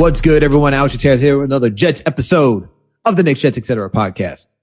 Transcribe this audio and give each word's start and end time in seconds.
What's 0.00 0.22
good, 0.22 0.42
everyone? 0.42 0.72
Alex 0.72 0.96
Trateris 0.96 1.20
here 1.20 1.36
with 1.36 1.44
another 1.44 1.68
Jets 1.68 2.02
episode 2.06 2.66
of 3.04 3.16
the 3.16 3.22
Knicks, 3.22 3.40
Jets, 3.40 3.58
etc. 3.58 3.90
podcast. 3.90 4.54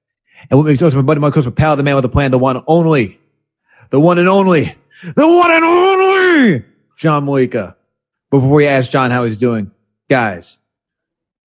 And 0.49 0.57
what 0.57 0.65
makes 0.65 0.81
us 0.81 0.95
my 0.95 1.03
buddy, 1.03 1.19
my 1.19 1.29
coach, 1.29 1.45
my 1.45 1.51
pal, 1.51 1.75
the 1.75 1.83
man 1.83 1.93
with 1.93 2.01
the 2.01 2.09
plan, 2.09 2.31
the 2.31 2.39
one 2.39 2.63
only, 2.65 3.19
the 3.91 3.99
one 3.99 4.17
and 4.17 4.27
only, 4.27 4.73
the 5.03 5.27
one 5.27 5.51
and 5.51 5.63
only, 5.63 6.65
John 6.97 7.25
Malika. 7.25 7.77
But 8.31 8.39
before 8.39 8.55
we 8.55 8.65
ask 8.65 8.89
John 8.89 9.11
how 9.11 9.25
he's 9.25 9.37
doing, 9.37 9.69
guys, 10.09 10.57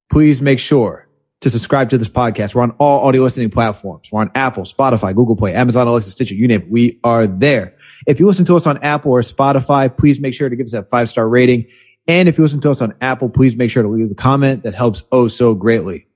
please 0.08 0.40
make 0.40 0.60
sure 0.60 1.08
to 1.40 1.50
subscribe 1.50 1.90
to 1.90 1.98
this 1.98 2.08
podcast. 2.08 2.54
We're 2.54 2.62
on 2.62 2.70
all 2.78 3.08
audio 3.08 3.24
listening 3.24 3.50
platforms. 3.50 4.08
We're 4.12 4.20
on 4.20 4.30
Apple, 4.36 4.62
Spotify, 4.62 5.16
Google 5.16 5.34
Play, 5.34 5.52
Amazon, 5.52 5.88
Alexa, 5.88 6.12
Stitcher, 6.12 6.36
you 6.36 6.46
name 6.46 6.60
it. 6.60 6.70
We 6.70 7.00
are 7.02 7.26
there. 7.26 7.74
If 8.06 8.20
you 8.20 8.28
listen 8.28 8.44
to 8.44 8.54
us 8.54 8.68
on 8.68 8.78
Apple 8.84 9.10
or 9.10 9.22
Spotify, 9.22 9.94
please 9.94 10.20
make 10.20 10.32
sure 10.32 10.48
to 10.48 10.54
give 10.54 10.66
us 10.66 10.72
that 10.72 10.88
five 10.88 11.08
star 11.08 11.28
rating. 11.28 11.66
And 12.10 12.28
if 12.28 12.36
you 12.36 12.42
listen 12.42 12.60
to 12.62 12.70
us 12.72 12.82
on 12.82 12.92
Apple, 13.00 13.28
please 13.28 13.54
make 13.54 13.70
sure 13.70 13.84
to 13.84 13.88
leave 13.88 14.10
a 14.10 14.16
comment 14.16 14.64
that 14.64 14.74
helps 14.74 15.04
oh 15.12 15.28
so 15.28 15.54
greatly. 15.54 16.08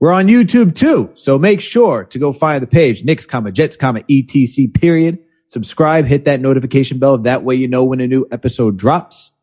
We're 0.00 0.10
on 0.10 0.26
YouTube 0.26 0.74
too. 0.74 1.12
So 1.14 1.38
make 1.38 1.60
sure 1.60 2.02
to 2.06 2.18
go 2.18 2.32
find 2.32 2.60
the 2.60 2.66
page, 2.66 3.04
Knicks, 3.04 3.24
comma, 3.24 3.52
Jets, 3.52 3.76
comma, 3.76 4.00
ETC 4.00 4.74
period. 4.74 5.20
Subscribe, 5.46 6.04
hit 6.04 6.24
that 6.24 6.40
notification 6.40 6.98
bell. 6.98 7.16
That 7.18 7.44
way 7.44 7.54
you 7.54 7.68
know 7.68 7.84
when 7.84 8.00
a 8.00 8.08
new 8.08 8.26
episode 8.32 8.76
drops. 8.76 9.34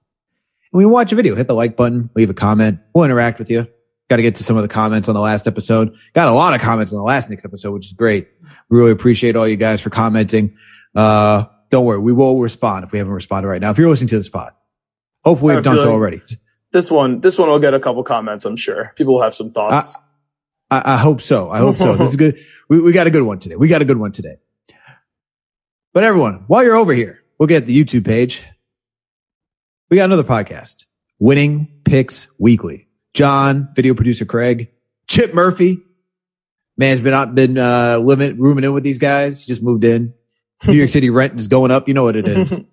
And 0.74 0.80
when 0.80 0.88
you 0.88 0.90
watch 0.90 1.14
a 1.14 1.16
video, 1.16 1.36
hit 1.36 1.48
the 1.48 1.54
like 1.54 1.78
button, 1.78 2.10
leave 2.18 2.30
a 2.30 2.34
comment. 2.34 2.80
We'll 2.94 3.06
interact 3.06 3.40
with 3.40 3.50
you. 3.50 3.66
Got 4.10 4.18
to 4.18 4.24
get 4.24 4.36
to 4.36 4.44
some 4.44 4.58
of 4.58 4.64
the 4.64 4.68
comments 4.68 5.08
on 5.08 5.16
the 5.16 5.22
last 5.22 5.48
episode. 5.48 5.96
Got 6.12 6.28
a 6.28 6.34
lot 6.34 6.54
of 6.54 6.60
comments 6.60 6.92
on 6.92 6.98
the 6.98 7.04
last 7.04 7.30
Knicks 7.30 7.46
episode, 7.46 7.72
which 7.72 7.86
is 7.86 7.94
great. 7.94 8.28
We 8.70 8.78
really 8.78 8.92
appreciate 8.92 9.38
all 9.38 9.48
you 9.48 9.56
guys 9.56 9.80
for 9.80 9.90
commenting. 9.90 10.54
Uh, 10.94 11.46
don't 11.70 11.86
worry. 11.86 12.00
We 12.00 12.12
will 12.12 12.42
respond 12.42 12.84
if 12.84 12.92
we 12.92 12.98
haven't 12.98 13.14
responded 13.14 13.48
right 13.48 13.62
now. 13.62 13.70
If 13.72 13.78
you're 13.78 13.88
listening 13.88 14.10
to 14.10 14.18
the 14.18 14.26
spot, 14.26 14.58
hopefully 15.24 15.56
we've 15.56 15.64
done 15.64 15.78
so 15.78 15.92
already. 15.92 16.22
This 16.72 16.90
one, 16.90 17.20
this 17.20 17.38
one 17.38 17.50
will 17.50 17.60
get 17.60 17.74
a 17.74 17.80
couple 17.80 18.04
comments. 18.04 18.46
I'm 18.46 18.56
sure 18.56 18.94
people 18.96 19.16
will 19.16 19.22
have 19.22 19.36
some 19.36 19.52
thoughts. 19.52 19.98
I, 20.70 20.94
I 20.94 20.98
hope 20.98 21.22
so. 21.22 21.52
I 21.52 21.60
hope 21.60 21.76
so. 21.76 21.96
This 21.96 22.10
is 22.10 22.16
good. 22.18 22.44
We, 22.70 22.82
we 22.82 22.92
got 22.94 23.08
a 23.08 23.12
good 23.12 23.24
one 23.24 23.40
today. 23.40 23.56
We 23.56 23.68
got 23.68 23.82
a 23.82 23.86
good 23.86 23.98
one 23.98 24.12
today. 24.12 24.38
But 25.94 26.06
everyone, 26.06 26.46
while 26.48 26.64
you're 26.64 26.78
over 26.78 26.94
here, 26.94 27.22
we'll 27.38 27.48
get 27.48 27.66
the 27.66 27.84
YouTube 27.84 28.06
page. 28.06 28.42
We 29.90 29.98
got 29.98 30.06
another 30.06 30.24
podcast, 30.24 30.86
Winning 31.20 31.68
Picks 31.84 32.28
Weekly. 32.40 32.88
John, 33.14 33.68
video 33.76 33.94
producer 33.94 34.24
Craig, 34.24 34.70
Chip 35.08 35.34
Murphy. 35.34 35.80
Man's 36.78 37.02
been 37.02 37.14
out, 37.14 37.36
been 37.36 37.58
uh, 37.58 37.98
living, 37.98 38.40
rooming 38.40 38.64
in 38.64 38.74
with 38.74 38.84
these 38.84 39.00
guys. 39.00 39.44
He 39.44 39.52
just 39.52 39.62
moved 39.62 39.84
in. 39.84 40.14
New 40.66 40.74
York 40.74 40.90
City 40.92 41.10
rent 41.10 41.38
is 41.38 41.50
going 41.50 41.72
up. 41.72 41.90
You 41.90 41.94
know 41.94 42.04
what 42.04 42.16
it 42.16 42.26
is. 42.26 42.58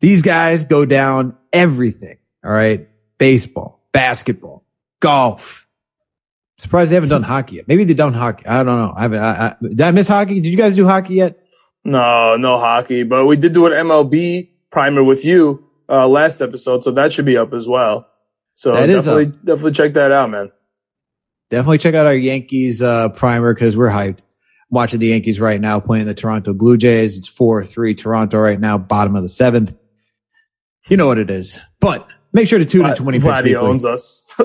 These 0.00 0.22
guys 0.22 0.64
go 0.64 0.84
down 0.84 1.36
everything. 1.52 2.18
All 2.44 2.52
right. 2.52 2.88
Baseball, 3.18 3.80
basketball, 3.92 4.64
golf. 5.00 5.66
Surprised 6.58 6.90
they 6.90 6.94
haven't 6.94 7.10
done 7.10 7.22
hockey 7.22 7.56
yet. 7.56 7.68
Maybe 7.68 7.84
they 7.84 7.94
done 7.94 8.14
hockey. 8.14 8.46
I 8.46 8.62
don't 8.62 8.78
know. 8.78 8.92
I 8.96 9.02
haven't. 9.02 9.18
I, 9.18 9.46
I, 9.46 9.54
did 9.60 9.80
I 9.80 9.90
miss 9.90 10.08
hockey? 10.08 10.40
Did 10.40 10.50
you 10.50 10.56
guys 10.56 10.74
do 10.74 10.86
hockey 10.86 11.14
yet? 11.14 11.38
No, 11.84 12.36
no 12.36 12.58
hockey, 12.58 13.04
but 13.04 13.26
we 13.26 13.36
did 13.36 13.52
do 13.52 13.66
an 13.66 13.72
MLB 13.72 14.48
primer 14.70 15.04
with 15.04 15.24
you 15.24 15.64
uh, 15.88 16.08
last 16.08 16.40
episode, 16.40 16.82
so 16.82 16.90
that 16.92 17.12
should 17.12 17.26
be 17.26 17.36
up 17.36 17.52
as 17.52 17.68
well. 17.68 18.08
So 18.54 18.74
That 18.74 18.86
definitely, 18.86 19.26
definitely 19.26 19.72
check 19.72 19.94
that 19.94 20.12
out, 20.12 20.30
man. 20.30 20.50
Definitely 21.50 21.78
check 21.78 21.94
out 21.94 22.06
our 22.06 22.14
Yankees 22.14 22.82
uh, 22.82 23.10
primer 23.10 23.54
because 23.54 23.76
we're 23.76 23.90
hyped. 23.90 24.24
Watching 24.68 24.98
the 24.98 25.08
Yankees 25.08 25.38
right 25.40 25.60
now 25.60 25.78
playing 25.78 26.06
the 26.06 26.14
Toronto 26.14 26.52
Blue 26.52 26.76
Jays. 26.76 27.16
It's 27.16 27.30
4-3 27.30 27.96
Toronto 27.96 28.38
right 28.38 28.58
now, 28.58 28.78
bottom 28.78 29.14
of 29.14 29.22
the 29.22 29.28
seventh. 29.28 29.76
You 30.88 30.96
know 30.96 31.06
what 31.06 31.18
it 31.18 31.30
is. 31.30 31.58
But 31.80 32.06
make 32.32 32.48
sure 32.48 32.58
to 32.58 32.64
tune 32.64 32.86
in 32.86 32.94
to 32.96 33.02
Winning 33.02 33.20
Picks 33.20 33.30
Vladdy 33.32 33.44
Weekly. 33.44 33.56
owns 33.56 33.84
us. 33.84 34.32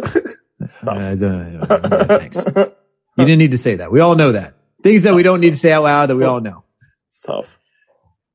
Uh, 0.85 0.91
uh, 0.91 2.03
thanks. 2.19 2.46
You 2.46 3.25
didn't 3.25 3.40
need 3.40 3.50
to 3.50 3.57
say 3.57 3.78
that. 3.78 3.91
We 3.91 4.00
all 4.00 4.13
know 4.13 4.34
that. 4.34 4.53
Things 4.84 5.01
that 5.03 5.16
we 5.16 5.24
don't 5.24 5.40
need 5.41 5.50
to 5.50 5.57
say 5.57 5.72
out 5.72 5.81
loud 5.81 6.06
that 6.12 6.16
we 6.16 6.24
all 6.24 6.40
know. 6.40 6.63
Tough. 7.25 7.57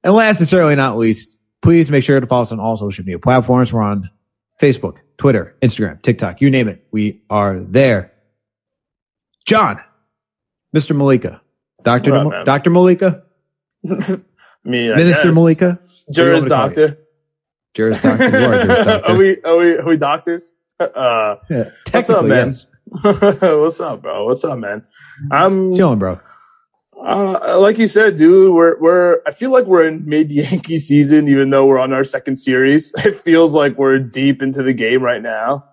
And 0.03 0.13
last 0.13 0.41
and 0.41 0.49
certainly 0.49 0.75
not 0.75 0.97
least, 0.97 1.39
please 1.63 1.89
make 1.89 2.03
sure 2.03 2.19
to 2.19 2.27
follow 2.27 2.43
us 2.43 2.51
on 2.51 2.59
all 2.59 2.77
social 2.77 3.05
media 3.05 3.21
platforms. 3.21 3.73
We're 3.73 3.83
on 3.83 4.11
Facebook, 4.61 4.97
Twitter, 5.19 5.55
Instagram, 5.63 6.03
TikTok, 6.03 6.41
you 6.41 6.51
name 6.51 6.67
it. 6.67 6.85
We 6.91 7.23
are 7.31 7.61
there. 7.61 8.13
John, 9.47 9.81
Mr. 10.77 10.97
Malika, 10.97 11.41
Dr. 11.85 12.11
What 12.11 12.17
up, 12.19 12.23
Mal- 12.25 12.31
man? 12.39 12.45
Dr. 12.45 12.71
Malika, 12.71 13.23
Me, 14.65 14.93
I 14.93 14.97
Minister 14.97 15.29
guess. 15.29 15.35
Malika, 15.37 15.79
Juris 16.11 16.17
What 16.17 16.17
you 16.17 16.25
want 16.25 16.43
me 16.43 16.49
to 16.49 16.49
call 16.49 16.69
doctor. 16.69 16.99
Juris 17.77 18.01
Doctor. 18.01 18.25
You 18.25 18.47
are 18.47 18.65
Juris 18.65 18.85
Doctor. 18.87 19.07
are 19.07 19.17
we, 19.17 19.43
are 19.43 19.57
we, 19.59 19.77
are 19.77 19.85
we 19.87 19.97
doctors? 19.97 20.53
Uh, 20.81 21.37
Yeah, 21.49 21.71
What's 21.91 22.11
up, 22.11 22.25
man? 22.27 22.49
yes. 22.49 22.67
what's 23.03 23.81
up, 23.81 24.03
bro? 24.03 24.27
What's 24.27 24.45
up, 24.45 24.59
man? 24.59 24.85
I'm 25.31 25.75
Chilling, 25.75 25.99
bro. 25.99 26.21
Uh, 27.03 27.59
like 27.59 27.79
you 27.79 27.89
said, 27.89 28.17
dude, 28.17 28.53
we're 28.53 28.79
we're. 28.79 29.21
I 29.27 29.31
feel 29.31 29.51
like 29.51 29.65
we're 29.65 29.87
in 29.87 30.05
mid 30.07 30.31
Yankee 30.31 30.77
season, 30.91 31.29
even 31.29 31.49
though 31.49 31.65
we're 31.65 31.79
on 31.79 31.95
our 31.95 32.05
second 32.05 32.37
series. 32.37 32.93
It 33.05 33.17
feels 33.17 33.55
like 33.55 33.79
we're 33.79 33.99
deep 33.99 34.43
into 34.43 34.63
the 34.63 34.75
game 34.75 35.03
right 35.03 35.23
now. 35.23 35.65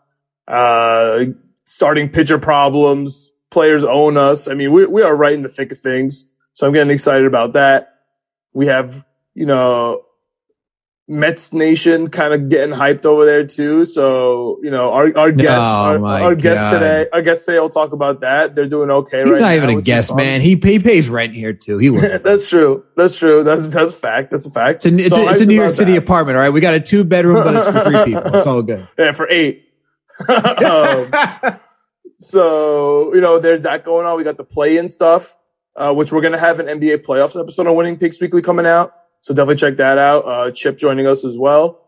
Uh, 0.48 1.26
starting 1.66 2.08
pitcher 2.08 2.40
problems, 2.40 3.30
players 3.52 3.84
own 3.84 4.16
us. 4.16 4.48
I 4.48 4.54
mean, 4.54 4.72
we 4.72 4.86
we 4.86 5.02
are 5.02 5.16
right 5.16 5.34
in 5.34 5.44
the 5.44 5.50
thick 5.50 5.72
of 5.74 5.80
things. 5.80 6.30
So 6.54 6.66
I'm 6.66 6.74
getting 6.74 6.92
excited 6.92 7.26
about 7.26 7.54
that. 7.54 7.90
We 8.54 8.68
have, 8.68 9.04
you 9.34 9.46
know, 9.46 10.04
Mets 11.14 11.54
Nation 11.54 12.10
kind 12.10 12.34
of 12.34 12.50
getting 12.50 12.74
hyped 12.76 13.06
over 13.06 13.26
there 13.26 13.46
too. 13.46 13.86
So 13.86 14.60
you 14.64 14.72
know, 14.72 14.92
our 14.92 15.16
our 15.18 15.32
guests, 15.32 15.64
our, 15.64 16.04
our 16.06 16.36
guests 16.36 16.74
today, 16.74 17.08
our 17.14 17.22
guests 17.22 17.46
today 17.46 17.60
will 17.60 17.70
talk 17.70 17.94
about 17.94 18.22
that. 18.22 18.56
They're 18.56 18.68
doing 18.68 18.90
okay 18.90 19.20
He's 19.24 19.34
right 19.34 19.40
not 19.40 19.48
now. 19.50 19.56
even 19.56 19.70
a 19.78 19.82
guest, 19.82 20.16
man. 20.16 20.42
He, 20.42 20.56
he 20.56 20.80
pays 20.80 21.08
rent 21.08 21.36
here 21.36 21.54
too. 21.54 21.78
He 21.78 21.90
that's 22.18 22.50
true. 22.50 22.84
That's 22.98 23.16
true. 23.18 23.44
That's 23.44 23.68
that's 23.68 23.94
a 23.94 23.98
fact. 23.98 24.32
That's 24.32 24.46
a 24.46 24.52
fact. 24.52 24.86
It's 24.86 24.94
a, 24.94 25.00
it's, 25.00 25.16
So 25.16 25.28
a, 25.28 25.32
it's 25.32 25.42
a 25.42 25.46
New 25.46 25.56
York 25.56 25.72
City 25.72 25.94
that. 25.94 26.00
apartment, 26.00 26.36
all 26.36 26.42
right? 26.44 26.50
We 26.50 26.60
got 26.60 26.74
a 26.74 26.80
two 26.80 27.04
bedroom, 27.04 27.44
but 27.44 27.56
it's 27.56 27.66
for 27.66 27.90
three 27.90 28.04
people. 28.14 28.36
It's 28.36 28.48
all 28.48 28.64
good. 28.64 28.88
Yeah, 28.98 29.12
for 29.12 29.30
eight. 29.30 29.70
um, 30.28 31.12
so 32.18 33.14
you 33.14 33.22
know, 33.22 33.40
there's 33.40 33.64
that 33.64 33.86
going 33.86 34.06
on. 34.06 34.18
We 34.18 34.24
got 34.24 34.38
the 34.38 34.44
play-in 34.44 34.90
stuff, 34.90 35.38
uh, 35.76 35.94
which 35.94 36.12
we're 36.12 36.22
gonna 36.22 36.40
have 36.40 36.60
an 36.60 36.68
NBA 36.68 37.00
playoffs 37.06 37.40
episode 37.40 37.68
on 37.68 37.76
Winning 37.76 37.98
Picks 37.98 38.20
Weekly 38.20 38.42
coming 38.42 38.66
out. 38.66 38.94
So 39.24 39.34
definitely 39.34 39.56
check 39.56 39.78
that 39.78 39.98
out. 39.98 40.26
Uh, 40.26 40.52
Chip 40.52 40.78
joining 40.78 41.08
us 41.08 41.24
as 41.24 41.38
well. 41.38 41.80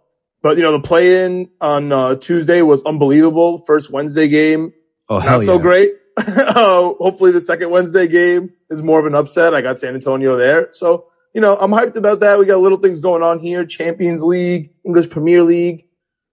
But 0.42 0.56
you 0.58 0.64
know, 0.64 0.72
the 0.72 0.80
play-in 0.80 1.50
on 1.60 1.92
uh, 1.92 2.16
Tuesday 2.16 2.62
was 2.62 2.82
unbelievable. 2.84 3.60
First 3.60 3.92
Wednesday 3.92 4.30
game, 4.30 4.74
oh, 5.10 5.20
hell 5.20 5.40
not 5.40 5.46
so 5.46 5.56
yeah. 5.56 5.62
great. 5.62 5.92
uh, 6.18 6.94
hopefully 6.94 7.32
the 7.32 7.42
second 7.42 7.72
Wednesday 7.72 8.08
game 8.08 8.54
is 8.70 8.82
more 8.82 9.00
of 9.00 9.06
an 9.06 9.16
upset. 9.16 9.54
I 9.54 9.62
got 9.62 9.80
San 9.80 9.96
Antonio 9.96 10.38
there. 10.38 10.70
So, 10.72 11.08
you 11.34 11.42
know, 11.42 11.58
I'm 11.60 11.72
hyped 11.72 11.98
about 11.98 12.22
that. 12.22 12.40
We 12.40 12.46
got 12.46 12.60
little 12.60 12.78
things 12.78 13.02
going 13.02 13.22
on 13.22 13.40
here. 13.40 13.66
Champions 13.66 14.24
League, 14.24 14.72
English 14.86 15.10
Premier 15.10 15.44
League. 15.44 15.88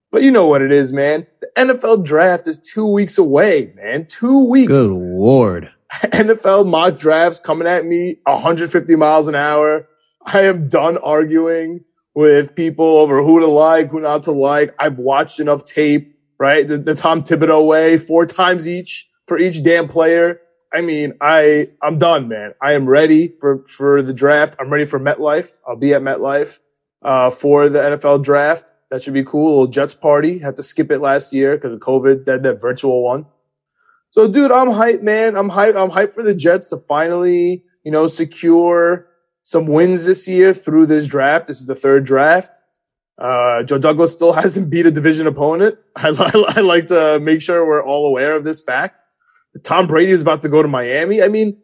But 0.09 0.23
you 0.23 0.31
know 0.31 0.45
what 0.45 0.61
it 0.61 0.71
is, 0.71 0.93
man. 0.93 1.27
The 1.41 1.49
NFL 1.57 2.05
draft 2.05 2.47
is 2.47 2.61
two 2.61 2.85
weeks 2.85 3.17
away, 3.17 3.73
man. 3.75 4.05
Two 4.05 4.47
weeks. 4.47 4.71
Good 4.71 4.91
lord. 4.91 5.69
NFL 5.91 6.65
mock 6.65 6.97
drafts 6.97 7.39
coming 7.39 7.67
at 7.67 7.83
me 7.83 8.19
150 8.25 8.95
miles 8.95 9.27
an 9.27 9.35
hour. 9.35 9.89
I 10.25 10.41
am 10.41 10.67
done 10.67 10.97
arguing 10.97 11.83
with 12.15 12.55
people 12.55 12.85
over 12.85 13.23
who 13.23 13.39
to 13.39 13.47
like, 13.47 13.89
who 13.89 13.99
not 13.99 14.23
to 14.23 14.31
like. 14.31 14.73
I've 14.79 14.97
watched 14.97 15.39
enough 15.39 15.65
tape, 15.65 16.15
right? 16.37 16.67
The, 16.67 16.77
the 16.77 16.95
Tom 16.95 17.23
Thibodeau 17.23 17.65
way, 17.65 17.97
four 17.97 18.25
times 18.25 18.67
each 18.67 19.09
for 19.27 19.37
each 19.37 19.63
damn 19.63 19.87
player. 19.87 20.39
I 20.71 20.81
mean, 20.81 21.13
I, 21.21 21.69
I'm 21.81 21.97
done, 21.97 22.27
man. 22.27 22.53
I 22.61 22.73
am 22.73 22.87
ready 22.87 23.33
for, 23.39 23.63
for 23.65 24.01
the 24.01 24.13
draft. 24.13 24.55
I'm 24.59 24.71
ready 24.71 24.85
for 24.85 24.99
MetLife. 24.99 25.57
I'll 25.67 25.75
be 25.75 25.93
at 25.93 26.01
MetLife, 26.01 26.59
uh, 27.03 27.29
for 27.29 27.69
the 27.69 27.79
NFL 27.79 28.23
draft. 28.23 28.71
That 28.89 29.03
should 29.03 29.13
be 29.13 29.23
cool. 29.23 29.47
A 29.47 29.49
little 29.49 29.67
Jets 29.67 29.93
party. 29.93 30.39
Had 30.39 30.55
to 30.57 30.63
skip 30.63 30.91
it 30.91 30.99
last 30.99 31.33
year 31.33 31.55
because 31.57 31.73
of 31.73 31.79
COVID. 31.79 32.25
That, 32.25 32.43
that 32.43 32.61
virtual 32.61 33.03
one. 33.03 33.27
So, 34.09 34.27
dude, 34.27 34.51
I'm 34.51 34.67
hyped, 34.67 35.01
man. 35.01 35.35
I'm 35.35 35.49
hyped. 35.49 35.75
I'm 35.75 35.89
hyped 35.89 36.13
for 36.13 36.23
the 36.23 36.35
Jets 36.35 36.69
to 36.69 36.77
finally, 36.77 37.63
you 37.83 37.91
know, 37.91 38.07
secure 38.07 39.07
some 39.43 39.67
wins 39.67 40.05
this 40.05 40.27
year 40.27 40.53
through 40.53 40.87
this 40.87 41.07
draft. 41.07 41.47
This 41.47 41.59
is 41.59 41.67
the 41.67 41.75
third 41.75 42.05
draft. 42.05 42.61
Uh, 43.17 43.63
Joe 43.63 43.77
Douglas 43.77 44.13
still 44.13 44.33
hasn't 44.41 44.69
beat 44.69 44.85
a 44.85 44.91
division 44.91 45.27
opponent. 45.27 45.77
I, 45.95 46.09
I, 46.09 46.53
I 46.57 46.61
like 46.61 46.87
to 46.87 47.19
make 47.19 47.41
sure 47.41 47.65
we're 47.65 47.83
all 47.83 48.07
aware 48.07 48.35
of 48.35 48.43
this 48.43 48.61
fact. 48.61 49.01
Tom 49.63 49.85
Brady 49.87 50.11
is 50.11 50.21
about 50.21 50.41
to 50.41 50.49
go 50.49 50.61
to 50.61 50.67
Miami. 50.67 51.21
I 51.21 51.27
mean, 51.27 51.57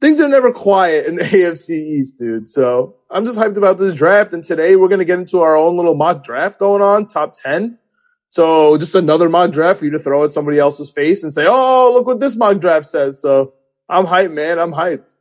things 0.00 0.20
are 0.20 0.28
never 0.28 0.52
quiet 0.52 1.06
in 1.06 1.16
the 1.16 1.22
AFC 1.24 1.70
East, 1.70 2.18
dude. 2.18 2.48
So 2.48 2.96
I'm 3.10 3.26
just 3.26 3.38
hyped 3.38 3.56
about 3.56 3.78
this 3.78 3.94
draft. 3.94 4.32
And 4.32 4.44
today 4.44 4.76
we're 4.76 4.88
going 4.88 5.00
to 5.00 5.04
get 5.04 5.18
into 5.18 5.40
our 5.40 5.56
own 5.56 5.76
little 5.76 5.94
mock 5.94 6.24
draft 6.24 6.58
going 6.58 6.82
on, 6.82 7.06
top 7.06 7.32
10. 7.34 7.78
So 8.28 8.78
just 8.78 8.94
another 8.94 9.28
mock 9.28 9.50
draft 9.52 9.78
for 9.78 9.84
you 9.84 9.90
to 9.90 9.98
throw 9.98 10.24
at 10.24 10.32
somebody 10.32 10.58
else's 10.58 10.90
face 10.90 11.22
and 11.22 11.32
say, 11.32 11.46
Oh, 11.46 11.90
look 11.92 12.06
what 12.06 12.20
this 12.20 12.36
mock 12.36 12.60
draft 12.60 12.86
says. 12.86 13.20
So 13.20 13.54
I'm 13.88 14.06
hyped, 14.06 14.32
man. 14.32 14.58
I'm 14.58 14.72
hyped. 14.72 15.14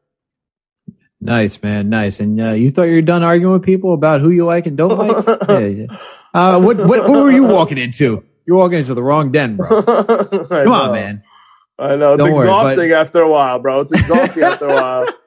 Nice, 1.22 1.62
man. 1.62 1.90
Nice. 1.90 2.20
And 2.20 2.42
uh, 2.42 2.52
you 2.52 2.72
thought 2.72 2.84
you 2.84 2.96
were 2.96 3.02
done 3.02 3.24
arguing 3.24 3.54
with 3.54 3.64
people 3.64 3.94
about 3.94 4.22
who 4.22 4.32
you 4.32 4.46
like 4.46 4.66
and 4.66 4.76
don't 4.76 4.98
like? 4.98 5.40
yeah, 5.50 5.60
yeah. 5.60 5.86
Uh, 6.34 6.60
what, 6.60 6.78
what, 6.78 7.08
what 7.08 7.24
were 7.24 7.32
you 7.32 7.44
walking 7.44 7.78
into? 7.78 8.26
You're 8.46 8.58
walking 8.58 8.80
into 8.80 8.96
the 8.96 9.04
wrong 9.04 9.32
den, 9.32 9.56
bro. 9.56 9.84
Come 9.84 10.72
on, 10.72 10.94
man. 10.94 11.24
I 11.78 11.96
know. 11.96 12.14
It's 12.14 12.24
don't 12.24 12.32
exhausting 12.32 12.78
worry, 12.78 12.90
but... 12.90 13.02
after 13.02 13.22
a 13.22 13.30
while, 13.30 13.60
bro. 13.60 13.82
It's 13.82 13.92
exhausting 13.92 14.44
after 14.44 14.68
a 14.68 14.74
while. 14.74 15.08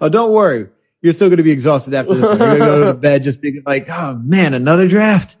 Oh, 0.00 0.08
don't 0.08 0.32
worry. 0.32 0.68
You're 1.02 1.12
still 1.12 1.28
going 1.28 1.36
to 1.36 1.42
be 1.42 1.52
exhausted 1.52 1.94
after 1.94 2.14
this 2.14 2.22
one. 2.22 2.38
You're 2.38 2.58
going 2.58 2.58
to 2.58 2.64
go 2.64 2.84
to 2.86 2.94
bed 2.94 3.22
just 3.22 3.40
being 3.40 3.62
like, 3.64 3.86
oh, 3.90 4.18
man, 4.24 4.54
another 4.54 4.88
draft? 4.88 5.36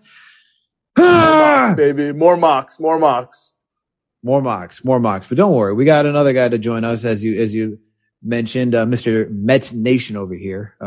more 0.96 1.06
mocks, 1.08 1.76
baby. 1.76 2.12
More 2.12 2.36
mocks. 2.36 2.78
More 2.78 2.98
mocks. 2.98 3.54
More 4.22 4.42
mocks. 4.42 4.84
More 4.84 5.00
mocks. 5.00 5.28
But 5.28 5.38
don't 5.38 5.54
worry. 5.54 5.72
We 5.72 5.86
got 5.86 6.06
another 6.06 6.34
guy 6.34 6.48
to 6.48 6.58
join 6.58 6.84
us 6.84 7.04
as 7.04 7.24
you, 7.24 7.40
as 7.40 7.54
you, 7.54 7.80
mentioned 8.22 8.74
uh, 8.74 8.86
Mr. 8.86 9.30
Mets 9.30 9.72
Nation 9.72 10.16
over 10.16 10.34
here. 10.34 10.74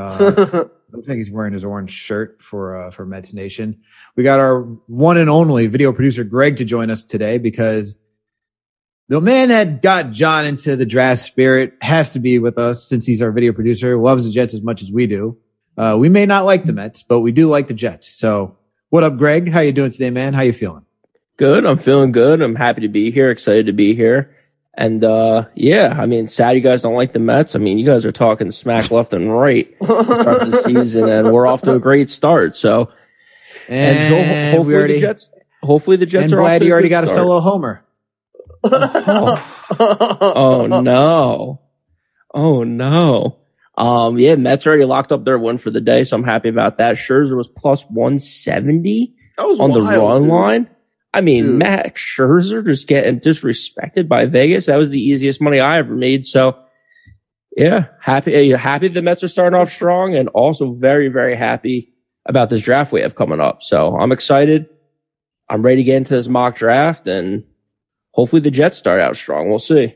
Uh, 0.91 0.97
looks 0.97 1.07
like 1.07 1.17
he's 1.17 1.31
wearing 1.31 1.53
his 1.53 1.63
orange 1.63 1.91
shirt 1.91 2.41
for 2.41 2.75
uh, 2.75 2.91
for 2.91 3.05
Mets 3.05 3.33
Nation. 3.33 3.79
We 4.17 4.23
got 4.23 4.39
our 4.39 4.63
one 4.87 5.15
and 5.15 5.29
only 5.29 5.67
video 5.67 5.93
producer 5.93 6.25
Greg 6.25 6.57
to 6.57 6.65
join 6.65 6.89
us 6.89 7.01
today 7.01 7.37
because 7.37 7.95
the 9.07 9.21
man 9.21 9.49
that 9.49 9.81
got 9.81 10.11
John 10.11 10.45
into 10.45 10.75
the 10.75 10.85
draft 10.85 11.21
spirit 11.21 11.73
has 11.81 12.13
to 12.13 12.19
be 12.19 12.39
with 12.39 12.57
us 12.57 12.87
since 12.87 13.05
he's 13.05 13.21
our 13.21 13.31
video 13.31 13.53
producer. 13.53 13.97
Loves 13.97 14.25
the 14.25 14.31
Jets 14.31 14.53
as 14.53 14.61
much 14.61 14.81
as 14.81 14.91
we 14.91 15.07
do. 15.07 15.37
Uh, 15.77 15.97
we 15.99 16.09
may 16.09 16.25
not 16.25 16.45
like 16.45 16.65
the 16.65 16.73
Mets, 16.73 17.03
but 17.03 17.21
we 17.21 17.31
do 17.31 17.47
like 17.47 17.67
the 17.67 17.73
Jets. 17.73 18.07
So, 18.07 18.57
what 18.89 19.03
up, 19.03 19.17
Greg? 19.17 19.49
How 19.49 19.61
you 19.61 19.71
doing 19.71 19.91
today, 19.91 20.09
man? 20.09 20.33
How 20.33 20.41
you 20.41 20.53
feeling? 20.53 20.85
Good. 21.37 21.65
I'm 21.65 21.77
feeling 21.77 22.11
good. 22.11 22.41
I'm 22.41 22.55
happy 22.55 22.81
to 22.81 22.89
be 22.89 23.11
here. 23.11 23.31
Excited 23.31 23.65
to 23.67 23.73
be 23.73 23.95
here. 23.95 24.35
And 24.73 25.03
uh, 25.03 25.45
yeah, 25.53 25.97
I 25.99 26.05
mean, 26.05 26.27
sad 26.27 26.55
you 26.55 26.61
guys 26.61 26.81
don't 26.81 26.95
like 26.95 27.11
the 27.11 27.19
Mets. 27.19 27.55
I 27.55 27.59
mean, 27.59 27.77
you 27.77 27.85
guys 27.85 28.05
are 28.05 28.11
talking 28.11 28.49
smack 28.51 28.89
left 28.89 29.13
and 29.13 29.35
right 29.35 29.67
to 29.79 30.15
start 30.15 30.49
the 30.49 30.57
season, 30.63 31.09
and 31.09 31.31
we're 31.31 31.45
off 31.45 31.61
to 31.63 31.75
a 31.75 31.79
great 31.79 32.09
start. 32.09 32.55
So, 32.55 32.89
and, 33.67 33.97
and 33.97 34.53
so 34.53 34.57
hopefully 34.57 34.75
already, 34.75 34.93
the 34.93 34.99
Jets, 34.99 35.29
hopefully 35.61 35.97
the 35.97 36.05
Jets 36.05 36.31
and 36.31 36.39
are. 36.39 36.43
Glad 36.43 36.63
you 36.63 36.71
already 36.71 36.89
got 36.89 37.03
start. 37.03 37.19
a 37.19 37.21
solo 37.21 37.39
homer. 37.41 37.83
oh. 38.63 39.67
oh 40.21 40.67
no! 40.67 41.61
Oh 42.33 42.63
no! 42.63 43.39
Um, 43.77 44.17
yeah, 44.17 44.35
Mets 44.35 44.65
already 44.65 44.85
locked 44.85 45.11
up 45.11 45.25
their 45.25 45.37
win 45.37 45.57
for 45.57 45.69
the 45.69 45.81
day, 45.81 46.05
so 46.05 46.15
I'm 46.15 46.23
happy 46.23 46.47
about 46.47 46.77
that. 46.77 46.95
Scherzer 46.95 47.35
was 47.35 47.49
plus 47.49 47.83
170 47.89 49.15
on 49.37 49.57
wild, 49.57 49.73
the 49.73 49.81
run 49.81 50.21
dude. 50.21 50.31
line. 50.31 50.69
I 51.13 51.21
mean, 51.21 51.45
Dude. 51.45 51.55
Max 51.57 52.01
Scherzer 52.01 52.63
just 52.63 52.87
getting 52.87 53.19
disrespected 53.19 54.07
by 54.07 54.25
Vegas. 54.25 54.67
That 54.67 54.77
was 54.77 54.89
the 54.89 55.01
easiest 55.01 55.41
money 55.41 55.59
I 55.59 55.79
ever 55.79 55.93
made. 55.93 56.25
So, 56.25 56.57
yeah, 57.57 57.87
happy, 57.99 58.51
happy 58.51 58.87
the 58.87 59.01
Mets 59.01 59.23
are 59.23 59.27
starting 59.27 59.59
off 59.59 59.69
strong 59.69 60.15
and 60.15 60.29
also 60.29 60.73
very, 60.73 61.09
very 61.09 61.35
happy 61.35 61.93
about 62.25 62.49
this 62.49 62.61
draft 62.61 62.93
we 62.93 63.01
have 63.01 63.15
coming 63.15 63.41
up. 63.41 63.61
So 63.61 63.97
I'm 63.97 64.11
excited. 64.11 64.67
I'm 65.49 65.61
ready 65.63 65.77
to 65.77 65.83
get 65.83 65.97
into 65.97 66.13
this 66.13 66.29
mock 66.29 66.55
draft 66.55 67.07
and 67.07 67.43
hopefully 68.11 68.41
the 68.41 68.51
Jets 68.51 68.77
start 68.77 69.01
out 69.01 69.17
strong. 69.17 69.49
We'll 69.49 69.59
see. 69.59 69.95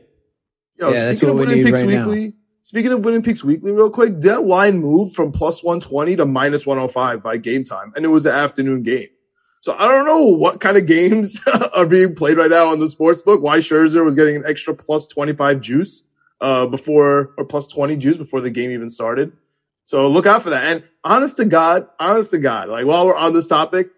Yo, 0.78 0.92
yeah, 0.92 1.12
speaking 1.12 1.30
of 1.30 1.36
winning 1.36 1.64
picks 1.64 1.82
right 1.82 1.86
weekly, 1.86 2.26
now. 2.26 2.32
speaking 2.60 2.92
of 2.92 3.02
winning 3.02 3.22
picks 3.22 3.42
weekly, 3.42 3.72
real 3.72 3.88
quick, 3.88 4.20
that 4.20 4.44
line 4.44 4.78
moved 4.78 5.14
from 5.14 5.32
plus 5.32 5.64
120 5.64 6.16
to 6.16 6.26
minus 6.26 6.66
105 6.66 7.22
by 7.22 7.38
game 7.38 7.64
time, 7.64 7.94
and 7.96 8.04
it 8.04 8.08
was 8.08 8.26
an 8.26 8.34
afternoon 8.34 8.82
game. 8.82 9.08
So 9.60 9.74
I 9.76 9.88
don't 9.88 10.06
know 10.06 10.26
what 10.36 10.60
kind 10.60 10.76
of 10.76 10.86
games 10.86 11.40
are 11.74 11.86
being 11.86 12.14
played 12.14 12.36
right 12.36 12.50
now 12.50 12.68
on 12.68 12.78
the 12.78 12.88
sports 12.88 13.20
book. 13.22 13.42
Why 13.42 13.58
Scherzer 13.58 14.04
was 14.04 14.16
getting 14.16 14.36
an 14.36 14.44
extra 14.46 14.74
plus 14.74 15.06
25 15.06 15.60
juice, 15.60 16.06
uh, 16.40 16.66
before 16.66 17.34
or 17.36 17.44
plus 17.44 17.66
20 17.66 17.96
juice 17.96 18.16
before 18.16 18.40
the 18.40 18.50
game 18.50 18.70
even 18.70 18.88
started. 18.88 19.32
So 19.84 20.08
look 20.08 20.26
out 20.26 20.42
for 20.42 20.50
that. 20.50 20.64
And 20.64 20.84
honest 21.04 21.36
to 21.36 21.44
God, 21.44 21.88
honest 21.98 22.30
to 22.32 22.38
God, 22.38 22.68
like 22.68 22.86
while 22.86 23.06
we're 23.06 23.16
on 23.16 23.32
this 23.32 23.46
topic, 23.46 23.90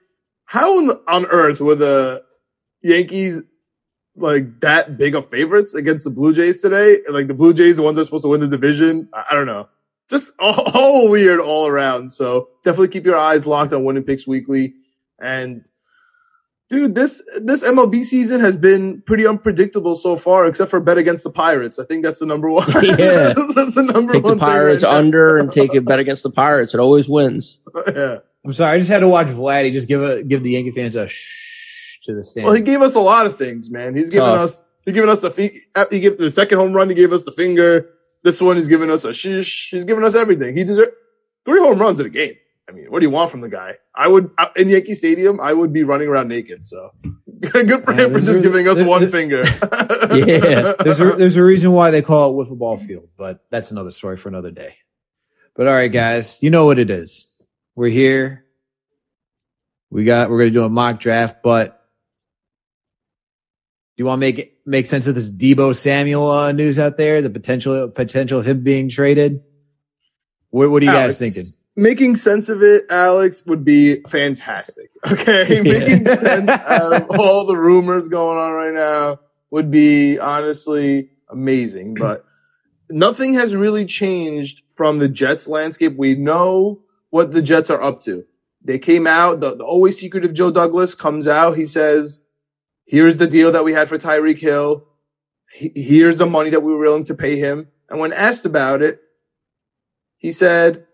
how 0.44 0.86
the, 0.86 1.02
on 1.08 1.26
earth 1.26 1.60
were 1.60 1.74
the 1.74 2.24
Yankees 2.82 3.42
like 4.16 4.60
that 4.60 4.96
big 4.98 5.14
of 5.14 5.30
favorites 5.30 5.74
against 5.74 6.04
the 6.04 6.10
Blue 6.10 6.34
Jays 6.34 6.60
today? 6.60 6.98
Like 7.08 7.26
the 7.26 7.34
Blue 7.34 7.54
Jays, 7.54 7.76
the 7.76 7.82
ones 7.82 7.96
that 7.96 8.02
are 8.02 8.04
supposed 8.04 8.24
to 8.24 8.28
win 8.28 8.40
the 8.40 8.48
division. 8.48 9.08
I, 9.12 9.26
I 9.30 9.34
don't 9.34 9.46
know. 9.46 9.68
Just 10.10 10.34
all, 10.38 10.54
all 10.74 11.10
weird 11.10 11.40
all 11.40 11.66
around. 11.66 12.12
So 12.12 12.50
definitely 12.64 12.88
keep 12.88 13.04
your 13.04 13.18
eyes 13.18 13.46
locked 13.46 13.72
on 13.72 13.84
winning 13.84 14.04
picks 14.04 14.26
weekly. 14.26 14.74
And 15.20 15.64
dude, 16.68 16.94
this 16.94 17.22
this 17.40 17.64
MLB 17.64 18.04
season 18.04 18.40
has 18.40 18.56
been 18.56 19.02
pretty 19.02 19.26
unpredictable 19.26 19.94
so 19.94 20.16
far, 20.16 20.46
except 20.46 20.70
for 20.70 20.80
bet 20.80 20.98
against 20.98 21.24
the 21.24 21.30
Pirates. 21.30 21.78
I 21.78 21.84
think 21.84 22.04
that's 22.04 22.20
the 22.20 22.26
number 22.26 22.50
one. 22.50 22.68
Yeah, 22.84 23.32
that's 23.54 23.74
the 23.74 23.88
number 23.92 24.14
take 24.14 24.24
one. 24.24 24.38
the 24.38 24.44
Pirates 24.44 24.84
right 24.84 24.94
under 24.94 25.38
and 25.38 25.50
take 25.60 25.74
a 25.74 25.80
bet 25.80 25.98
against 25.98 26.22
the 26.22 26.30
Pirates. 26.30 26.74
It 26.74 26.80
always 26.80 27.08
wins. 27.08 27.58
yeah. 27.86 28.18
I'm 28.44 28.52
sorry, 28.52 28.76
I 28.76 28.78
just 28.78 28.90
had 28.90 29.00
to 29.00 29.08
watch 29.08 29.26
Vladdy 29.26 29.72
just 29.72 29.88
give 29.88 30.02
a 30.02 30.22
give 30.22 30.42
the 30.42 30.52
Yankee 30.52 30.70
fans 30.70 30.94
a 30.96 31.08
shh 31.08 31.98
to 32.04 32.14
the 32.14 32.24
stand. 32.24 32.46
Well, 32.46 32.54
he 32.54 32.62
gave 32.62 32.80
us 32.80 32.94
a 32.94 33.00
lot 33.00 33.26
of 33.26 33.36
things, 33.36 33.70
man. 33.70 33.94
He's 33.96 34.10
given 34.10 34.28
us 34.28 34.64
he's 34.84 34.94
given 34.94 35.10
us 35.10 35.20
the 35.20 35.30
he, 35.30 35.60
uh, 35.74 35.86
he 35.90 36.00
gave 36.00 36.18
the 36.18 36.30
second 36.30 36.58
home 36.58 36.72
run. 36.72 36.88
He 36.88 36.94
gave 36.94 37.12
us 37.12 37.24
the 37.24 37.32
finger. 37.32 37.90
This 38.24 38.40
one, 38.40 38.56
he's 38.56 38.68
giving 38.68 38.90
us 38.90 39.04
a 39.04 39.12
shish. 39.12 39.68
He's 39.70 39.84
giving 39.84 40.04
us 40.04 40.14
everything. 40.14 40.56
He 40.56 40.64
deserves 40.64 40.92
three 41.44 41.60
home 41.60 41.78
runs 41.78 42.00
in 42.00 42.06
a 42.06 42.10
game. 42.10 42.34
I 42.68 42.72
mean, 42.72 42.86
what 42.90 43.00
do 43.00 43.06
you 43.06 43.10
want 43.10 43.30
from 43.30 43.40
the 43.40 43.48
guy? 43.48 43.76
I 43.94 44.08
would 44.08 44.30
in 44.56 44.68
Yankee 44.68 44.94
Stadium, 44.94 45.40
I 45.40 45.52
would 45.52 45.72
be 45.72 45.84
running 45.84 46.08
around 46.08 46.28
naked. 46.28 46.66
So 46.66 46.90
good 47.40 47.82
for 47.82 47.94
him 47.94 48.12
for 48.12 48.20
just 48.20 48.42
giving 48.42 48.68
us 48.68 48.82
one 48.82 49.08
finger. 49.08 49.40
yeah, 50.12 50.74
there's 50.80 51.00
a, 51.00 51.12
there's 51.16 51.36
a 51.36 51.42
reason 51.42 51.72
why 51.72 51.90
they 51.90 52.02
call 52.02 52.30
it 52.30 52.46
wiffle 52.46 52.58
ball 52.58 52.76
field, 52.76 53.08
but 53.16 53.44
that's 53.50 53.70
another 53.70 53.90
story 53.90 54.16
for 54.16 54.28
another 54.28 54.50
day. 54.50 54.74
But 55.54 55.66
all 55.66 55.74
right, 55.74 55.90
guys, 55.90 56.38
you 56.42 56.50
know 56.50 56.66
what 56.66 56.78
it 56.78 56.90
is. 56.90 57.28
We're 57.74 57.88
here. 57.88 58.44
We 59.90 60.04
got 60.04 60.28
we're 60.28 60.38
gonna 60.38 60.50
do 60.50 60.64
a 60.64 60.68
mock 60.68 61.00
draft, 61.00 61.36
but 61.42 61.78
do 63.96 64.02
you 64.02 64.04
want 64.04 64.18
to 64.18 64.20
make 64.20 64.38
it, 64.38 64.58
make 64.66 64.86
sense 64.86 65.06
of 65.06 65.14
this 65.14 65.30
Deebo 65.30 65.74
Samuel 65.74 66.30
uh, 66.30 66.52
news 66.52 66.78
out 66.78 66.98
there? 66.98 67.22
The 67.22 67.30
potential 67.30 67.88
potential 67.88 68.38
of 68.38 68.46
him 68.46 68.62
being 68.62 68.90
traded. 68.90 69.42
What, 70.50 70.70
what 70.70 70.82
are 70.82 70.86
you 70.86 70.92
Alex, 70.92 71.14
guys 71.14 71.18
thinking? 71.18 71.50
Making 71.78 72.16
sense 72.16 72.48
of 72.48 72.60
it, 72.60 72.84
Alex, 72.90 73.46
would 73.46 73.64
be 73.64 74.02
fantastic. 74.02 74.90
Okay. 75.12 75.62
making 75.62 76.06
sense 76.06 76.50
out 76.50 76.92
of 76.92 77.18
all 77.18 77.46
the 77.46 77.56
rumors 77.56 78.08
going 78.08 78.36
on 78.36 78.52
right 78.52 78.74
now 78.74 79.20
would 79.50 79.70
be 79.70 80.18
honestly 80.18 81.10
amazing, 81.30 81.94
but 81.94 82.24
nothing 82.90 83.34
has 83.34 83.54
really 83.54 83.86
changed 83.86 84.62
from 84.68 84.98
the 84.98 85.08
Jets 85.08 85.46
landscape. 85.46 85.96
We 85.96 86.16
know 86.16 86.80
what 87.10 87.32
the 87.32 87.40
Jets 87.40 87.70
are 87.70 87.80
up 87.80 88.02
to. 88.02 88.24
They 88.60 88.80
came 88.80 89.06
out, 89.06 89.38
the, 89.38 89.54
the 89.54 89.64
always 89.64 89.98
secretive 89.98 90.34
Joe 90.34 90.50
Douglas 90.50 90.96
comes 90.96 91.28
out. 91.28 91.56
He 91.56 91.64
says, 91.64 92.22
here's 92.86 93.18
the 93.18 93.28
deal 93.28 93.52
that 93.52 93.64
we 93.64 93.72
had 93.72 93.88
for 93.88 93.98
Tyreek 93.98 94.40
Hill. 94.40 94.84
He, 95.52 95.70
here's 95.76 96.18
the 96.18 96.26
money 96.26 96.50
that 96.50 96.62
we 96.62 96.72
were 96.72 96.80
willing 96.80 97.04
to 97.04 97.14
pay 97.14 97.36
him. 97.36 97.68
And 97.88 98.00
when 98.00 98.12
asked 98.12 98.44
about 98.44 98.82
it, 98.82 99.00
he 100.16 100.32
said, 100.32 100.87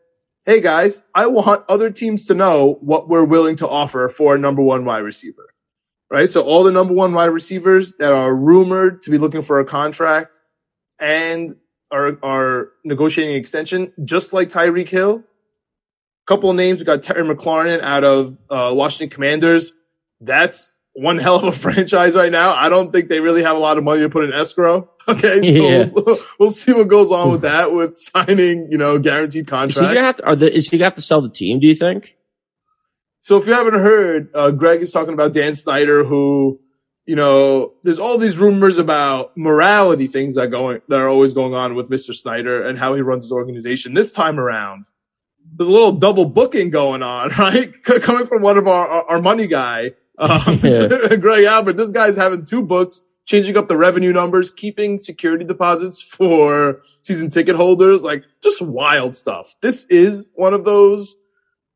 hey 0.46 0.60
guys, 0.60 1.04
I 1.14 1.26
want 1.26 1.64
other 1.68 1.90
teams 1.90 2.26
to 2.26 2.34
know 2.34 2.78
what 2.80 3.08
we're 3.08 3.24
willing 3.24 3.56
to 3.56 3.68
offer 3.68 4.08
for 4.08 4.34
a 4.34 4.38
number 4.38 4.62
one 4.62 4.84
wide 4.84 4.98
receiver. 4.98 5.54
Right. 6.10 6.30
So 6.30 6.42
all 6.42 6.62
the 6.62 6.70
number 6.70 6.92
one 6.92 7.12
wide 7.12 7.26
receivers 7.26 7.94
that 7.96 8.12
are 8.12 8.34
rumored 8.34 9.02
to 9.02 9.10
be 9.10 9.18
looking 9.18 9.42
for 9.42 9.58
a 9.58 9.64
contract 9.64 10.38
and 10.98 11.54
are, 11.90 12.18
are 12.22 12.68
negotiating 12.84 13.36
extension, 13.36 13.92
just 14.04 14.32
like 14.32 14.48
Tyreek 14.48 14.88
Hill. 14.88 15.24
A 15.24 16.26
Couple 16.26 16.50
of 16.50 16.56
names. 16.56 16.78
We 16.78 16.84
got 16.84 17.02
Terry 17.02 17.22
McLaurin 17.22 17.80
out 17.80 18.04
of 18.04 18.38
uh, 18.50 18.72
Washington 18.74 19.12
Commanders. 19.12 19.72
That's 20.20 20.73
one 20.94 21.18
hell 21.18 21.36
of 21.36 21.44
a 21.44 21.52
franchise 21.58 22.14
right 22.14 22.32
now. 22.32 22.54
I 22.54 22.68
don't 22.68 22.92
think 22.92 23.08
they 23.08 23.20
really 23.20 23.42
have 23.42 23.56
a 23.56 23.60
lot 23.60 23.78
of 23.78 23.84
money 23.84 24.00
to 24.00 24.08
put 24.08 24.24
in 24.24 24.32
escrow. 24.32 24.90
Okay, 25.06 25.40
so 25.40 25.44
yeah. 25.44 25.84
we'll, 25.94 26.18
we'll, 26.40 26.50
see 26.50 26.72
what 26.72 26.88
goes 26.88 27.12
on 27.12 27.30
with 27.30 27.42
that 27.42 27.74
with 27.74 27.98
signing, 27.98 28.72
you 28.72 28.78
know, 28.78 28.98
guaranteed 28.98 29.46
contracts. 29.46 29.76
Is 29.76 29.82
he 29.82 29.94
gonna 29.94 30.00
have 30.00 30.16
to, 30.16 30.24
are 30.24 30.34
the, 30.34 30.50
is 30.50 30.70
he 30.70 30.78
gonna 30.78 30.86
have 30.86 30.94
to 30.94 31.02
sell 31.02 31.20
the 31.20 31.28
team? 31.28 31.60
Do 31.60 31.66
you 31.66 31.74
think? 31.74 32.16
So 33.20 33.36
if 33.36 33.46
you 33.46 33.52
haven't 33.52 33.74
heard, 33.74 34.30
uh, 34.34 34.50
Greg 34.50 34.80
is 34.80 34.90
talking 34.90 35.12
about 35.12 35.34
Dan 35.34 35.54
Snyder, 35.54 36.04
who, 36.04 36.58
you 37.04 37.16
know, 37.16 37.74
there's 37.82 37.98
all 37.98 38.16
these 38.16 38.38
rumors 38.38 38.78
about 38.78 39.36
morality 39.36 40.06
things 40.06 40.36
that 40.36 40.46
going 40.46 40.80
that 40.88 41.00
are 41.00 41.08
always 41.08 41.34
going 41.34 41.52
on 41.52 41.74
with 41.74 41.90
Mr. 41.90 42.14
Snyder 42.14 42.66
and 42.66 42.78
how 42.78 42.94
he 42.94 43.02
runs 43.02 43.24
his 43.24 43.32
organization. 43.32 43.92
This 43.92 44.10
time 44.10 44.40
around, 44.40 44.86
there's 45.54 45.68
a 45.68 45.72
little 45.72 45.92
double 45.92 46.24
booking 46.24 46.70
going 46.70 47.02
on, 47.02 47.28
right? 47.38 47.70
Coming 47.82 48.26
from 48.26 48.40
one 48.40 48.56
of 48.56 48.66
our, 48.66 48.88
our, 48.88 49.04
our 49.10 49.22
money 49.22 49.46
guy, 49.46 49.90
um, 50.18 50.60
yeah. 50.62 51.16
Greg 51.20 51.44
Albert. 51.44 51.76
This 51.76 51.90
guy's 51.90 52.16
having 52.16 52.44
two 52.44 52.62
books, 52.62 53.04
changing 53.26 53.56
up 53.56 53.68
the 53.68 53.76
revenue 53.76 54.12
numbers, 54.12 54.50
keeping 54.50 55.00
security 55.00 55.44
deposits 55.44 56.00
for 56.00 56.82
season 57.02 57.30
ticket 57.30 57.56
holders, 57.56 58.02
like 58.02 58.24
just 58.42 58.62
wild 58.62 59.16
stuff. 59.16 59.54
This 59.60 59.84
is 59.86 60.30
one 60.34 60.54
of 60.54 60.64
those 60.64 61.16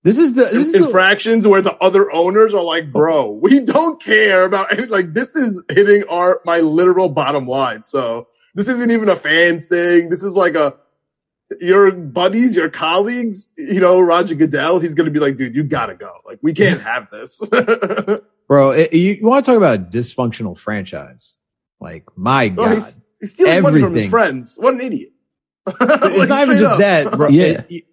this 0.04 0.18
is 0.18 0.34
the 0.34 0.44
this 0.44 0.74
infractions 0.74 1.38
is 1.38 1.42
the, 1.42 1.50
where 1.50 1.62
the 1.62 1.76
other 1.82 2.10
owners 2.12 2.54
are 2.54 2.62
like, 2.62 2.92
bro, 2.92 3.30
we 3.30 3.60
don't 3.60 4.02
care 4.02 4.44
about 4.44 4.72
any, 4.72 4.86
like 4.86 5.12
this 5.12 5.34
is 5.34 5.62
hitting 5.70 6.04
our 6.08 6.40
my 6.44 6.60
literal 6.60 7.08
bottom 7.08 7.46
line. 7.46 7.84
So 7.84 8.28
this 8.54 8.68
isn't 8.68 8.90
even 8.90 9.08
a 9.08 9.16
fans 9.16 9.66
thing. 9.66 10.08
This 10.08 10.22
is 10.22 10.34
like 10.34 10.54
a 10.54 10.76
your 11.60 11.92
buddies, 11.92 12.56
your 12.56 12.68
colleagues, 12.68 13.50
you 13.56 13.80
know, 13.80 14.00
Roger 14.00 14.34
Goodell, 14.34 14.80
he's 14.80 14.94
gonna 14.94 15.10
be 15.10 15.20
like, 15.20 15.36
dude, 15.36 15.54
you 15.54 15.62
gotta 15.62 15.94
go. 15.94 16.12
Like, 16.26 16.38
we 16.42 16.52
can't 16.52 16.80
have 16.80 17.10
this. 17.10 17.46
bro, 18.48 18.70
it, 18.70 18.92
you, 18.92 19.14
you 19.14 19.26
want 19.26 19.44
to 19.44 19.50
talk 19.50 19.56
about 19.56 19.78
a 19.78 19.82
dysfunctional 19.82 20.56
franchise? 20.56 21.38
Like, 21.80 22.04
my 22.16 22.46
oh, 22.46 22.50
God. 22.50 22.74
he's, 22.74 23.00
he's 23.20 23.32
stealing 23.34 23.52
Everything. 23.52 23.80
money 23.80 23.82
from 23.82 23.94
his 23.94 24.10
friends. 24.10 24.56
What 24.58 24.74
an 24.74 24.80
idiot. 24.80 25.12
it's 25.66 26.30
not 26.30 26.42
even 26.42 26.58
just 26.58 26.72
up. 26.72 26.78
that, 26.78 27.12
bro. 27.12 27.28
Yeah. 27.30 27.62
It, 27.68 27.84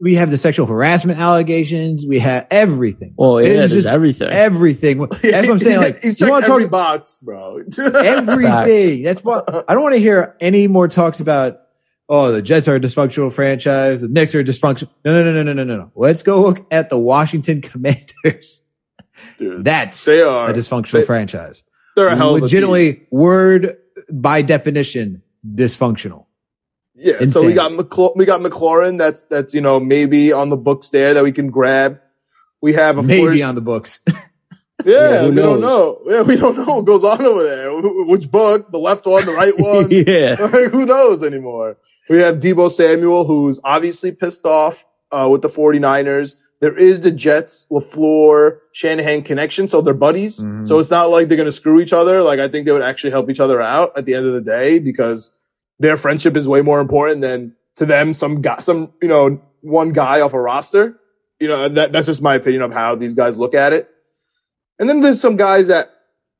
we 0.00 0.16
have 0.16 0.32
the 0.32 0.38
sexual 0.38 0.66
harassment 0.66 1.20
allegations. 1.20 2.04
We 2.04 2.18
have 2.18 2.48
everything. 2.50 3.14
Well, 3.16 3.40
yeah, 3.40 3.68
just 3.68 3.86
everything. 3.86 4.30
Everything. 4.30 4.98
That's 4.98 5.22
what 5.22 5.50
I'm 5.50 5.58
saying. 5.60 5.80
Like, 5.80 6.02
he's 6.02 6.16
checked 6.16 6.42
every 6.42 6.64
talk, 6.64 6.72
box, 6.72 7.20
bro. 7.20 7.58
everything. 7.78 9.04
That's 9.04 9.22
what 9.22 9.48
I 9.68 9.74
don't 9.74 9.82
want 9.84 9.94
to 9.94 10.00
hear 10.00 10.36
any 10.40 10.66
more 10.66 10.88
talks 10.88 11.20
about. 11.20 11.61
Oh, 12.14 12.30
the 12.30 12.42
Jets 12.42 12.68
are 12.68 12.76
a 12.76 12.80
dysfunctional 12.80 13.32
franchise. 13.32 14.02
The 14.02 14.08
Knicks 14.08 14.34
are 14.34 14.40
a 14.40 14.44
dysfunctional. 14.44 14.90
No, 15.02 15.24
no, 15.24 15.32
no, 15.32 15.42
no, 15.42 15.54
no, 15.54 15.64
no, 15.64 15.76
no. 15.78 15.92
Let's 15.94 16.22
go 16.22 16.42
look 16.42 16.66
at 16.70 16.90
the 16.90 16.98
Washington 16.98 17.62
Commanders. 17.62 18.64
Dude, 19.38 19.64
That's 19.64 20.04
they 20.04 20.20
are 20.20 20.50
a 20.50 20.52
dysfunctional 20.52 20.92
they, 20.92 21.04
franchise. 21.06 21.64
They're 21.96 22.08
a 22.08 22.16
hell 22.16 22.34
of 22.34 22.42
a 22.42 22.44
legitimately 22.44 23.06
word 23.10 23.78
by 24.10 24.42
definition 24.42 25.22
dysfunctional. 25.54 26.26
Yeah, 26.94 27.14
Insane. 27.14 27.28
so 27.28 27.46
we 27.46 27.54
got 27.54 27.72
McLaurin, 27.72 28.16
we 28.16 28.26
got 28.26 28.42
McLaurin. 28.42 28.98
That's 28.98 29.22
that's 29.22 29.54
you 29.54 29.62
know 29.62 29.80
maybe 29.80 30.34
on 30.34 30.50
the 30.50 30.58
books 30.58 30.90
there 30.90 31.14
that 31.14 31.24
we 31.24 31.32
can 31.32 31.50
grab. 31.50 31.98
We 32.60 32.74
have 32.74 32.98
of 32.98 33.06
maybe 33.06 33.22
course, 33.22 33.42
on 33.42 33.54
the 33.54 33.62
books. 33.62 34.02
yeah, 34.84 35.22
yeah 35.24 35.28
we 35.30 35.36
don't 35.36 35.62
know. 35.62 36.02
Yeah, 36.04 36.20
we 36.20 36.36
don't 36.36 36.58
know 36.58 36.76
what 36.76 36.84
goes 36.84 37.04
on 37.04 37.22
over 37.22 37.42
there. 37.42 37.72
Which 38.04 38.30
book? 38.30 38.70
The 38.70 38.78
left 38.78 39.06
one, 39.06 39.24
the 39.24 39.32
right 39.32 39.58
one? 39.58 39.88
yeah, 39.90 40.36
who 40.68 40.84
knows 40.84 41.22
anymore? 41.22 41.78
We 42.08 42.18
have 42.18 42.36
Deebo 42.36 42.70
Samuel, 42.70 43.24
who's 43.24 43.60
obviously 43.64 44.12
pissed 44.12 44.44
off 44.44 44.86
uh, 45.10 45.28
with 45.30 45.42
the 45.42 45.48
49ers. 45.48 46.36
There 46.60 46.78
is 46.78 47.00
the 47.00 47.10
Jets, 47.10 47.66
LaFleur, 47.72 48.58
Shanahan 48.72 49.22
connection, 49.22 49.66
so 49.66 49.80
they're 49.80 49.94
buddies. 49.94 50.38
Mm-hmm. 50.38 50.66
So 50.66 50.78
it's 50.78 50.90
not 50.90 51.10
like 51.10 51.28
they're 51.28 51.36
going 51.36 51.46
to 51.46 51.52
screw 51.52 51.80
each 51.80 51.92
other. 51.92 52.22
Like 52.22 52.38
I 52.38 52.48
think 52.48 52.66
they 52.66 52.72
would 52.72 52.82
actually 52.82 53.10
help 53.10 53.28
each 53.30 53.40
other 53.40 53.60
out 53.60 53.96
at 53.96 54.04
the 54.04 54.14
end 54.14 54.26
of 54.26 54.34
the 54.34 54.40
day 54.40 54.78
because 54.78 55.34
their 55.80 55.96
friendship 55.96 56.36
is 56.36 56.46
way 56.46 56.62
more 56.62 56.80
important 56.80 57.20
than 57.20 57.56
to 57.76 57.86
them 57.86 58.14
some 58.14 58.42
guy, 58.42 58.58
some, 58.58 58.92
you 59.02 59.08
know, 59.08 59.42
one 59.60 59.92
guy 59.92 60.20
off 60.20 60.34
a 60.34 60.40
roster. 60.40 61.00
You 61.40 61.48
know, 61.48 61.68
that, 61.68 61.92
that's 61.92 62.06
just 62.06 62.22
my 62.22 62.36
opinion 62.36 62.62
of 62.62 62.72
how 62.72 62.94
these 62.94 63.14
guys 63.14 63.38
look 63.38 63.54
at 63.54 63.72
it. 63.72 63.88
And 64.78 64.88
then 64.88 65.00
there's 65.00 65.20
some 65.20 65.36
guys 65.36 65.66
that, 65.66 65.90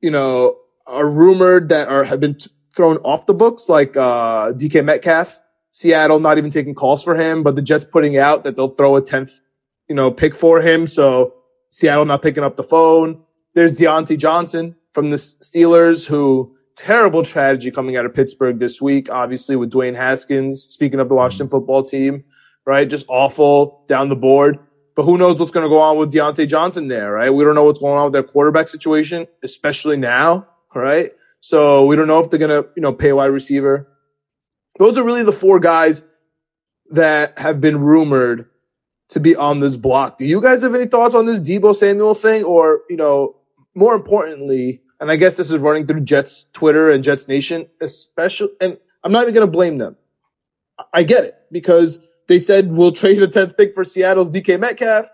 you 0.00 0.12
know, 0.12 0.56
are 0.86 1.08
rumored 1.08 1.70
that 1.70 1.88
are, 1.88 2.04
have 2.04 2.20
been 2.20 2.36
t- 2.36 2.50
thrown 2.76 2.98
off 2.98 3.26
the 3.26 3.34
books, 3.34 3.68
like, 3.68 3.96
uh, 3.96 4.52
DK 4.52 4.84
Metcalf, 4.84 5.42
Seattle 5.72 6.20
not 6.20 6.38
even 6.38 6.50
taking 6.50 6.74
calls 6.74 7.02
for 7.02 7.14
him, 7.14 7.42
but 7.42 7.56
the 7.56 7.62
Jets 7.62 7.84
putting 7.84 8.18
out 8.18 8.44
that 8.44 8.56
they'll 8.56 8.74
throw 8.74 8.96
a 8.96 9.02
10th, 9.02 9.40
you 9.88 9.94
know, 9.94 10.10
pick 10.10 10.34
for 10.34 10.60
him. 10.60 10.86
So 10.86 11.34
Seattle 11.70 12.04
not 12.04 12.22
picking 12.22 12.44
up 12.44 12.56
the 12.56 12.62
phone. 12.62 13.22
There's 13.54 13.78
Diontae 13.78 14.18
Johnson 14.18 14.76
from 14.92 15.10
the 15.10 15.16
Steelers 15.16 16.06
who 16.06 16.54
terrible 16.76 17.24
tragedy 17.24 17.70
coming 17.70 17.96
out 17.96 18.06
of 18.06 18.14
Pittsburgh 18.14 18.58
this 18.58 18.80
week, 18.80 19.10
obviously 19.10 19.56
with 19.56 19.72
Dwayne 19.72 19.96
Haskins. 19.96 20.62
Speaking 20.62 21.00
of 21.00 21.08
the 21.08 21.14
Washington 21.14 21.46
mm-hmm. 21.46 21.56
football 21.56 21.82
team, 21.82 22.24
right? 22.66 22.88
Just 22.88 23.06
awful 23.08 23.84
down 23.88 24.08
the 24.08 24.16
board. 24.16 24.58
But 24.94 25.04
who 25.04 25.16
knows 25.16 25.38
what's 25.38 25.52
going 25.52 25.64
to 25.64 25.70
go 25.70 25.80
on 25.80 25.96
with 25.96 26.12
Diontae 26.12 26.48
Johnson 26.48 26.88
there, 26.88 27.12
right? 27.12 27.30
We 27.30 27.44
don't 27.44 27.54
know 27.54 27.64
what's 27.64 27.80
going 27.80 27.96
on 27.96 28.04
with 28.04 28.12
their 28.12 28.22
quarterback 28.22 28.68
situation, 28.68 29.26
especially 29.42 29.96
now, 29.96 30.46
right? 30.74 31.12
So 31.40 31.86
we 31.86 31.96
don't 31.96 32.08
know 32.08 32.20
if 32.20 32.28
they're 32.28 32.38
going 32.38 32.62
to, 32.62 32.68
you 32.76 32.82
know, 32.82 32.92
pay 32.92 33.12
wide 33.12 33.26
receiver. 33.26 33.88
Those 34.78 34.98
are 34.98 35.04
really 35.04 35.22
the 35.22 35.32
four 35.32 35.60
guys 35.60 36.04
that 36.90 37.38
have 37.38 37.60
been 37.60 37.78
rumored 37.78 38.48
to 39.10 39.20
be 39.20 39.36
on 39.36 39.60
this 39.60 39.76
block. 39.76 40.18
Do 40.18 40.24
you 40.24 40.40
guys 40.40 40.62
have 40.62 40.74
any 40.74 40.86
thoughts 40.86 41.14
on 41.14 41.26
this 41.26 41.40
Deebo 41.40 41.74
Samuel 41.76 42.14
thing? 42.14 42.44
Or, 42.44 42.82
you 42.88 42.96
know, 42.96 43.36
more 43.74 43.94
importantly, 43.94 44.82
and 45.00 45.10
I 45.10 45.16
guess 45.16 45.36
this 45.36 45.50
is 45.50 45.58
running 45.58 45.86
through 45.86 46.00
Jets 46.00 46.48
Twitter 46.52 46.90
and 46.90 47.04
Jets 47.04 47.28
Nation, 47.28 47.66
especially, 47.80 48.50
and 48.60 48.78
I'm 49.04 49.12
not 49.12 49.22
even 49.22 49.34
going 49.34 49.46
to 49.46 49.50
blame 49.50 49.78
them. 49.78 49.96
I 50.92 51.02
get 51.02 51.24
it 51.24 51.34
because 51.50 52.06
they 52.28 52.38
said 52.38 52.70
we'll 52.70 52.92
trade 52.92 53.22
a 53.22 53.28
10th 53.28 53.56
pick 53.56 53.74
for 53.74 53.84
Seattle's 53.84 54.30
DK 54.30 54.58
Metcalf. 54.60 55.06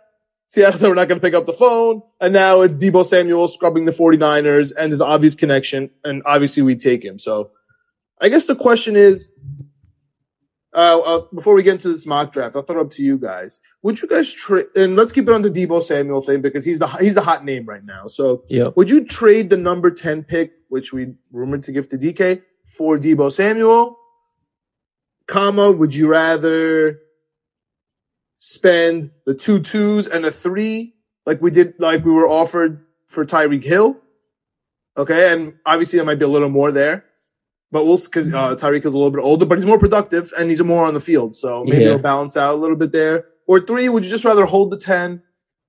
Seattle 0.46 0.78
said 0.78 0.88
we're 0.88 0.94
not 0.94 1.08
going 1.08 1.20
to 1.20 1.26
pick 1.26 1.34
up 1.34 1.46
the 1.46 1.52
phone. 1.52 2.02
And 2.20 2.32
now 2.32 2.62
it's 2.62 2.78
Deebo 2.78 3.04
Samuel 3.04 3.48
scrubbing 3.48 3.84
the 3.84 3.92
49ers 3.92 4.72
and 4.76 4.90
there's 4.90 5.00
obvious 5.00 5.34
connection. 5.34 5.90
And 6.04 6.22
obviously 6.24 6.62
we 6.62 6.76
take 6.76 7.04
him. 7.04 7.18
So 7.18 7.50
I 8.20 8.28
guess 8.28 8.46
the 8.46 8.56
question 8.56 8.96
is, 8.96 9.30
uh, 10.74 11.00
uh, 11.00 11.20
before 11.34 11.54
we 11.54 11.62
get 11.62 11.74
into 11.74 11.88
this 11.88 12.06
mock 12.06 12.32
draft, 12.32 12.54
I'll 12.54 12.62
throw 12.62 12.80
it 12.80 12.86
up 12.86 12.90
to 12.92 13.02
you 13.02 13.18
guys. 13.18 13.60
Would 13.82 14.02
you 14.02 14.08
guys 14.08 14.32
trade? 14.32 14.66
And 14.76 14.96
let's 14.96 15.12
keep 15.12 15.26
it 15.26 15.32
on 15.32 15.42
the 15.42 15.50
Deebo 15.50 15.82
Samuel 15.82 16.20
thing 16.20 16.42
because 16.42 16.64
he's 16.64 16.78
the 16.78 16.86
he's 16.86 17.14
the 17.14 17.22
hot 17.22 17.44
name 17.44 17.64
right 17.64 17.84
now. 17.84 18.06
So, 18.06 18.44
yeah. 18.48 18.68
would 18.76 18.90
you 18.90 19.04
trade 19.04 19.50
the 19.50 19.56
number 19.56 19.90
ten 19.90 20.22
pick, 20.22 20.52
which 20.68 20.92
we 20.92 21.14
rumored 21.32 21.62
to 21.64 21.72
give 21.72 21.88
to 21.88 21.96
DK, 21.96 22.42
for 22.64 22.98
Deebo 22.98 23.32
Samuel? 23.32 23.98
Comma, 25.26 25.70
would 25.70 25.94
you 25.94 26.08
rather 26.08 27.00
spend 28.38 29.10
the 29.26 29.34
two 29.34 29.60
twos 29.60 30.06
and 30.06 30.24
a 30.24 30.30
three 30.30 30.94
like 31.26 31.42
we 31.42 31.50
did, 31.50 31.74
like 31.78 32.04
we 32.04 32.12
were 32.12 32.28
offered 32.28 32.84
for 33.06 33.24
Tyreek 33.24 33.64
Hill? 33.64 33.98
Okay, 34.96 35.32
and 35.32 35.54
obviously 35.64 35.98
there 35.98 36.06
might 36.06 36.18
be 36.18 36.24
a 36.24 36.28
little 36.28 36.48
more 36.48 36.72
there. 36.72 37.04
But 37.70 37.84
we'll 37.84 37.98
because 37.98 38.32
uh, 38.32 38.56
Tyreek 38.56 38.86
is 38.86 38.94
a 38.94 38.96
little 38.96 39.10
bit 39.10 39.20
older, 39.20 39.44
but 39.44 39.58
he's 39.58 39.66
more 39.66 39.78
productive 39.78 40.32
and 40.38 40.48
he's 40.48 40.62
more 40.62 40.86
on 40.86 40.94
the 40.94 41.00
field, 41.00 41.36
so 41.36 41.64
maybe 41.66 41.82
yeah. 41.82 41.88
it'll 41.88 41.98
balance 41.98 42.36
out 42.36 42.54
a 42.54 42.56
little 42.56 42.76
bit 42.76 42.92
there. 42.92 43.26
Or 43.46 43.60
three, 43.60 43.88
would 43.88 44.04
you 44.04 44.10
just 44.10 44.24
rather 44.24 44.46
hold 44.46 44.70
the 44.70 44.78
ten 44.78 45.22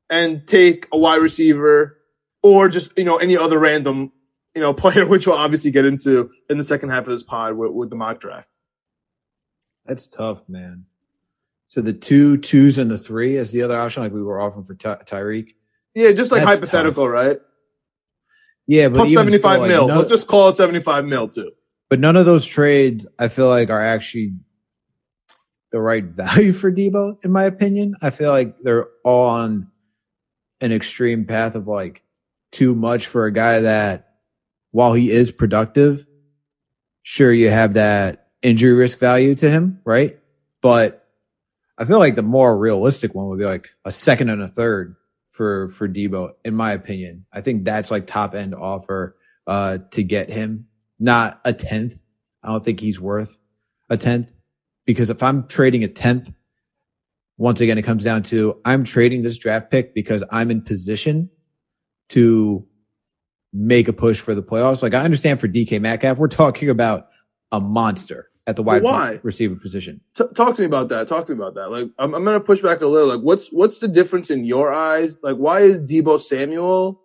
and 0.09 0.47
take 0.47 0.87
a 0.93 0.97
wide 0.97 1.21
receiver, 1.21 1.97
or 2.41 2.69
just 2.69 2.97
you 2.97 3.03
know 3.03 3.17
any 3.17 3.35
other 3.35 3.59
random 3.59 4.13
you 4.55 4.61
know 4.61 4.73
player, 4.75 5.05
which 5.05 5.27
we'll 5.27 5.35
obviously 5.35 5.71
get 5.71 5.85
into 5.85 6.29
in 6.49 6.57
the 6.57 6.63
second 6.63 6.89
half 6.89 7.01
of 7.01 7.07
this 7.07 7.23
pod 7.23 7.57
with, 7.57 7.71
with 7.71 7.89
the 7.89 7.97
mock 7.97 8.21
draft. 8.21 8.49
That's 9.85 10.07
tough, 10.07 10.41
man. 10.47 10.85
So 11.67 11.81
the 11.81 11.93
two 11.93 12.37
twos 12.37 12.77
and 12.77 12.89
the 12.89 12.97
three 12.97 13.37
as 13.37 13.51
the 13.51 13.61
other 13.61 13.77
option, 13.77 14.03
like 14.03 14.11
we 14.11 14.23
were 14.23 14.39
offering 14.39 14.63
for 14.63 14.73
Ty- 14.73 15.03
Tyreek. 15.05 15.55
Yeah, 15.93 16.11
just 16.13 16.31
like 16.31 16.43
That's 16.43 16.59
hypothetical, 16.59 17.05
tough. 17.05 17.13
right? 17.13 17.37
Yeah, 18.67 18.89
but 18.89 18.97
plus 18.97 19.13
seventy 19.13 19.37
five 19.37 19.67
mil. 19.67 19.81
Like, 19.81 19.87
no, 19.89 19.97
Let's 19.97 20.09
just 20.09 20.27
call 20.27 20.49
it 20.49 20.55
seventy 20.55 20.79
five 20.79 21.05
mil 21.05 21.27
too. 21.27 21.51
But 21.89 22.00
none 22.00 22.15
of 22.15 22.25
those 22.25 22.46
trades, 22.46 23.08
I 23.17 23.27
feel 23.27 23.48
like, 23.48 23.69
are 23.69 23.84
actually 23.84 24.34
the 25.72 25.81
right 25.81 26.03
value 26.05 26.53
for 26.53 26.72
Deebo, 26.72 27.24
in 27.25 27.31
my 27.31 27.43
opinion. 27.43 27.96
I 28.01 28.12
feel 28.12 28.31
like 28.31 28.60
they're 28.60 28.88
all 29.03 29.27
on 29.29 29.72
an 30.62 30.72
extreme 30.72 31.25
path 31.25 31.55
of 31.55 31.67
like 31.67 32.03
too 32.51 32.75
much 32.75 33.08
for 33.08 33.25
a 33.25 33.34
guy 33.34 33.62
that, 33.62 34.05
while 34.72 34.93
he 34.93 35.10
is 35.10 35.31
productive, 35.31 36.05
sure 37.01 37.34
you 37.34 37.50
have 37.50 37.74
that 37.74 38.27
injury 38.41 38.74
risk 38.74 39.00
value 39.00 39.34
to 39.36 39.50
him, 39.50 39.81
right? 39.84 40.19
But 40.62 41.08
I 41.77 41.86
feel 41.86 41.98
like 41.98 42.15
the 42.15 42.22
more 42.22 42.55
realistic 42.55 43.15
one 43.15 43.27
would 43.29 43.39
be 43.39 43.46
like 43.46 43.69
a 43.84 43.91
second 43.91 44.29
and 44.29 44.43
a 44.43 44.48
third 44.48 44.96
for 45.31 45.69
for 45.69 45.88
Deebo, 45.88 46.34
in 46.46 46.53
my 46.53 46.74
opinion. 46.74 47.25
I 47.34 47.41
think 47.41 47.63
that's 47.63 47.89
like 47.89 48.05
top 48.05 48.36
end 48.36 48.53
offer 48.53 49.15
uh 49.48 49.79
to 49.91 50.03
get 50.03 50.29
him 50.29 50.67
not 50.99 51.39
a 51.45 51.53
tenth. 51.53 51.97
I 52.43 52.49
don't 52.49 52.63
think 52.63 52.79
he's 52.79 52.99
worth 52.99 53.37
a 53.89 53.97
tenth 53.97 54.31
because 54.85 55.09
if 55.09 55.23
I'm 55.23 55.47
trading 55.47 55.83
a 55.83 55.87
tenth, 55.87 56.31
once 57.37 57.61
again, 57.61 57.77
it 57.77 57.83
comes 57.83 58.03
down 58.03 58.23
to 58.23 58.59
I'm 58.65 58.83
trading 58.83 59.23
this 59.23 59.37
draft 59.37 59.71
pick 59.71 59.93
because 59.93 60.23
I'm 60.29 60.51
in 60.51 60.61
position 60.61 61.29
to 62.09 62.67
make 63.53 63.87
a 63.87 63.93
push 63.93 64.19
for 64.19 64.35
the 64.35 64.43
playoffs. 64.43 64.83
Like 64.83 64.93
I 64.93 65.03
understand 65.03 65.39
for 65.39 65.47
DK 65.47 65.79
Metcalf, 65.81 66.17
we're 66.17 66.27
talking 66.27 66.69
about 66.69 67.07
a 67.51 67.59
monster 67.59 68.29
at 68.45 68.55
the 68.55 68.63
wide 68.63 68.83
well, 68.83 69.19
receiver 69.23 69.55
position. 69.55 70.01
T- 70.15 70.25
talk 70.35 70.55
to 70.55 70.61
me 70.61 70.65
about 70.65 70.89
that. 70.89 71.07
Talk 71.07 71.27
to 71.27 71.31
me 71.31 71.37
about 71.37 71.55
that. 71.55 71.69
Like 71.69 71.89
I'm, 71.97 72.13
I'm 72.13 72.25
going 72.25 72.39
to 72.39 72.43
push 72.43 72.61
back 72.61 72.81
a 72.81 72.87
little. 72.87 73.07
Like 73.07 73.23
what's 73.23 73.49
what's 73.51 73.79
the 73.79 73.87
difference 73.87 74.29
in 74.29 74.43
your 74.43 74.73
eyes? 74.73 75.19
Like 75.23 75.37
why 75.37 75.61
is 75.61 75.79
Deebo 75.81 76.19
Samuel, 76.19 77.01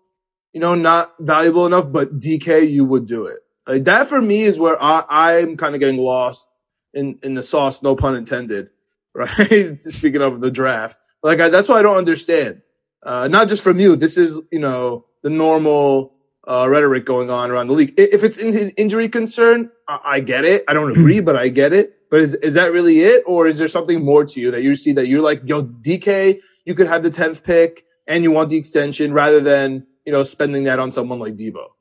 you 0.52 0.60
know, 0.60 0.74
not 0.74 1.12
valuable 1.20 1.66
enough, 1.66 1.92
but 1.92 2.18
DK 2.18 2.70
you 2.70 2.84
would 2.84 3.06
do 3.06 3.26
it? 3.26 3.40
Like 3.66 3.84
that 3.84 4.08
for 4.08 4.20
me 4.20 4.42
is 4.42 4.58
where 4.58 4.80
I, 4.80 5.04
I'm 5.08 5.56
kind 5.56 5.74
of 5.74 5.80
getting 5.80 5.98
lost 5.98 6.48
in, 6.92 7.18
in 7.22 7.34
the 7.34 7.42
sauce, 7.42 7.82
no 7.82 7.96
pun 7.96 8.14
intended, 8.14 8.70
right? 9.14 9.80
Speaking 9.80 10.22
of 10.22 10.40
the 10.40 10.50
draft, 10.50 10.98
Like 11.22 11.40
I, 11.40 11.48
that's 11.48 11.68
why 11.68 11.78
I 11.78 11.82
don't 11.82 11.96
understand. 11.96 12.62
Uh, 13.02 13.28
not 13.28 13.48
just 13.48 13.62
from 13.62 13.78
you. 13.78 13.96
This 13.96 14.16
is 14.16 14.40
you 14.50 14.58
know 14.58 15.04
the 15.22 15.30
normal 15.30 16.14
uh, 16.48 16.66
rhetoric 16.68 17.04
going 17.04 17.30
on 17.30 17.50
around 17.50 17.66
the 17.66 17.74
league. 17.74 17.94
If 17.96 18.24
it's 18.24 18.38
in 18.38 18.52
his 18.52 18.72
injury 18.76 19.08
concern, 19.08 19.70
I, 19.88 20.00
I 20.04 20.20
get 20.20 20.44
it. 20.44 20.64
I 20.68 20.74
don't 20.74 20.90
agree, 20.90 21.20
but 21.20 21.36
I 21.36 21.48
get 21.48 21.72
it. 21.72 21.92
But 22.10 22.20
is 22.20 22.34
is 22.36 22.54
that 22.54 22.72
really 22.72 23.00
it, 23.00 23.22
or 23.26 23.46
is 23.46 23.58
there 23.58 23.68
something 23.68 24.04
more 24.04 24.24
to 24.24 24.40
you 24.40 24.50
that 24.52 24.62
you 24.62 24.74
see 24.74 24.92
that 24.92 25.06
you're 25.06 25.22
like, 25.22 25.42
yo, 25.44 25.64
DK, 25.64 26.40
you 26.64 26.74
could 26.74 26.86
have 26.86 27.02
the 27.02 27.10
tenth 27.10 27.44
pick 27.44 27.84
and 28.06 28.22
you 28.22 28.30
want 28.30 28.50
the 28.50 28.56
extension 28.56 29.12
rather 29.12 29.40
than 29.40 29.86
you 30.04 30.12
know 30.12 30.22
spending 30.22 30.64
that 30.64 30.78
on 30.78 30.92
someone 30.92 31.18
like 31.18 31.36
Deebo? 31.36 31.73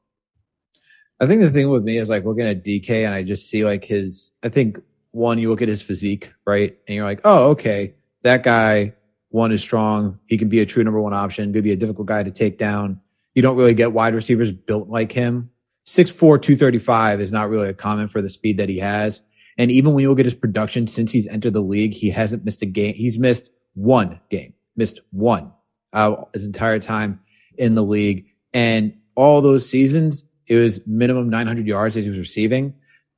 I 1.23 1.27
think 1.27 1.41
the 1.41 1.49
thing 1.49 1.69
with 1.69 1.83
me 1.83 1.97
is 1.97 2.09
like 2.09 2.25
looking 2.25 2.45
at 2.45 2.63
DK 2.63 3.05
and 3.05 3.15
I 3.15 3.23
just 3.23 3.49
see 3.49 3.63
like 3.63 3.85
his. 3.85 4.33
I 4.43 4.49
think 4.49 4.77
one, 5.11 5.37
you 5.39 5.49
look 5.49 5.61
at 5.61 5.69
his 5.69 5.81
physique, 5.81 6.33
right, 6.45 6.77
and 6.87 6.95
you're 6.95 7.05
like, 7.05 7.21
oh, 7.23 7.51
okay, 7.51 7.93
that 8.23 8.43
guy 8.43 8.93
one 9.29 9.51
is 9.51 9.61
strong. 9.61 10.19
He 10.27 10.37
can 10.37 10.49
be 10.49 10.59
a 10.59 10.65
true 10.65 10.83
number 10.83 10.99
one 10.99 11.13
option. 11.13 11.53
Could 11.53 11.63
be 11.63 11.71
a 11.71 11.77
difficult 11.77 12.07
guy 12.07 12.23
to 12.23 12.31
take 12.31 12.57
down. 12.57 12.99
You 13.33 13.41
don't 13.41 13.55
really 13.55 13.73
get 13.73 13.93
wide 13.93 14.13
receivers 14.13 14.51
built 14.51 14.89
like 14.89 15.11
him. 15.11 15.49
6'4", 15.87 16.41
235 16.41 17.21
is 17.21 17.31
not 17.31 17.49
really 17.49 17.69
a 17.69 17.73
common 17.73 18.07
for 18.07 18.21
the 18.21 18.29
speed 18.29 18.57
that 18.57 18.69
he 18.69 18.79
has. 18.79 19.21
And 19.57 19.71
even 19.71 19.93
when 19.93 20.01
you 20.01 20.09
look 20.09 20.19
at 20.19 20.25
his 20.25 20.33
production 20.33 20.87
since 20.87 21.11
he's 21.11 21.27
entered 21.27 21.53
the 21.53 21.61
league, 21.61 21.93
he 21.93 22.09
hasn't 22.09 22.45
missed 22.45 22.61
a 22.61 22.65
game. 22.65 22.95
He's 22.95 23.19
missed 23.19 23.49
one 23.75 24.19
game, 24.29 24.53
missed 24.75 24.99
one 25.11 25.51
uh, 25.93 26.15
his 26.33 26.45
entire 26.45 26.79
time 26.79 27.19
in 27.57 27.75
the 27.75 27.83
league. 27.83 28.25
And 28.53 28.97
all 29.15 29.41
those 29.41 29.67
seasons, 29.69 30.25
it 30.47 30.55
was 30.55 30.85
minimum 30.85 31.29
900 31.29 31.67
yards 31.67 31.95
that 31.95 32.03
he 32.03 32.09
was 32.09 32.19
receiving. 32.19 32.73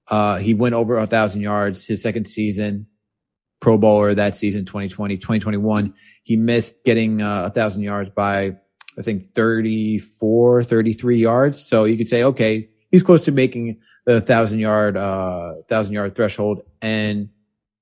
Uh, 0.08 0.38
he 0.38 0.54
went 0.54 0.76
over 0.76 0.98
a 0.98 1.08
thousand 1.08 1.42
yards 1.42 1.84
his 1.84 2.02
second 2.02 2.26
season, 2.26 2.86
pro 3.60 3.78
bowler 3.78 4.14
that 4.14 4.36
season, 4.36 4.66
2020, 4.66 5.18
2021. 5.18 5.94
He 6.24 6.38
missed 6.38 6.84
getting 6.86 7.22
uh, 7.22 7.46
a 7.46 7.50
thousand 7.50 7.84
yards 7.84 8.10
by, 8.10 8.56
I 8.98 9.02
think 9.02 9.32
34, 9.32 10.64
33 10.64 11.18
yards. 11.18 11.66
So 11.66 11.86
you 11.86 11.98
could 11.98 12.08
say, 12.08 12.24
okay, 12.24 12.70
he's 12.92 13.04
close 13.04 13.24
to 13.26 13.32
making 13.32 13.80
the 14.06 14.22
thousand 14.22 14.60
yard, 14.60 14.98
uh, 14.98 15.56
thousand 15.68 15.94
yard 15.94 16.16
threshold. 16.16 16.62
And 16.82 17.30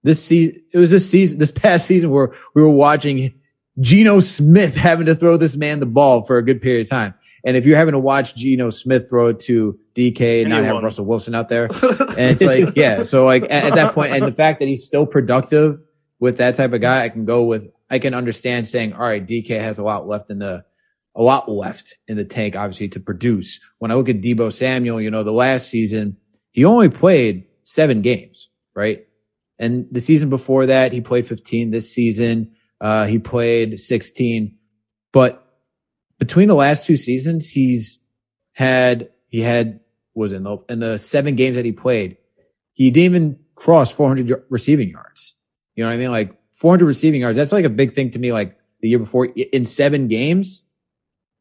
this 0.04 0.24
season, 0.24 0.62
it 0.74 0.78
was 0.78 0.92
this 0.92 1.10
season, 1.10 1.40
this 1.40 1.52
past 1.52 1.86
season 1.86 2.10
where 2.12 2.34
we 2.56 2.62
were 2.62 2.70
watching 2.70 3.34
Geno 3.80 4.20
Smith 4.20 4.76
having 4.76 5.06
to 5.08 5.16
throw 5.16 5.38
this 5.38 5.56
man 5.56 5.80
the 5.80 5.86
ball 5.86 6.24
for 6.24 6.38
a 6.38 6.46
good 6.46 6.62
period 6.62 6.88
of 6.88 6.90
time. 6.90 7.14
And 7.46 7.58
if 7.58 7.66
you're 7.66 7.78
having 7.78 7.92
to 7.92 8.00
watch 8.00 8.36
Geno 8.36 8.70
Smith 8.70 9.10
throw 9.10 9.28
it 9.28 9.40
to 9.42 9.78
DK 9.96 10.42
and 10.42 10.50
not 10.50 10.64
have 10.64 10.82
Russell 10.82 11.06
Wilson 11.06 11.36
out 11.36 11.50
there, 11.50 11.66
and 11.82 12.20
it's 12.20 12.42
like, 12.42 12.76
yeah. 12.76 13.04
So 13.04 13.26
like 13.26 13.44
at, 13.44 13.66
at, 13.66 13.76
that 13.76 13.94
point, 13.94 14.14
and 14.14 14.24
the 14.24 14.32
fact 14.32 14.60
that 14.60 14.68
he's 14.68 14.86
still 14.86 15.06
productive 15.06 15.82
with 16.20 16.38
that 16.38 16.56
type 16.56 16.72
of 16.72 16.80
guy, 16.80 17.04
I 17.04 17.10
can 17.10 17.26
go 17.26 17.44
with, 17.44 17.68
I 17.90 18.00
can 18.00 18.14
understand 18.14 18.66
saying, 18.66 18.94
all 18.94 19.02
right, 19.02 19.26
DK 19.26 19.60
has 19.60 19.78
a 19.78 19.84
lot 19.84 20.08
left 20.08 20.30
in 20.30 20.40
the, 20.40 20.64
a 21.16 21.22
lot 21.22 21.52
left 21.52 21.98
in 22.08 22.16
the 22.16 22.26
tank, 22.26 22.56
obviously 22.56 22.88
to 22.90 23.00
produce. 23.00 23.60
When 23.80 23.92
I 23.92 23.96
look 23.96 24.10
at 24.10 24.22
Deebo 24.22 24.52
Samuel, 24.54 25.02
you 25.02 25.12
know, 25.12 25.24
the 25.24 25.32
last 25.34 25.70
season, 25.70 26.18
he 26.52 26.64
only 26.64 26.90
played 26.90 27.46
seven 27.64 28.02
games, 28.02 28.50
right? 28.74 29.06
And 29.60 29.88
the 29.92 30.02
season 30.02 30.30
before 30.30 30.66
that, 30.68 30.94
he 30.94 31.02
played 31.02 31.28
15. 31.28 31.72
This 31.72 31.94
season, 31.94 32.56
uh, 32.82 33.06
he 33.06 33.20
played 33.20 33.80
16, 33.80 34.58
but 35.12 35.43
between 36.24 36.48
the 36.48 36.56
last 36.56 36.86
two 36.86 36.96
seasons, 36.96 37.50
he's 37.50 38.00
had, 38.54 39.10
he 39.28 39.42
had, 39.42 39.82
was 40.16 40.32
in 40.32 40.44
the, 40.44 40.58
in 40.70 40.80
the 40.80 40.98
seven 40.98 41.36
games 41.36 41.58
that 41.58 41.66
he 41.66 41.74
played, 41.74 42.16
he 42.72 42.92
didn't 42.92 43.16
even 43.16 43.40
cross 43.56 43.92
400 43.92 44.44
receiving 44.50 44.90
yards. 44.90 45.36
You 45.76 45.84
know 45.84 45.90
what 45.90 45.96
I 45.96 45.98
mean? 45.98 46.12
Like 46.12 46.40
400 46.54 46.86
receiving 46.86 47.20
yards. 47.20 47.36
That's 47.36 47.52
like 47.52 47.66
a 47.66 47.70
big 47.70 47.94
thing 47.94 48.12
to 48.12 48.20
me. 48.20 48.32
Like 48.32 48.58
the 48.80 48.88
year 48.88 49.00
before 49.00 49.26
in 49.26 49.66
seven 49.66 50.08
games, 50.08 50.64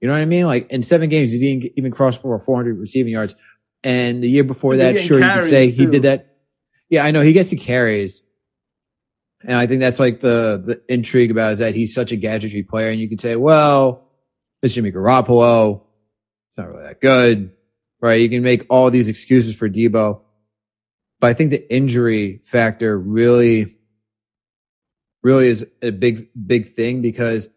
you 0.01 0.09
know 0.09 0.15
what 0.15 0.21
I 0.21 0.25
mean? 0.25 0.47
Like 0.47 0.69
in 0.73 0.83
seven 0.83 1.09
games, 1.09 1.31
he 1.31 1.39
didn't 1.39 1.73
even 1.77 1.93
cross 1.93 2.17
for 2.17 2.37
400 2.37 2.77
receiving 2.77 3.13
yards. 3.13 3.37
And 3.85 4.21
the 4.21 4.29
year 4.29 4.43
before 4.43 4.77
that, 4.79 5.01
sure, 5.01 5.21
you 5.21 5.25
could 5.25 5.45
say 5.45 5.71
too. 5.71 5.77
he 5.77 5.87
did 5.87 6.03
that. 6.03 6.39
Yeah, 6.89 7.05
I 7.05 7.13
know 7.13 7.21
he 7.21 7.33
gets 7.33 7.51
the 7.51 7.57
carries. 7.57 8.25
And 9.45 9.57
I 9.57 9.69
think 9.69 9.79
that's 9.79 10.01
like 10.01 10.19
the 10.21 10.61
the 10.65 10.83
intrigue 10.93 11.31
about 11.31 11.53
is 11.53 11.59
that 11.61 11.77
he's 11.77 11.95
such 11.95 12.11
a 12.11 12.17
gadgetry 12.17 12.63
player, 12.63 12.91
and 12.91 13.01
you 13.01 13.09
could 13.09 13.21
say, 13.21 13.37
well, 13.37 14.12
it's 14.63 14.75
Jimmy 14.75 14.93
Garoppolo. 14.93 15.83
It's 16.49 16.59
not 16.59 16.69
really 16.69 16.85
that 16.85 17.01
good, 17.01 17.53
right? 18.01 18.21
You 18.21 18.29
can 18.29 18.43
make 18.43 18.67
all 18.69 18.91
these 18.91 19.09
excuses 19.09 19.57
for 19.57 19.69
Deebo, 19.69 20.21
but 21.21 21.27
I 21.29 21.35
think 21.35 21.51
the 21.51 21.73
injury 21.73 22.41
factor 22.45 22.99
really, 22.99 23.77
really 25.23 25.49
is 25.49 25.67
a 25.81 25.91
big, 25.91 26.29
big 26.47 26.69
thing 26.69 27.03
because 27.03 27.49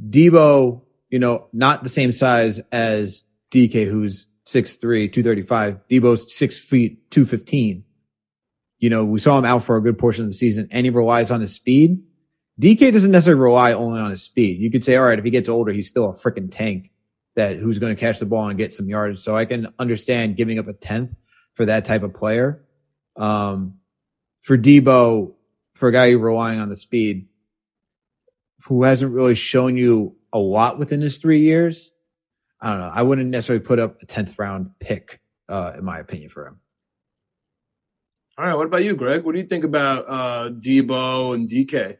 Deebo, 0.00 0.82
you 1.10 1.18
know, 1.18 1.48
not 1.52 1.82
the 1.82 1.90
same 1.90 2.12
size 2.12 2.60
as 2.72 3.24
DK, 3.50 3.86
who's 3.86 4.26
6'3", 4.46 5.12
235. 5.12 5.80
Deebo's 5.88 6.34
six 6.34 6.58
feet, 6.58 7.10
215 7.10 7.84
you 8.84 8.90
know, 8.90 9.02
we 9.02 9.18
saw 9.18 9.38
him 9.38 9.46
out 9.46 9.62
for 9.62 9.78
a 9.78 9.82
good 9.82 9.96
portion 9.96 10.24
of 10.24 10.28
the 10.28 10.34
season 10.34 10.68
and 10.70 10.84
he 10.84 10.90
relies 10.90 11.30
on 11.30 11.40
his 11.40 11.54
speed. 11.54 12.02
DK 12.60 12.92
doesn't 12.92 13.10
necessarily 13.10 13.42
rely 13.42 13.72
only 13.72 14.00
on 14.00 14.10
his 14.10 14.22
speed. 14.22 14.60
You 14.60 14.70
could 14.70 14.84
say, 14.84 14.96
all 14.96 15.06
right, 15.06 15.18
if 15.18 15.24
he 15.24 15.30
gets 15.30 15.48
older, 15.48 15.72
he's 15.72 15.88
still 15.88 16.08
a 16.08 16.12
freaking 16.12 16.50
tank 16.50 16.92
that 17.34 17.56
who's 17.56 17.78
going 17.78 17.94
to 17.94 17.98
catch 17.98 18.20
the 18.20 18.26
ball 18.26 18.48
and 18.48 18.56
get 18.56 18.72
some 18.72 18.88
yards. 18.88 19.22
So 19.22 19.36
I 19.36 19.44
can 19.44 19.72
understand 19.78 20.36
giving 20.36 20.58
up 20.58 20.68
a 20.68 20.72
tenth 20.72 21.10
for 21.54 21.64
that 21.64 21.84
type 21.84 22.02
of 22.02 22.14
player. 22.14 22.64
Um, 23.16 23.78
for 24.40 24.56
Deebo, 24.56 25.34
for 25.74 25.88
a 25.88 25.92
guy 25.92 26.12
who's 26.12 26.20
relying 26.20 26.60
on 26.60 26.68
the 26.68 26.76
speed, 26.76 27.26
who 28.64 28.84
hasn't 28.84 29.12
really 29.12 29.34
shown 29.34 29.76
you 29.76 30.16
a 30.32 30.38
lot 30.38 30.78
within 30.78 31.00
his 31.00 31.18
three 31.18 31.40
years, 31.40 31.90
I 32.60 32.70
don't 32.70 32.78
know. 32.78 32.92
I 32.94 33.02
wouldn't 33.02 33.30
necessarily 33.30 33.64
put 33.64 33.78
up 33.78 34.00
a 34.00 34.06
tenth 34.06 34.38
round 34.38 34.70
pick, 34.78 35.20
uh, 35.48 35.72
in 35.76 35.84
my 35.84 35.98
opinion, 35.98 36.30
for 36.30 36.46
him. 36.46 36.60
All 38.38 38.46
right. 38.46 38.54
What 38.54 38.66
about 38.66 38.84
you, 38.84 38.94
Greg? 38.94 39.24
What 39.24 39.32
do 39.32 39.40
you 39.40 39.46
think 39.46 39.64
about 39.64 40.06
uh, 40.08 40.50
Deebo 40.50 41.34
and 41.34 41.48
DK? 41.48 41.98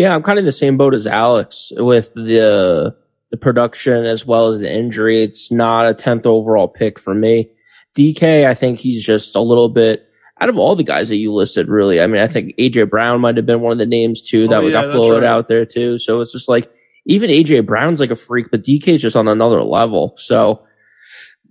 Yeah, 0.00 0.14
I'm 0.14 0.22
kind 0.22 0.38
of 0.38 0.44
in 0.44 0.46
the 0.46 0.52
same 0.52 0.78
boat 0.78 0.94
as 0.94 1.06
Alex 1.06 1.72
with 1.76 2.14
the 2.14 2.96
the 3.30 3.36
production 3.36 4.06
as 4.06 4.24
well 4.24 4.48
as 4.48 4.58
the 4.58 4.72
injury. 4.72 5.22
It's 5.22 5.52
not 5.52 5.86
a 5.86 5.92
tenth 5.92 6.24
overall 6.24 6.68
pick 6.68 6.98
for 6.98 7.14
me. 7.14 7.50
DK, 7.94 8.46
I 8.46 8.54
think 8.54 8.78
he's 8.78 9.04
just 9.04 9.36
a 9.36 9.42
little 9.42 9.68
bit 9.68 10.08
out 10.40 10.48
of 10.48 10.56
all 10.56 10.74
the 10.74 10.84
guys 10.84 11.10
that 11.10 11.16
you 11.16 11.34
listed. 11.34 11.68
Really, 11.68 12.00
I 12.00 12.06
mean, 12.06 12.22
I 12.22 12.28
think 12.28 12.56
AJ 12.56 12.88
Brown 12.88 13.20
might 13.20 13.36
have 13.36 13.44
been 13.44 13.60
one 13.60 13.72
of 13.72 13.78
the 13.78 13.84
names 13.84 14.22
too 14.22 14.48
that 14.48 14.62
oh, 14.62 14.66
yeah, 14.66 14.72
got 14.72 14.90
floated 14.90 15.20
right. 15.20 15.24
out 15.24 15.48
there 15.48 15.66
too. 15.66 15.98
So 15.98 16.22
it's 16.22 16.32
just 16.32 16.48
like 16.48 16.72
even 17.04 17.28
AJ 17.28 17.66
Brown's 17.66 18.00
like 18.00 18.10
a 18.10 18.16
freak, 18.16 18.50
but 18.50 18.64
DK 18.64 18.88
is 18.88 19.02
just 19.02 19.16
on 19.16 19.28
another 19.28 19.62
level. 19.62 20.14
So 20.16 20.64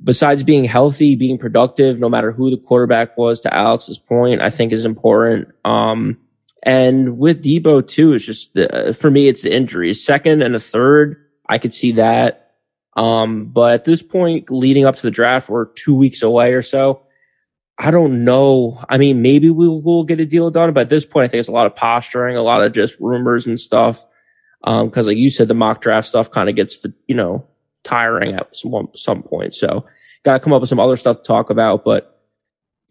besides 0.03 0.41
being 0.41 0.65
healthy, 0.65 1.15
being 1.15 1.37
productive, 1.37 1.99
no 1.99 2.09
matter 2.09 2.31
who 2.31 2.49
the 2.49 2.57
quarterback 2.57 3.15
was, 3.15 3.41
to 3.41 3.53
Alex's 3.53 3.99
point, 3.99 4.41
I 4.41 4.49
think 4.49 4.73
is 4.73 4.85
important. 4.85 5.49
Um, 5.63 6.17
and 6.63 7.17
with 7.17 7.43
Deebo 7.43 7.87
too, 7.87 8.13
it's 8.13 8.25
just 8.25 8.53
the, 8.53 8.95
for 8.99 9.09
me, 9.09 9.27
it's 9.27 9.43
the 9.43 9.53
injuries. 9.53 10.03
Second 10.03 10.41
and 10.41 10.55
a 10.55 10.59
third, 10.59 11.17
I 11.47 11.57
could 11.57 11.73
see 11.73 11.93
that. 11.93 12.51
Um, 12.95 13.45
but 13.45 13.73
at 13.73 13.85
this 13.85 14.01
point, 14.01 14.51
leading 14.51 14.85
up 14.85 14.95
to 14.97 15.01
the 15.01 15.11
draft, 15.11 15.49
we're 15.49 15.65
two 15.65 15.95
weeks 15.95 16.21
away 16.21 16.53
or 16.53 16.61
so. 16.61 17.03
I 17.77 17.91
don't 17.91 18.25
know. 18.25 18.83
I 18.89 18.97
mean, 18.97 19.21
maybe 19.21 19.49
we 19.49 19.69
will 19.69 20.03
get 20.03 20.19
a 20.19 20.25
deal 20.25 20.51
done, 20.51 20.73
but 20.73 20.81
at 20.81 20.89
this 20.89 21.05
point, 21.05 21.25
I 21.25 21.27
think 21.29 21.39
it's 21.39 21.47
a 21.47 21.53
lot 21.53 21.65
of 21.65 21.77
posturing, 21.77 22.35
a 22.35 22.41
lot 22.41 22.61
of 22.61 22.73
just 22.73 22.99
rumors 22.99 23.47
and 23.47 23.57
stuff. 23.57 24.05
Um, 24.65 24.91
cause 24.91 25.07
like 25.07 25.15
you 25.15 25.29
said, 25.29 25.47
the 25.47 25.53
mock 25.53 25.79
draft 25.79 26.09
stuff 26.09 26.29
kind 26.29 26.49
of 26.49 26.55
gets, 26.57 26.85
you 27.07 27.15
know, 27.15 27.47
tiring 27.85 28.33
at 28.35 28.53
some, 28.53 28.89
some 28.95 29.23
point. 29.23 29.55
So 29.55 29.85
got 30.23 30.33
to 30.33 30.39
come 30.41 30.51
up 30.51 30.59
with 30.59 30.69
some 30.69 30.81
other 30.81 30.97
stuff 30.97 31.17
to 31.17 31.23
talk 31.23 31.49
about. 31.49 31.85
But 31.85 32.21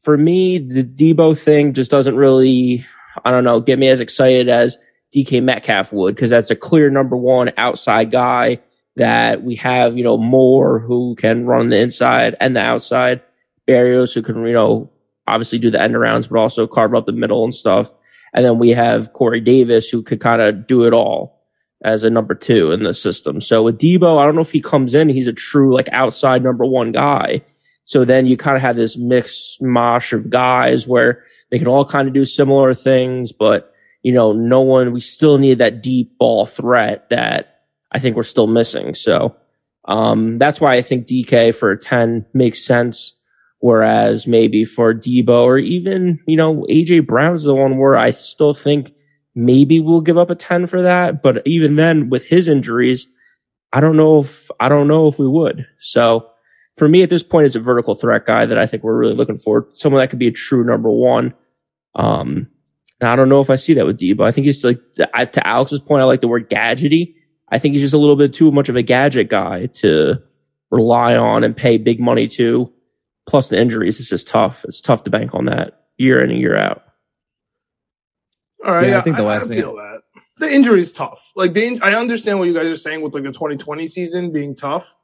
for 0.01 0.17
me, 0.17 0.57
the 0.57 0.85
Deebo 0.85 1.39
thing 1.39 1.75
just 1.75 1.91
doesn't 1.91 2.17
really, 2.17 2.87
I 3.25 3.31
don't 3.31 3.45
know, 3.45 3.61
get 3.61 3.79
me 3.79 3.89
as 3.89 4.01
excited 4.01 4.49
as 4.49 4.79
DK 5.15 5.43
Metcalf 5.43 5.93
would, 5.93 6.15
because 6.15 6.31
that's 6.31 6.51
a 6.51 6.57
clear 6.57 6.91
number 6.91 7.17
one 7.17 7.53
outside 7.57 8.11
guy 8.11 8.61
that 8.97 9.43
we 9.43 9.55
have, 9.57 9.97
you 9.97 10.05
know, 10.05 10.19
more 10.19 10.81
who 10.81 11.15
can 11.17 11.47
run 11.47 11.71
the 11.71 11.79
inside 11.79 12.37
and 12.41 12.57
the 12.57 12.61
outside. 12.61 13.23
Berrios 13.69 14.15
who 14.15 14.23
can, 14.23 14.45
you 14.47 14.53
know, 14.53 14.91
obviously 15.27 15.59
do 15.59 15.71
the 15.71 15.81
end 15.81 15.95
arounds, 15.95 16.29
but 16.29 16.39
also 16.39 16.67
carve 16.67 16.95
up 16.95 17.07
the 17.07 17.13
middle 17.13 17.45
and 17.45 17.55
stuff. 17.55 17.95
And 18.35 18.45
then 18.45 18.59
we 18.59 18.71
have 18.71 19.13
Corey 19.13 19.41
Davis 19.41 19.89
who 19.89 20.03
could 20.03 20.21
kind 20.21 20.43
of 20.43 20.67
do 20.67 20.85
it 20.85 20.93
all 20.93 21.39
as 21.85 22.03
a 22.03 22.11
number 22.11 22.35
two 22.35 22.73
in 22.73 22.83
the 22.83 22.93
system. 22.93 23.41
So 23.41 23.63
with 23.63 23.79
Deebo, 23.79 24.19
I 24.19 24.25
don't 24.27 24.35
know 24.35 24.41
if 24.41 24.53
he 24.53 24.61
comes 24.61 24.95
in, 24.95 25.09
he's 25.09 25.29
a 25.29 25.33
true 25.33 25.75
like 25.75 25.89
outside 25.93 26.43
number 26.43 26.65
one 26.65 26.93
guy. 26.93 27.43
So 27.85 28.05
then 28.05 28.27
you 28.27 28.37
kind 28.37 28.57
of 28.57 28.63
have 28.63 28.77
this 28.77 28.99
mix 28.99 29.57
mosh 29.61 30.13
of 30.13 30.29
guys 30.29 30.87
where 30.87 31.25
they 31.51 31.59
can 31.59 31.69
all 31.69 31.85
kind 31.85 32.09
of 32.09 32.15
do 32.15 32.25
similar 32.25 32.75
things, 32.75 33.33
but 33.33 33.73
you 34.03 34.13
know, 34.13 34.33
no 34.33 34.61
one, 34.61 34.93
we 34.93 35.01
still 35.01 35.39
need 35.39 35.59
that 35.59 35.83
deep 35.83 36.19
ball 36.19 36.47
threat 36.47 37.11
that 37.11 37.63
I 37.91 37.99
think 37.99 38.17
we're 38.17 38.23
still 38.23 38.47
missing. 38.47 38.95
So, 38.95 39.37
um, 39.87 40.39
that's 40.39 40.61
why 40.61 40.75
I 40.75 40.83
think 40.83 41.07
DK 41.07 41.55
for 41.55 41.73
a 41.73 41.79
10 41.79 42.27
makes 42.35 42.65
sense. 42.65 43.15
Whereas 43.61 44.27
maybe 44.27 44.65
for 44.65 44.95
Deebo 44.95 45.43
or 45.43 45.59
even, 45.59 46.21
you 46.29 46.37
know, 46.37 46.65
AJ 46.71 47.07
Brown's 47.07 47.43
the 47.43 47.55
one 47.55 47.79
where 47.79 47.97
I 47.97 48.13
still 48.13 48.55
think 48.55 48.93
maybe 49.35 49.81
we'll 49.81 50.01
give 50.01 50.19
up 50.19 50.31
a 50.31 50.37
10 50.37 50.69
for 50.69 50.83
that. 50.83 51.23
But 51.23 51.45
even 51.45 51.75
then 51.75 52.09
with 52.09 52.27
his 52.27 52.49
injuries, 52.49 53.09
I 53.73 53.81
don't 53.81 53.97
know 53.97 54.21
if, 54.21 54.49
I 54.61 54.69
don't 54.69 54.87
know 54.87 55.09
if 55.09 55.19
we 55.19 55.27
would. 55.27 55.67
So 55.79 56.31
for 56.79 56.89
me 56.89 57.03
at 57.03 57.11
this 57.11 57.23
point, 57.23 57.47
it's 57.47 57.57
a 57.57 57.61
vertical 57.61 57.95
threat 57.95 58.27
guy 58.27 58.47
that 58.47 58.59
I 58.59 58.67
think 58.67 58.83
we're 58.83 58.97
really 58.97 59.15
looking 59.15 59.39
for. 59.39 59.69
Someone 59.73 60.01
that 60.01 60.11
could 60.11 60.19
be 60.19 60.29
a 60.29 60.33
true 60.33 60.65
number 60.65 60.91
one. 60.91 61.35
Um, 61.95 62.49
and 63.01 63.09
I 63.09 63.17
don't 63.17 63.29
know 63.29 63.41
if 63.41 63.51
I 63.51 63.57
see 63.57 63.75
that 63.75 63.87
with 63.87 63.99
Deebo. 63.99 64.27
I 64.27 64.31
think 64.31 64.45
he's 64.45 64.65
like, 64.65 64.81
to 64.95 65.47
Alex's 65.47 65.81
point, 65.81 66.03
I 66.03 66.05
like 66.05 66.21
the 66.21 66.29
word 66.29 66.51
gadgety. 66.51 67.15
I 67.49 67.59
think 67.59 67.73
he's 67.73 67.83
just 67.83 67.95
a 67.95 67.99
little 67.99 68.17
bit 68.17 68.33
too 68.33 68.51
much 68.51 68.69
of 68.69 68.77
a 68.77 68.83
gadget 68.83 69.29
guy 69.29 69.67
to 69.67 70.23
rely 70.71 71.17
on 71.17 71.45
and 71.45 71.57
pay 71.57 71.79
big 71.79 72.01
money 72.01 72.29
to. 72.29 72.73
Plus 73.27 73.49
the 73.49 73.61
injuries, 73.61 74.01
it's 74.01 74.09
just 74.09 74.27
tough. 74.27 74.65
It's 74.65 74.81
tough 74.81 75.05
to 75.05 75.11
bank 75.11 75.35
on 75.35 75.47
that 75.47 75.87
year 75.97 76.23
in 76.23 76.31
and 76.31 76.41
year 76.41 76.57
out. 76.57 76.83
All 78.65 78.73
right. 78.73 78.89
Yeah, 78.89 78.99
I 78.99 79.01
think 79.03 79.17
the 79.17 79.23
last 79.23 79.43
I, 79.43 79.45
I 79.45 79.49
thing. 79.49 79.59
Feel 79.61 79.77
that. 79.77 80.01
The 80.39 80.53
injury 80.53 80.81
is 80.81 80.93
tough. 80.93 81.33
Like 81.37 81.53
the, 81.53 81.81
I 81.83 81.95
understand 81.95 82.39
what 82.39 82.47
you 82.47 82.55
guys 82.55 82.67
are 82.67 82.75
saying 82.75 83.03
with 83.03 83.13
like 83.13 83.25
the 83.25 83.33
2020 83.33 83.87
season 83.87 84.33
being 84.33 84.55
tough, 84.55 84.97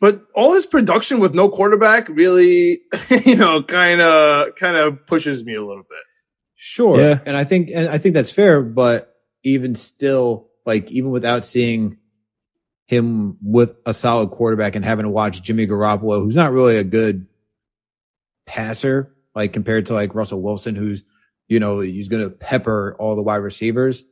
but 0.00 0.22
all 0.34 0.54
his 0.54 0.66
production 0.66 1.20
with 1.20 1.34
no 1.34 1.48
quarterback 1.48 2.08
really, 2.08 2.80
you 3.24 3.36
know, 3.36 3.62
kind 3.62 4.00
of 4.00 4.54
kind 4.56 4.76
of 4.76 5.06
pushes 5.06 5.44
me 5.44 5.54
a 5.54 5.64
little 5.64 5.82
bit. 5.82 5.98
Sure. 6.54 7.00
Yeah. 7.00 7.20
And 7.24 7.36
I 7.36 7.44
think 7.44 7.70
and 7.74 7.88
I 7.88 7.98
think 7.98 8.14
that's 8.14 8.30
fair, 8.30 8.62
but 8.62 9.14
even 9.44 9.74
still, 9.74 10.48
like 10.66 10.90
even 10.90 11.10
without 11.10 11.44
seeing 11.44 11.98
him 12.86 13.38
with 13.42 13.76
a 13.86 13.94
solid 13.94 14.30
quarterback 14.30 14.74
and 14.74 14.84
having 14.84 15.04
to 15.04 15.10
watch 15.10 15.42
Jimmy 15.42 15.66
Garoppolo, 15.66 16.22
who's 16.22 16.36
not 16.36 16.52
really 16.52 16.76
a 16.76 16.84
good 16.84 17.26
passer, 18.46 19.14
like 19.34 19.52
compared 19.52 19.86
to 19.86 19.94
like 19.94 20.14
Russell 20.14 20.42
Wilson, 20.42 20.74
who's 20.74 21.02
you 21.46 21.58
know, 21.58 21.80
he's 21.80 22.08
going 22.08 22.22
to 22.22 22.30
pepper 22.30 22.96
all 22.98 23.16
the 23.16 23.22
wide 23.22 23.36
receivers. 23.36 24.04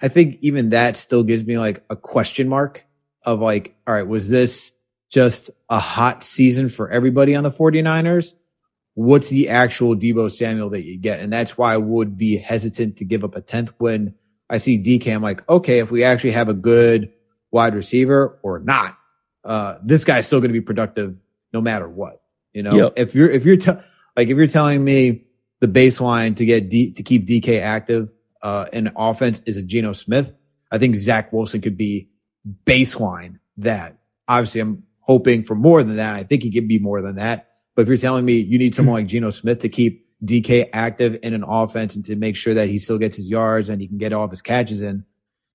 I 0.00 0.08
think 0.08 0.38
even 0.40 0.70
that 0.70 0.96
still 0.96 1.22
gives 1.22 1.44
me 1.44 1.58
like 1.58 1.84
a 1.90 1.96
question 1.96 2.48
mark 2.48 2.84
of 3.24 3.40
like, 3.40 3.76
all 3.86 3.94
right, 3.94 4.06
was 4.06 4.28
this 4.28 4.72
just 5.10 5.50
a 5.68 5.78
hot 5.78 6.22
season 6.22 6.68
for 6.68 6.90
everybody 6.90 7.34
on 7.34 7.44
the 7.44 7.50
49ers? 7.50 8.32
What's 8.94 9.28
the 9.28 9.48
actual 9.48 9.96
Deebo 9.96 10.30
Samuel 10.30 10.70
that 10.70 10.84
you 10.84 10.98
get? 10.98 11.20
And 11.20 11.32
that's 11.32 11.58
why 11.58 11.74
I 11.74 11.76
would 11.76 12.16
be 12.16 12.36
hesitant 12.36 12.96
to 12.96 13.04
give 13.04 13.24
up 13.24 13.36
a 13.36 13.40
10th 13.40 13.72
when 13.78 14.14
I 14.48 14.58
see 14.58 14.78
DK. 14.78 15.14
I'm 15.14 15.22
like, 15.22 15.48
okay, 15.48 15.78
if 15.78 15.90
we 15.90 16.04
actually 16.04 16.32
have 16.32 16.48
a 16.48 16.54
good 16.54 17.12
wide 17.50 17.74
receiver 17.74 18.38
or 18.42 18.60
not, 18.60 18.96
uh, 19.44 19.78
this 19.82 20.04
guy's 20.04 20.26
still 20.26 20.40
going 20.40 20.50
to 20.50 20.58
be 20.58 20.60
productive 20.60 21.16
no 21.52 21.60
matter 21.60 21.88
what. 21.88 22.22
You 22.52 22.62
know, 22.62 22.76
yep. 22.76 22.92
if 22.96 23.14
you're, 23.14 23.30
if 23.30 23.44
you're, 23.44 23.56
te- 23.56 23.72
like, 24.16 24.28
if 24.28 24.36
you're 24.36 24.46
telling 24.46 24.84
me 24.84 25.24
the 25.60 25.66
baseline 25.66 26.36
to 26.36 26.44
get 26.44 26.68
D, 26.68 26.92
to 26.92 27.02
keep 27.02 27.26
DK 27.26 27.60
active 27.60 28.10
uh, 28.42 28.66
in 28.72 28.92
offense 28.96 29.40
is 29.46 29.56
a 29.56 29.62
Geno 29.62 29.92
Smith. 29.92 30.34
I 30.70 30.78
think 30.78 30.96
Zach 30.96 31.32
Wilson 31.32 31.60
could 31.60 31.76
be 31.76 32.10
baseline 32.64 33.38
that. 33.58 33.98
Obviously, 34.28 34.60
I'm 34.60 34.84
hoping 35.00 35.42
for 35.42 35.54
more 35.54 35.82
than 35.82 35.96
that. 35.96 36.16
I 36.16 36.22
think 36.22 36.42
he 36.42 36.52
could 36.52 36.68
be 36.68 36.78
more 36.78 37.02
than 37.02 37.16
that. 37.16 37.48
But 37.74 37.82
if 37.82 37.88
you're 37.88 37.96
telling 37.96 38.24
me 38.24 38.38
you 38.38 38.58
need 38.58 38.74
someone 38.74 38.94
hmm. 38.94 39.04
like 39.04 39.06
Geno 39.06 39.30
Smith 39.30 39.60
to 39.60 39.68
keep 39.68 40.04
DK 40.24 40.70
active 40.72 41.18
in 41.22 41.34
an 41.34 41.44
offense 41.44 41.96
and 41.96 42.04
to 42.06 42.16
make 42.16 42.36
sure 42.36 42.54
that 42.54 42.68
he 42.68 42.78
still 42.78 42.98
gets 42.98 43.16
his 43.16 43.30
yards 43.30 43.68
and 43.68 43.80
he 43.80 43.88
can 43.88 43.98
get 43.98 44.12
all 44.12 44.24
of 44.24 44.30
his 44.30 44.42
catches 44.42 44.80
in, 44.80 45.04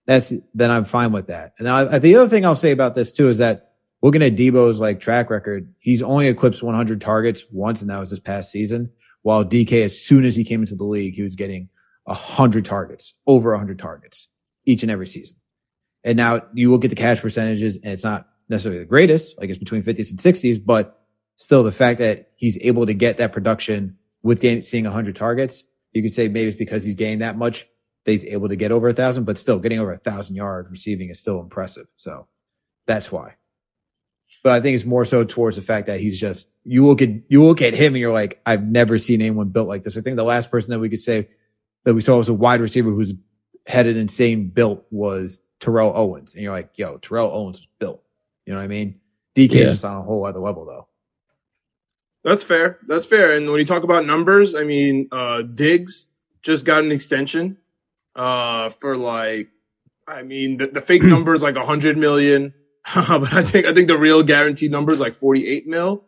that's 0.06 0.34
then 0.54 0.72
I'm 0.72 0.86
fine 0.86 1.12
with 1.12 1.28
that. 1.28 1.54
And 1.60 1.68
I, 1.68 2.00
the 2.00 2.16
other 2.16 2.30
thing 2.30 2.46
I'll 2.46 2.56
say 2.56 2.72
about 2.72 2.96
this 2.96 3.12
too 3.12 3.30
is 3.30 3.40
that 3.40 3.74
looking 4.02 4.22
at 4.22 4.36
Deebo's 4.36 4.80
like 4.80 5.00
track 5.00 5.30
record, 5.30 5.74
he's 5.80 6.02
only 6.02 6.28
eclipsed 6.28 6.64
100 6.64 7.02
targets 7.02 7.44
once, 7.52 7.82
and 7.82 7.90
that 7.90 8.00
was 8.00 8.10
this 8.10 8.20
past 8.20 8.52
season. 8.52 8.92
While 9.22 9.44
DK, 9.44 9.86
as 9.86 10.00
soon 10.00 10.24
as 10.24 10.36
he 10.36 10.44
came 10.44 10.62
into 10.62 10.76
the 10.76 10.86
league, 10.86 11.16
he 11.16 11.24
was 11.24 11.36
getting 11.36 11.70
a 12.08 12.14
hundred 12.14 12.66
targets, 12.66 13.14
over 13.28 13.54
a 13.54 13.58
hundred 13.58 13.80
targets 13.80 14.30
each 14.66 14.84
and 14.84 14.92
every 14.92 15.08
season. 15.08 15.39
And 16.04 16.18
now 16.18 16.44
you 16.54 16.70
will 16.70 16.78
get 16.78 16.90
the 16.90 16.96
cash 16.96 17.22
percentages 17.22 17.78
and 17.78 17.94
it's 17.94 18.04
not 18.04 18.28
necessarily 18.48 18.80
the 18.80 18.86
greatest, 18.86 19.38
like 19.38 19.50
it's 19.50 19.60
between 19.60 19.84
50s 19.84 20.10
and 20.10 20.20
60s, 20.20 20.64
but 20.64 21.02
still 21.36 21.64
the 21.64 21.72
fact 21.72 22.00
that 22.00 22.32
he's 22.36 22.58
able 22.62 22.86
to 22.86 22.94
get 22.94 23.18
that 23.18 23.34
production 23.34 23.98
with 24.24 24.42
gain, 24.42 24.62
seeing 24.62 24.86
100 24.86 25.16
targets, 25.16 25.66
you 25.94 26.02
could 26.02 26.14
say 26.14 26.28
maybe 26.28 26.50
it's 26.50 26.58
because 26.58 26.84
he's 26.84 26.96
gained 26.96 27.22
that 27.22 27.38
much 27.38 27.68
that 28.06 28.12
he's 28.12 28.26
able 28.26 28.50
to 28.50 28.56
get 28.56 28.72
over 28.72 28.88
a 28.88 28.94
thousand, 28.94 29.26
but 29.26 29.38
still 29.38 29.60
getting 29.60 29.80
over 29.80 29.92
a 29.92 29.98
thousand 29.98 30.36
yards 30.36 30.70
receiving 30.70 31.10
is 31.10 31.20
still 31.20 31.40
impressive. 31.42 31.88
So 31.98 32.28
that's 32.86 33.12
why 33.12 33.36
but 34.44 34.54
I 34.54 34.62
think 34.62 34.76
it's 34.76 34.86
more 34.86 35.06
so 35.06 35.24
towards 35.24 35.58
the 35.58 35.62
fact 35.62 35.88
that 35.88 36.00
he's 36.00 36.20
just 36.20 36.56
you 36.64 36.86
look 36.86 37.02
at 37.02 37.10
you 37.28 37.44
look 37.44 37.62
at 37.62 37.74
him 37.74 37.94
and 37.94 37.98
you're 37.98 38.14
like, 38.14 38.42
I've 38.46 38.64
never 38.64 38.98
seen 38.98 39.22
anyone 39.22 39.50
built 39.50 39.68
like 39.68 39.84
this. 39.84 39.98
I 39.98 40.02
think 40.02 40.16
the 40.16 40.24
last 40.24 40.50
person 40.50 40.72
that 40.72 40.80
we 40.80 40.90
could 40.90 41.02
say 41.02 41.30
that 41.84 41.94
we 41.94 42.02
saw 42.02 42.18
was 42.18 42.30
a 42.30 42.34
wide 42.34 42.62
receiver 42.62 42.92
who's 42.92 43.14
had 43.68 43.88
an 43.88 43.98
insane 43.98 44.50
built 44.50 44.86
was 44.92 45.42
Terrell 45.60 45.94
Owens, 45.96 46.34
and 46.34 46.44
you're 46.44 46.54
like, 46.54 46.78
yo, 46.78 46.98
Terrell 46.98 47.32
Owens 47.32 47.60
was 47.60 47.68
built. 47.80 48.02
You 48.46 48.54
know 48.54 48.60
what 48.60 48.66
I 48.66 48.68
mean? 48.68 49.00
DK 49.36 49.54
yeah. 49.54 49.62
is 49.62 49.72
just 49.74 49.86
on 49.86 49.98
a 49.98 50.02
whole 50.02 50.26
other 50.26 50.40
level 50.40 50.66
though. 50.66 50.88
That's 52.24 52.44
fair. 52.44 52.80
That's 52.88 53.06
fair. 53.06 53.38
And 53.38 53.50
when 53.50 53.60
you 53.60 53.66
talk 53.66 53.84
about 53.84 54.06
numbers, 54.06 54.56
I 54.56 54.64
mean, 54.64 55.08
uh, 55.12 55.44
Diggs 55.44 56.08
just 56.42 56.66
got 56.66 56.84
an 56.84 56.92
extension 56.92 57.58
uh, 58.16 58.70
for 58.70 58.98
like, 58.98 59.50
I 60.08 60.24
mean, 60.24 60.58
the, 60.58 60.68
the 60.68 60.82
fake 60.82 61.04
number 61.04 61.34
is 61.34 61.42
like 61.42 61.56
hundred 61.56 61.98
million. 61.98 62.54
but 62.96 63.34
I 63.34 63.44
think 63.44 63.68
I 63.68 63.74
think 63.74 63.88
the 63.88 63.98
real 63.98 64.24
guaranteed 64.24 64.72
number 64.72 64.94
is 64.94 65.00
like 65.00 65.14
48 65.14 65.68
mil, 65.68 66.06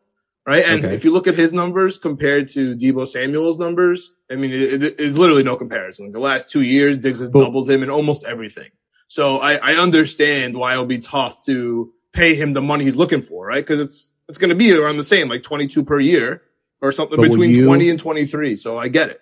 right? 0.47 0.65
And 0.65 0.83
okay. 0.83 0.95
if 0.95 1.05
you 1.05 1.11
look 1.11 1.27
at 1.27 1.35
his 1.35 1.53
numbers 1.53 1.97
compared 1.97 2.49
to 2.49 2.75
Deebo 2.75 3.07
Samuel's 3.07 3.59
numbers, 3.59 4.13
I 4.31 4.35
mean, 4.35 4.51
it, 4.51 4.83
it 4.83 4.99
is 4.99 5.17
literally 5.17 5.43
no 5.43 5.55
comparison. 5.55 6.05
Like 6.05 6.13
the 6.13 6.19
last 6.19 6.49
two 6.49 6.61
years, 6.61 6.97
Diggs 6.97 7.19
has 7.19 7.29
but, 7.29 7.43
doubled 7.43 7.69
him 7.69 7.83
in 7.83 7.89
almost 7.89 8.23
everything. 8.23 8.71
So 9.11 9.39
I, 9.39 9.55
I 9.55 9.73
understand 9.73 10.55
why 10.55 10.71
it'll 10.71 10.85
be 10.85 10.97
tough 10.97 11.43
to 11.43 11.91
pay 12.13 12.33
him 12.33 12.53
the 12.53 12.61
money 12.61 12.85
he's 12.85 12.95
looking 12.95 13.21
for, 13.21 13.45
right? 13.45 13.61
Because 13.61 13.81
it's 13.81 14.13
it's 14.29 14.37
going 14.37 14.51
to 14.51 14.55
be 14.55 14.71
around 14.71 14.95
the 14.95 15.03
same, 15.03 15.27
like 15.27 15.43
22 15.43 15.83
per 15.83 15.99
year 15.99 16.43
or 16.79 16.93
something 16.93 17.19
between 17.19 17.49
you, 17.51 17.65
20 17.65 17.89
and 17.89 17.99
23. 17.99 18.55
So 18.55 18.79
I 18.79 18.87
get 18.87 19.09
it. 19.09 19.19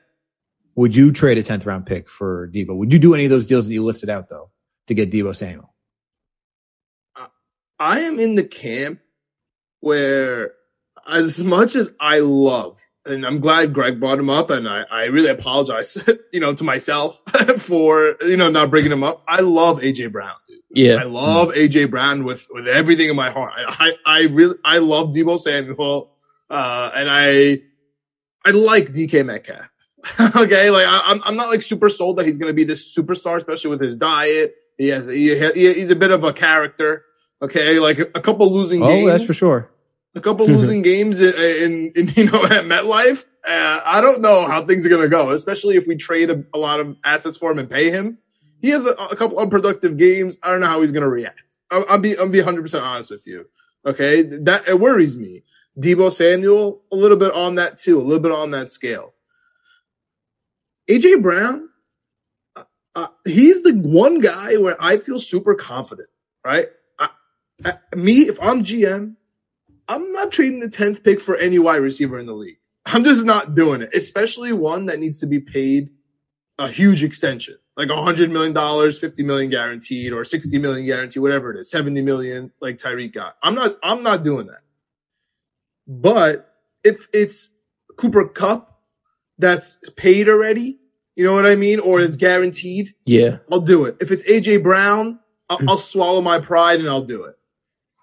Would 0.75 0.95
you 0.95 1.11
trade 1.11 1.39
a 1.39 1.43
10th 1.43 1.65
round 1.65 1.87
pick 1.87 2.07
for 2.07 2.49
Deebo? 2.49 2.77
Would 2.77 2.93
you 2.93 2.99
do 2.99 3.15
any 3.15 3.23
of 3.23 3.31
those 3.31 3.47
deals 3.47 3.65
that 3.65 3.73
you 3.73 3.83
listed 3.83 4.11
out 4.11 4.29
though 4.29 4.51
to 4.85 4.93
get 4.93 5.09
Deebo 5.09 5.35
Samuel? 5.35 5.73
I 7.79 8.01
am 8.01 8.19
in 8.19 8.35
the 8.35 8.43
camp 8.43 8.99
where, 9.79 10.53
as 11.07 11.43
much 11.43 11.75
as 11.75 11.91
I 11.99 12.19
love, 12.19 12.79
and 13.09 13.25
I'm 13.25 13.39
glad 13.39 13.73
Greg 13.73 13.99
brought 13.99 14.19
him 14.19 14.29
up, 14.29 14.49
and 14.49 14.67
I, 14.67 14.83
I 14.89 15.03
really 15.05 15.29
apologize, 15.29 15.97
you 16.31 16.39
know, 16.39 16.53
to 16.53 16.63
myself 16.63 17.21
for 17.57 18.15
you 18.21 18.37
know 18.37 18.49
not 18.49 18.69
bringing 18.69 18.91
him 18.91 19.03
up. 19.03 19.23
I 19.27 19.41
love 19.41 19.79
AJ 19.79 20.11
Brown, 20.11 20.35
dude. 20.47 20.59
Yeah, 20.71 20.95
I 20.95 21.03
love 21.03 21.49
AJ 21.49 21.89
Brown 21.89 22.23
with 22.23 22.47
with 22.51 22.67
everything 22.67 23.09
in 23.09 23.15
my 23.15 23.31
heart. 23.31 23.53
I 23.55 23.93
I, 24.05 24.19
I 24.19 24.21
really 24.27 24.55
I 24.63 24.77
love 24.77 25.09
Deebo 25.09 25.39
Samuel, 25.39 26.11
uh, 26.49 26.91
and 26.93 27.09
I 27.09 27.61
I 28.45 28.51
like 28.51 28.91
DK 28.91 29.25
Metcalf. 29.25 29.69
okay, 30.35 30.69
like 30.69 30.85
I, 30.87 31.11
am 31.11 31.21
I'm 31.25 31.35
not 31.35 31.49
like 31.49 31.61
super 31.61 31.89
sold 31.89 32.17
that 32.17 32.25
he's 32.25 32.37
going 32.37 32.49
to 32.49 32.53
be 32.53 32.63
this 32.63 32.95
superstar, 32.95 33.35
especially 33.35 33.71
with 33.71 33.81
his 33.81 33.97
diet. 33.97 34.55
He 34.77 34.87
has 34.89 35.07
he, 35.07 35.35
he's 35.35 35.89
a 35.89 35.95
bit 35.95 36.11
of 36.11 36.23
a 36.23 36.31
character. 36.31 37.05
Okay, 37.41 37.79
like 37.79 37.99
a 37.99 38.21
couple 38.21 38.51
losing 38.51 38.83
oh, 38.83 38.87
games. 38.87 39.07
that's 39.07 39.25
for 39.25 39.33
sure. 39.33 39.69
A 40.15 40.21
couple 40.21 40.47
losing 40.47 40.81
games 40.81 41.19
in, 41.19 41.33
in, 41.35 41.91
in, 41.95 42.07
you 42.15 42.25
know 42.25 42.43
at 42.45 42.65
MetLife. 42.65 43.25
Uh, 43.47 43.81
I 43.85 44.01
don't 44.01 44.21
know 44.21 44.47
how 44.47 44.65
things 44.65 44.85
are 44.85 44.89
gonna 44.89 45.07
go, 45.07 45.31
especially 45.31 45.75
if 45.75 45.87
we 45.87 45.95
trade 45.95 46.29
a, 46.29 46.43
a 46.53 46.57
lot 46.57 46.79
of 46.79 46.97
assets 47.03 47.37
for 47.37 47.51
him 47.51 47.59
and 47.59 47.69
pay 47.69 47.89
him. 47.89 48.17
He 48.61 48.69
has 48.69 48.85
a, 48.85 48.91
a 48.91 49.15
couple 49.15 49.39
unproductive 49.39 49.97
games. 49.97 50.37
I 50.43 50.51
don't 50.51 50.61
know 50.61 50.67
how 50.67 50.81
he's 50.81 50.91
gonna 50.91 51.09
react. 51.09 51.41
I'll, 51.71 51.85
I'll 51.87 51.99
be 51.99 52.17
I'll 52.17 52.29
be 52.29 52.39
100 52.39 52.61
percent 52.61 52.83
honest 52.83 53.11
with 53.11 53.27
you. 53.27 53.45
Okay, 53.85 54.23
that 54.23 54.67
it 54.67 54.79
worries 54.79 55.17
me. 55.17 55.43
Deebo 55.79 56.11
Samuel, 56.11 56.81
a 56.91 56.95
little 56.95 57.17
bit 57.17 57.31
on 57.33 57.55
that 57.55 57.77
too, 57.77 57.99
a 57.99 58.03
little 58.03 58.19
bit 58.19 58.31
on 58.31 58.51
that 58.51 58.69
scale. 58.69 59.13
AJ 60.89 61.21
Brown, 61.21 61.69
uh, 62.55 62.63
uh, 62.95 63.07
he's 63.25 63.63
the 63.63 63.73
one 63.73 64.19
guy 64.19 64.57
where 64.57 64.75
I 64.79 64.97
feel 64.97 65.19
super 65.19 65.55
confident, 65.55 66.09
right? 66.43 66.67
me, 67.95 68.21
if 68.21 68.41
I'm 68.41 68.63
GM, 68.63 69.15
I'm 69.89 70.11
not 70.13 70.31
trading 70.31 70.59
the 70.59 70.67
10th 70.67 71.03
pick 71.03 71.19
for 71.19 71.35
any 71.35 71.57
wide 71.57 71.77
receiver 71.77 72.19
in 72.19 72.27
the 72.27 72.33
league. 72.33 72.59
I'm 72.85 73.03
just 73.03 73.25
not 73.25 73.55
doing 73.55 73.81
it, 73.81 73.89
especially 73.93 74.53
one 74.53 74.85
that 74.85 74.99
needs 74.99 75.19
to 75.19 75.27
be 75.27 75.39
paid 75.39 75.89
a 76.59 76.67
huge 76.67 77.03
extension, 77.03 77.55
like 77.75 77.87
$100 77.87 78.31
million, 78.31 78.53
50 78.93 79.23
million 79.23 79.49
guaranteed, 79.49 80.11
or 80.11 80.23
60 80.23 80.59
million 80.59 80.85
guaranteed, 80.85 81.21
whatever 81.21 81.51
it 81.51 81.59
is, 81.59 81.71
70 81.71 82.01
million, 82.03 82.51
like 82.61 82.77
Tyreek 82.77 83.13
got. 83.13 83.35
I'm 83.41 83.55
not, 83.55 83.77
I'm 83.81 84.03
not 84.03 84.23
doing 84.23 84.47
that. 84.47 84.61
But 85.87 86.53
if 86.83 87.07
it's 87.13 87.51
Cooper 87.97 88.27
Kupp 88.27 88.79
that's 89.37 89.79
paid 89.95 90.29
already, 90.29 90.79
you 91.15 91.23
know 91.23 91.33
what 91.33 91.45
I 91.45 91.55
mean? 91.55 91.79
Or 91.79 91.99
it's 91.99 92.15
guaranteed. 92.15 92.93
Yeah. 93.05 93.37
I'll 93.51 93.61
do 93.61 93.85
it. 93.85 93.97
If 93.99 94.11
it's 94.11 94.23
AJ 94.25 94.61
Brown, 94.61 95.19
I'll, 95.49 95.57
mm. 95.57 95.69
I'll 95.69 95.77
swallow 95.77 96.21
my 96.21 96.39
pride 96.39 96.79
and 96.79 96.89
I'll 96.89 97.05
do 97.05 97.23
it. 97.23 97.38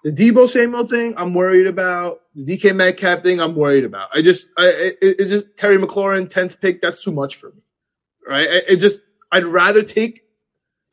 The 0.03 0.11
Deebo 0.11 0.47
Samuel 0.47 0.87
thing, 0.87 1.15
I'm 1.17 1.33
worried 1.33 1.67
about. 1.67 2.19
The 2.35 2.57
DK 2.57 2.75
Metcalf 2.75 3.23
thing, 3.23 3.41
I'm 3.41 3.55
worried 3.55 3.83
about. 3.83 4.09
I 4.13 4.21
just, 4.21 4.47
I, 4.57 4.67
it, 4.67 4.97
it's 5.01 5.29
just 5.29 5.57
Terry 5.57 5.77
McLaurin, 5.77 6.31
10th 6.31 6.61
pick. 6.61 6.81
That's 6.81 7.03
too 7.03 7.11
much 7.11 7.35
for 7.35 7.49
me. 7.49 7.61
Right. 8.27 8.47
It, 8.47 8.65
it 8.69 8.75
just, 8.77 8.99
I'd 9.31 9.45
rather 9.45 9.83
take 9.83 10.21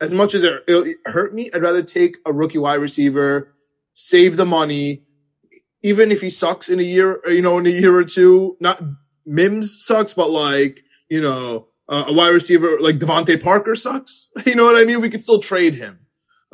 as 0.01 0.13
much 0.13 0.33
as 0.33 0.43
it, 0.43 0.63
it'll 0.67 0.85
hurt 1.05 1.33
me. 1.33 1.49
I'd 1.53 1.61
rather 1.61 1.83
take 1.83 2.17
a 2.25 2.33
rookie 2.33 2.57
wide 2.57 2.75
receiver, 2.75 3.53
save 3.93 4.37
the 4.37 4.45
money, 4.45 5.03
even 5.81 6.11
if 6.11 6.21
he 6.21 6.29
sucks 6.29 6.67
in 6.67 6.79
a 6.79 6.83
year, 6.83 7.21
you 7.27 7.41
know, 7.41 7.57
in 7.57 7.67
a 7.67 7.69
year 7.69 7.95
or 7.95 8.03
two. 8.03 8.57
Not 8.59 8.81
Mims 9.25 9.85
sucks, 9.85 10.13
but 10.13 10.29
like 10.29 10.81
you 11.09 11.21
know, 11.21 11.67
uh, 11.87 12.05
a 12.07 12.13
wide 12.13 12.29
receiver 12.29 12.79
like 12.79 12.99
DeVante 12.99 13.41
Parker 13.41 13.75
sucks. 13.75 14.31
You 14.45 14.55
know 14.55 14.65
what 14.65 14.75
I 14.75 14.85
mean? 14.85 15.01
We 15.01 15.09
could 15.09 15.21
still 15.21 15.39
trade 15.39 15.75
him. 15.75 15.99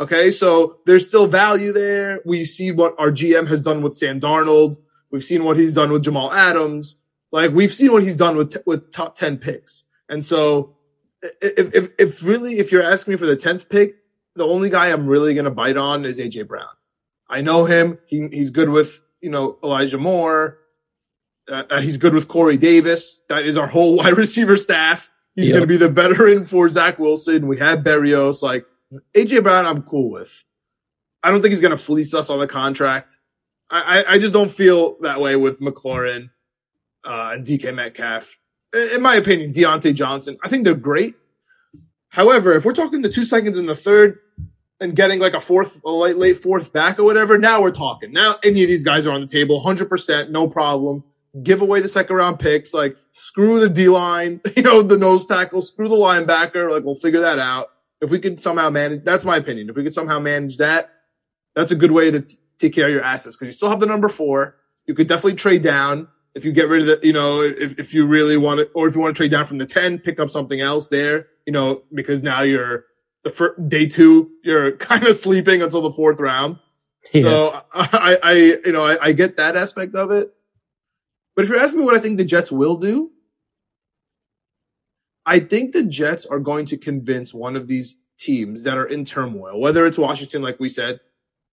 Okay, 0.01 0.31
so 0.31 0.79
there's 0.87 1.07
still 1.07 1.27
value 1.27 1.71
there. 1.71 2.23
We 2.25 2.43
see 2.43 2.71
what 2.71 2.95
our 2.97 3.11
GM 3.11 3.47
has 3.49 3.61
done 3.61 3.83
with 3.83 3.95
Sam 3.95 4.19
Darnold. 4.19 4.77
We've 5.11 5.23
seen 5.23 5.43
what 5.43 5.57
he's 5.57 5.75
done 5.75 5.91
with 5.91 6.03
Jamal 6.03 6.33
Adams. 6.33 6.97
Like 7.31 7.51
we've 7.51 7.71
seen 7.71 7.91
what 7.91 8.01
he's 8.01 8.17
done 8.17 8.35
with 8.35 8.53
t- 8.53 8.63
with 8.65 8.91
top 8.91 9.13
ten 9.13 9.37
picks. 9.37 9.83
And 10.09 10.25
so, 10.25 10.75
if, 11.21 11.75
if 11.75 11.89
if 11.99 12.23
really 12.23 12.57
if 12.57 12.71
you're 12.71 12.81
asking 12.81 13.13
me 13.13 13.17
for 13.19 13.27
the 13.27 13.35
tenth 13.35 13.69
pick, 13.69 13.93
the 14.35 14.43
only 14.43 14.71
guy 14.71 14.87
I'm 14.87 15.05
really 15.05 15.35
gonna 15.35 15.51
bite 15.51 15.77
on 15.77 16.03
is 16.03 16.17
AJ 16.17 16.47
Brown. 16.47 16.65
I 17.29 17.41
know 17.41 17.65
him. 17.65 17.99
He, 18.07 18.27
he's 18.31 18.49
good 18.49 18.69
with 18.69 19.03
you 19.21 19.29
know 19.29 19.59
Elijah 19.63 19.99
Moore. 19.99 20.57
Uh, 21.47 21.63
uh 21.69 21.79
he's 21.79 21.97
good 21.97 22.15
with 22.15 22.27
Corey 22.27 22.57
Davis. 22.57 23.21
That 23.29 23.45
is 23.45 23.55
our 23.55 23.67
whole 23.67 23.95
wide 23.97 24.17
receiver 24.17 24.57
staff. 24.57 25.11
He's 25.35 25.47
yep. 25.47 25.53
going 25.53 25.61
to 25.61 25.67
be 25.67 25.77
the 25.77 25.87
veteran 25.87 26.43
for 26.43 26.67
Zach 26.67 26.99
Wilson. 26.99 27.47
We 27.47 27.57
have 27.59 27.79
Berrios. 27.79 28.41
Like 28.41 28.65
AJ 29.15 29.43
Brown, 29.43 29.65
I'm 29.65 29.83
cool 29.83 30.11
with. 30.11 30.43
I 31.23 31.31
don't 31.31 31.41
think 31.41 31.51
he's 31.51 31.61
going 31.61 31.71
to 31.71 31.77
fleece 31.77 32.13
us 32.13 32.29
on 32.29 32.39
the 32.39 32.47
contract. 32.47 33.19
I, 33.69 33.99
I, 33.99 34.13
I, 34.13 34.19
just 34.19 34.33
don't 34.33 34.51
feel 34.51 34.97
that 35.01 35.21
way 35.21 35.35
with 35.35 35.59
McLaurin 35.61 36.29
uh, 37.05 37.31
and 37.33 37.45
DK 37.45 37.73
Metcalf. 37.73 38.37
In 38.73 39.01
my 39.01 39.15
opinion, 39.15 39.53
Diontae 39.53 39.93
Johnson, 39.93 40.37
I 40.43 40.49
think 40.49 40.65
they're 40.65 40.73
great. 40.73 41.15
However, 42.09 42.53
if 42.53 42.65
we're 42.65 42.73
talking 42.73 43.01
the 43.01 43.09
two 43.09 43.23
seconds 43.23 43.57
in 43.57 43.65
the 43.65 43.75
third 43.75 44.19
and 44.81 44.95
getting 44.95 45.19
like 45.19 45.33
a 45.33 45.39
fourth, 45.39 45.81
a 45.85 45.91
late, 45.91 46.17
late 46.17 46.37
fourth 46.37 46.73
back 46.73 46.99
or 46.99 47.03
whatever, 47.03 47.37
now 47.37 47.61
we're 47.61 47.71
talking. 47.71 48.11
Now 48.11 48.35
any 48.43 48.63
of 48.63 48.67
these 48.67 48.83
guys 48.83 49.05
are 49.05 49.11
on 49.11 49.21
the 49.21 49.27
table, 49.27 49.63
100%, 49.63 50.29
no 50.29 50.47
problem. 50.47 51.03
Give 51.43 51.61
away 51.61 51.79
the 51.79 51.87
second 51.87 52.15
round 52.15 52.39
picks. 52.39 52.73
Like 52.73 52.97
screw 53.13 53.61
the 53.61 53.69
D 53.69 53.87
line, 53.87 54.41
you 54.57 54.63
know, 54.63 54.81
the 54.81 54.97
nose 54.97 55.25
tackle, 55.25 55.61
screw 55.61 55.87
the 55.87 55.95
linebacker. 55.95 56.69
Like 56.69 56.83
we'll 56.83 56.95
figure 56.95 57.21
that 57.21 57.39
out. 57.39 57.69
If 58.01 58.09
we 58.09 58.19
could 58.19 58.41
somehow 58.41 58.69
manage, 58.69 59.03
that's 59.03 59.23
my 59.23 59.37
opinion. 59.37 59.69
If 59.69 59.75
we 59.75 59.83
could 59.83 59.93
somehow 59.93 60.19
manage 60.19 60.57
that, 60.57 60.89
that's 61.55 61.71
a 61.71 61.75
good 61.75 61.91
way 61.91 62.11
to 62.11 62.21
t- 62.21 62.37
take 62.57 62.73
care 62.73 62.87
of 62.87 62.91
your 62.91 63.03
assets 63.03 63.35
because 63.35 63.53
you 63.53 63.53
still 63.53 63.69
have 63.69 63.79
the 63.79 63.85
number 63.85 64.09
four. 64.09 64.55
You 64.87 64.95
could 64.95 65.07
definitely 65.07 65.35
trade 65.35 65.61
down 65.61 66.07
if 66.33 66.45
you 66.45 66.51
get 66.51 66.67
rid 66.67 66.87
of 66.87 67.01
the, 67.01 67.07
you 67.07 67.13
know, 67.13 67.41
if, 67.41 67.77
if 67.77 67.93
you 67.93 68.05
really 68.05 68.37
want 68.37 68.61
it, 68.61 68.71
or 68.73 68.87
if 68.87 68.95
you 68.95 69.01
want 69.01 69.15
to 69.15 69.19
trade 69.19 69.31
down 69.31 69.45
from 69.45 69.57
the 69.57 69.65
10, 69.65 69.99
pick 69.99 70.19
up 70.19 70.29
something 70.29 70.61
else 70.61 70.87
there, 70.87 71.27
you 71.45 71.53
know, 71.53 71.83
because 71.93 72.23
now 72.23 72.41
you're 72.41 72.85
the 73.23 73.29
first 73.29 73.69
day 73.69 73.85
two, 73.85 74.31
you're 74.43 74.71
kind 74.77 75.05
of 75.05 75.17
sleeping 75.17 75.61
until 75.61 75.81
the 75.81 75.91
fourth 75.91 76.19
round. 76.19 76.57
Yeah. 77.13 77.21
So 77.21 77.61
I, 77.73 78.17
I, 78.23 78.33
you 78.65 78.71
know, 78.71 78.85
I, 78.85 78.97
I 79.01 79.11
get 79.11 79.37
that 79.37 79.55
aspect 79.55 79.95
of 79.95 80.11
it. 80.11 80.33
But 81.35 81.45
if 81.45 81.49
you're 81.49 81.59
asking 81.59 81.79
me 81.79 81.85
what 81.85 81.95
I 81.95 81.99
think 81.99 82.17
the 82.17 82.25
Jets 82.25 82.51
will 82.51 82.77
do, 82.77 83.11
I 85.25 85.39
think 85.39 85.73
the 85.73 85.83
Jets 85.83 86.25
are 86.25 86.39
going 86.39 86.65
to 86.67 86.77
convince 86.77 87.33
one 87.33 87.55
of 87.55 87.67
these 87.67 87.97
teams 88.17 88.63
that 88.63 88.77
are 88.77 88.85
in 88.85 89.05
turmoil, 89.05 89.59
whether 89.59 89.85
it's 89.85 89.97
Washington, 89.97 90.41
like 90.41 90.59
we 90.59 90.69
said, 90.69 90.99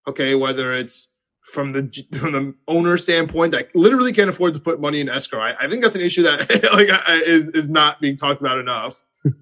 okay, 0.06 0.34
whether 0.34 0.74
it's 0.74 1.10
from 1.42 1.72
the 1.72 2.06
from 2.18 2.32
the 2.32 2.54
owner 2.66 2.96
standpoint 2.98 3.52
that 3.52 3.74
literally 3.74 4.12
can't 4.12 4.30
afford 4.30 4.54
to 4.54 4.60
put 4.60 4.80
money 4.80 5.00
in 5.00 5.08
escrow. 5.08 5.40
I, 5.40 5.56
I 5.60 5.68
think 5.68 5.82
that's 5.82 5.96
an 5.96 6.02
issue 6.02 6.22
that 6.22 6.48
like 6.72 6.88
is 7.26 7.48
is 7.48 7.68
not 7.68 8.00
being 8.00 8.16
talked 8.16 8.40
about 8.40 8.58
enough. 8.58 9.02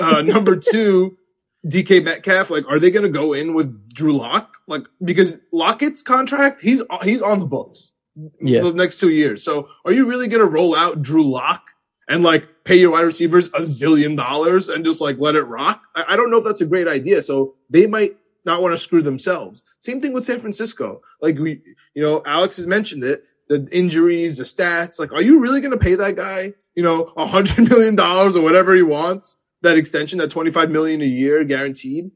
Uh, 0.00 0.20
number 0.20 0.56
two, 0.56 1.16
DK 1.64 2.02
Metcalf. 2.02 2.50
Like, 2.50 2.68
are 2.68 2.80
they 2.80 2.90
going 2.90 3.04
to 3.04 3.08
go 3.08 3.32
in 3.32 3.54
with 3.54 3.88
Drew 3.94 4.12
Lock? 4.12 4.56
Like, 4.66 4.82
because 5.02 5.34
Lockett's 5.52 6.02
contract, 6.02 6.60
he's 6.60 6.82
he's 7.04 7.22
on 7.22 7.38
the 7.38 7.46
books 7.46 7.92
yeah. 8.40 8.62
the 8.62 8.72
next 8.72 8.98
two 8.98 9.10
years. 9.10 9.44
So, 9.44 9.68
are 9.84 9.92
you 9.92 10.04
really 10.04 10.26
going 10.26 10.44
to 10.44 10.50
roll 10.50 10.74
out 10.74 11.02
Drew 11.02 11.24
Lock 11.24 11.62
and 12.08 12.22
like 12.22 12.44
pay 12.64 12.76
your 12.76 12.92
wide 12.92 13.02
receivers 13.02 13.48
a 13.48 13.60
zillion 13.60 14.16
dollars 14.16 14.68
and 14.68 14.84
just 14.84 15.00
like 15.00 15.18
let 15.18 15.34
it 15.34 15.42
rock. 15.42 15.82
I, 15.94 16.04
I 16.08 16.16
don't 16.16 16.30
know 16.30 16.38
if 16.38 16.44
that's 16.44 16.60
a 16.60 16.66
great 16.66 16.88
idea. 16.88 17.22
So 17.22 17.54
they 17.70 17.86
might 17.86 18.16
not 18.44 18.62
want 18.62 18.72
to 18.72 18.78
screw 18.78 19.02
themselves. 19.02 19.64
Same 19.80 20.00
thing 20.00 20.12
with 20.12 20.24
San 20.24 20.40
Francisco. 20.40 21.02
Like 21.20 21.38
we, 21.38 21.62
you 21.94 22.02
know, 22.02 22.22
Alex 22.26 22.56
has 22.56 22.66
mentioned 22.66 23.04
it, 23.04 23.24
the 23.48 23.68
injuries, 23.72 24.38
the 24.38 24.44
stats. 24.44 24.98
Like, 24.98 25.12
are 25.12 25.22
you 25.22 25.40
really 25.40 25.60
going 25.60 25.72
to 25.72 25.78
pay 25.78 25.96
that 25.96 26.16
guy, 26.16 26.54
you 26.74 26.82
know, 26.82 27.12
a 27.16 27.26
hundred 27.26 27.68
million 27.70 27.96
dollars 27.96 28.36
or 28.36 28.42
whatever 28.42 28.74
he 28.74 28.82
wants? 28.82 29.42
That 29.62 29.78
extension, 29.78 30.18
that 30.18 30.30
25 30.30 30.70
million 30.70 31.00
a 31.00 31.06
year 31.06 31.42
guaranteed 31.42 32.10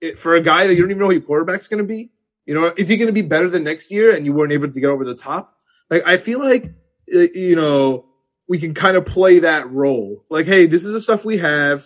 it, 0.00 0.18
for 0.18 0.36
a 0.36 0.40
guy 0.40 0.66
that 0.66 0.74
you 0.74 0.80
don't 0.80 0.90
even 0.90 1.00
know 1.00 1.06
who 1.06 1.14
your 1.14 1.22
quarterback's 1.22 1.68
going 1.68 1.82
to 1.82 1.84
be. 1.84 2.10
You 2.46 2.54
know, 2.54 2.72
is 2.76 2.88
he 2.88 2.96
going 2.96 3.08
to 3.08 3.12
be 3.12 3.22
better 3.22 3.48
than 3.48 3.64
next 3.64 3.90
year? 3.90 4.14
And 4.14 4.24
you 4.24 4.32
weren't 4.32 4.52
able 4.52 4.70
to 4.70 4.80
get 4.80 4.88
over 4.88 5.04
the 5.04 5.14
top. 5.14 5.56
Like, 5.90 6.06
I 6.06 6.18
feel 6.18 6.38
like, 6.38 6.72
eh, 7.12 7.28
you 7.34 7.56
know, 7.56 8.06
we 8.48 8.58
can 8.58 8.74
kind 8.74 8.96
of 8.96 9.06
play 9.06 9.40
that 9.40 9.70
role. 9.70 10.24
Like, 10.28 10.46
hey, 10.46 10.66
this 10.66 10.84
is 10.84 10.92
the 10.92 11.00
stuff 11.00 11.24
we 11.24 11.38
have. 11.38 11.84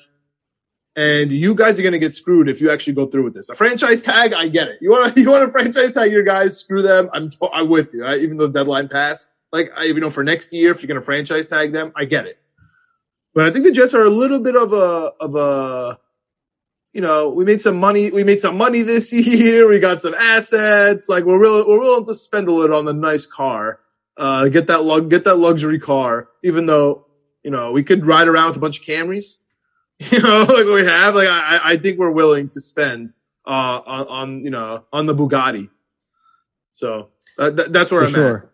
And 0.96 1.30
you 1.30 1.54
guys 1.54 1.78
are 1.78 1.82
to 1.92 1.98
get 1.98 2.14
screwed 2.14 2.48
if 2.48 2.60
you 2.60 2.70
actually 2.70 2.94
go 2.94 3.06
through 3.06 3.22
with 3.22 3.34
this. 3.34 3.48
A 3.48 3.54
franchise 3.54 4.02
tag, 4.02 4.32
I 4.32 4.48
get 4.48 4.66
it. 4.66 4.78
You 4.80 4.90
want 4.90 5.14
to, 5.14 5.20
you 5.20 5.30
want 5.30 5.46
to 5.46 5.52
franchise 5.52 5.94
tag 5.94 6.10
your 6.10 6.24
guys, 6.24 6.58
screw 6.58 6.82
them. 6.82 7.08
I'm, 7.12 7.30
t- 7.30 7.38
I'm 7.52 7.68
with 7.68 7.94
you. 7.94 8.02
Right? 8.02 8.20
Even 8.20 8.36
though 8.36 8.48
deadline 8.48 8.88
passed, 8.88 9.30
like, 9.52 9.70
I, 9.76 9.84
you 9.84 10.00
know, 10.00 10.10
for 10.10 10.24
next 10.24 10.52
year, 10.52 10.72
if 10.72 10.82
you're 10.82 10.94
to 10.94 11.04
franchise 11.04 11.48
tag 11.48 11.72
them, 11.72 11.92
I 11.94 12.04
get 12.04 12.26
it. 12.26 12.38
But 13.34 13.46
I 13.46 13.52
think 13.52 13.64
the 13.64 13.72
Jets 13.72 13.94
are 13.94 14.02
a 14.02 14.10
little 14.10 14.40
bit 14.40 14.56
of 14.56 14.72
a, 14.72 15.12
of 15.20 15.36
a, 15.36 16.00
you 16.92 17.00
know, 17.00 17.30
we 17.30 17.44
made 17.44 17.60
some 17.60 17.78
money. 17.78 18.10
We 18.10 18.24
made 18.24 18.40
some 18.40 18.56
money 18.56 18.82
this 18.82 19.12
year. 19.12 19.68
We 19.68 19.78
got 19.78 20.00
some 20.00 20.14
assets. 20.14 21.08
Like 21.08 21.24
we're 21.24 21.40
real, 21.40 21.66
we're 21.68 21.78
willing 21.78 22.06
to 22.06 22.14
spend 22.14 22.48
a 22.48 22.52
little 22.52 22.76
on 22.76 22.86
the 22.86 22.92
nice 22.92 23.24
car 23.24 23.78
uh, 24.18 24.48
get 24.48 24.66
that 24.66 24.82
lug, 24.82 25.08
get 25.08 25.24
that 25.24 25.36
luxury 25.36 25.78
car, 25.78 26.28
even 26.42 26.66
though, 26.66 27.06
you 27.42 27.50
know, 27.50 27.72
we 27.72 27.82
could 27.82 28.04
ride 28.04 28.28
around 28.28 28.48
with 28.48 28.56
a 28.56 28.60
bunch 28.60 28.80
of 28.80 28.84
Camrys, 28.84 29.36
you 29.98 30.20
know, 30.20 30.40
like 30.48 30.66
we 30.66 30.84
have, 30.84 31.14
like, 31.14 31.28
I, 31.28 31.60
I 31.62 31.76
think 31.76 31.98
we're 31.98 32.10
willing 32.10 32.48
to 32.50 32.60
spend, 32.60 33.12
uh, 33.46 33.80
on, 33.86 34.06
on, 34.08 34.44
you 34.44 34.50
know, 34.50 34.84
on 34.92 35.06
the 35.06 35.14
Bugatti. 35.14 35.70
So 36.72 37.08
uh, 37.38 37.50
th- 37.50 37.68
that's 37.70 37.90
where 37.90 38.02
For 38.02 38.06
I'm 38.06 38.12
sure. 38.12 38.36
at. 38.38 38.48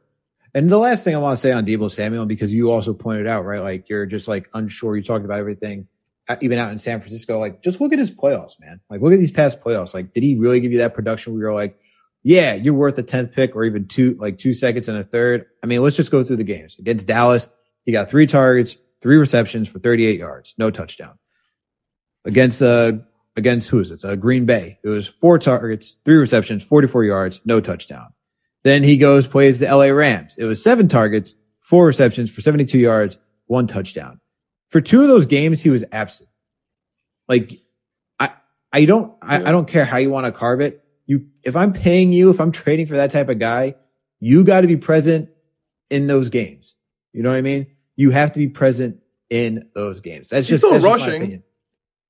And 0.56 0.70
the 0.70 0.78
last 0.78 1.02
thing 1.02 1.16
I 1.16 1.18
want 1.18 1.36
to 1.36 1.40
say 1.40 1.50
on 1.50 1.66
Deebo 1.66 1.90
Samuel, 1.90 2.26
because 2.26 2.54
you 2.54 2.70
also 2.70 2.94
pointed 2.94 3.26
out, 3.26 3.44
right? 3.44 3.60
Like 3.60 3.88
you're 3.88 4.06
just 4.06 4.28
like 4.28 4.48
unsure. 4.54 4.96
You 4.96 5.02
talked 5.02 5.24
about 5.24 5.40
everything, 5.40 5.88
uh, 6.28 6.36
even 6.40 6.60
out 6.60 6.70
in 6.70 6.78
San 6.78 7.00
Francisco. 7.00 7.40
Like 7.40 7.60
just 7.60 7.80
look 7.80 7.92
at 7.92 7.98
his 7.98 8.12
playoffs, 8.12 8.60
man. 8.60 8.80
Like 8.88 9.00
look 9.00 9.12
at 9.12 9.18
these 9.18 9.32
past 9.32 9.60
playoffs. 9.60 9.94
Like 9.94 10.14
did 10.14 10.22
he 10.22 10.36
really 10.36 10.60
give 10.60 10.70
you 10.70 10.78
that 10.78 10.94
production 10.94 11.32
where 11.32 11.42
you're 11.42 11.54
like, 11.54 11.76
yeah, 12.24 12.54
you're 12.54 12.74
worth 12.74 12.96
a 12.98 13.02
10th 13.02 13.32
pick 13.32 13.54
or 13.54 13.64
even 13.64 13.86
two, 13.86 14.16
like 14.18 14.38
two 14.38 14.54
seconds 14.54 14.88
and 14.88 14.96
a 14.96 15.04
third. 15.04 15.44
I 15.62 15.66
mean, 15.66 15.82
let's 15.82 15.94
just 15.94 16.10
go 16.10 16.24
through 16.24 16.36
the 16.36 16.44
games. 16.44 16.76
Against 16.78 17.06
Dallas, 17.06 17.50
he 17.84 17.92
got 17.92 18.08
three 18.08 18.26
targets, 18.26 18.78
three 19.02 19.18
receptions 19.18 19.68
for 19.68 19.78
38 19.78 20.18
yards, 20.18 20.54
no 20.56 20.70
touchdown. 20.70 21.18
Against 22.24 22.60
the, 22.60 23.02
uh, 23.02 23.10
against 23.36 23.68
who 23.68 23.78
is 23.78 23.90
it? 23.90 24.02
Uh, 24.02 24.16
Green 24.16 24.46
Bay. 24.46 24.78
It 24.82 24.88
was 24.88 25.06
four 25.06 25.38
targets, 25.38 25.96
three 26.06 26.16
receptions, 26.16 26.62
44 26.62 27.04
yards, 27.04 27.42
no 27.44 27.60
touchdown. 27.60 28.14
Then 28.62 28.82
he 28.82 28.96
goes, 28.96 29.26
plays 29.26 29.58
the 29.58 29.66
LA 29.66 29.88
Rams. 29.88 30.34
It 30.38 30.44
was 30.44 30.62
seven 30.62 30.88
targets, 30.88 31.34
four 31.60 31.84
receptions 31.84 32.30
for 32.30 32.40
72 32.40 32.78
yards, 32.78 33.18
one 33.46 33.66
touchdown. 33.66 34.20
For 34.70 34.80
two 34.80 35.02
of 35.02 35.08
those 35.08 35.26
games, 35.26 35.60
he 35.60 35.68
was 35.68 35.84
absent. 35.92 36.30
Like, 37.28 37.60
I, 38.18 38.30
I 38.72 38.86
don't, 38.86 39.14
I, 39.20 39.36
I 39.36 39.52
don't 39.52 39.68
care 39.68 39.84
how 39.84 39.98
you 39.98 40.08
want 40.08 40.24
to 40.24 40.32
carve 40.32 40.62
it 40.62 40.83
you, 41.06 41.26
if 41.42 41.56
I'm 41.56 41.72
paying 41.72 42.12
you, 42.12 42.30
if 42.30 42.40
I'm 42.40 42.52
trading 42.52 42.86
for 42.86 42.94
that 42.96 43.10
type 43.10 43.28
of 43.28 43.38
guy, 43.38 43.74
you 44.20 44.44
got 44.44 44.62
to 44.62 44.66
be 44.66 44.76
present 44.76 45.28
in 45.90 46.06
those 46.06 46.30
games. 46.30 46.76
You 47.12 47.22
know 47.22 47.30
what 47.30 47.36
I 47.36 47.42
mean? 47.42 47.66
You 47.96 48.10
have 48.10 48.32
to 48.32 48.38
be 48.38 48.48
present 48.48 49.00
in 49.30 49.68
those 49.74 50.00
games. 50.00 50.30
That's 50.30 50.48
he's 50.48 50.60
just 50.60 50.60
still 50.60 50.72
that's 50.72 50.84
rushing. 50.84 51.30
Just 51.30 51.42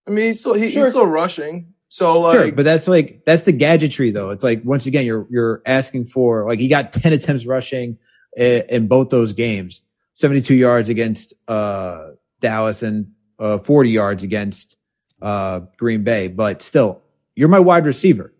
I 0.07 0.11
mean, 0.11 0.26
he's 0.26 0.40
still, 0.40 0.54
he, 0.54 0.70
sure. 0.70 0.85
he's 0.85 0.90
still 0.90 1.07
rushing. 1.07 1.74
So 1.88 2.20
like, 2.20 2.38
sure, 2.38 2.52
but 2.52 2.64
that's 2.64 2.88
like 2.88 3.24
that's 3.24 3.42
the 3.42 3.52
gadgetry 3.52 4.11
though. 4.11 4.30
It's 4.30 4.42
like 4.42 4.64
once 4.64 4.87
again, 4.87 5.07
you're 5.07 5.28
you're 5.30 5.62
asking 5.64 6.07
for 6.07 6.44
like 6.48 6.59
he 6.59 6.66
got 6.66 6.92
ten 6.92 7.12
attempts 7.12 7.46
rushing 7.46 7.98
in, 8.37 8.62
in 8.68 8.88
both 8.88 9.11
those 9.11 9.33
games, 9.33 9.83
seventy 10.12 10.42
two 10.42 10.57
yards 10.57 10.88
against 10.88 11.35
uh, 11.46 12.09
Dallas 12.40 12.83
and 12.83 13.12
uh, 13.38 13.59
forty 13.59 13.90
yards 13.90 14.24
against 14.24 14.76
uh, 15.22 15.61
Green 15.76 16.02
Bay. 16.02 16.26
But 16.26 16.62
still, 16.62 17.00
you're 17.37 17.48
my 17.48 17.61
wide 17.61 17.87
receiver. 17.87 18.33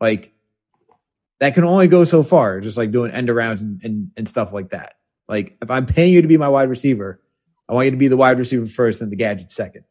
Like 0.00 0.32
that 1.40 1.54
can 1.54 1.64
only 1.64 1.88
go 1.88 2.04
so 2.04 2.22
far, 2.22 2.60
just 2.60 2.76
like 2.76 2.90
doing 2.90 3.10
end 3.10 3.28
arounds 3.28 3.60
and, 3.60 3.82
and, 3.82 4.10
and 4.16 4.28
stuff 4.28 4.52
like 4.52 4.70
that. 4.70 4.94
Like 5.28 5.56
if 5.62 5.70
I'm 5.70 5.86
paying 5.86 6.12
you 6.12 6.22
to 6.22 6.28
be 6.28 6.36
my 6.36 6.48
wide 6.48 6.68
receiver, 6.68 7.20
I 7.68 7.74
want 7.74 7.86
you 7.86 7.90
to 7.92 7.96
be 7.96 8.08
the 8.08 8.16
wide 8.16 8.38
receiver 8.38 8.66
first 8.66 9.02
and 9.02 9.12
the 9.12 9.16
gadget 9.16 9.52
second. 9.52 9.84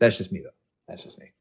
That's 0.00 0.18
just 0.18 0.32
me 0.32 0.40
though. 0.42 0.50
That's 0.88 1.02
just 1.02 1.18
me. 1.18 1.32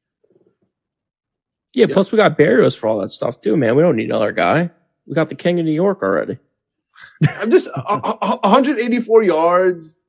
Yeah, 1.74 1.88
yeah. 1.88 1.94
plus 1.94 2.12
we 2.12 2.18
got 2.18 2.38
Berrios 2.38 2.78
for 2.78 2.88
all 2.88 3.00
that 3.00 3.10
stuff 3.10 3.40
too, 3.40 3.58
man. 3.58 3.76
We 3.76 3.82
don't 3.82 3.96
need 3.96 4.10
another 4.10 4.32
guy. 4.32 4.70
We 5.08 5.16
got 5.16 5.30
the 5.30 5.36
king 5.36 5.60
of 5.60 5.66
New 5.66 5.72
York 5.72 6.04
already. 6.04 6.38
I'm 7.40 7.52
just 7.52 7.70
uh, 7.76 8.38
184 8.44 9.24
yards. 9.24 10.00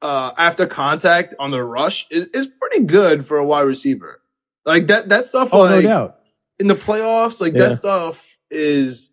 uh, 0.00 0.32
after 0.36 0.66
contact 0.66 1.34
on 1.38 1.50
the 1.50 1.62
rush 1.62 2.06
is, 2.10 2.26
is 2.26 2.46
pretty 2.46 2.84
good 2.84 3.26
for 3.26 3.38
a 3.38 3.44
wide 3.44 3.62
receiver. 3.62 4.22
Like 4.64 4.86
that, 4.88 5.08
that 5.08 5.26
stuff, 5.26 5.50
oh, 5.52 5.60
like, 5.60 5.70
no 5.70 5.82
doubt. 5.82 6.17
In 6.58 6.66
the 6.66 6.74
playoffs, 6.74 7.40
like 7.40 7.52
yeah. 7.52 7.68
that 7.68 7.78
stuff 7.78 8.38
is, 8.50 9.12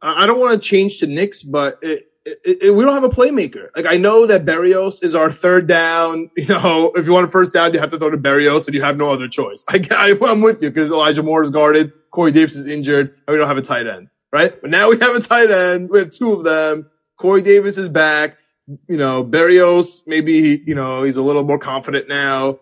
I 0.00 0.26
don't 0.26 0.38
want 0.38 0.60
to 0.60 0.66
change 0.66 1.00
to 1.00 1.06
Knicks, 1.06 1.42
but 1.42 1.78
it, 1.82 2.08
it, 2.44 2.58
it, 2.62 2.74
we 2.74 2.84
don't 2.84 2.94
have 2.94 3.04
a 3.04 3.08
playmaker. 3.08 3.68
Like 3.74 3.86
I 3.86 3.96
know 3.96 4.26
that 4.26 4.44
Berrios 4.44 5.02
is 5.02 5.14
our 5.14 5.30
third 5.30 5.66
down. 5.66 6.30
You 6.38 6.46
know, 6.46 6.92
if 6.94 7.04
you 7.06 7.12
want 7.12 7.26
a 7.26 7.30
first 7.30 7.52
down, 7.52 7.74
you 7.74 7.80
have 7.80 7.90
to 7.90 7.98
throw 7.98 8.10
to 8.10 8.16
Berrios, 8.16 8.66
and 8.66 8.74
you 8.74 8.82
have 8.82 8.96
no 8.96 9.10
other 9.10 9.28
choice. 9.28 9.64
I, 9.68 9.86
I, 9.90 10.30
am 10.30 10.40
with 10.40 10.62
you 10.62 10.70
because 10.70 10.90
Elijah 10.90 11.22
Moore 11.22 11.42
is 11.42 11.50
guarded, 11.50 11.92
Corey 12.10 12.32
Davis 12.32 12.54
is 12.54 12.66
injured, 12.66 13.08
and 13.08 13.32
we 13.32 13.38
don't 13.38 13.48
have 13.48 13.58
a 13.58 13.62
tight 13.62 13.86
end, 13.86 14.08
right? 14.32 14.58
But 14.60 14.70
now 14.70 14.88
we 14.88 14.98
have 14.98 15.14
a 15.14 15.20
tight 15.20 15.50
end. 15.50 15.90
We 15.90 15.98
have 15.98 16.10
two 16.10 16.32
of 16.32 16.44
them. 16.44 16.88
Corey 17.18 17.42
Davis 17.42 17.76
is 17.76 17.88
back. 17.88 18.38
You 18.86 18.96
know, 18.96 19.24
Berrios 19.24 20.02
maybe 20.06 20.62
you 20.64 20.74
know 20.74 21.02
he's 21.02 21.16
a 21.16 21.22
little 21.22 21.44
more 21.44 21.58
confident 21.58 22.08
now. 22.08 22.60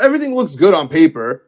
Everything 0.00 0.34
looks 0.34 0.56
good 0.56 0.74
on 0.74 0.88
paper. 0.88 1.42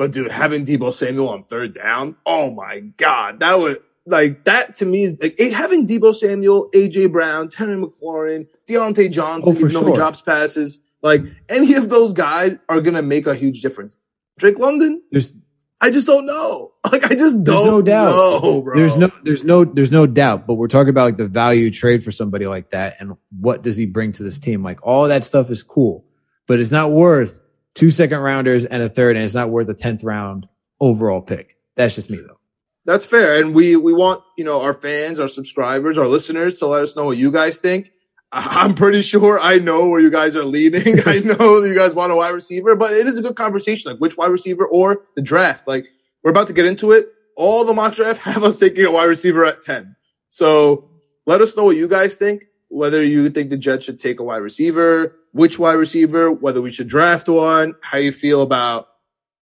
But 0.00 0.12
dude, 0.12 0.32
having 0.32 0.64
Deebo 0.64 0.94
Samuel 0.94 1.28
on 1.28 1.44
third 1.44 1.74
down, 1.74 2.16
oh 2.24 2.50
my 2.50 2.78
god, 2.96 3.40
that 3.40 3.58
was 3.58 3.76
like 4.06 4.44
that 4.44 4.74
to 4.76 4.86
me 4.86 5.02
is 5.02 5.18
like 5.20 5.38
having 5.38 5.86
Deebo 5.86 6.14
Samuel, 6.14 6.70
AJ 6.70 7.12
Brown, 7.12 7.48
Terry 7.48 7.76
McLaurin, 7.76 8.46
Diontae 8.66 9.12
Johnson, 9.12 9.52
oh, 9.54 9.58
even 9.58 9.68
sure. 9.68 9.82
though 9.82 9.88
he 9.88 9.94
drops 9.94 10.22
passes, 10.22 10.80
like 11.02 11.22
any 11.50 11.74
of 11.74 11.90
those 11.90 12.14
guys 12.14 12.56
are 12.70 12.80
gonna 12.80 13.02
make 13.02 13.26
a 13.26 13.34
huge 13.34 13.60
difference. 13.60 14.00
Drake 14.38 14.58
London, 14.58 15.02
there's 15.12 15.34
I 15.82 15.90
just 15.90 16.06
don't 16.06 16.24
know. 16.24 16.72
Like 16.90 17.04
I 17.04 17.14
just 17.14 17.44
don't 17.44 17.66
no 17.66 17.82
doubt. 17.82 18.10
know, 18.14 18.62
bro. 18.62 18.74
There's 18.74 18.96
no 18.96 19.12
there's 19.22 19.44
no 19.44 19.66
there's 19.66 19.92
no 19.92 20.06
doubt, 20.06 20.46
but 20.46 20.54
we're 20.54 20.66
talking 20.66 20.88
about 20.88 21.04
like 21.04 21.18
the 21.18 21.28
value 21.28 21.70
trade 21.70 22.02
for 22.02 22.10
somebody 22.10 22.46
like 22.46 22.70
that 22.70 22.96
and 23.00 23.18
what 23.38 23.60
does 23.60 23.76
he 23.76 23.84
bring 23.84 24.12
to 24.12 24.22
this 24.22 24.38
team? 24.38 24.64
Like 24.64 24.78
all 24.82 25.08
that 25.08 25.24
stuff 25.24 25.50
is 25.50 25.62
cool, 25.62 26.06
but 26.46 26.58
it's 26.58 26.70
not 26.70 26.90
worth 26.90 27.38
two 27.74 27.90
second 27.90 28.18
rounders 28.18 28.64
and 28.64 28.82
a 28.82 28.88
third, 28.88 29.16
and 29.16 29.24
it's 29.24 29.34
not 29.34 29.50
worth 29.50 29.68
a 29.68 29.74
tenth 29.74 30.04
round 30.04 30.48
overall 30.80 31.20
pick. 31.20 31.56
That's 31.76 31.94
just 31.94 32.10
me 32.10 32.18
though. 32.18 32.38
That's 32.84 33.06
fair. 33.06 33.40
And 33.40 33.54
we, 33.54 33.76
we 33.76 33.92
want, 33.92 34.22
you 34.36 34.44
know, 34.44 34.62
our 34.62 34.74
fans, 34.74 35.20
our 35.20 35.28
subscribers, 35.28 35.98
our 35.98 36.08
listeners 36.08 36.58
to 36.58 36.66
let 36.66 36.82
us 36.82 36.96
know 36.96 37.04
what 37.04 37.18
you 37.18 37.30
guys 37.30 37.60
think. 37.60 37.92
I'm 38.32 38.74
pretty 38.74 39.02
sure 39.02 39.40
I 39.40 39.58
know 39.58 39.88
where 39.88 40.00
you 40.00 40.10
guys 40.10 40.36
are 40.36 40.44
leading. 40.44 41.00
I 41.06 41.18
know 41.18 41.62
you 41.62 41.74
guys 41.74 41.94
want 41.94 42.12
a 42.12 42.16
wide 42.16 42.30
receiver, 42.30 42.76
but 42.76 42.92
it 42.92 43.06
is 43.06 43.18
a 43.18 43.22
good 43.22 43.36
conversation. 43.36 43.92
Like 43.92 44.00
which 44.00 44.16
wide 44.16 44.30
receiver 44.30 44.66
or 44.66 45.02
the 45.16 45.22
draft. 45.22 45.66
Like 45.66 45.86
we're 46.22 46.30
about 46.30 46.46
to 46.46 46.52
get 46.52 46.66
into 46.66 46.92
it. 46.92 47.08
All 47.36 47.64
the 47.64 47.74
mock 47.74 47.94
draft 47.94 48.20
have 48.22 48.44
us 48.44 48.58
taking 48.58 48.84
a 48.84 48.90
wide 48.90 49.04
receiver 49.04 49.44
at 49.44 49.62
10. 49.62 49.96
So 50.28 50.90
let 51.26 51.40
us 51.40 51.56
know 51.56 51.64
what 51.64 51.76
you 51.76 51.88
guys 51.88 52.16
think. 52.16 52.44
Whether 52.70 53.02
you 53.02 53.28
think 53.30 53.50
the 53.50 53.56
Jets 53.56 53.84
should 53.84 53.98
take 53.98 54.20
a 54.20 54.24
wide 54.24 54.38
receiver, 54.38 55.16
which 55.32 55.58
wide 55.58 55.74
receiver, 55.74 56.32
whether 56.32 56.62
we 56.62 56.72
should 56.72 56.88
draft 56.88 57.28
one, 57.28 57.74
how 57.82 57.98
you 57.98 58.12
feel 58.12 58.42
about, 58.42 58.88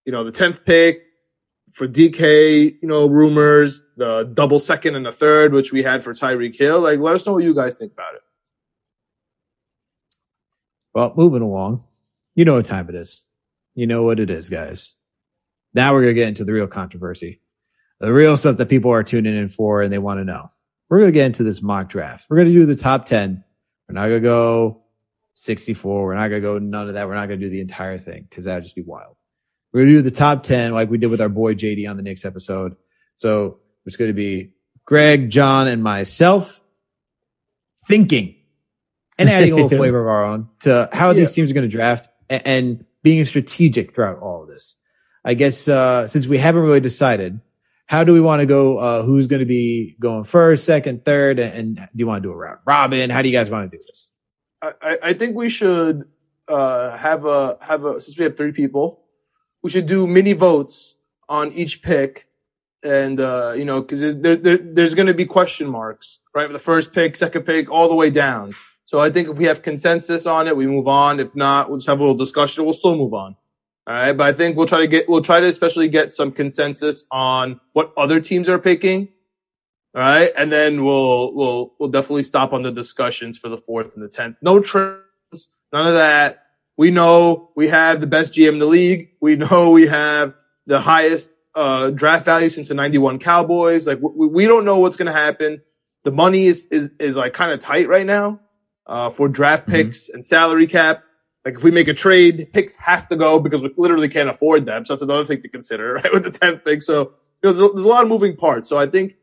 you 0.05 0.13
know, 0.13 0.25
the 0.25 0.33
10th 0.33 0.65
pick, 0.65 1.03
for 1.73 1.87
DK, 1.87 2.79
you 2.81 2.89
know, 2.89 3.07
rumors, 3.07 3.83
the 3.97 4.25
double 4.25 4.59
second 4.59 4.97
and 4.97 5.07
the 5.07 5.13
third, 5.13 5.53
which 5.53 5.73
we 5.73 5.83
had 5.83 6.03
for 6.03 6.15
Tyreek 6.15 6.57
Hill. 6.57 6.81
Like, 6.81 6.99
let 6.99 7.15
us 7.15 7.27
know 7.27 7.35
what 7.35 7.45
you 7.45 7.55
guys 7.55 7.77
think 7.77 7.93
about 7.93 8.15
it. 8.15 8.23
Well, 10.95 11.13
moving 11.15 11.43
along, 11.43 11.85
you 12.35 12.45
know 12.45 12.55
what 12.55 12.65
time 12.65 12.89
it 12.89 12.95
is. 12.95 13.23
You 13.75 13.87
know 13.87 14.03
what 14.03 14.19
it 14.19 14.31
is, 14.31 14.49
guys. 14.49 14.97
Now 15.75 15.93
we're 15.93 16.03
going 16.03 16.15
to 16.15 16.21
get 16.21 16.29
into 16.29 16.45
the 16.45 16.55
real 16.55 16.67
controversy, 16.67 17.41
the 18.01 18.13
real 18.13 18.37
stuff 18.37 18.57
that 18.57 18.71
people 18.71 18.91
are 18.91 19.05
tuning 19.05 19.37
in 19.37 19.49
for 19.49 19.83
and 19.83 19.93
they 19.93 19.99
want 19.99 20.19
to 20.19 20.25
know. 20.25 20.51
We're 20.89 20.99
going 20.99 21.09
to 21.09 21.13
get 21.13 21.27
into 21.27 21.43
this 21.43 21.63
mock 21.63 21.89
draft. 21.89 22.27
We're 22.29 22.37
going 22.37 22.49
to 22.49 22.53
do 22.53 22.67
the 22.67 22.77
top 22.77 23.07
10. 23.07 23.45
We're 23.89 23.95
not 23.95 24.09
going 24.09 24.23
to 24.23 24.29
go 24.29 24.83
64. 25.35 26.05
We're 26.05 26.15
not 26.15 26.29
going 26.29 26.43
to 26.43 26.49
go 26.49 26.59
none 26.59 26.89
of 26.89 26.95
that. 26.95 27.07
We're 27.07 27.15
not 27.15 27.27
going 27.27 27.41
to 27.41 27.47
do 27.47 27.51
the 27.51 27.61
entire 27.61 27.99
thing 27.99 28.27
because 28.29 28.45
that 28.45 28.55
would 28.55 28.65
just 28.65 28.77
be 28.77 28.83
wild. 28.83 29.17
We're 29.73 29.83
going 29.83 29.91
to 29.91 29.97
do 29.97 30.03
the 30.03 30.11
top 30.11 30.45
10 30.45 30.73
like 30.73 30.91
we 30.91 30.99
did 30.99 31.11
with 31.11 31.21
our 31.21 31.29
boy 31.29 31.55
JD 31.55 31.89
on 31.89 31.97
the 31.97 32.03
next 32.03 32.25
episode. 32.25 32.77
So 33.17 33.59
it's 33.85 33.97
going 33.97 34.09
to 34.09 34.15
be 34.15 34.53
Greg, 34.85 35.31
John, 35.31 35.69
and 35.69 35.83
myself 35.83 36.61
thinking 37.87 38.37
and 39.19 39.29
adding 39.29 39.53
a 39.53 39.57
little 39.57 39.69
flavor 39.79 40.01
of 40.01 40.07
our 40.07 40.25
own 40.25 40.49
to 40.61 40.89
how 40.93 41.09
yeah. 41.09 41.15
these 41.15 41.33
teams 41.33 41.51
are 41.51 41.55
going 41.55 41.69
to 41.69 41.75
draft 41.75 42.09
and, 42.31 42.43
and, 42.47 42.85
being 43.05 43.25
strategic 43.25 43.95
throughout 43.95 44.19
all 44.19 44.43
of 44.43 44.49
this. 44.49 44.75
I 45.25 45.35
guess, 45.35 45.69
uh, 45.69 46.09
since 46.09 46.27
we 46.27 46.37
haven't 46.37 46.63
really 46.63 46.81
decided, 46.81 47.41
how 47.89 48.05
do 48.05 48.13
we 48.13 48.21
want 48.21 48.41
to 48.41 48.47
go? 48.47 48.79
Uh, 48.79 49.03
who's 49.03 49.27
going 49.27 49.41
to 49.41 49.47
be 49.47 49.97
going 49.99 50.23
first, 50.23 50.65
second, 50.65 51.05
third? 51.05 51.39
And, 51.39 51.55
and, 51.55 51.77
do 51.77 51.89
you 51.95 52.07
want 52.07 52.23
to 52.23 52.29
do 52.29 52.33
a 52.33 52.37
round 52.37 52.59
robin? 52.67 53.11
How 53.11 53.23
do 53.23 53.29
you 53.29 53.33
guys 53.37 53.51
want 53.51 53.71
to 53.71 53.77
do 53.77 53.83
this? 53.85 54.13
I, 54.63 54.99
I 55.03 55.13
think 55.15 55.35
we 55.35 55.49
should, 55.49 56.05
uh, 56.49 56.97
have 56.97 57.25
a, 57.25 57.57
have 57.63 57.85
a, 57.85 58.01
since 58.01 58.19
we 58.19 58.25
have 58.25 58.37
three 58.37 58.53
people, 58.53 59.05
we 59.63 59.71
should 59.71 59.87
do 59.87 60.07
mini 60.07 60.35
votes 60.35 60.97
on 61.29 61.53
each 61.53 61.83
pick. 61.83 62.27
And, 62.83 63.21
uh, 63.21 63.55
you 63.57 63.65
know, 63.65 63.83
cause 63.83 64.01
there, 64.01 64.37
there, 64.37 64.59
there's 64.59 64.95
going 64.95 65.07
to 65.07 65.15
be 65.15 65.25
question 65.25 65.69
marks, 65.69 66.21
right? 66.35 66.53
The 66.53 66.59
first 66.59 66.93
pick, 66.93 67.17
second 67.17 67.43
pick, 67.43 67.71
all 67.71 67.89
the 67.89 67.95
way 67.95 68.11
down. 68.11 68.55
So 68.85 68.99
I 68.99 69.11
think 69.11 69.29
if 69.29 69.39
we 69.39 69.45
have 69.45 69.63
consensus 69.63 70.27
on 70.27 70.47
it, 70.47 70.57
we 70.57 70.67
move 70.67 70.89
on. 70.89 71.21
If 71.21 71.35
not, 71.35 71.69
we'll 71.69 71.79
just 71.79 71.89
have 71.89 71.99
a 71.99 72.03
little 72.03 72.17
discussion. 72.17 72.65
We'll 72.65 72.75
still 72.75 72.97
move 72.97 73.15
on. 73.15 73.37
All 73.89 73.95
right. 73.95 74.13
But 74.13 74.27
I 74.27 74.33
think 74.35 74.55
we'll 74.55 74.67
try 74.67 74.81
to 74.81 74.87
get, 74.87 75.09
we'll 75.09 75.23
try 75.23 75.41
to 75.41 75.47
especially 75.47 75.89
get 75.89 76.13
some 76.13 76.31
consensus 76.31 77.07
on 77.11 77.59
what 77.73 77.91
other 77.97 78.21
teams 78.21 78.47
are 78.47 78.59
picking. 78.59 79.09
All 79.95 80.03
right. 80.03 80.31
And 80.37 80.53
then 80.53 80.85
we'll, 80.85 81.35
we'll, 81.35 81.75
we'll 81.81 81.89
definitely 81.89 82.25
stop 82.25 82.53
on 82.53 82.63
the 82.63 82.71
discussions 82.71 83.39
for 83.39 83.49
the 83.49 83.57
fourth 83.57 83.95
and 83.95 84.03
the 84.03 84.09
10th. 84.09 84.37
No 84.43 84.61
trims, 84.61 85.01
none 85.73 85.87
of 85.87 85.95
that. 85.95 86.45
We 86.77 86.91
know 86.91 87.51
we 87.57 87.69
have 87.69 88.03
the 88.03 88.07
best 88.07 88.35
GM 88.35 88.49
in 88.51 88.59
the 88.59 88.67
league. 88.67 89.09
We 89.23 89.37
know 89.37 89.71
we 89.71 89.87
have 89.87 90.35
the 90.67 90.81
highest 90.81 91.35
uh, 91.55 91.89
draft 91.89 92.27
value 92.27 92.51
since 92.51 92.69
the 92.69 92.75
91 92.75 93.21
Cowboys. 93.21 93.87
Like 93.87 94.01
we, 94.03 94.27
we 94.27 94.47
don't 94.47 94.67
know 94.67 94.81
what's 94.81 94.99
going 94.99 95.11
to 95.11 95.19
happen. 95.19 95.63
The 96.05 96.11
money 96.11 96.45
is, 96.45 96.67
is, 96.67 96.93
is 97.01 97.17
like 97.17 97.33
kind 97.33 97.53
of 97.53 97.61
tight 97.61 97.89
right 97.89 98.07
now, 98.07 98.41
uh, 98.87 99.09
for 99.09 99.29
draft 99.29 99.63
mm-hmm. 99.63 99.73
picks 99.73 100.09
mm-hmm. 100.09 100.17
and 100.17 100.27
salary 100.27 100.67
cap. 100.67 101.05
Like 101.49 101.57
if 101.57 101.63
we 101.63 101.71
make 101.71 101.89
a 101.89 101.95
trade, 101.95 102.51
picks 102.53 102.77
have 102.77 103.09
to 103.09 103.17
go 103.17 103.41
because 103.41 103.63
we 103.63 103.73
literally 103.79 104.11
can't 104.11 104.29
afford 104.29 104.67
them. 104.67 104.85
So 104.85 104.93
that's 104.93 105.01
another 105.01 105.25
thing 105.25 105.41
to 105.41 105.49
consider, 105.49 105.95
right? 106.05 106.13
With 106.13 106.25
the 106.25 106.31
10th 106.31 106.63
pick. 106.63 106.83
So, 106.83 107.15
you 107.43 107.49
know, 107.49 107.53
there's, 107.55 107.73
there's 107.73 107.85
a 107.85 107.89
lot 107.89 108.03
of 108.03 108.09
moving 108.11 108.37
parts. 108.37 108.69
So 108.69 108.77
I 108.77 108.87
think 108.87 109.15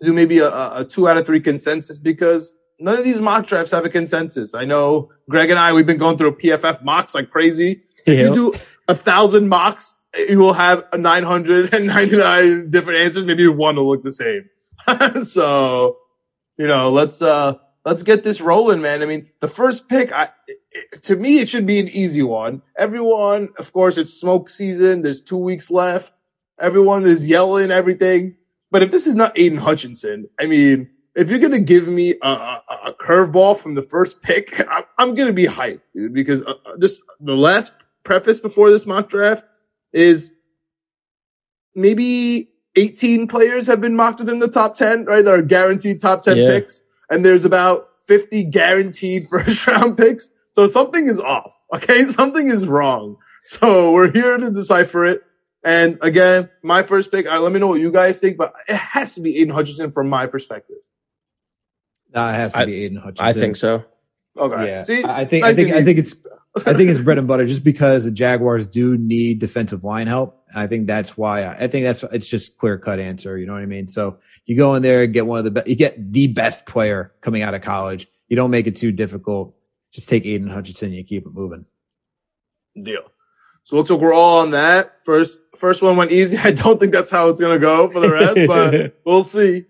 do 0.00 0.14
maybe 0.14 0.38
a, 0.38 0.48
a 0.48 0.86
two 0.88 1.06
out 1.06 1.18
of 1.18 1.26
three 1.26 1.42
consensus 1.42 1.98
because 1.98 2.56
none 2.80 2.96
of 2.96 3.04
these 3.04 3.20
mock 3.20 3.46
drafts 3.46 3.72
have 3.72 3.84
a 3.84 3.90
consensus. 3.90 4.54
I 4.54 4.64
know 4.64 5.10
Greg 5.28 5.50
and 5.50 5.58
I, 5.58 5.74
we've 5.74 5.84
been 5.84 5.98
going 5.98 6.16
through 6.16 6.38
PFF 6.38 6.82
mocks 6.82 7.14
like 7.14 7.28
crazy. 7.30 7.82
If 8.06 8.20
you 8.20 8.32
do 8.32 8.54
a 8.88 8.94
thousand 8.94 9.50
mocks, 9.50 9.96
you 10.16 10.38
will 10.38 10.54
have 10.54 10.86
999 10.96 12.70
different 12.70 13.00
answers. 13.00 13.26
Maybe 13.26 13.46
one 13.48 13.76
will 13.76 13.90
look 13.90 14.00
the 14.00 14.12
same. 14.12 14.48
so, 15.24 15.98
you 16.56 16.68
know, 16.68 16.90
let's, 16.90 17.20
uh, 17.20 17.56
let's 17.84 18.02
get 18.02 18.24
this 18.24 18.40
rolling, 18.40 18.80
man. 18.80 19.02
I 19.02 19.06
mean, 19.06 19.28
the 19.40 19.48
first 19.48 19.90
pick, 19.90 20.10
I, 20.10 20.28
to 21.02 21.16
me, 21.16 21.38
it 21.40 21.48
should 21.48 21.66
be 21.66 21.78
an 21.78 21.88
easy 21.88 22.22
one. 22.22 22.62
Everyone, 22.78 23.50
of 23.58 23.72
course, 23.72 23.98
it's 23.98 24.12
smoke 24.12 24.50
season. 24.50 25.02
There's 25.02 25.20
two 25.20 25.36
weeks 25.36 25.70
left. 25.70 26.20
Everyone 26.58 27.04
is 27.04 27.26
yelling 27.26 27.70
everything. 27.70 28.36
But 28.70 28.82
if 28.82 28.90
this 28.90 29.06
is 29.06 29.14
not 29.14 29.38
Aidan 29.38 29.58
Hutchinson, 29.58 30.28
I 30.38 30.46
mean, 30.46 30.90
if 31.14 31.30
you're 31.30 31.38
gonna 31.38 31.60
give 31.60 31.88
me 31.88 32.14
a, 32.22 32.28
a, 32.28 32.62
a 32.86 32.94
curveball 32.94 33.56
from 33.56 33.74
the 33.74 33.82
first 33.82 34.22
pick, 34.22 34.52
I'm, 34.70 34.84
I'm 34.98 35.14
gonna 35.14 35.32
be 35.32 35.46
hyped, 35.46 35.80
dude, 35.94 36.12
because 36.12 36.42
uh, 36.42 36.54
uh, 36.66 36.76
just 36.78 37.00
the 37.20 37.36
last 37.36 37.74
preface 38.04 38.38
before 38.38 38.70
this 38.70 38.86
mock 38.86 39.08
draft 39.08 39.46
is 39.92 40.32
maybe 41.74 42.50
18 42.76 43.28
players 43.28 43.66
have 43.66 43.80
been 43.80 43.96
mocked 43.96 44.20
within 44.20 44.38
the 44.38 44.48
top 44.48 44.74
10, 44.74 45.06
right? 45.06 45.24
That 45.24 45.34
are 45.34 45.42
guaranteed 45.42 46.00
top 46.00 46.22
10 46.22 46.36
yeah. 46.36 46.48
picks, 46.48 46.84
and 47.10 47.24
there's 47.24 47.44
about 47.44 47.88
50 48.06 48.44
guaranteed 48.44 49.26
first 49.30 49.66
round 49.66 49.96
picks. 49.96 50.30
So 50.56 50.66
something 50.66 51.06
is 51.06 51.20
off. 51.20 51.54
Okay, 51.74 52.04
something 52.04 52.48
is 52.48 52.66
wrong. 52.66 53.18
So 53.42 53.92
we're 53.92 54.10
here 54.10 54.38
to 54.38 54.50
decipher 54.50 55.04
it. 55.04 55.22
And 55.62 55.98
again, 56.00 56.48
my 56.62 56.82
first 56.82 57.12
pick, 57.12 57.26
right, 57.26 57.36
let 57.36 57.52
me 57.52 57.60
know 57.60 57.66
what 57.66 57.80
you 57.80 57.92
guys 57.92 58.20
think, 58.20 58.38
but 58.38 58.54
it 58.66 58.76
has 58.76 59.16
to 59.16 59.20
be 59.20 59.36
Aidan 59.36 59.52
Hutchinson 59.52 59.92
from 59.92 60.08
my 60.08 60.26
perspective. 60.26 60.78
Uh, 62.14 62.32
it 62.32 62.36
has 62.38 62.54
to 62.54 62.60
I, 62.60 62.64
be 62.64 62.84
Aidan 62.84 62.96
Hutchinson. 62.96 63.26
I 63.26 63.32
think 63.34 63.56
so. 63.56 63.84
Okay. 64.38 64.66
Yeah. 64.66 64.82
See, 64.82 65.04
I 65.04 65.26
think 65.26 65.44
I 65.44 65.52
think 65.52 65.72
I 65.72 65.84
think 65.84 65.98
it's 65.98 66.16
I 66.66 66.72
think 66.72 66.88
it's 66.88 67.00
bread 67.00 67.18
and 67.18 67.28
butter 67.28 67.46
just 67.46 67.62
because 67.62 68.04
the 68.04 68.10
Jaguars 68.10 68.66
do 68.66 68.96
need 68.96 69.40
defensive 69.40 69.84
line 69.84 70.06
help. 70.06 70.42
And 70.48 70.58
I 70.58 70.66
think 70.68 70.86
that's 70.86 71.18
why 71.18 71.42
I, 71.42 71.64
I 71.64 71.66
think 71.66 71.84
that's 71.84 72.02
it's 72.14 72.28
just 72.28 72.56
clear 72.56 72.78
cut 72.78 72.98
answer. 72.98 73.36
You 73.36 73.44
know 73.44 73.52
what 73.52 73.62
I 73.62 73.66
mean? 73.66 73.88
So 73.88 74.20
you 74.46 74.56
go 74.56 74.74
in 74.74 74.82
there 74.82 75.02
and 75.02 75.12
get 75.12 75.26
one 75.26 75.38
of 75.38 75.44
the 75.44 75.50
best, 75.50 75.66
you 75.66 75.76
get 75.76 76.14
the 76.14 76.28
best 76.28 76.64
player 76.64 77.12
coming 77.20 77.42
out 77.42 77.52
of 77.52 77.60
college. 77.60 78.06
You 78.28 78.36
don't 78.36 78.50
make 78.50 78.66
it 78.66 78.76
too 78.76 78.90
difficult. 78.90 79.52
Just 79.96 80.10
take 80.10 80.26
Aidan 80.26 80.48
Hutchinson. 80.48 80.92
You 80.92 81.02
keep 81.02 81.24
it 81.24 81.32
moving. 81.32 81.64
Deal. 82.80 83.00
So 83.64 83.76
looks 83.76 83.88
like 83.88 83.98
we're 83.98 84.12
all 84.12 84.40
on 84.40 84.50
that. 84.50 85.02
First, 85.02 85.40
first 85.58 85.80
one 85.80 85.96
went 85.96 86.12
easy. 86.12 86.36
I 86.44 86.52
don't 86.52 86.78
think 86.78 86.92
that's 86.92 87.10
how 87.10 87.30
it's 87.30 87.40
going 87.40 87.58
to 87.58 87.58
go 87.58 87.90
for 87.90 88.00
the 88.00 88.10
rest, 88.10 88.40
but 88.46 89.00
we'll 89.06 89.24
see. 89.24 89.64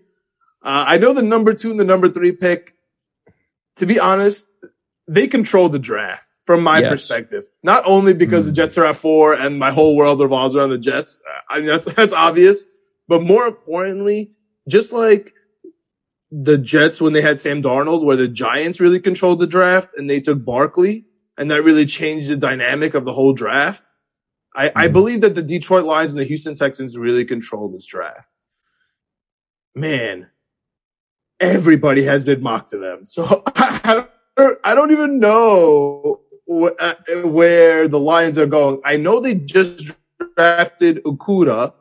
Uh, 0.61 0.83
I 0.85 0.97
know 0.97 1.13
the 1.13 1.21
number 1.21 1.53
two 1.53 1.71
and 1.71 1.79
the 1.79 1.85
number 1.85 2.09
three 2.09 2.33
pick. 2.33 2.73
To 3.77 3.85
be 3.85 4.01
honest, 4.01 4.51
they 5.07 5.27
control 5.27 5.69
the 5.69 5.79
draft 5.79 6.29
from 6.43 6.61
my 6.61 6.79
yes. 6.79 6.89
perspective. 6.89 7.45
Not 7.63 7.83
only 7.85 8.13
because 8.13 8.43
mm. 8.43 8.47
the 8.47 8.53
Jets 8.53 8.77
are 8.77 8.85
at 8.85 8.97
four 8.97 9.33
and 9.33 9.57
my 9.57 9.71
whole 9.71 9.95
world 9.95 10.19
revolves 10.19 10.57
around 10.57 10.71
the 10.71 10.77
Jets. 10.77 11.21
I 11.49 11.59
mean, 11.59 11.67
that's, 11.67 11.85
that's 11.93 12.11
obvious. 12.11 12.65
But 13.07 13.21
more 13.21 13.47
importantly, 13.47 14.33
just 14.67 14.91
like 14.91 15.33
the 16.31 16.57
Jets 16.57 16.99
when 16.99 17.13
they 17.13 17.21
had 17.21 17.39
Sam 17.39 17.63
Darnold, 17.63 18.03
where 18.03 18.17
the 18.17 18.27
Giants 18.27 18.79
really 18.79 18.99
controlled 18.99 19.39
the 19.39 19.47
draft 19.47 19.91
and 19.97 20.09
they 20.09 20.19
took 20.19 20.43
Barkley 20.43 21.05
and 21.37 21.49
that 21.51 21.63
really 21.63 21.85
changed 21.85 22.29
the 22.29 22.35
dynamic 22.35 22.93
of 22.93 23.05
the 23.05 23.13
whole 23.13 23.33
draft. 23.33 23.83
I. 24.55 24.71
I 24.75 24.87
believe 24.87 25.21
that 25.21 25.35
the 25.35 25.41
Detroit 25.41 25.85
Lions 25.85 26.11
and 26.11 26.19
the 26.19 26.25
Houston 26.25 26.55
Texans 26.55 26.97
really 26.97 27.25
controlled 27.25 27.75
this 27.75 27.85
draft. 27.85 28.27
Man, 29.75 30.29
everybody 31.39 32.03
has 32.03 32.23
been 32.23 32.41
mocked 32.41 32.69
to 32.69 32.77
them. 32.77 33.05
So 33.05 33.43
I, 33.55 34.05
I 34.63 34.75
don't 34.75 34.91
even 34.91 35.19
know 35.19 36.21
uh, 36.49 36.95
where 37.23 37.87
the 37.87 37.99
Lions 37.99 38.37
are 38.37 38.47
going. 38.47 38.81
I 38.83 38.97
know 38.97 39.19
they 39.19 39.35
just 39.35 39.91
drafted 40.35 41.03
Okudah 41.03 41.73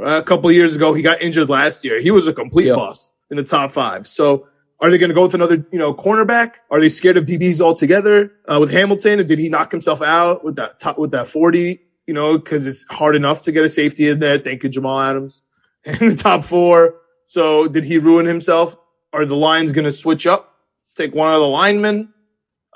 a 0.00 0.22
couple 0.24 0.50
years 0.50 0.74
ago. 0.74 0.92
He 0.94 1.02
got 1.02 1.22
injured 1.22 1.48
last 1.48 1.84
year. 1.84 2.00
He 2.00 2.10
was 2.10 2.26
a 2.26 2.32
complete 2.32 2.66
yep. 2.66 2.76
bust 2.76 3.15
in 3.30 3.36
the 3.36 3.44
top 3.44 3.72
five. 3.72 4.06
So 4.06 4.48
are 4.80 4.90
they 4.90 4.98
going 4.98 5.08
to 5.08 5.14
go 5.14 5.22
with 5.22 5.34
another, 5.34 5.66
you 5.72 5.78
know, 5.78 5.94
cornerback? 5.94 6.54
Are 6.70 6.80
they 6.80 6.88
scared 6.88 7.16
of 7.16 7.24
DBs 7.24 7.60
altogether? 7.60 8.32
Uh, 8.46 8.58
with 8.60 8.70
Hamilton, 8.70 9.26
did 9.26 9.38
he 9.38 9.48
knock 9.48 9.70
himself 9.70 10.02
out 10.02 10.44
with 10.44 10.56
that 10.56 10.78
top, 10.78 10.98
with 10.98 11.12
that 11.12 11.28
40, 11.28 11.80
you 12.06 12.14
know, 12.14 12.38
cause 12.38 12.66
it's 12.66 12.84
hard 12.90 13.16
enough 13.16 13.42
to 13.42 13.52
get 13.52 13.64
a 13.64 13.68
safety 13.68 14.08
in 14.08 14.18
there. 14.18 14.38
Thank 14.38 14.62
you, 14.62 14.68
Jamal 14.68 15.00
Adams 15.00 15.44
in 15.84 16.08
the 16.08 16.16
top 16.16 16.44
four. 16.44 16.96
So 17.24 17.68
did 17.68 17.84
he 17.84 17.98
ruin 17.98 18.26
himself? 18.26 18.76
Are 19.12 19.24
the 19.24 19.36
Lions 19.36 19.72
going 19.72 19.86
to 19.86 19.92
switch 19.92 20.26
up? 20.26 20.54
Take 20.94 21.14
one 21.14 21.32
of 21.32 21.40
the 21.40 21.46
linemen, 21.46 22.12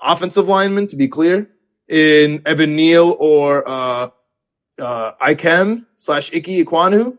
offensive 0.03 0.49
linemen 0.49 0.87
to 0.89 0.97
be 0.97 1.09
clear 1.09 1.51
in 1.89 2.43
Evan 2.47 2.77
Neal 2.77 3.17
or, 3.19 3.69
uh, 3.69 4.11
uh, 4.79 5.13
Ikem 5.21 5.85
slash 5.99 6.33
Ickey 6.33 6.65
Ekwonu? 6.65 7.19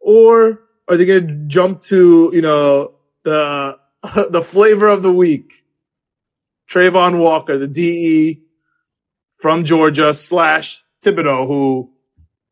Or 0.00 0.60
are 0.88 0.96
they 0.96 1.06
going 1.06 1.26
to 1.26 1.34
jump 1.46 1.82
to, 1.84 2.30
you 2.32 2.42
know, 2.42 2.94
the, 3.24 3.78
the 4.30 4.42
flavor 4.42 4.88
of 4.88 5.02
the 5.02 5.12
week? 5.12 5.52
Travon 6.68 7.18
Walker, 7.18 7.58
the 7.58 7.66
DE 7.66 8.42
from 9.38 9.64
Georgia 9.64 10.12
slash 10.14 10.84
Thibodeaux, 11.02 11.46
who 11.46 11.90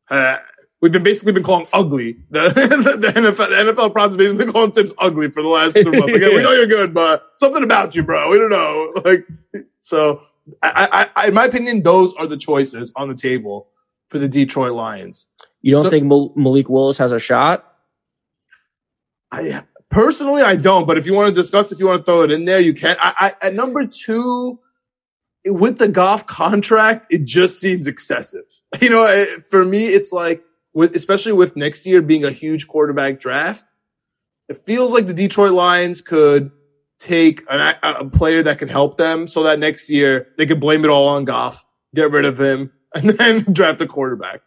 uh, 0.08 0.38
we've 0.80 0.92
been 0.92 1.02
basically 1.02 1.32
been 1.32 1.42
calling 1.42 1.66
ugly. 1.72 2.16
The, 2.30 2.48
the, 2.48 2.96
the 2.98 3.08
NFL, 3.08 3.48
the 3.48 3.72
NFL 3.72 3.92
process 3.92 4.16
basically 4.16 4.44
been 4.44 4.52
calling 4.52 4.72
Tibbs 4.72 4.92
ugly 4.98 5.30
for 5.30 5.42
the 5.42 5.48
last 5.48 5.74
three 5.74 5.84
months. 5.84 6.12
Like, 6.12 6.22
we 6.22 6.42
know 6.42 6.52
you're 6.52 6.66
good, 6.66 6.94
but 6.94 7.24
something 7.38 7.62
about 7.62 7.94
you, 7.94 8.02
bro. 8.02 8.30
We 8.30 8.38
don't 8.38 8.50
know. 8.50 8.92
Like, 9.04 9.26
so 9.80 10.22
I, 10.62 11.08
I, 11.14 11.28
in 11.28 11.34
my 11.34 11.44
opinion, 11.44 11.82
those 11.82 12.14
are 12.14 12.26
the 12.26 12.36
choices 12.36 12.92
on 12.96 13.08
the 13.08 13.14
table 13.14 13.68
for 14.08 14.18
the 14.18 14.28
Detroit 14.28 14.72
Lions. 14.72 15.26
You 15.60 15.74
don't 15.74 15.84
so, 15.84 15.90
think 15.90 16.06
Malik 16.36 16.68
Willis 16.68 16.98
has 16.98 17.12
a 17.12 17.18
shot? 17.18 17.64
I 19.36 19.62
personally, 19.90 20.42
I 20.42 20.56
don't. 20.56 20.86
But 20.86 20.98
if 20.98 21.06
you 21.06 21.14
want 21.14 21.34
to 21.34 21.40
discuss, 21.40 21.72
if 21.72 21.78
you 21.78 21.86
want 21.86 22.00
to 22.00 22.04
throw 22.04 22.22
it 22.22 22.30
in 22.30 22.44
there, 22.44 22.60
you 22.60 22.74
can. 22.74 22.96
I, 23.00 23.34
I 23.40 23.46
at 23.46 23.54
number 23.54 23.86
two, 23.86 24.58
with 25.44 25.78
the 25.78 25.88
Goff 25.88 26.26
contract, 26.26 27.12
it 27.12 27.24
just 27.24 27.60
seems 27.60 27.86
excessive. 27.86 28.44
You 28.80 28.90
know, 28.90 29.06
it, 29.06 29.42
for 29.46 29.64
me, 29.64 29.86
it's 29.86 30.12
like 30.12 30.44
with 30.74 30.94
especially 30.94 31.32
with 31.32 31.56
next 31.56 31.86
year 31.86 32.02
being 32.02 32.24
a 32.24 32.30
huge 32.30 32.68
quarterback 32.68 33.20
draft, 33.20 33.64
it 34.48 34.58
feels 34.66 34.92
like 34.92 35.06
the 35.06 35.14
Detroit 35.14 35.52
Lions 35.52 36.02
could 36.02 36.50
take 36.98 37.42
an, 37.48 37.76
a 37.82 38.04
player 38.10 38.42
that 38.42 38.58
could 38.58 38.70
help 38.70 38.98
them 38.98 39.28
so 39.28 39.44
that 39.44 39.58
next 39.58 39.88
year 39.88 40.28
they 40.36 40.44
could 40.44 40.60
blame 40.60 40.84
it 40.84 40.88
all 40.88 41.08
on 41.08 41.24
Goff, 41.24 41.64
get 41.94 42.10
rid 42.10 42.26
of 42.26 42.38
him, 42.38 42.72
and 42.94 43.10
then 43.10 43.50
draft 43.50 43.80
a 43.80 43.86
quarterback. 43.86 44.42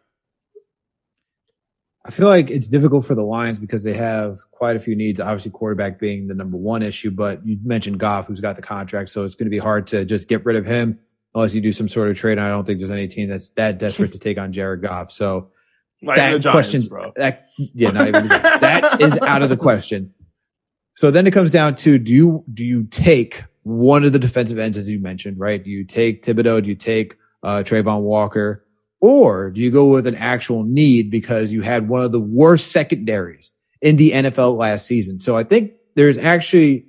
I 2.10 2.12
feel 2.12 2.26
like 2.26 2.49
it's 2.49 2.68
difficult 2.68 3.05
for 3.05 3.14
the 3.14 3.24
Lions 3.24 3.60
because 3.60 3.84
they 3.84 3.93
have 3.93 4.39
quite 4.49 4.76
a 4.76 4.80
few 4.80 4.95
needs. 4.95 5.20
Obviously, 5.20 5.51
quarterback 5.51 5.99
being 5.99 6.26
the 6.26 6.34
number 6.34 6.57
one 6.57 6.82
issue, 6.82 7.12
but 7.12 7.45
you 7.45 7.60
mentioned 7.64 7.99
Goff, 7.99 8.26
who's 8.26 8.39
got 8.39 8.55
the 8.55 8.64
contract, 8.64 9.12
so 9.12 9.26
it's 9.26 9.36
going 9.36 9.45
to 9.45 9.51
be 9.51 9.60
hard 9.60 9.86
to 9.88 10.05
just 10.05 10.28
get 10.28 10.43
rid 10.43 10.55
of 10.55 10.66
him 10.66 10.97
unless 11.36 11.53
you 11.53 11.62
do 11.62 11.72
some 11.72 11.88
sort 11.88 12.10
of 12.10 12.18
trade. 12.18 12.39
And 12.39 12.41
I 12.41 12.49
don't 12.49 12.66
think 12.66 12.80
there's 12.80 12.89
any 12.89 13.07
team 13.07 13.30
that's 13.30 13.49
that 13.51 13.78
desperate 13.78 14.12
to 14.14 14.18
take 14.18 14.39
on 14.39 14.51
Jared 14.51 14.82
Goff. 14.82 15.12
So 15.12 15.51
that 16.01 16.41
question, 16.41 16.82
that 17.16 17.49
yeah, 17.57 17.91
not 17.91 18.07
even 18.07 18.28
that 18.28 18.99
is 18.99 19.16
out 19.20 19.43
of 19.43 19.49
the 19.49 19.57
question. 19.57 20.12
So 20.95 21.12
then 21.12 21.28
it 21.28 21.32
comes 21.32 21.51
down 21.51 21.76
to 21.76 21.99
do 21.99 22.12
you 22.12 22.43
do 22.51 22.64
you 22.64 22.86
take 22.86 23.43
one 23.62 24.03
of 24.03 24.14
the 24.14 24.20
defensive 24.20 24.57
ends 24.57 24.78
as 24.78 24.89
you 24.89 24.97
mentioned, 24.97 25.38
right? 25.38 25.64
Do 25.64 25.70
you 25.70 25.84
take 25.84 26.26
Thibodeaux? 26.26 26.64
Do 26.64 26.70
you 26.70 26.76
take 26.76 27.18
uh, 27.43 27.62
Travon 27.64 28.01
Walker? 28.01 28.66
Or 29.02 29.50
do 29.50 29.62
you 29.62 29.72
go 29.72 29.86
with 29.88 30.08
an 30.08 30.16
actual 30.16 30.64
need 30.64 31.10
because 31.10 31.52
you 31.52 31.62
had 31.62 31.88
one 31.88 32.04
of 32.04 32.12
the 32.12 32.20
worst 32.20 32.72
secondaries 32.72 33.52
in 33.82 33.95
the 33.95 34.12
NFL 34.12 34.58
last 34.58 34.86
season? 34.86 35.20
So 35.20 35.38
I 35.38 35.43
think 35.43 35.74
there's 35.95 36.18
actually 36.18 36.86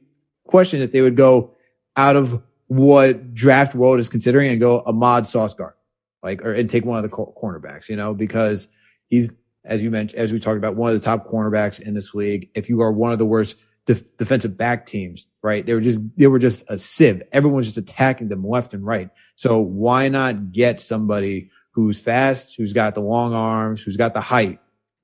question 0.47 0.83
if 0.83 0.91
they 0.91 1.01
would 1.01 1.17
go 1.17 1.55
out 1.97 2.17
of 2.17 2.43
what 2.67 3.35
draft 3.35 3.75
world 3.75 3.99
is 3.99 4.09
considering 4.09 4.51
and 4.51 4.61
go 4.61 4.83
Ahmad 4.87 5.27
Sauce 5.27 5.55
Gardner, 5.55 5.77
like, 6.23 6.45
or 6.45 6.53
and 6.53 6.69
take 6.69 6.85
one 6.85 6.97
of 6.97 7.03
the 7.03 7.17
cornerbacks, 7.17 7.89
you 7.89 7.97
know, 7.97 8.15
because 8.15 8.69
he's, 9.09 9.35
as 9.65 9.83
you 9.83 9.91
mentioned, 9.91 10.21
as 10.21 10.33
we 10.33 10.41
talked 10.41 10.57
about, 10.57 10.77
one 10.77 10.91
of 10.93 10.99
the 10.99 11.05
top 11.05 11.29
cornerbacks 11.29 11.81
in 11.81 11.95
this 11.95 12.15
league. 12.15 12.49
If 12.55 12.69
you 12.69 12.81
are 12.83 12.93
one 12.93 13.13
of 13.13 13.19
the 13.19 13.27
worst 13.27 13.57
def- 13.87 14.17
defensive 14.17 14.57
back 14.57 14.87
teams, 14.87 15.29
right? 15.43 15.65
They 15.65 15.75
were 15.75 15.81
just, 15.81 16.01
they 16.17 16.27
were 16.27 16.39
just 16.39 16.65
a 16.69 16.79
sieve. 16.79 17.23
Everyone's 17.33 17.67
just 17.67 17.79
attacking 17.79 18.29
them 18.29 18.47
left 18.47 18.75
and 18.75 18.85
right. 18.85 19.11
So 19.35 19.59
why 19.59 20.09
not 20.09 20.53
get 20.53 20.81
somebody 20.81 21.51
who's 21.73 22.01
fast, 22.01 22.57
who's 22.57 22.73
got 22.73 22.95
the 22.95 23.01
long 23.01 23.33
arms, 23.33 23.83
who's 23.83 23.97
got 23.97 24.15
the 24.15 24.21
height 24.21 24.61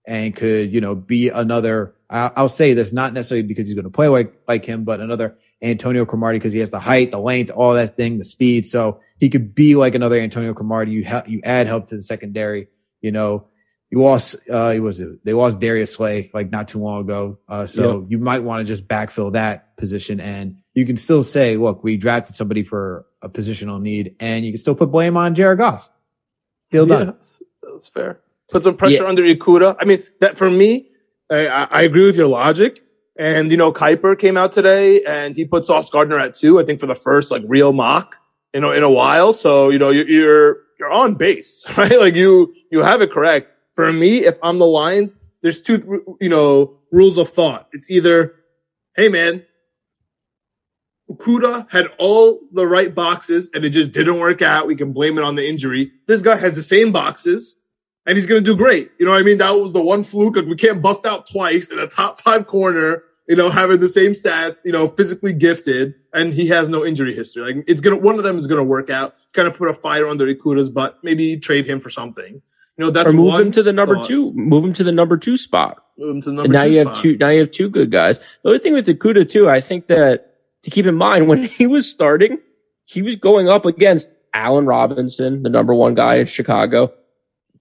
and 0.06 0.34
could, 0.34 0.72
you 0.72 0.80
know, 0.80 0.94
be 0.94 1.28
another, 1.28 1.94
I'll, 2.08 2.48
say 2.48 2.74
this 2.74 2.92
not 2.92 3.12
necessarily 3.12 3.46
because 3.46 3.66
he's 3.66 3.74
going 3.74 3.84
to 3.84 3.90
play 3.90 4.08
like, 4.08 4.32
like 4.46 4.64
him, 4.64 4.84
but 4.84 5.00
another 5.00 5.36
Antonio 5.62 6.04
Cromartie 6.04 6.38
because 6.38 6.52
he 6.52 6.60
has 6.60 6.70
the 6.70 6.78
height, 6.78 7.10
the 7.10 7.18
length, 7.18 7.50
all 7.50 7.74
that 7.74 7.96
thing, 7.96 8.18
the 8.18 8.24
speed. 8.24 8.66
So 8.66 9.00
he 9.18 9.28
could 9.28 9.54
be 9.54 9.74
like 9.74 9.94
another 9.94 10.18
Antonio 10.18 10.54
Cromartie. 10.54 10.92
You 10.92 11.04
ha- 11.04 11.24
you 11.26 11.40
add 11.44 11.66
help 11.66 11.88
to 11.88 11.96
the 11.96 12.02
secondary. 12.02 12.68
You 13.00 13.10
know, 13.10 13.48
you 13.90 14.00
lost, 14.00 14.36
uh, 14.50 14.72
it 14.74 14.80
was, 14.80 15.00
they 15.24 15.32
lost 15.32 15.58
Darius 15.58 15.94
Slay 15.94 16.30
like 16.32 16.50
not 16.50 16.68
too 16.68 16.78
long 16.78 17.00
ago. 17.00 17.38
Uh, 17.48 17.66
so 17.66 18.00
yep. 18.00 18.10
you 18.10 18.18
might 18.18 18.44
want 18.44 18.66
to 18.66 18.72
just 18.72 18.86
backfill 18.86 19.32
that 19.32 19.76
position 19.76 20.20
and 20.20 20.58
you 20.74 20.86
can 20.86 20.96
still 20.96 21.22
say, 21.22 21.56
look, 21.56 21.82
we 21.82 21.96
drafted 21.96 22.36
somebody 22.36 22.62
for 22.62 23.06
a 23.22 23.28
positional 23.28 23.80
need 23.80 24.14
and 24.20 24.44
you 24.44 24.52
can 24.52 24.58
still 24.58 24.74
put 24.74 24.90
blame 24.92 25.16
on 25.16 25.34
Jared 25.34 25.58
Goff. 25.58 25.90
Deal 26.70 26.86
done. 26.86 27.06
that's, 27.06 27.42
that's 27.62 27.88
fair. 27.88 28.20
Put 28.50 28.64
some 28.64 28.76
pressure 28.76 29.02
yeah. 29.02 29.08
under 29.08 29.22
Okudah. 29.22 29.76
I 29.80 29.84
mean, 29.84 30.02
that 30.20 30.38
for 30.38 30.50
me, 30.50 30.90
I, 31.30 31.46
I, 31.46 31.82
agree 31.82 32.06
with 32.06 32.16
your 32.16 32.28
logic. 32.28 32.82
And, 33.18 33.50
you 33.50 33.56
know, 33.56 33.72
Kiper 33.72 34.18
came 34.18 34.36
out 34.36 34.52
today 34.52 35.02
and 35.04 35.34
he 35.34 35.44
put 35.44 35.66
Sauce 35.66 35.90
Gardner 35.90 36.18
at 36.18 36.34
two, 36.34 36.60
I 36.60 36.64
think 36.64 36.78
for 36.78 36.86
the 36.86 36.94
first 36.94 37.30
like 37.30 37.42
real 37.46 37.72
mock, 37.72 38.16
you 38.54 38.60
know, 38.60 38.72
in 38.72 38.82
a 38.82 38.90
while. 38.90 39.32
So, 39.32 39.70
you 39.70 39.78
know, 39.78 39.90
you're, 39.90 40.08
you're, 40.08 40.56
you're 40.78 40.92
on 40.92 41.14
base, 41.14 41.64
right? 41.76 41.98
Like 41.98 42.14
you, 42.14 42.54
you 42.70 42.82
have 42.82 43.02
it 43.02 43.10
correct 43.10 43.50
for 43.76 43.92
me, 43.92 44.24
if 44.24 44.38
I'm 44.42 44.58
the 44.58 44.66
Lions, 44.66 45.24
there's 45.42 45.60
two, 45.60 46.16
you 46.20 46.30
know, 46.30 46.78
rules 46.90 47.18
of 47.18 47.28
thought. 47.28 47.68
It's 47.72 47.88
either, 47.90 48.34
hey 48.96 49.08
man, 49.08 49.44
Okudah 51.10 51.70
had 51.70 51.86
all 51.98 52.40
the 52.52 52.66
right 52.66 52.94
boxes 52.94 53.48
and 53.54 53.64
it 53.64 53.70
just 53.70 53.92
didn't 53.92 54.18
work 54.18 54.42
out. 54.42 54.66
We 54.66 54.76
can 54.76 54.92
blame 54.92 55.18
it 55.18 55.24
on 55.24 55.36
the 55.36 55.48
injury. 55.48 55.92
This 56.06 56.22
guy 56.22 56.36
has 56.36 56.56
the 56.56 56.62
same 56.62 56.90
boxes 56.92 57.60
and 58.06 58.16
he's 58.16 58.26
going 58.26 58.42
to 58.42 58.50
do 58.50 58.56
great. 58.56 58.90
You 58.98 59.06
know 59.06 59.12
what 59.12 59.20
I 59.20 59.22
mean? 59.22 59.38
That 59.38 59.50
was 59.52 59.72
the 59.72 59.82
one 59.82 60.02
fluke. 60.02 60.36
Like 60.36 60.46
we 60.46 60.56
can't 60.56 60.82
bust 60.82 61.06
out 61.06 61.28
twice 61.28 61.70
in 61.70 61.78
a 61.78 61.86
top 61.86 62.20
five 62.20 62.46
corner, 62.46 63.04
you 63.28 63.36
know, 63.36 63.50
having 63.50 63.78
the 63.78 63.88
same 63.88 64.12
stats, 64.12 64.64
you 64.64 64.72
know, 64.72 64.88
physically 64.88 65.32
gifted 65.32 65.94
and 66.12 66.34
he 66.34 66.48
has 66.48 66.70
no 66.70 66.84
injury 66.84 67.14
history. 67.14 67.54
Like 67.54 67.64
it's 67.68 67.80
going 67.80 67.96
to, 67.96 68.02
one 68.02 68.16
of 68.16 68.24
them 68.24 68.36
is 68.36 68.48
going 68.48 68.58
to 68.58 68.64
work 68.64 68.90
out, 68.90 69.14
kind 69.32 69.46
of 69.46 69.56
put 69.56 69.68
a 69.68 69.74
fire 69.74 70.08
under 70.08 70.26
Okudah's 70.26 70.70
butt, 70.70 70.98
maybe 71.02 71.36
trade 71.36 71.66
him 71.66 71.78
for 71.78 71.90
something. 71.90 72.42
You 72.78 72.84
know, 72.84 72.90
that's 72.90 73.08
or 73.08 73.12
move 73.12 73.40
him 73.40 73.52
to 73.52 73.62
the 73.62 73.72
number 73.72 73.96
thought. 73.96 74.06
two. 74.06 74.32
Move 74.32 74.64
him 74.64 74.72
to 74.74 74.84
the 74.84 74.92
number 74.92 75.16
two 75.16 75.38
spot. 75.38 75.82
Move 75.96 76.16
him 76.16 76.20
to 76.22 76.30
the 76.30 76.34
number 76.34 76.44
and 76.44 76.52
now 76.52 76.64
you 76.64 76.82
spot. 76.82 76.94
have 76.94 77.02
two. 77.02 77.16
Now 77.16 77.28
you 77.30 77.40
have 77.40 77.50
two 77.50 77.70
good 77.70 77.90
guys. 77.90 78.18
The 78.42 78.50
other 78.50 78.58
thing 78.58 78.74
with 78.74 78.86
Okudah 78.86 79.28
too, 79.28 79.48
I 79.48 79.62
think 79.62 79.86
that 79.86 80.25
to 80.66 80.70
keep 80.72 80.84
in 80.84 80.96
mind 80.96 81.28
when 81.28 81.44
he 81.44 81.64
was 81.64 81.88
starting, 81.88 82.40
he 82.86 83.00
was 83.00 83.14
going 83.14 83.48
up 83.48 83.64
against 83.64 84.12
Allen 84.34 84.66
Robinson, 84.66 85.44
the 85.44 85.48
number 85.48 85.72
one 85.72 85.94
guy 85.94 86.16
in 86.16 86.26
Chicago, 86.26 86.92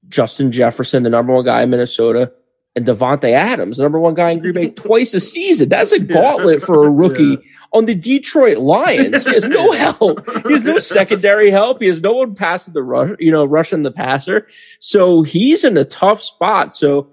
Justin 0.07 0.51
Jefferson, 0.51 1.03
the 1.03 1.11
number 1.11 1.31
one 1.31 1.45
guy 1.45 1.61
in 1.61 1.69
Minnesota, 1.69 2.31
and 2.75 2.83
Davante 2.83 3.31
Adams, 3.31 3.77
the 3.77 3.83
number 3.83 3.99
one 3.99 4.15
guy 4.15 4.31
in 4.31 4.39
Green 4.39 4.55
Bay, 4.55 4.69
twice 4.71 5.13
a 5.13 5.19
season. 5.19 5.69
That's 5.69 5.91
a 5.91 5.99
gauntlet 5.99 6.61
yeah. 6.61 6.65
for 6.65 6.87
a 6.87 6.89
rookie. 6.89 7.23
Yeah 7.23 7.35
on 7.73 7.85
the 7.85 7.95
Detroit 7.95 8.59
Lions. 8.59 9.25
He 9.25 9.33
has 9.33 9.43
no 9.43 9.71
help. 9.73 10.25
He 10.47 10.53
has 10.53 10.63
no 10.63 10.77
secondary 10.77 11.51
help. 11.51 11.81
He 11.81 11.87
has 11.87 11.99
no 11.99 12.13
one 12.13 12.33
passing 12.33 12.73
the 12.73 12.81
rush, 12.81 13.17
you 13.19 13.31
know, 13.31 13.43
rushing 13.43 13.83
the 13.83 13.91
passer. 13.91 14.47
So 14.79 15.23
he's 15.23 15.65
in 15.65 15.75
a 15.75 15.83
tough 15.83 16.23
spot. 16.23 16.73
So 16.73 17.09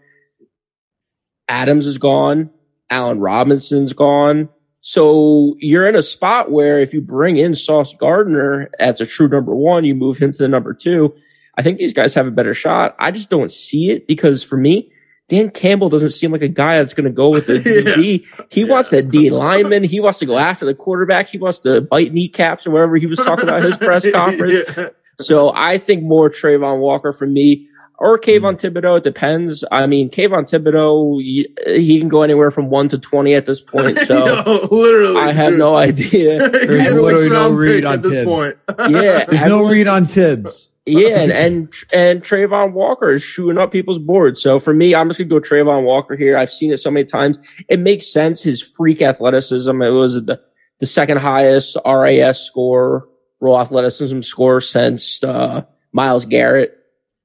Adams 1.48 1.84
is 1.84 1.98
gone. 1.98 2.50
Allen 2.90 3.18
Robinson's 3.18 3.92
gone. 3.92 4.50
So 4.82 5.54
you're 5.58 5.86
in 5.86 5.94
a 5.94 6.02
spot 6.02 6.50
where 6.50 6.80
if 6.80 6.92
you 6.92 7.00
bring 7.00 7.36
in 7.36 7.54
Sauce 7.54 7.94
Gardner 7.94 8.68
as 8.80 9.00
a 9.00 9.06
true 9.06 9.28
number 9.28 9.54
one, 9.54 9.84
you 9.84 9.94
move 9.94 10.18
him 10.18 10.32
to 10.32 10.38
the 10.38 10.48
number 10.48 10.74
two. 10.74 11.14
I 11.56 11.62
think 11.62 11.78
these 11.78 11.92
guys 11.92 12.14
have 12.14 12.26
a 12.26 12.32
better 12.32 12.52
shot. 12.52 12.96
I 12.98 13.12
just 13.12 13.30
don't 13.30 13.50
see 13.50 13.90
it 13.90 14.08
because 14.08 14.42
for 14.42 14.56
me, 14.56 14.90
Dan 15.28 15.50
Campbell 15.50 15.88
doesn't 15.88 16.10
seem 16.10 16.32
like 16.32 16.42
a 16.42 16.48
guy 16.48 16.78
that's 16.78 16.94
going 16.94 17.04
to 17.04 17.12
go 17.12 17.28
with 17.28 17.46
the 17.46 17.54
DB. 17.60 18.26
yeah. 18.26 18.44
He 18.50 18.62
yeah. 18.62 18.66
wants 18.66 18.90
the 18.90 19.02
D 19.02 19.30
lineman. 19.30 19.84
He 19.84 20.00
wants 20.00 20.18
to 20.18 20.26
go 20.26 20.36
after 20.36 20.66
the 20.66 20.74
quarterback. 20.74 21.28
He 21.28 21.38
wants 21.38 21.60
to 21.60 21.80
bite 21.80 22.12
kneecaps 22.12 22.66
or 22.66 22.72
whatever 22.72 22.96
he 22.96 23.06
was 23.06 23.18
talking 23.18 23.48
about 23.48 23.62
his 23.62 23.76
press 23.76 24.10
conference. 24.12 24.64
yeah. 24.76 24.88
So 25.20 25.52
I 25.54 25.78
think 25.78 26.02
more 26.02 26.28
Travon 26.28 26.80
Walker 26.80 27.12
for 27.12 27.26
me 27.26 27.68
or 28.02 28.18
Kayvon 28.18 28.56
mm. 28.56 28.72
Thibodeaux. 28.72 28.98
It 28.98 29.04
depends. 29.04 29.62
I 29.70 29.86
mean, 29.86 30.10
Kayvon 30.10 30.50
Thibodeaux, 30.50 31.22
he 31.22 32.00
can 32.00 32.08
go 32.08 32.22
anywhere 32.22 32.50
from 32.50 32.68
one 32.68 32.88
to 32.88 32.98
20 32.98 33.32
at 33.34 33.46
this 33.46 33.60
point. 33.60 33.98
So 34.02 34.26
Yo, 34.26 34.68
literally, 34.72 35.20
I 35.20 35.32
have 35.32 35.50
dude. 35.50 35.58
no 35.60 35.76
idea. 35.76 36.48
There's 36.50 37.00
literally 37.00 37.28
no 37.28 37.52
read 37.52 37.84
on 37.84 38.02
Tibbs. 38.02 38.56
yeah. 38.88 39.24
There's 39.26 39.44
no 39.46 39.68
read 39.68 39.86
on 39.86 40.06
Tibbs. 40.06 40.72
yeah. 40.84 41.20
And, 41.20 41.30
and, 41.30 41.74
and 41.92 42.22
Travon 42.22 42.72
Walker 42.72 43.12
is 43.12 43.22
shooting 43.22 43.58
up 43.58 43.70
people's 43.70 44.00
boards. 44.00 44.42
So 44.42 44.58
for 44.58 44.74
me, 44.74 44.94
I'm 44.94 45.08
just 45.08 45.18
going 45.18 45.28
to 45.28 45.38
go 45.38 45.40
Travon 45.40 45.84
Walker 45.84 46.16
here. 46.16 46.36
I've 46.36 46.50
seen 46.50 46.72
it 46.72 46.78
so 46.78 46.90
many 46.90 47.04
times. 47.04 47.38
It 47.68 47.78
makes 47.78 48.12
sense. 48.12 48.42
His 48.42 48.60
freak 48.60 49.00
athleticism. 49.00 49.80
It 49.80 49.90
was 49.90 50.14
the, 50.14 50.40
the 50.80 50.86
second 50.86 51.18
highest 51.18 51.76
RAS 51.86 52.40
score, 52.40 53.08
raw 53.40 53.60
athleticism 53.60 54.22
score 54.22 54.60
since, 54.60 55.22
uh, 55.22 55.62
Myles 55.92 56.26
Garrett. 56.26 56.81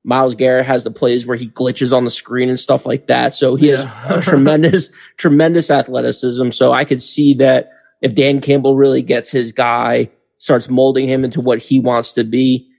Myles 0.08 0.36
Garrett 0.36 0.66
has 0.66 0.86
the 0.86 0.90
plays 0.90 1.28
where 1.28 1.36
he 1.36 1.50
glitches 1.50 1.92
on 1.92 2.06
the 2.06 2.10
screen 2.10 2.48
and 2.48 2.58
stuff 2.58 2.86
like 2.86 3.08
that. 3.08 3.36
So 3.36 3.56
he 3.56 3.72
yeah. 3.72 3.84
has 3.84 4.24
tremendous, 4.24 4.90
tremendous 5.18 5.70
athleticism. 5.70 6.52
So 6.52 6.72
I 6.72 6.86
could 6.86 7.02
see 7.02 7.34
that 7.36 7.72
if 8.02 8.16
Dan 8.16 8.40
Campbell 8.40 8.78
really 8.78 9.02
gets 9.02 9.30
his 9.30 9.52
guy, 9.52 10.10
starts 10.38 10.70
molding 10.70 11.10
him 11.10 11.26
into 11.26 11.42
what 11.42 11.60
he 11.60 11.82
wants 11.82 12.14
to 12.14 12.24
be, 12.24 12.70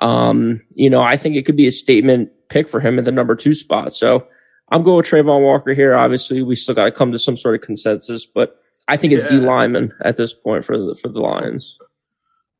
um, 0.00 0.62
you 0.70 0.88
know, 0.88 1.02
I 1.02 1.18
think 1.18 1.36
it 1.36 1.44
could 1.44 1.56
be 1.56 1.66
a 1.66 1.72
statement 1.72 2.30
pick 2.48 2.66
for 2.66 2.80
him 2.80 2.98
at 2.98 3.04
the 3.04 3.12
number 3.12 3.36
two 3.36 3.52
spot. 3.52 3.94
So 3.94 4.26
I'm 4.70 4.82
going 4.82 4.96
with 4.96 5.06
Travon 5.06 5.42
Walker 5.42 5.74
here. 5.74 5.94
Obviously, 5.94 6.42
we 6.42 6.54
still 6.54 6.74
got 6.74 6.86
to 6.86 6.92
come 6.92 7.12
to 7.12 7.18
some 7.18 7.36
sort 7.36 7.56
of 7.56 7.60
consensus, 7.60 8.24
but 8.24 8.58
I 8.88 8.96
think 8.96 9.12
it's 9.12 9.24
yeah. 9.24 9.40
D 9.40 9.46
lineman 9.46 9.92
at 10.02 10.16
this 10.16 10.32
point 10.32 10.64
for 10.64 10.78
the 10.78 10.94
for 10.94 11.08
the 11.08 11.20
Lions. 11.20 11.78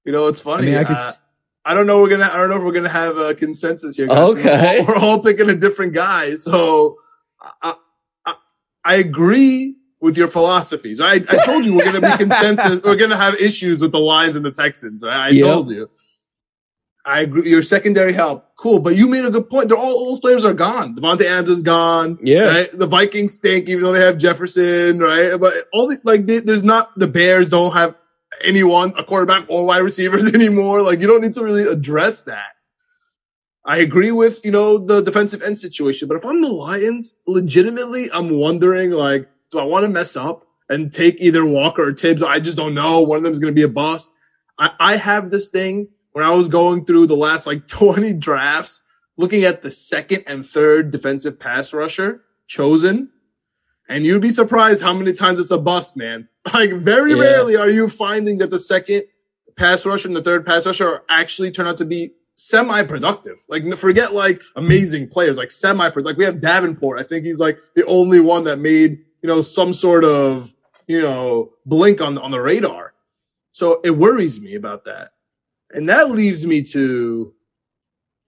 You 0.04 0.12
know, 0.12 0.26
it's 0.26 0.42
funny. 0.42 0.68
I, 0.68 0.70
mean, 0.70 0.76
I 0.76 0.84
could, 0.84 0.96
uh, 0.96 1.12
I 1.64 1.74
don't 1.74 1.86
know. 1.86 2.00
We're 2.00 2.08
gonna. 2.08 2.30
I 2.32 2.36
don't 2.36 2.48
know 2.48 2.56
if 2.56 2.62
we're 2.62 2.72
gonna 2.72 2.88
have 2.88 3.18
a 3.18 3.34
consensus 3.34 3.96
here. 3.96 4.06
Guys. 4.06 4.18
Okay, 4.18 4.80
we're 4.80 4.94
all, 4.94 5.00
we're 5.00 5.08
all, 5.08 5.22
picking 5.22 5.50
a 5.50 5.54
different 5.54 5.92
guy. 5.92 6.36
So 6.36 6.96
I, 7.40 7.74
I, 8.24 8.34
I 8.84 8.94
agree 8.96 9.76
with 10.00 10.16
your 10.16 10.28
philosophies. 10.28 11.00
I, 11.00 11.14
I 11.14 11.18
told 11.18 11.64
you 11.66 11.76
we're 11.76 11.84
gonna 11.84 12.00
be 12.00 12.16
consensus. 12.24 12.82
we're 12.82 12.96
gonna 12.96 13.16
have 13.16 13.34
issues 13.34 13.80
with 13.80 13.92
the 13.92 13.98
Lions 13.98 14.36
and 14.36 14.44
the 14.44 14.52
Texans. 14.52 15.02
Right? 15.02 15.16
I 15.16 15.28
yep. 15.30 15.44
told 15.44 15.70
you. 15.70 15.90
I 17.04 17.20
agree. 17.22 17.48
Your 17.48 17.62
secondary 17.62 18.12
help, 18.12 18.56
cool. 18.56 18.78
But 18.78 18.94
you 18.94 19.08
made 19.08 19.24
a 19.24 19.30
good 19.30 19.48
point. 19.48 19.68
They're 19.68 19.78
all, 19.78 20.10
those 20.10 20.20
players 20.20 20.44
are 20.44 20.52
gone. 20.52 20.94
Davante 20.94 21.22
Adams 21.22 21.50
is 21.50 21.62
gone. 21.62 22.18
Yeah. 22.22 22.44
Right? 22.44 22.72
The 22.72 22.86
Vikings 22.86 23.34
stink, 23.34 23.68
even 23.68 23.82
though 23.82 23.92
they 23.92 24.04
have 24.04 24.18
Jefferson, 24.18 24.98
right? 24.98 25.38
But 25.40 25.54
all 25.72 25.88
the, 25.88 25.98
like, 26.04 26.26
they, 26.26 26.40
there's 26.40 26.62
not, 26.62 26.96
the 26.98 27.06
Bears 27.06 27.48
don't 27.48 27.72
have 27.72 27.94
anyone, 28.42 28.92
a 28.96 29.04
quarterback 29.04 29.46
or 29.48 29.66
wide 29.66 29.78
receivers 29.78 30.28
anymore. 30.34 30.82
Like 30.82 31.00
you 31.00 31.06
don't 31.06 31.22
need 31.22 31.34
to 31.34 31.44
really 31.44 31.64
address 31.64 32.22
that. 32.22 32.52
I 33.64 33.78
agree 33.78 34.10
with, 34.10 34.44
you 34.44 34.50
know, 34.50 34.78
the 34.78 35.02
defensive 35.02 35.42
end 35.42 35.58
situation, 35.58 36.08
but 36.08 36.16
if 36.16 36.24
I'm 36.24 36.40
the 36.40 36.48
Lions, 36.48 37.16
legitimately, 37.26 38.10
I'm 38.10 38.30
wondering, 38.30 38.90
like, 38.90 39.28
do 39.50 39.58
I 39.58 39.64
want 39.64 39.84
to 39.84 39.90
mess 39.90 40.16
up 40.16 40.46
and 40.70 40.92
take 40.92 41.20
either 41.20 41.44
Walker 41.44 41.88
or 41.88 41.92
Tibbs? 41.92 42.22
I 42.22 42.40
just 42.40 42.56
don't 42.56 42.74
know. 42.74 43.02
One 43.02 43.18
of 43.18 43.22
them 43.22 43.32
is 43.32 43.38
going 43.38 43.52
to 43.52 43.58
be 43.58 43.64
a 43.64 43.68
bust. 43.68 44.14
I, 44.58 44.70
I 44.80 44.96
have 44.96 45.30
this 45.30 45.50
thing 45.50 45.88
when 46.12 46.24
I 46.24 46.30
was 46.30 46.48
going 46.48 46.86
through 46.86 47.06
the 47.06 47.16
last 47.16 47.46
like 47.46 47.66
20 47.68 48.14
drafts, 48.14 48.82
looking 49.18 49.44
at 49.44 49.62
the 49.62 49.70
second 49.70 50.24
and 50.26 50.44
third 50.44 50.90
defensive 50.90 51.38
pass 51.38 51.74
rusher 51.74 52.22
chosen 52.46 53.10
and 53.90 54.06
you'd 54.06 54.22
be 54.22 54.30
surprised 54.30 54.82
how 54.82 54.94
many 54.94 55.12
times 55.12 55.40
it's 55.40 55.50
a 55.50 55.58
bust, 55.58 55.96
man. 55.96 56.28
Like 56.52 56.72
very 56.72 57.12
yeah. 57.12 57.22
rarely 57.22 57.56
are 57.56 57.70
you 57.70 57.88
finding 57.88 58.38
that 58.38 58.50
the 58.50 58.58
second 58.58 59.04
pass 59.56 59.84
rusher 59.84 60.08
and 60.08 60.16
the 60.16 60.22
third 60.22 60.46
pass 60.46 60.66
rusher 60.66 61.02
actually 61.08 61.50
turn 61.50 61.66
out 61.66 61.78
to 61.78 61.84
be 61.84 62.12
semi-productive. 62.36 63.44
Like 63.48 63.64
forget 63.76 64.14
like 64.14 64.40
amazing 64.56 65.08
players, 65.08 65.36
like 65.36 65.50
semi 65.50 65.90
product 65.90 66.06
like 66.06 66.16
we 66.16 66.24
have 66.24 66.40
Davenport. 66.40 66.98
I 66.98 67.02
think 67.02 67.26
he's 67.26 67.38
like 67.38 67.58
the 67.76 67.84
only 67.84 68.20
one 68.20 68.44
that 68.44 68.58
made, 68.58 68.98
you 69.22 69.28
know, 69.28 69.42
some 69.42 69.74
sort 69.74 70.04
of, 70.04 70.54
you 70.86 71.00
know, 71.00 71.50
blink 71.66 72.00
on 72.00 72.16
on 72.16 72.30
the 72.30 72.40
radar. 72.40 72.94
So 73.52 73.80
it 73.84 73.90
worries 73.90 74.40
me 74.40 74.54
about 74.54 74.86
that. 74.86 75.10
And 75.72 75.88
that 75.90 76.10
leaves 76.10 76.46
me 76.46 76.62
to 76.62 77.34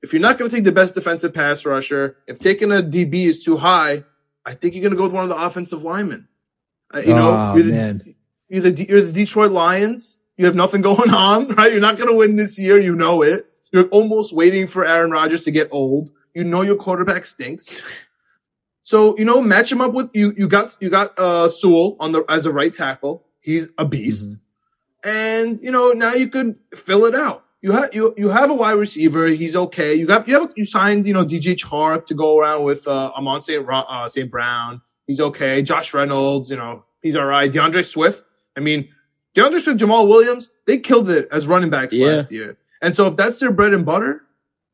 if 0.03 0.13
you're 0.13 0.21
not 0.21 0.37
going 0.37 0.51
to 0.51 0.55
take 0.55 0.65
the 0.65 0.73
best 0.73 0.95
defensive 0.95 1.33
pass 1.33 1.65
rusher, 1.65 2.17
if 2.27 2.39
taking 2.39 2.71
a 2.71 2.83
DB 2.83 3.27
is 3.27 3.43
too 3.43 3.57
high, 3.57 4.05
I 4.45 4.55
think 4.55 4.75
you're 4.75 4.83
going 4.83 4.93
to 4.93 4.97
go 4.97 5.05
with 5.05 5.13
one 5.13 5.25
of 5.25 5.31
the 5.31 5.41
offensive 5.41 5.85
linemen. 5.85 6.29
Uh, 6.95 6.99
you 7.01 7.15
know, 7.15 7.31
oh, 7.31 7.57
you're, 7.57 7.65
the, 7.65 8.15
you're, 8.49 8.63
the, 8.63 8.87
you're 8.89 9.01
the 9.03 9.13
Detroit 9.13 9.51
Lions. 9.51 10.21
You 10.37 10.47
have 10.47 10.55
nothing 10.55 10.83
going 10.91 11.11
on, 11.11 11.49
right? 11.49 11.73
You're 11.73 11.81
not 11.81 11.97
going 11.97 12.11
to 12.11 12.17
win 12.17 12.37
this 12.37 12.59
year. 12.59 12.79
You 12.79 12.95
know 12.95 13.23
it. 13.23 13.47
You're 13.73 13.89
almost 13.89 14.35
waiting 14.35 14.67
for 14.67 14.85
Aaron 14.85 15.11
Rodgers 15.11 15.45
to 15.45 15.51
get 15.51 15.69
old. 15.71 16.11
You 16.35 16.45
know 16.45 16.63
your 16.63 16.77
quarterback 16.77 17.27
stinks. 17.27 17.83
So, 18.83 19.17
you 19.17 19.25
know, 19.25 19.41
match 19.41 19.71
him 19.71 19.81
up 19.81 19.93
with 19.93 20.11
you. 20.13 20.35
You 20.37 20.49
got, 20.49 20.77
you 20.81 20.91
got, 20.91 21.19
uh, 21.19 21.49
Sewell 21.49 21.97
on 22.01 22.13
the, 22.13 22.25
as 22.29 22.47
a 22.47 22.53
right 22.53 22.73
tackle. 22.73 23.25
He's 23.41 23.69
a 23.79 23.85
beast. 23.85 24.29
Mm-hmm. 25.05 25.09
And, 25.09 25.61
you 25.61 25.71
know, 25.71 25.93
now 25.93 26.15
you 26.15 26.29
could 26.29 26.57
fill 26.75 27.07
it 27.07 27.15
out 27.15 27.45
you 27.63 27.71
have 27.71 27.95
you 27.95 28.13
you 28.17 28.29
have 28.29 28.51
a 28.51 28.55
wide 28.55 28.73
receiver. 28.73 29.29
He's 29.29 29.55
okay. 29.55 29.95
You 29.95 30.07
got 30.07 30.27
you 30.27 30.41
have 30.41 30.53
you 30.57 30.67
signed 30.67 31.07
you 31.07 31.15
know 31.15 31.25
DJ 31.25 31.55
Chark 31.57 32.07
to 32.07 32.15
go 32.15 32.39
around 32.39 32.65
with 32.65 32.87
uh, 32.89 33.13
Amon 33.17 33.41
St. 33.41 33.65
Uh, 33.67 34.09
St. 34.09 34.31
Brown. 34.31 34.83
He's 35.07 35.21
okay. 35.21 35.63
Josh 35.63 35.93
Reynolds, 35.95 36.51
you 36.51 36.57
know, 36.57 36.85
he's 37.03 37.17
all 37.17 37.27
right. 37.27 37.53
D'Andre 37.53 37.83
Swift. 37.83 38.25
I 38.57 38.61
mean, 38.61 38.89
D'Andre 39.35 39.61
Swift, 39.61 39.81
Jamaal 39.81 40.09
Williams, 40.09 40.51
they 40.67 40.79
killed 40.79 41.11
it 41.11 41.29
as 41.31 41.47
running 41.47 41.71
backs 41.71 41.95
yeah. 41.95 42.09
last 42.09 42.31
year. 42.31 42.57
And 42.81 42.97
so 42.97 43.07
if 43.07 43.17
that's 43.17 43.39
their 43.39 43.53
bread 43.53 43.73
and 43.73 43.85
butter, 43.85 44.23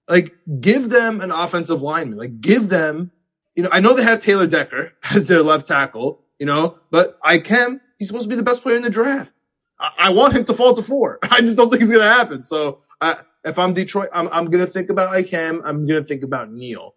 like 0.08 0.34
give 0.60 0.90
them 0.90 1.20
an 1.20 1.30
offensive 1.30 1.82
lineman. 1.82 2.18
Like 2.18 2.40
give 2.40 2.68
them, 2.68 3.10
you 3.54 3.62
know, 3.62 3.68
I 3.70 3.80
know 3.80 3.94
they 3.94 4.02
have 4.02 4.20
Taylor 4.20 4.46
Decker 4.46 4.92
as 5.10 5.28
their 5.28 5.42
left 5.42 5.66
tackle, 5.66 6.22
you 6.38 6.46
know, 6.46 6.78
but 6.90 7.18
I 7.22 7.38
can, 7.38 7.80
he's 7.98 8.08
supposed 8.08 8.24
to 8.24 8.28
be 8.28 8.36
the 8.36 8.42
best 8.42 8.62
player 8.62 8.76
in 8.76 8.82
the 8.82 8.90
draft. 8.90 9.34
I, 9.80 10.10
want 10.10 10.34
him 10.34 10.44
to 10.46 10.54
fall 10.54 10.74
to 10.74 10.82
four. 10.82 11.20
I 11.30 11.40
just 11.40 11.56
don't 11.56 11.70
think 11.70 11.82
it's 11.82 11.90
going 11.90 12.02
to 12.02 12.08
happen. 12.08 12.42
So 12.42 12.80
I, 13.00 13.18
if 13.44 13.58
I'm 13.58 13.74
Detroit, 13.74 14.08
I'm, 14.12 14.28
I'm 14.28 14.46
going 14.46 14.64
to 14.64 14.70
think 14.70 14.90
about 14.90 15.12
Ikem. 15.12 15.60
I'm 15.64 15.86
going 15.86 16.02
to 16.02 16.04
think 16.04 16.24
about 16.24 16.50
Neal. 16.50 16.96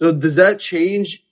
So 0.00 0.12
does 0.12 0.36
that 0.36 0.60
change 0.60 1.23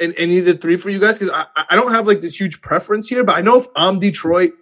in 0.00 0.14
any 0.14 0.38
of 0.38 0.44
the 0.44 0.54
three 0.54 0.76
for 0.76 0.90
you 0.90 0.98
guys? 0.98 1.18
Cause 1.18 1.30
I, 1.32 1.46
I 1.70 1.76
don't 1.76 1.92
have 1.92 2.06
like 2.06 2.20
this 2.20 2.38
huge 2.38 2.60
preference 2.60 3.08
here, 3.08 3.24
but 3.24 3.36
I 3.36 3.40
know 3.40 3.58
if 3.58 3.66
I'm 3.76 3.98
Detroit, 3.98 4.52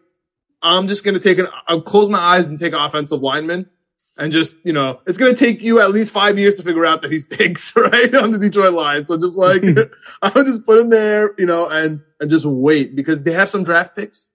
I'm 0.62 0.88
just 0.88 1.04
going 1.04 1.14
to 1.14 1.20
take 1.20 1.38
an, 1.38 1.48
I'll 1.66 1.82
close 1.82 2.08
my 2.08 2.18
eyes 2.18 2.48
and 2.48 2.58
take 2.58 2.72
an 2.72 2.80
offensive 2.80 3.20
lineman 3.20 3.68
and 4.16 4.32
just, 4.32 4.56
you 4.64 4.72
know, 4.72 5.00
it's 5.06 5.18
going 5.18 5.34
to 5.34 5.38
take 5.38 5.60
you 5.60 5.80
at 5.80 5.90
least 5.90 6.10
five 6.10 6.38
years 6.38 6.56
to 6.56 6.62
figure 6.62 6.86
out 6.86 7.02
that 7.02 7.12
he 7.12 7.18
stinks, 7.18 7.74
right? 7.76 8.14
on 8.14 8.32
the 8.32 8.38
Detroit 8.38 8.72
line. 8.72 9.04
So 9.04 9.18
just 9.18 9.36
like, 9.36 9.62
I'll 10.22 10.44
just 10.44 10.64
put 10.64 10.78
him 10.78 10.90
there, 10.90 11.34
you 11.38 11.46
know, 11.46 11.68
and, 11.68 12.00
and 12.20 12.30
just 12.30 12.46
wait 12.46 12.96
because 12.96 13.22
they 13.22 13.32
have 13.32 13.50
some 13.50 13.64
draft 13.64 13.94
picks. 13.94 14.30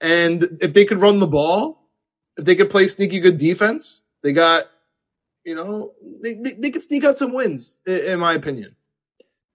And 0.00 0.58
if 0.60 0.74
they 0.74 0.84
could 0.84 1.00
run 1.00 1.20
the 1.20 1.26
ball, 1.26 1.88
if 2.36 2.44
they 2.44 2.54
could 2.54 2.68
play 2.68 2.86
sneaky 2.88 3.20
good 3.20 3.38
defense, 3.38 4.04
they 4.22 4.32
got, 4.32 4.64
you 5.44 5.54
know, 5.54 5.92
they, 6.22 6.34
they, 6.34 6.52
they 6.54 6.70
could 6.70 6.82
sneak 6.82 7.04
out 7.04 7.18
some 7.18 7.32
wins, 7.32 7.80
in, 7.86 8.00
in 8.00 8.18
my 8.18 8.34
opinion. 8.34 8.74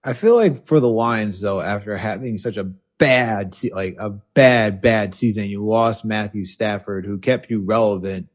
I 0.04 0.14
feel 0.14 0.36
like 0.36 0.64
for 0.64 0.80
the 0.80 0.88
Lions, 0.88 1.40
though, 1.40 1.60
after 1.60 1.96
having 1.96 2.38
such 2.38 2.56
a 2.56 2.64
bad, 2.98 3.56
like 3.72 3.96
a 3.98 4.10
bad, 4.10 4.80
bad 4.80 5.14
season, 5.14 5.48
you 5.48 5.64
lost 5.64 6.04
Matthew 6.04 6.44
Stafford, 6.44 7.04
who 7.06 7.18
kept 7.18 7.50
you 7.50 7.60
relevant 7.60 8.28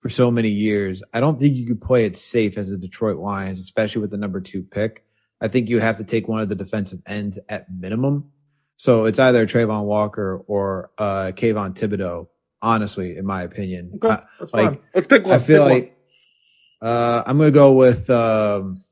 for 0.00 0.10
so 0.10 0.30
many 0.30 0.50
years. 0.50 1.02
I 1.14 1.20
don't 1.20 1.38
think 1.38 1.56
you 1.56 1.66
could 1.66 1.80
play 1.80 2.04
it 2.04 2.16
safe 2.16 2.58
as 2.58 2.68
the 2.68 2.76
Detroit 2.76 3.16
Lions, 3.16 3.58
especially 3.58 4.02
with 4.02 4.10
the 4.10 4.18
number 4.18 4.40
two 4.40 4.62
pick. 4.62 5.04
I 5.40 5.48
think 5.48 5.68
you 5.68 5.80
have 5.80 5.96
to 5.96 6.04
take 6.04 6.28
one 6.28 6.40
of 6.40 6.48
the 6.48 6.54
defensive 6.54 7.00
ends 7.06 7.38
at 7.48 7.66
minimum. 7.72 8.30
So 8.76 9.06
it's 9.06 9.18
either 9.18 9.46
Travon 9.46 9.84
Walker 9.84 10.42
or 10.46 10.90
uh 10.98 11.32
Kayvon 11.34 11.74
Thibodeaux, 11.74 12.28
honestly, 12.60 13.16
in 13.16 13.24
my 13.24 13.42
opinion. 13.42 13.92
Okay, 14.02 14.22
that's 14.38 14.52
like, 14.52 14.66
fine. 14.66 14.78
Let's 14.94 15.06
pick 15.06 15.24
one. 15.24 15.34
I 15.34 15.38
feel 15.38 15.62
like 15.62 15.96
one. 16.80 16.90
uh 16.90 17.22
I'm 17.26 17.38
gonna 17.38 17.50
go 17.50 17.72
with 17.72 18.10
um 18.10 18.83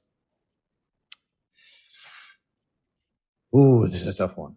Ooh, 3.54 3.84
this 3.84 3.94
is 3.94 4.06
a 4.06 4.12
tough 4.12 4.36
one. 4.36 4.56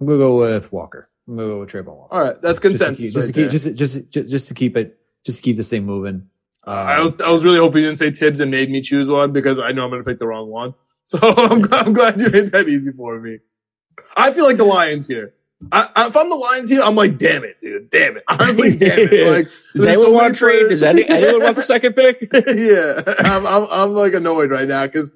I'm 0.00 0.06
gonna 0.06 0.18
go 0.18 0.38
with 0.38 0.72
Walker. 0.72 1.08
I'm 1.28 1.36
gonna 1.36 1.48
go 1.48 1.60
with 1.60 1.70
Travon 1.70 1.96
Walker. 1.96 2.14
All 2.14 2.20
right, 2.22 2.40
that's 2.42 2.58
consensus. 2.58 3.12
Just 3.12 3.26
to 3.28 3.32
keep, 3.32 3.42
right 3.42 3.50
just, 3.50 3.64
to 3.64 3.70
keep 3.70 3.78
just, 3.78 3.94
just, 3.94 4.10
just, 4.10 4.28
just 4.28 4.48
to 4.48 4.54
keep 4.54 4.76
it, 4.76 4.98
just 5.24 5.38
to 5.38 5.42
keep 5.42 5.56
this 5.56 5.68
thing 5.68 5.84
moving. 5.84 6.28
Uh, 6.66 6.70
I 6.70 7.00
was 7.00 7.12
I 7.20 7.30
was 7.30 7.44
really 7.44 7.58
hoping 7.58 7.82
you 7.82 7.88
didn't 7.88 7.98
say 7.98 8.10
Tibbs 8.10 8.40
and 8.40 8.50
made 8.50 8.70
me 8.70 8.80
choose 8.80 9.08
one 9.08 9.32
because 9.32 9.58
I 9.58 9.72
know 9.72 9.84
I'm 9.84 9.90
gonna 9.90 10.04
pick 10.04 10.18
the 10.18 10.26
wrong 10.26 10.48
one. 10.48 10.74
So 11.04 11.18
I'm, 11.20 11.64
I'm 11.72 11.92
glad 11.92 12.20
you 12.20 12.28
made 12.28 12.52
that 12.52 12.68
easy 12.68 12.92
for 12.92 13.18
me. 13.18 13.38
I 14.16 14.32
feel 14.32 14.44
like 14.44 14.58
the 14.58 14.64
Lions 14.64 15.08
here. 15.08 15.34
I, 15.72 15.88
if 16.06 16.16
I'm 16.16 16.30
the 16.30 16.36
Lions 16.36 16.68
here, 16.68 16.82
I'm 16.82 16.94
like, 16.94 17.18
damn 17.18 17.42
it, 17.42 17.58
dude, 17.58 17.90
damn 17.90 18.16
it, 18.16 18.22
honestly, 18.28 18.76
damn 18.76 18.98
it. 19.10 19.30
Like, 19.30 19.48
does 19.74 19.86
anyone 19.86 20.06
so 20.06 20.12
want 20.12 20.34
to 20.34 20.38
trade? 20.38 20.68
Does 20.68 20.84
any, 20.84 21.04
anyone 21.08 21.42
want 21.42 21.56
the 21.56 21.62
second 21.62 21.94
pick? 21.94 22.28
yeah, 22.32 23.02
I'm, 23.18 23.44
I'm, 23.44 23.66
I'm 23.70 23.94
like 23.94 24.14
annoyed 24.14 24.52
right 24.52 24.68
now 24.68 24.86
because 24.86 25.12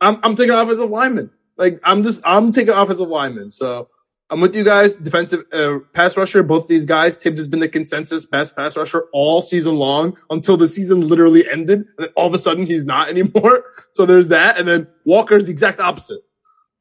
I'm, 0.00 0.20
I'm 0.22 0.36
taking 0.36 0.54
offensive 0.54 0.90
lineman. 0.90 1.30
Like, 1.60 1.78
I'm 1.84 2.02
just, 2.02 2.22
I'm 2.24 2.50
taking 2.50 2.74
offensive 2.74 3.08
lineman. 3.08 3.50
So 3.50 3.88
I'm 4.30 4.40
with 4.40 4.54
you 4.54 4.62
guys. 4.64 4.96
Defensive 4.96 5.44
uh, 5.52 5.80
pass 5.92 6.16
rusher. 6.16 6.42
Both 6.44 6.68
these 6.68 6.84
guys. 6.84 7.16
Tibbs 7.16 7.38
has 7.38 7.48
been 7.48 7.58
the 7.58 7.68
consensus 7.68 8.24
best 8.24 8.54
pass 8.54 8.76
rusher 8.76 9.06
all 9.12 9.42
season 9.42 9.74
long 9.74 10.16
until 10.30 10.56
the 10.56 10.68
season 10.68 11.06
literally 11.06 11.48
ended, 11.50 11.86
and 11.98 12.08
all 12.14 12.28
of 12.28 12.34
a 12.34 12.38
sudden 12.38 12.64
he's 12.64 12.86
not 12.86 13.08
anymore. 13.10 13.64
So 13.92 14.06
there's 14.06 14.28
that, 14.28 14.58
and 14.58 14.68
then 14.68 14.86
Walker's 15.04 15.46
the 15.46 15.52
exact 15.52 15.80
opposite. 15.80 16.20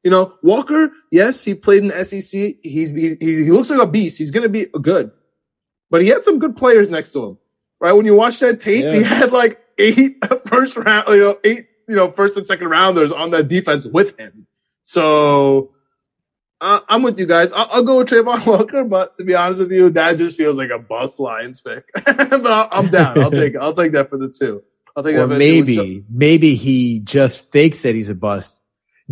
You 0.04 0.12
know, 0.12 0.36
Walker, 0.44 0.92
yes, 1.12 1.44
he 1.44 1.56
played 1.56 1.82
in 1.82 1.88
the 1.90 2.06
SEC. 2.06 2.56
He's, 2.64 2.92
he, 2.92 3.18
he 3.20 3.52
looks 3.52 3.70
like 3.70 3.82
a 3.82 3.88
beast. 3.88 4.18
He's 4.18 4.32
going 4.32 4.44
to 4.44 4.50
be 4.50 4.68
good, 4.82 5.12
but 5.90 6.02
he 6.02 6.08
had 6.08 6.24
some 6.24 6.40
good 6.40 6.56
players 6.56 6.90
next 6.90 7.12
to 7.14 7.26
him, 7.26 7.38
right? 7.82 7.92
When 7.94 8.06
you 8.06 8.16
watch 8.16 8.40
that 8.40 8.60
tape, 8.60 8.86
yeah. 8.86 8.94
he 8.94 9.04
had 9.04 9.34
like 9.34 9.60
eight 9.78 10.18
first 10.46 10.78
round, 10.78 11.08
you 11.10 11.20
know, 11.20 11.38
eight, 11.44 11.68
you 11.88 11.96
know, 11.96 12.12
first 12.12 12.38
and 12.38 12.46
second 12.46 12.70
rounders 12.70 13.12
on 13.12 13.32
that 13.32 13.48
defense 13.48 13.86
with 13.88 14.18
him. 14.20 14.46
So, 14.90 15.70
uh, 16.60 16.80
I'm 16.90 17.04
with 17.04 17.20
you 17.20 17.28
guys. 17.28 17.52
I'll, 17.52 17.68
I'll, 17.70 17.84
go 17.84 18.00
with 18.00 18.10
Travon 18.10 18.44
Walker, 18.48 18.84
but 18.84 19.16
to 19.18 19.24
be 19.24 19.36
honest 19.36 19.60
with 19.60 19.72
you, 19.72 19.92
that 19.92 20.18
just 20.18 20.36
feels 20.36 20.58
like 20.58 20.72
a 20.72 20.80
bust 20.80 21.20
Lions 21.20 21.62
pick. 21.62 21.88
but 21.94 22.48
i 22.48 22.68
am 22.72 22.90
down. 22.90 23.22
I'll 23.22 23.30
take 23.30 23.56
I'll 23.56 23.74
take 23.74 23.92
that 23.92 24.10
for 24.10 24.18
the 24.18 24.30
two. 24.30 24.64
I'll 24.98 25.04
take 25.04 25.16
or 25.16 25.28
that. 25.28 25.38
maybe 25.38 26.04
maybe 26.10 26.56
he 26.56 27.02
just 27.02 27.52
fakes 27.52 27.84
that 27.84 27.94
he's 27.94 28.10
a 28.10 28.16
bust 28.16 28.64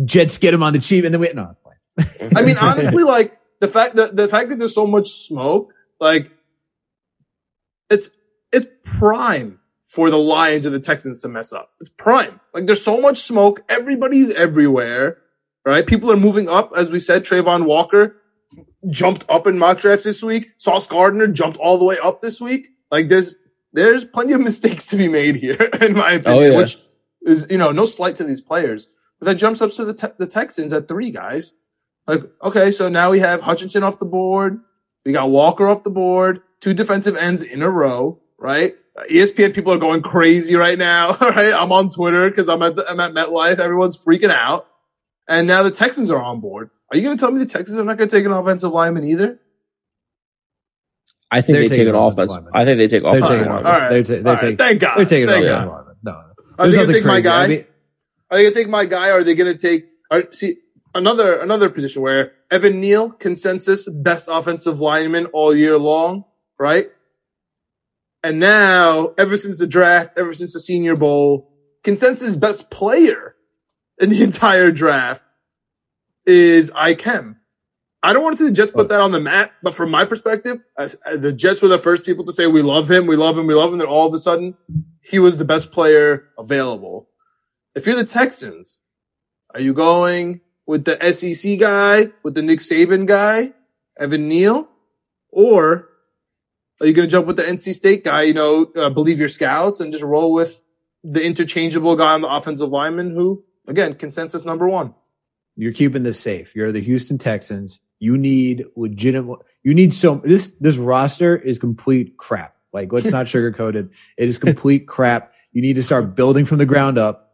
Jets 0.04 0.38
get 0.38 0.52
him 0.52 0.64
on 0.64 0.72
the 0.72 0.80
cheap, 0.80 1.04
and 1.04 1.14
then 1.14 1.20
we 1.20 1.32
no. 1.32 1.56
I 2.36 2.42
mean, 2.42 2.56
honestly, 2.58 3.04
like 3.04 3.38
the 3.60 3.68
fact 3.68 3.94
that 3.94 4.16
the 4.16 4.26
fact 4.26 4.48
that 4.48 4.58
there's 4.58 4.74
so 4.74 4.86
much 4.86 5.10
smoke, 5.10 5.72
like 6.00 6.32
it's 7.88 8.10
it's 8.52 8.66
prime 8.84 9.60
for 9.86 10.10
the 10.10 10.18
Lions 10.18 10.66
and 10.66 10.74
the 10.74 10.80
Texans 10.80 11.22
to 11.22 11.28
mess 11.28 11.52
up. 11.52 11.70
It's 11.80 11.90
prime. 11.90 12.40
Like 12.52 12.66
there's 12.66 12.82
so 12.82 13.00
much 13.00 13.18
smoke. 13.18 13.62
Everybody's 13.68 14.32
everywhere, 14.32 15.18
right? 15.68 15.86
People 15.86 16.10
are 16.10 16.16
moving 16.16 16.48
up. 16.48 16.72
As 16.76 16.90
we 16.90 17.00
said, 17.00 17.24
Travon 17.24 17.66
Walker 17.66 18.16
jumped 18.88 19.24
up 19.28 19.46
in 19.46 19.58
mock 19.58 19.78
drafts 19.78 20.04
this 20.04 20.22
week. 20.22 20.50
Sauce 20.56 20.86
Gardner 20.86 21.26
jumped 21.26 21.58
all 21.58 21.78
the 21.78 21.84
way 21.84 21.96
up 22.02 22.20
this 22.20 22.40
week. 22.40 22.68
Like 22.90 23.08
there's 23.08 23.34
there's 23.72 24.04
plenty 24.04 24.32
of 24.32 24.40
mistakes 24.50 24.86
to 24.86 24.96
be 24.96 25.08
made 25.08 25.36
here, 25.36 25.70
in 25.80 25.94
my 25.94 26.12
opinion, 26.12 26.44
oh, 26.44 26.50
yeah. 26.52 26.56
which 26.56 26.78
is 27.22 27.46
you 27.50 27.58
know 27.58 27.72
no 27.72 27.86
slight 27.86 28.16
to 28.16 28.24
these 28.24 28.40
players. 28.40 28.88
But 29.20 29.26
that 29.26 29.34
jumps 29.34 29.60
up 29.60 29.72
to 29.72 29.84
the, 29.84 29.94
te- 29.94 30.14
the 30.16 30.28
Texans 30.28 30.72
at 30.72 30.86
three 30.86 31.10
guys. 31.10 31.52
Like, 32.06 32.22
okay, 32.42 32.70
so 32.70 32.88
now 32.88 33.10
we 33.10 33.18
have 33.18 33.40
Hutchinson 33.40 33.82
off 33.82 33.98
the 33.98 34.06
board. 34.06 34.60
We 35.04 35.12
got 35.12 35.28
Walker 35.28 35.66
off 35.66 35.82
the 35.82 35.90
board, 35.90 36.40
two 36.60 36.72
defensive 36.72 37.16
ends 37.16 37.42
in 37.42 37.62
a 37.62 37.68
row, 37.68 38.20
right? 38.38 38.74
ESPN 39.10 39.54
people 39.54 39.72
are 39.72 39.78
going 39.78 40.02
crazy 40.02 40.54
right 40.54 40.78
now, 40.78 41.16
right? 41.20 41.52
I'm 41.52 41.72
on 41.72 41.88
Twitter 41.88 42.28
because 42.28 42.48
I'm 42.48 42.62
at 42.62 42.76
the, 42.76 42.88
I'm 42.88 43.00
at 43.00 43.12
MetLife. 43.12 43.58
Everyone's 43.58 44.02
freaking 44.02 44.30
out. 44.30 44.68
And 45.28 45.46
now 45.46 45.62
the 45.62 45.70
Texans 45.70 46.10
are 46.10 46.20
on 46.20 46.40
board. 46.40 46.70
Are 46.90 46.96
you 46.96 47.02
going 47.02 47.16
to 47.16 47.20
tell 47.20 47.30
me 47.30 47.38
the 47.38 47.46
Texans 47.46 47.78
are 47.78 47.84
not 47.84 47.98
going 47.98 48.08
to 48.08 48.16
take 48.16 48.24
an 48.24 48.32
offensive 48.32 48.72
lineman 48.72 49.04
either? 49.04 49.38
I 51.30 51.42
think 51.42 51.58
they're 51.58 51.68
they 51.68 51.76
take 51.76 51.88
an 51.88 51.94
offense. 51.94 52.30
Lineman. 52.30 52.52
I 52.54 52.64
think 52.64 52.78
they 52.78 52.88
take 52.88 53.02
offensive 53.04 53.28
lineman. 53.28 53.50
All 53.50 53.62
right. 53.62 53.88
They're, 53.90 54.02
ta- 54.02 54.22
they're, 54.22 54.34
right. 54.34 54.58
Thank 54.58 54.80
God. 54.80 54.96
They're 54.96 55.04
taking 55.04 55.28
Thank 55.28 55.44
offensive 55.44 55.68
lineman. 55.68 55.94
No. 56.02 56.22
Are 56.58 56.68
they 56.68 56.76
going 56.76 56.86
to 56.88 56.92
take 56.94 57.04
my 57.04 57.20
guy? 57.20 57.44
I 57.44 57.46
mean, 57.48 57.64
are 58.30 58.36
they 58.36 58.44
gonna 58.44 58.54
take 58.54 58.68
my 58.68 58.84
guy? 58.84 59.08
Or 59.08 59.18
are 59.18 59.24
they 59.24 59.34
gonna 59.34 59.56
take? 59.56 59.86
Are, 60.10 60.24
see 60.32 60.58
another 60.94 61.40
another 61.40 61.70
position 61.70 62.02
where 62.02 62.32
Evan 62.50 62.80
Neal 62.80 63.10
consensus 63.10 63.88
best 63.88 64.28
offensive 64.30 64.80
lineman 64.80 65.26
all 65.26 65.54
year 65.54 65.78
long, 65.78 66.24
right? 66.58 66.90
And 68.22 68.40
now, 68.40 69.14
ever 69.16 69.36
since 69.36 69.58
the 69.58 69.66
draft, 69.66 70.18
ever 70.18 70.34
since 70.34 70.52
the 70.52 70.60
Senior 70.60 70.96
Bowl, 70.96 71.52
consensus 71.84 72.36
best 72.36 72.70
player 72.70 73.27
in 74.00 74.08
the 74.08 74.22
entire 74.24 74.70
draft 74.70 75.24
is 76.26 76.70
Ikem. 76.70 77.36
I 78.02 78.12
don't 78.12 78.22
want 78.22 78.36
to 78.36 78.44
see 78.44 78.48
the 78.48 78.54
Jets 78.54 78.70
put 78.70 78.90
that 78.90 79.00
on 79.00 79.10
the 79.10 79.20
map, 79.20 79.52
but 79.62 79.74
from 79.74 79.90
my 79.90 80.04
perspective, 80.04 80.60
as, 80.78 80.94
as 81.04 81.20
the 81.20 81.32
Jets 81.32 81.60
were 81.62 81.68
the 81.68 81.78
first 81.78 82.06
people 82.06 82.24
to 82.26 82.32
say 82.32 82.46
we 82.46 82.62
love 82.62 82.88
him, 82.88 83.06
we 83.06 83.16
love 83.16 83.36
him, 83.36 83.48
we 83.48 83.54
love 83.54 83.72
him. 83.72 83.78
Then 83.78 83.88
all 83.88 84.06
of 84.06 84.14
a 84.14 84.20
sudden, 84.20 84.56
he 85.02 85.18
was 85.18 85.36
the 85.36 85.44
best 85.44 85.72
player 85.72 86.28
available. 86.38 87.08
If 87.74 87.86
you're 87.86 87.96
the 87.96 88.04
Texans, 88.04 88.82
are 89.52 89.60
you 89.60 89.74
going 89.74 90.42
with 90.64 90.84
the 90.84 91.12
SEC 91.12 91.58
guy, 91.58 92.08
with 92.22 92.34
the 92.34 92.42
Nick 92.42 92.60
Saban 92.60 93.06
guy, 93.06 93.52
Evan 93.98 94.28
Neal, 94.28 94.68
or 95.30 95.88
are 96.80 96.86
you 96.86 96.92
going 96.92 97.08
to 97.08 97.10
jump 97.10 97.26
with 97.26 97.36
the 97.36 97.42
NC 97.42 97.74
State 97.74 98.04
guy? 98.04 98.22
You 98.22 98.34
know, 98.34 98.70
uh, 98.76 98.90
believe 98.90 99.18
your 99.18 99.28
scouts 99.28 99.80
and 99.80 99.90
just 99.90 100.04
roll 100.04 100.32
with 100.32 100.64
the 101.02 101.24
interchangeable 101.24 101.96
guy 101.96 102.12
on 102.12 102.20
the 102.20 102.28
offensive 102.28 102.68
lineman 102.68 103.10
who, 103.10 103.44
again, 103.68 103.94
consensus 103.94 104.44
number 104.44 104.68
one. 104.68 104.94
You're 105.56 105.72
keeping 105.72 106.02
this 106.02 106.20
safe. 106.20 106.54
You're 106.54 106.72
the 106.72 106.80
Houston 106.80 107.18
Texans. 107.18 107.80
You 107.98 108.16
need 108.16 108.64
legitimate. 108.76 109.40
You 109.62 109.74
need 109.74 109.92
so 109.92 110.22
this 110.24 110.54
this 110.60 110.76
roster 110.76 111.36
is 111.36 111.58
complete 111.58 112.16
crap. 112.16 112.56
Like 112.72 112.92
let's 112.92 113.10
not 113.10 113.26
sugarcoat 113.32 113.74
it. 113.74 113.88
It 114.16 114.28
is 114.28 114.38
complete 114.38 114.86
crap. 114.86 115.32
You 115.52 115.62
need 115.62 115.74
to 115.74 115.82
start 115.82 116.14
building 116.14 116.44
from 116.44 116.58
the 116.58 116.66
ground 116.66 116.98
up. 116.98 117.28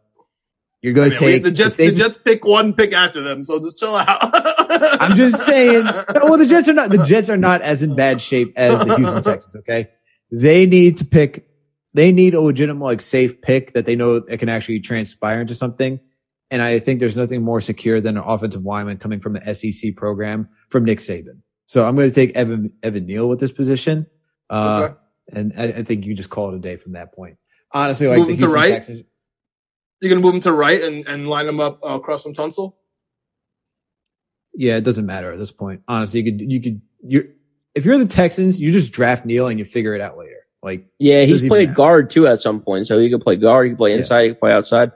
You're 0.85 0.93
going 0.93 1.09
to 1.09 1.17
take 1.17 1.41
the 1.41 1.49
Jets. 1.49 1.77
The, 1.77 1.89
the, 1.89 1.95
Jets 1.95 2.17
pick 2.19 2.45
one 2.45 2.71
pick 2.71 2.93
after 2.93 3.19
them, 3.19 3.43
so 3.43 3.59
just 3.59 3.79
chill 3.79 3.95
out. 3.95 4.19
I'm 5.01 5.17
just 5.17 5.43
saying. 5.43 5.83
Well, 5.83 6.37
the 6.37 6.45
Jets 6.45 6.67
are 6.67 6.73
not. 6.73 6.91
The 6.91 7.03
Jets 7.03 7.27
are 7.27 7.37
not 7.37 7.63
as 7.63 7.81
in 7.81 7.95
bad 7.95 8.21
shape 8.21 8.53
as 8.55 8.85
the 8.85 8.95
Houston 8.95 9.23
Texans. 9.23 9.55
Okay, 9.55 9.89
they 10.31 10.67
need 10.67 10.97
to 10.97 11.05
pick. 11.05 11.47
They 11.95 12.11
need 12.11 12.35
a 12.35 12.41
legitimate, 12.41 12.83
like, 12.83 13.01
safe 13.01 13.41
pick 13.41 13.73
that 13.73 13.87
they 13.87 13.95
know 13.95 14.19
that 14.19 14.37
can 14.37 14.49
actually 14.49 14.79
transpire 14.81 15.41
into 15.41 15.55
something. 15.55 15.99
And 16.51 16.61
I 16.61 16.79
think 16.79 16.99
there's 16.99 17.17
nothing 17.17 17.43
more 17.43 17.59
secure 17.59 17.99
than 17.99 18.17
an 18.17 18.23
offensive 18.25 18.63
lineman 18.63 18.97
coming 18.97 19.19
from 19.19 19.33
the 19.33 19.53
SEC 19.53 19.95
program 19.95 20.47
from 20.69 20.85
Nick 20.85 20.99
Saban. 20.99 21.41
So 21.67 21.85
I'm 21.85 21.95
going 21.95 22.07
to 22.07 22.13
take 22.13 22.35
Evan 22.35 22.71
Evan 22.83 23.05
Neal 23.05 23.27
with 23.27 23.39
this 23.39 23.51
position. 23.51 24.05
Uh, 24.49 24.89
okay. 24.89 24.95
And 25.33 25.53
I, 25.57 25.63
I, 25.63 25.83
think 25.83 26.05
you 26.05 26.13
just 26.13 26.29
call 26.29 26.49
it 26.53 26.55
a 26.55 26.59
day 26.59 26.75
from 26.75 26.91
that 26.91 27.13
point. 27.13 27.37
Honestly, 27.71 28.07
like 28.07 28.19
Moving 28.19 28.35
the 28.35 28.39
Houston 28.41 28.55
right? 28.55 28.69
Texans. 28.69 29.03
You're 29.99 30.09
gonna 30.09 30.21
move 30.21 30.35
him 30.35 30.41
to 30.41 30.51
right 30.51 30.81
and, 30.83 31.07
and 31.07 31.27
line 31.27 31.47
him 31.47 31.59
up 31.59 31.83
uh, 31.83 31.95
across 31.95 32.21
from 32.21 32.33
Tunsil. 32.33 32.75
Yeah, 34.53 34.77
it 34.77 34.83
doesn't 34.83 35.05
matter 35.05 35.31
at 35.31 35.39
this 35.39 35.51
point. 35.51 35.81
Honestly, 35.87 36.21
you 36.21 36.31
could 36.31 36.51
you 36.51 36.61
could 36.61 36.81
you 37.01 37.33
if 37.73 37.85
you're 37.85 37.97
the 37.97 38.05
Texans, 38.05 38.61
you 38.61 38.71
just 38.71 38.93
draft 38.93 39.25
Neal 39.25 39.47
and 39.47 39.57
you 39.57 39.65
figure 39.65 39.95
it 39.95 40.01
out 40.01 40.17
later. 40.17 40.45
Like 40.61 40.87
yeah, 40.99 41.23
he's 41.23 41.47
played 41.47 41.73
guard 41.73 42.09
too 42.09 42.27
at 42.27 42.41
some 42.41 42.61
point, 42.61 42.87
so 42.87 42.99
he 42.99 43.09
could 43.09 43.21
play 43.21 43.35
guard, 43.35 43.65
he 43.65 43.71
could 43.71 43.77
play 43.77 43.93
inside, 43.93 44.17
yeah. 44.19 44.23
he 44.23 44.29
could 44.29 44.39
play 44.39 44.51
outside. 44.51 44.91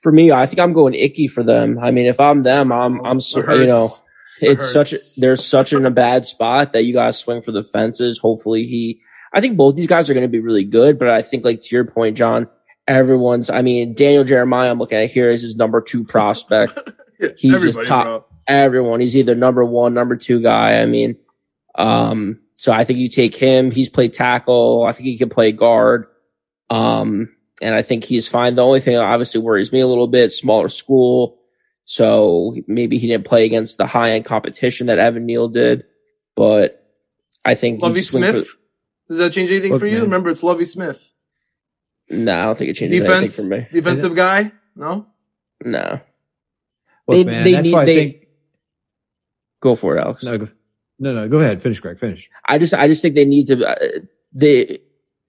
For 0.00 0.10
me, 0.10 0.32
I 0.32 0.46
think 0.46 0.60
I'm 0.60 0.72
going 0.72 0.94
Ickey 0.94 1.28
for 1.28 1.42
them. 1.42 1.78
I 1.78 1.90
mean, 1.90 2.06
if 2.06 2.18
I'm 2.18 2.42
them, 2.42 2.72
I'm 2.72 3.04
I'm 3.04 3.18
you 3.34 3.66
know 3.66 3.88
it's 4.40 4.72
such 4.72 4.92
a, 4.92 4.98
there's 5.18 5.44
such 5.44 5.72
in 5.72 5.84
a 5.84 5.90
bad 5.90 6.26
spot 6.26 6.72
that 6.72 6.84
you 6.84 6.92
got 6.92 7.06
to 7.06 7.12
swing 7.12 7.42
for 7.42 7.52
the 7.52 7.62
fences. 7.62 8.18
Hopefully, 8.18 8.64
he. 8.66 9.00
I 9.32 9.40
think 9.40 9.56
both 9.56 9.76
these 9.76 9.86
guys 9.86 10.10
are 10.10 10.14
going 10.14 10.22
to 10.22 10.28
be 10.28 10.40
really 10.40 10.64
good, 10.64 10.98
but 10.98 11.08
I 11.08 11.22
think 11.22 11.44
like 11.44 11.60
to 11.62 11.76
your 11.76 11.84
point, 11.84 12.16
John, 12.16 12.48
everyone's. 12.88 13.50
I 13.50 13.62
mean, 13.62 13.94
Daniel 13.94 14.24
Jeremiah. 14.24 14.70
I'm 14.70 14.78
looking 14.78 14.98
at 14.98 15.10
here 15.10 15.30
is 15.30 15.42
his 15.42 15.56
number 15.56 15.80
two 15.80 16.04
prospect. 16.04 16.78
He's 17.36 17.62
just 17.62 17.82
top. 17.84 18.04
Bro. 18.04 18.24
Everyone. 18.46 19.00
He's 19.00 19.16
either 19.16 19.34
number 19.34 19.64
one, 19.64 19.94
number 19.94 20.16
two 20.16 20.42
guy. 20.42 20.80
I 20.80 20.86
mean, 20.86 21.16
um, 21.76 22.40
so 22.56 22.72
I 22.72 22.84
think 22.84 22.98
you 22.98 23.08
take 23.08 23.34
him. 23.34 23.70
He's 23.70 23.88
played 23.88 24.12
tackle. 24.12 24.84
I 24.84 24.92
think 24.92 25.06
he 25.06 25.18
can 25.18 25.28
play 25.28 25.52
guard. 25.52 26.06
Um, 26.68 27.28
and 27.60 27.74
I 27.74 27.82
think 27.82 28.04
he's 28.04 28.26
fine. 28.28 28.54
The 28.54 28.64
only 28.64 28.80
thing 28.80 28.94
that 28.94 29.04
obviously 29.04 29.40
worries 29.40 29.72
me 29.72 29.80
a 29.80 29.86
little 29.86 30.08
bit, 30.08 30.32
smaller 30.32 30.68
school. 30.68 31.38
So 31.84 32.56
maybe 32.66 32.98
he 32.98 33.08
didn't 33.08 33.26
play 33.26 33.44
against 33.44 33.78
the 33.78 33.86
high 33.86 34.12
end 34.12 34.24
competition 34.24 34.86
that 34.86 34.98
Evan 34.98 35.26
Neal 35.26 35.48
did, 35.48 35.84
but 36.36 36.86
I 37.44 37.54
think 37.54 37.82
Lovie 37.82 38.02
Smith. 38.02 38.46
For, 38.46 38.58
Does 39.08 39.18
that 39.18 39.32
change 39.32 39.50
anything 39.50 39.78
for 39.78 39.86
you? 39.86 39.96
Man. 39.96 40.04
Remember, 40.04 40.30
it's 40.30 40.42
Lovie 40.42 40.64
Smith. 40.64 41.12
No, 42.08 42.38
I 42.38 42.44
don't 42.44 42.58
think 42.58 42.70
it 42.70 42.74
changes 42.74 43.00
Defense, 43.00 43.38
anything 43.38 43.44
for 43.44 43.56
me. 43.56 43.80
Defensive 43.80 44.14
guy? 44.14 44.52
No? 44.76 45.06
No. 45.64 46.00
Look, 47.06 47.26
they, 47.26 47.32
man, 47.32 47.44
they 47.44 47.52
that's 47.52 47.64
need, 47.64 47.72
why 47.72 47.82
I 47.82 47.84
they, 47.84 47.96
think. 47.96 48.26
Go 49.60 49.74
for 49.74 49.96
it, 49.96 50.00
Alex. 50.00 50.22
No, 50.22 50.38
go, 50.38 50.48
no, 50.98 51.14
no. 51.14 51.28
Go 51.28 51.40
ahead. 51.40 51.62
Finish, 51.62 51.80
Greg. 51.80 51.98
Finish. 51.98 52.30
I 52.46 52.58
just, 52.58 52.72
I 52.72 52.88
just 52.88 53.02
think 53.02 53.14
they 53.14 53.24
need 53.24 53.48
to. 53.48 53.66
Uh, 53.66 54.00
they 54.32 54.80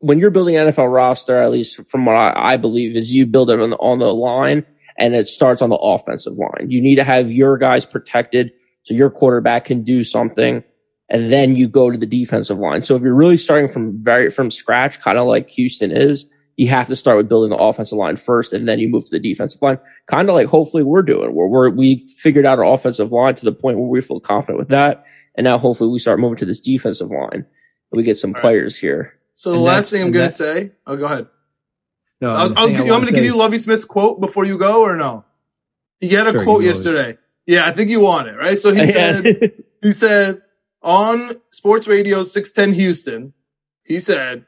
when 0.02 0.20
you're 0.20 0.32
building 0.32 0.58
an 0.58 0.68
NFL 0.68 0.94
roster, 0.94 1.38
at 1.42 1.52
least 1.52 1.88
from 1.88 2.06
what 2.06 2.14
I, 2.16 2.54
I 2.54 2.58
believe, 2.58 2.96
is 2.96 3.14
you 3.14 3.26
build 3.26 3.50
it 3.50 3.60
on 3.60 3.70
the, 3.70 3.78
on 3.78 4.00
the 4.00 4.14
line, 4.14 4.66
and 4.98 5.16
it 5.16 5.28
starts 5.28 5.62
on 5.62 5.70
the 5.70 5.78
offensive 5.78 6.34
line. 6.34 6.70
You 6.70 6.82
need 6.82 6.96
to 6.96 7.04
have 7.04 7.32
your 7.32 7.58
guys 7.58 7.86
protected 7.86 8.52
so 8.84 8.94
your 8.94 9.10
quarterback 9.10 9.66
can 9.66 9.84
do 9.84 10.04
something, 10.04 10.64
and 11.10 11.32
then 11.32 11.56
you 11.56 11.68
go 11.68 11.92
to 11.92 11.98
the 11.98 12.06
defensive 12.06 12.58
line. 12.58 12.82
So 12.82 12.96
if 12.96 13.04
you're 13.04 13.16
really 13.16 13.38
starting 13.38 13.68
from 13.68 14.04
very 14.04 14.32
from 14.32 14.50
scratch, 14.50 15.00
kind 15.00 15.18
of 15.18 15.28
like 15.28 15.50
Houston 15.52 15.92
is, 15.92 16.26
you 16.58 16.68
have 16.70 16.88
to 16.88 16.96
start 16.96 17.18
with 17.18 17.30
building 17.30 17.52
the 17.52 17.58
offensive 17.58 17.98
line 17.98 18.18
first, 18.18 18.54
and 18.54 18.68
then 18.68 18.80
you 18.80 18.90
move 18.90 19.06
to 19.06 19.12
the 19.12 19.20
defensive 19.20 19.62
line. 19.62 19.80
Kind 20.08 20.30
of 20.30 20.36
like 20.36 20.48
hopefully 20.48 20.84
we're 20.84 21.04
doing, 21.04 21.36
where 21.36 21.48
we're 21.48 21.70
we 21.70 21.98
figured 21.98 22.46
out 22.46 22.58
our 22.58 22.66
offensive 22.66 23.12
line 23.12 23.36
to 23.36 23.46
the 23.46 23.52
point 23.52 23.78
where 23.78 23.88
we 23.88 24.02
feel 24.02 24.20
confident 24.20 24.58
with 24.58 24.70
that, 24.70 25.06
and 25.36 25.46
now 25.46 25.60
hopefully 25.60 25.92
we 25.92 26.00
start 26.00 26.20
moving 26.20 26.38
to 26.38 26.46
this 26.46 26.60
defensive 26.60 27.12
line, 27.12 27.34
and 27.34 27.46
we 27.92 28.04
get 28.04 28.18
some 28.18 28.34
All 28.34 28.42
players 28.42 28.76
right. 28.76 28.82
here. 28.82 29.21
So 29.42 29.50
the 29.50 29.56
and 29.56 29.66
last 29.66 29.90
thing 29.90 30.04
I'm 30.04 30.12
gonna 30.12 30.30
say, 30.30 30.70
oh, 30.86 30.96
go 30.96 31.06
ahead. 31.06 31.26
No, 32.22 32.30
I 32.30 32.44
was, 32.44 32.54
I 32.54 32.64
was 32.64 32.76
I 32.76 32.86
going 32.86 33.06
to 33.06 33.12
give 33.12 33.24
you 33.24 33.36
Lovie 33.36 33.58
Smith's 33.58 33.86
quote 33.86 34.22
before 34.22 34.46
you 34.46 34.60
go, 34.60 34.84
or 34.84 34.96
no? 34.96 35.26
He 36.00 36.10
had 36.10 36.28
a 36.28 36.32
sure, 36.32 36.44
quote 36.44 36.64
yesterday. 36.64 37.18
Yeah, 37.48 37.66
I 37.66 37.72
think 37.72 37.90
you 37.90 38.02
want 38.02 38.28
it, 38.28 38.36
right? 38.36 38.56
So 38.56 38.72
he 38.72 38.86
said, 38.92 39.54
he 39.82 39.94
said 39.94 40.44
on 40.84 41.42
Sports 41.50 41.88
Radio 41.88 42.22
610 42.22 42.80
Houston, 42.80 43.34
he 43.82 44.00
said, 44.00 44.46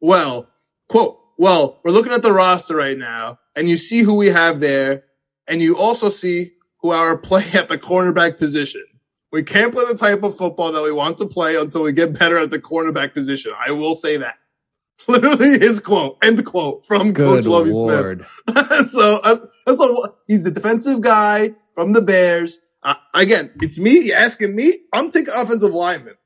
well, 0.00 0.46
quote, 0.88 1.18
well, 1.36 1.80
we're 1.82 1.90
looking 1.90 2.12
at 2.12 2.22
the 2.22 2.32
roster 2.32 2.76
right 2.76 2.96
now 2.96 3.40
and 3.56 3.68
you 3.68 3.76
see 3.76 4.02
who 4.02 4.14
we 4.14 4.28
have 4.28 4.60
there 4.60 5.06
and 5.48 5.60
you 5.60 5.76
also 5.76 6.08
see 6.08 6.52
who 6.82 6.90
our 6.90 7.18
play 7.18 7.46
at 7.52 7.68
the 7.68 7.76
cornerback 7.76 8.38
position. 8.38 8.84
We 9.30 9.42
can't 9.42 9.72
play 9.72 9.84
the 9.86 9.94
type 9.94 10.22
of 10.22 10.36
football 10.36 10.72
that 10.72 10.82
we 10.82 10.92
want 10.92 11.18
to 11.18 11.26
play 11.26 11.56
until 11.56 11.82
we 11.82 11.92
get 11.92 12.18
better 12.18 12.38
at 12.38 12.50
the 12.50 12.58
cornerback 12.58 13.12
position. 13.12 13.52
I 13.58 13.72
will 13.72 13.94
say 13.94 14.16
that. 14.18 14.36
Literally 15.06 15.58
his 15.58 15.80
quote, 15.80 16.18
end 16.22 16.44
quote 16.44 16.84
from 16.84 17.12
Good 17.12 17.44
Coach 17.44 17.46
Lovie 17.46 17.72
Smith. 17.72 18.88
so 18.90 19.20
uh, 19.22 19.36
that's 19.64 19.80
a, 19.80 19.94
he's 20.26 20.42
the 20.42 20.50
defensive 20.50 21.00
guy 21.00 21.54
from 21.74 21.92
the 21.92 22.02
Bears. 22.02 22.60
Uh, 22.82 22.94
again, 23.14 23.52
it's 23.60 23.78
me 23.78 24.12
asking 24.12 24.56
me. 24.56 24.72
I'm 24.92 25.10
taking 25.10 25.32
offensive 25.34 25.72
lineman, 25.72 26.16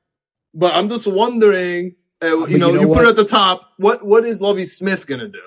but 0.53 0.73
I'm 0.73 0.89
just 0.89 1.05
wondering. 1.05 1.95
Uh, 2.21 2.47
you, 2.47 2.57
know, 2.57 2.69
you 2.69 2.75
know, 2.75 2.81
you 2.81 2.87
put 2.87 3.05
it 3.05 3.09
at 3.09 3.15
the 3.15 3.25
top. 3.25 3.73
What 3.77 4.03
what 4.05 4.25
is 4.25 4.41
Lovie 4.41 4.65
Smith 4.65 5.05
gonna 5.05 5.27
do? 5.27 5.41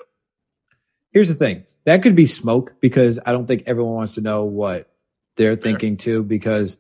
Here's 1.11 1.29
the 1.29 1.35
thing. 1.35 1.65
That 1.85 2.03
could 2.03 2.15
be 2.15 2.27
smoke 2.27 2.75
because 2.81 3.19
I 3.25 3.33
don't 3.33 3.47
think 3.47 3.65
everyone 3.67 3.95
wants 3.95 4.15
to 4.17 4.21
know 4.21 4.45
what 4.45 4.89
they're 5.37 5.57
thinking 5.57 5.97
too. 5.97 6.23
Because 6.23 6.79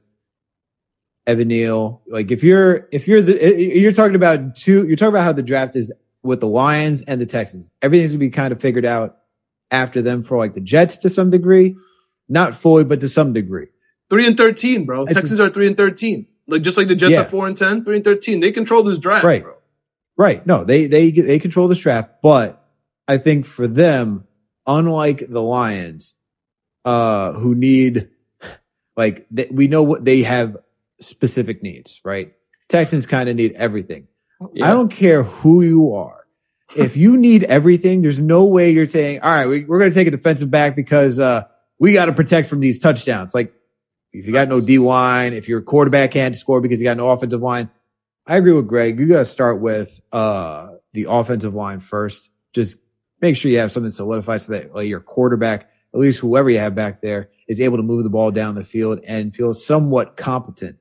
Evan 1.26 1.48
Neal, 1.48 2.02
like 2.06 2.30
if 2.30 2.44
you're 2.44 2.88
if 2.92 3.08
you're 3.08 3.20
the 3.20 3.56
you're 3.56 3.92
talking 3.92 4.14
about 4.14 4.54
two, 4.54 4.86
you're 4.86 4.96
talking 4.96 5.14
about 5.14 5.24
how 5.24 5.32
the 5.32 5.42
draft 5.42 5.74
is 5.74 5.92
with 6.22 6.40
the 6.40 6.46
Lions 6.46 7.02
and 7.02 7.20
the 7.20 7.26
Texans. 7.26 7.74
Everything's 7.82 8.12
gonna 8.12 8.20
be 8.20 8.30
kind 8.30 8.52
of 8.52 8.60
figured 8.60 8.86
out 8.86 9.18
after 9.70 10.02
them 10.02 10.22
for 10.22 10.38
like 10.38 10.54
the 10.54 10.60
Jets 10.60 10.98
to 10.98 11.08
some 11.08 11.30
degree. 11.30 11.76
Not 12.28 12.54
fully, 12.54 12.84
but 12.84 13.00
to 13.00 13.08
some 13.08 13.32
degree. 13.32 13.68
Three 14.08 14.26
and 14.26 14.36
thirteen, 14.36 14.84
bro. 14.84 15.06
I 15.08 15.12
Texans 15.12 15.40
are 15.40 15.50
three 15.50 15.66
and 15.66 15.76
thirteen. 15.76 16.28
Like 16.46 16.62
just 16.62 16.76
like 16.76 16.88
the 16.88 16.96
Jets 16.96 17.12
yeah. 17.12 17.22
are 17.22 17.24
four 17.24 17.46
and 17.48 17.56
10, 17.56 17.84
3 17.84 17.96
and 17.96 18.04
thirteen. 18.04 18.40
They 18.40 18.52
control 18.52 18.84
this 18.84 18.98
draft, 18.98 19.24
right? 19.24 19.42
Bro. 19.42 19.54
Right. 20.16 20.46
No, 20.46 20.64
they 20.64 20.86
they 20.86 21.10
they 21.10 21.38
control 21.38 21.66
this 21.66 21.80
draft, 21.80 22.22
but 22.22 22.64
I 23.08 23.18
think 23.18 23.46
for 23.46 23.66
them, 23.66 24.26
unlike 24.66 25.28
the 25.28 25.42
Lions, 25.42 26.14
uh, 26.84 27.32
who 27.32 27.54
need 27.54 28.10
like 28.96 29.26
they, 29.30 29.48
we 29.50 29.66
know 29.66 29.82
what 29.82 30.04
they 30.04 30.22
have 30.22 30.56
specific 31.00 31.62
needs, 31.62 32.00
right? 32.04 32.32
Texans 32.68 33.06
kind 33.06 33.28
of 33.28 33.36
need 33.36 33.52
everything. 33.52 34.08
Yeah. 34.52 34.68
I 34.68 34.72
don't 34.72 34.90
care 34.90 35.22
who 35.22 35.62
you 35.62 35.94
are. 35.94 36.24
if 36.76 36.96
you 36.96 37.16
need 37.16 37.44
everything, 37.44 38.02
there's 38.02 38.18
no 38.18 38.44
way 38.44 38.70
you're 38.70 38.86
saying, 38.86 39.20
all 39.20 39.30
right, 39.30 39.46
we, 39.46 39.62
are 39.62 39.78
going 39.78 39.90
to 39.90 39.94
take 39.94 40.08
a 40.08 40.10
defensive 40.10 40.50
back 40.50 40.74
because, 40.74 41.18
uh, 41.18 41.44
we 41.78 41.92
got 41.92 42.06
to 42.06 42.12
protect 42.12 42.48
from 42.48 42.60
these 42.60 42.78
touchdowns. 42.78 43.34
Like 43.34 43.52
if 44.12 44.26
you 44.26 44.32
got 44.32 44.48
no 44.48 44.60
D 44.60 44.78
line, 44.78 45.32
if 45.32 45.48
your 45.48 45.60
quarterback 45.60 46.12
can't 46.12 46.36
score 46.36 46.60
because 46.60 46.80
you 46.80 46.84
got 46.84 46.96
no 46.96 47.10
offensive 47.10 47.42
line, 47.42 47.70
I 48.26 48.36
agree 48.36 48.52
with 48.52 48.66
Greg. 48.66 48.98
You 48.98 49.06
got 49.06 49.18
to 49.18 49.24
start 49.26 49.60
with 49.60 50.00
uh, 50.12 50.68
the 50.92 51.06
offensive 51.08 51.54
line 51.54 51.80
first. 51.80 52.30
Just 52.52 52.78
make 53.20 53.36
sure 53.36 53.50
you 53.50 53.58
have 53.58 53.72
something 53.72 53.92
solidified 53.92 54.42
so 54.42 54.52
that 54.52 54.74
like, 54.74 54.88
your 54.88 55.00
quarterback, 55.00 55.70
at 55.94 56.00
least 56.00 56.20
whoever 56.20 56.50
you 56.50 56.58
have 56.58 56.74
back 56.74 57.02
there, 57.02 57.30
is 57.46 57.60
able 57.60 57.76
to 57.76 57.82
move 57.82 58.04
the 58.04 58.10
ball 58.10 58.30
down 58.30 58.54
the 58.54 58.64
field 58.64 59.00
and 59.06 59.34
feel 59.34 59.54
somewhat 59.54 60.16
competent. 60.16 60.78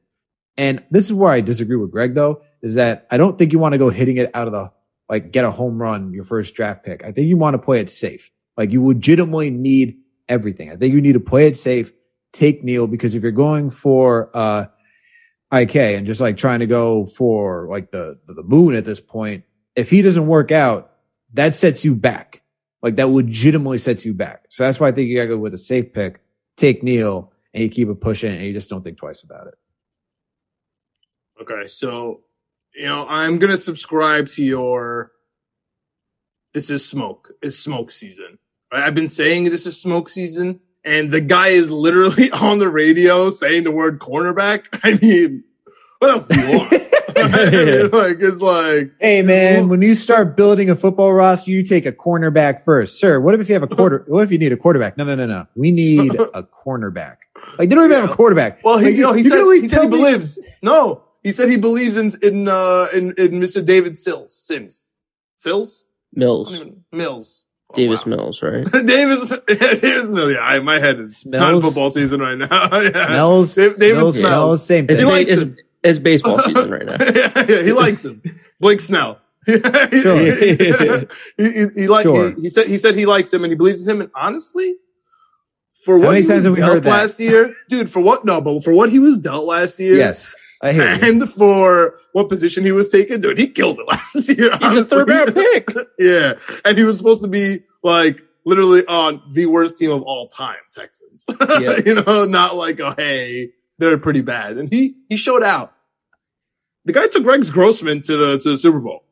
And 0.57 0.83
this 0.89 1.05
is 1.05 1.13
where 1.13 1.31
I 1.31 1.41
disagree 1.41 1.75
with 1.75 1.91
Greg 1.91 2.15
though, 2.15 2.41
is 2.61 2.75
that 2.75 3.07
I 3.11 3.17
don't 3.17 3.37
think 3.37 3.51
you 3.51 3.59
want 3.59 3.73
to 3.73 3.77
go 3.77 3.89
hitting 3.89 4.17
it 4.17 4.31
out 4.33 4.47
of 4.47 4.53
the 4.53 4.71
like 5.09 5.31
get 5.31 5.45
a 5.45 5.51
home 5.51 5.81
run 5.81 6.13
your 6.13 6.23
first 6.23 6.55
draft 6.55 6.83
pick. 6.83 7.05
I 7.05 7.11
think 7.11 7.27
you 7.27 7.37
want 7.37 7.53
to 7.53 7.59
play 7.59 7.79
it 7.79 7.89
safe. 7.89 8.31
Like 8.57 8.71
you 8.71 8.85
legitimately 8.85 9.49
need 9.49 9.97
everything. 10.29 10.71
I 10.71 10.75
think 10.75 10.93
you 10.93 11.01
need 11.01 11.13
to 11.13 11.19
play 11.19 11.47
it 11.47 11.57
safe, 11.57 11.91
take 12.33 12.63
Neal 12.63 12.87
because 12.87 13.15
if 13.15 13.23
you're 13.23 13.31
going 13.31 13.69
for 13.69 14.29
uh 14.33 14.65
IK 15.53 15.75
and 15.75 16.07
just 16.07 16.21
like 16.21 16.37
trying 16.37 16.59
to 16.59 16.67
go 16.67 17.05
for 17.05 17.67
like 17.69 17.91
the 17.91 18.19
the 18.27 18.43
moon 18.43 18.75
at 18.75 18.85
this 18.85 18.99
point, 18.99 19.43
if 19.75 19.89
he 19.89 20.01
doesn't 20.01 20.27
work 20.27 20.51
out, 20.51 20.91
that 21.33 21.53
sets 21.53 21.83
you 21.85 21.95
back. 21.95 22.41
Like 22.81 22.95
that 22.97 23.07
legitimately 23.07 23.79
sets 23.79 24.05
you 24.05 24.13
back. 24.13 24.45
So 24.49 24.63
that's 24.63 24.79
why 24.79 24.87
I 24.87 24.91
think 24.91 25.09
you 25.09 25.17
gotta 25.17 25.29
go 25.29 25.37
with 25.37 25.53
a 25.53 25.59
safe 25.59 25.91
pick, 25.91 26.21
take 26.55 26.81
Neal, 26.81 27.31
and 27.53 27.63
you 27.63 27.69
keep 27.69 27.89
it 27.89 28.01
pushing 28.01 28.33
and 28.33 28.43
you 28.45 28.53
just 28.53 28.69
don't 28.69 28.83
think 28.83 28.97
twice 28.97 29.21
about 29.21 29.47
it. 29.47 29.55
Okay, 31.41 31.67
so 31.67 32.21
you 32.73 32.85
know, 32.85 33.05
I'm 33.07 33.39
gonna 33.39 33.57
subscribe 33.57 34.27
to 34.29 34.43
your 34.43 35.11
this 36.53 36.69
is 36.69 36.87
smoke. 36.87 37.33
It's 37.41 37.57
smoke 37.57 37.91
season. 37.91 38.39
I've 38.71 38.95
been 38.95 39.09
saying 39.09 39.45
this 39.45 39.65
is 39.65 39.79
smoke 39.79 40.09
season, 40.09 40.61
and 40.83 41.11
the 41.11 41.21
guy 41.21 41.49
is 41.49 41.69
literally 41.69 42.31
on 42.31 42.59
the 42.59 42.69
radio 42.69 43.29
saying 43.29 43.63
the 43.63 43.71
word 43.71 43.99
cornerback. 43.99 44.67
I 44.83 44.97
mean, 45.01 45.43
what 45.99 46.11
else 46.11 46.27
do 46.27 46.39
you 46.39 46.57
want? 46.57 46.73
I 47.17 47.27
mean, 47.27 47.91
like 47.91 48.17
it's 48.19 48.41
like, 48.41 48.91
hey 48.99 49.21
man, 49.21 49.69
when 49.69 49.81
you 49.81 49.95
start 49.95 50.35
building 50.35 50.69
a 50.69 50.75
football 50.75 51.13
roster, 51.13 51.51
you 51.51 51.63
take 51.63 51.85
a 51.85 51.91
cornerback 51.91 52.65
first, 52.65 52.99
sir. 52.99 53.19
What 53.19 53.39
if 53.39 53.47
you 53.47 53.53
have 53.53 53.63
a 53.63 53.67
quarter? 53.67 54.03
what 54.07 54.23
if 54.23 54.31
you 54.31 54.37
need 54.37 54.51
a 54.51 54.57
quarterback? 54.57 54.97
No, 54.97 55.05
no, 55.05 55.15
no, 55.15 55.25
no. 55.25 55.47
We 55.55 55.71
need 55.71 56.13
a 56.15 56.43
cornerback. 56.43 57.17
Like 57.57 57.69
they 57.69 57.75
don't 57.75 57.85
even 57.85 57.91
yeah. 57.91 58.01
have 58.01 58.11
a 58.11 58.15
quarterback. 58.15 58.63
Well, 58.63 58.79
he, 58.79 58.87
like, 58.87 58.95
you 58.95 59.01
know, 59.01 59.13
he 59.13 59.23
said, 59.23 59.43
he, 59.45 59.67
said 59.67 59.83
he 59.83 59.87
believes. 59.87 60.41
No, 60.61 61.04
he 61.25 61.31
said 61.31 61.49
he 61.49 61.57
believes 61.57 61.97
in 61.97 62.11
in 62.21 62.47
uh 62.47 62.87
in, 62.93 63.15
in 63.17 63.41
Mr. 63.41 63.65
David 63.65 63.97
Sills 63.97 64.33
Sims 64.33 64.93
Sills 65.37 65.87
Mills 66.13 66.63
Mills. 66.91 67.47
Oh, 67.71 67.75
Davis 67.75 68.05
wow. 68.05 68.15
Mills, 68.15 68.43
right? 68.43 68.63
Davis, 68.85 69.27
Davis 69.47 70.09
Mills. 70.11 70.33
Yeah, 70.33 70.39
I, 70.39 70.59
my 70.59 70.77
head 70.77 70.99
is 70.99 71.17
Smells, 71.17 71.63
not 71.63 71.63
football 71.63 71.89
season 71.89 72.21
right 72.21 72.37
now. 72.37 72.47
yeah. 72.79 73.07
Smells, 73.07 73.55
David 73.55 73.77
smells, 73.77 74.19
smells. 74.19 74.65
Same 74.65 74.85
thing. 74.85 74.95
It's, 74.95 75.03
ba- 75.03 75.33
it's, 75.33 75.61
it's, 75.83 75.99
baseball 75.99 76.39
season 76.45 76.69
right 76.69 76.85
now. 76.85 76.97
yeah, 76.99 77.45
yeah, 77.49 77.63
he 77.63 77.73
likes 77.73 78.05
him. 78.05 78.21
Blake 78.59 78.79
Snell. 78.79 79.19
sure. 79.47 79.57
he, 79.57 80.55
he, 81.37 81.67
he, 81.75 81.87
like, 81.87 82.03
sure. 82.03 82.35
he, 82.35 82.41
he, 82.43 82.49
said 82.49 82.67
he 82.67 82.77
said 82.77 82.93
he 82.93 83.07
likes 83.07 83.33
him 83.33 83.43
and 83.43 83.51
he 83.51 83.57
believes 83.57 83.81
in 83.81 83.89
him. 83.89 84.01
And 84.01 84.11
honestly, 84.13 84.75
for 85.83 85.97
what 85.97 86.21
he 86.21 86.31
was 86.31 86.43
dealt 86.43 86.85
last 86.85 87.19
year, 87.19 87.51
dude, 87.67 87.89
for 87.89 87.99
what 87.99 88.25
no, 88.25 88.41
but 88.41 88.63
for 88.63 88.73
what 88.73 88.91
he 88.91 88.99
was 88.99 89.17
dealt 89.17 89.45
last 89.45 89.79
year, 89.79 89.95
yes. 89.95 90.35
I 90.61 90.73
hear 90.73 90.83
and 90.83 91.21
you. 91.21 91.27
for 91.27 91.99
what 92.13 92.29
position 92.29 92.65
he 92.65 92.71
was 92.71 92.89
taken, 92.89 93.21
dude, 93.21 93.37
he 93.37 93.47
killed 93.47 93.79
it 93.79 93.87
last 93.87 94.37
year. 94.37 94.51
He's 94.51 94.61
honestly. 94.61 94.79
a 94.79 94.83
third 94.83 95.09
round 95.09 95.35
pick. 95.35 95.69
yeah. 95.99 96.33
And 96.63 96.77
he 96.77 96.83
was 96.83 96.97
supposed 96.97 97.21
to 97.21 97.27
be 97.27 97.63
like 97.83 98.21
literally 98.45 98.85
on 98.85 99.21
the 99.31 99.47
worst 99.47 99.77
team 99.77 99.91
of 99.91 100.01
all 100.03 100.27
time, 100.27 100.57
Texans. 100.73 101.25
Yeah. 101.59 101.77
you 101.85 101.95
know, 101.95 102.25
not 102.25 102.55
like, 102.55 102.79
oh, 102.79 102.93
hey, 102.97 103.51
they're 103.77 103.97
pretty 103.97 104.21
bad. 104.21 104.57
And 104.57 104.69
he, 104.71 104.95
he 105.09 105.17
showed 105.17 105.43
out. 105.43 105.73
The 106.85 106.93
guy 106.93 107.07
took 107.07 107.25
Rex 107.25 107.49
Grossman 107.49 108.01
to 108.03 108.17
the, 108.17 108.37
to 108.39 108.49
the 108.51 108.57
Super 108.57 108.79
Bowl. 108.79 109.03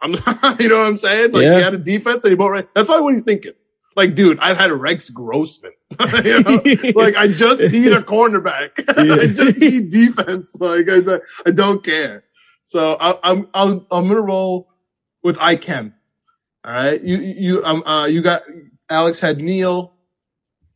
I'm, 0.00 0.12
you 0.60 0.68
know 0.68 0.78
what 0.78 0.88
I'm 0.88 0.96
saying? 0.96 1.32
Like 1.32 1.42
yeah. 1.42 1.56
he 1.56 1.62
had 1.62 1.74
a 1.74 1.78
defense 1.78 2.24
and 2.24 2.30
he 2.30 2.36
bought 2.36 2.48
right. 2.48 2.68
That's 2.74 2.86
probably 2.86 3.04
what 3.04 3.14
he's 3.14 3.22
thinking. 3.22 3.52
Like, 3.96 4.14
dude, 4.14 4.38
I've 4.38 4.58
had 4.58 4.70
Rex 4.70 5.10
Grossman. 5.10 5.72
you 6.24 6.42
know? 6.42 6.60
like, 6.94 7.16
I 7.16 7.28
just 7.28 7.60
need 7.60 7.92
a 7.92 8.02
cornerback. 8.02 8.84
I 8.88 9.26
just 9.26 9.58
need 9.58 9.90
defense. 9.90 10.54
Like, 10.60 10.86
I, 10.88 11.20
I 11.46 11.50
don't 11.50 11.82
care. 11.82 12.24
So 12.64 12.96
I, 13.00 13.18
I'm, 13.22 13.48
I'm, 13.54 13.86
I'm 13.90 14.08
gonna 14.08 14.20
roll 14.20 14.68
with 15.22 15.38
Ikem. 15.38 15.92
All 16.64 16.72
right, 16.72 17.00
you, 17.00 17.16
you, 17.18 17.64
um, 17.64 17.82
uh, 17.84 18.06
you 18.06 18.22
got 18.22 18.42
Alex 18.90 19.20
had 19.20 19.38
Neal, 19.38 19.92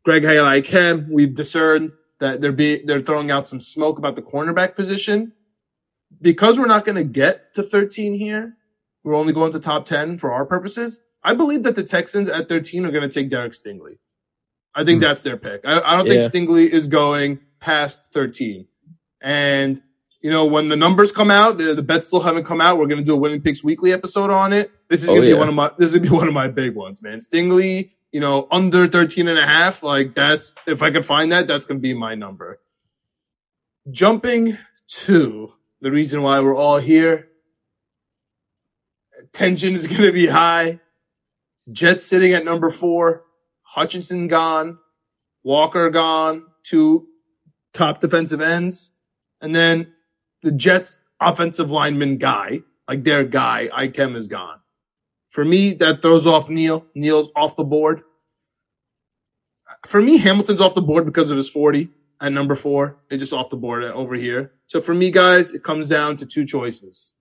Greg 0.05 0.23
had 0.23 0.37
Ikem. 0.37 1.09
We've 1.11 1.35
discerned 1.35 1.91
that 2.21 2.41
they're 2.41 2.53
be 2.53 2.85
they're 2.85 3.01
throwing 3.01 3.31
out 3.31 3.49
some 3.49 3.61
smoke 3.61 3.99
about 3.99 4.15
the 4.15 4.23
cornerback 4.23 4.77
position 4.77 5.33
because 6.21 6.59
we're 6.59 6.67
not 6.67 6.85
going 6.85 6.97
to 6.97 7.05
get 7.05 7.55
to 7.55 7.63
13 7.63 8.15
here. 8.15 8.57
We're 9.03 9.17
only 9.17 9.33
going 9.33 9.53
to 9.53 9.61
top 9.61 9.87
10 9.87 10.19
for 10.19 10.33
our 10.33 10.45
purposes. 10.45 11.03
I 11.23 11.35
believe 11.35 11.63
that 11.65 11.77
the 11.77 11.85
Texans 11.85 12.29
at 12.29 12.49
13 12.49 12.87
are 12.87 12.91
going 12.91 13.09
to 13.09 13.15
take 13.15 13.31
Derek 13.31 13.53
Stingley. 13.53 13.99
I 14.75 14.85
think 14.85 14.99
mm 14.99 15.03
that's 15.03 15.23
their 15.23 15.37
pick. 15.37 15.63
I, 15.65 15.81
I 15.81 15.97
don't 15.97 16.07
yeah. 16.07 16.29
think 16.29 16.49
Stingley 16.49 16.69
is 16.69 16.89
going 16.89 17.41
past 17.59 18.13
13. 18.13 18.67
And, 19.21 19.81
you 20.21 20.31
know, 20.31 20.47
when 20.47 20.69
the 20.69 20.77
numbers 20.77 21.13
come 21.13 21.31
out, 21.31 21.59
the, 21.59 21.75
the 21.75 21.83
bets 21.83 22.07
still 22.07 22.21
haven't 22.21 22.45
come 22.45 22.61
out. 22.61 22.79
We're 22.79 22.87
going 22.87 22.99
to 22.99 23.05
do 23.05 23.15
a 23.15 23.17
winning 23.17 23.43
picks 23.43 23.65
weekly 23.65 23.93
episode 23.93 24.31
on 24.31 24.53
it. 24.53 24.71
This 24.89 25.03
is 25.03 25.09
oh, 25.09 25.13
going 25.13 25.23
to 25.23 25.29
yeah. 25.29 25.35
be 25.35 25.39
one 25.39 25.49
of 25.49 25.55
my, 25.55 25.71
this 25.77 25.89
is 25.89 25.95
going 25.95 26.05
to 26.05 26.11
be 26.11 26.17
one 26.17 26.29
of 26.29 26.35
my 26.35 26.49
big 26.49 26.75
ones, 26.75 27.03
man. 27.03 27.19
Stingley, 27.19 27.91
you 28.13 28.21
know, 28.21 28.47
under 28.51 28.87
13 28.87 29.29
and 29.29 29.39
a 29.39 29.47
half. 29.47 29.83
Like 29.83 30.15
that's, 30.15 30.55
if 30.67 30.83
I 30.83 30.91
can 30.91 31.03
find 31.03 31.33
that, 31.33 31.47
that's 31.47 31.67
going 31.67 31.79
to 31.79 31.83
be 31.83 31.95
my 31.95 32.15
number. 32.15 32.61
Jumping 33.91 34.57
to 35.05 35.53
the 35.81 35.91
reason 35.91 36.23
why 36.23 36.41
we're 36.41 36.57
all 36.57 36.79
here. 36.79 37.29
Tension 39.33 39.75
is 39.75 39.87
going 39.87 40.03
to 40.03 40.13
be 40.13 40.27
high 40.27 40.81
Jets 41.73 42.05
sitting 42.05 42.33
at 42.33 42.45
number 42.45 42.71
four, 42.71 43.25
Hutchinson 43.63 44.29
gone, 44.29 44.79
Walker 45.43 45.91
gone, 45.91 46.45
two 46.65 47.07
top 47.73 48.01
defensive 48.01 48.41
ends, 48.41 48.93
and 49.41 49.55
then 49.55 49.93
the 50.43 50.53
Jets 50.53 51.03
offensive 51.21 51.71
lineman 51.71 52.19
guy, 52.19 52.61
like 52.89 53.05
their 53.05 53.25
guy, 53.25 53.69
Ikem 53.73 54.17
is 54.17 54.27
gone. 54.27 54.61
For 55.31 55.45
me, 55.45 55.75
that 55.75 56.03
throws 56.03 56.27
off 56.27 56.49
Neal. 56.49 56.87
Neal's 56.95 57.29
off 57.37 57.57
the 57.57 57.65
board. 57.65 58.03
For 59.87 60.03
me, 60.03 60.19
Hamilton's 60.19 60.61
off 60.61 60.75
the 60.75 60.83
board 60.83 61.07
because 61.07 61.31
of 61.31 61.37
his 61.37 61.49
40 61.49 61.89
at 62.21 62.33
number 62.33 62.55
four. 62.55 62.99
It's 63.09 63.21
just 63.21 63.33
off 63.33 63.51
the 63.51 63.57
board 63.57 63.85
over 63.85 64.15
here. 64.15 64.53
So 64.67 64.81
for 64.81 64.93
me, 64.93 65.11
guys, 65.11 65.53
it 65.53 65.63
comes 65.63 65.89
down 65.89 66.17
to 66.19 66.27
two 66.27 66.45
choices. 66.45 67.15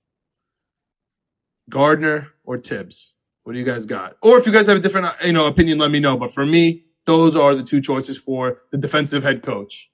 Gardner 1.70 2.30
or 2.44 2.58
Tibbs. 2.58 3.14
What 3.44 3.54
do 3.54 3.60
you 3.60 3.66
guys 3.66 3.86
got? 3.86 4.16
Or 4.22 4.38
if 4.38 4.46
you 4.46 4.52
guys 4.52 4.68
have 4.68 4.78
a 4.78 4.80
different, 4.80 5.08
you 5.24 5.34
know, 5.34 5.48
opinion, 5.48 5.80
let 5.80 5.92
me 5.92 6.00
know. 6.00 6.18
But 6.18 6.34
for 6.34 6.46
me, 6.46 6.86
those 7.06 7.36
are 7.36 7.56
the 7.56 7.64
two 7.64 7.82
choices 7.82 8.18
for 8.18 8.62
the 8.72 8.78
defensive 8.78 9.24
head 9.24 9.42
coach. 9.42 9.90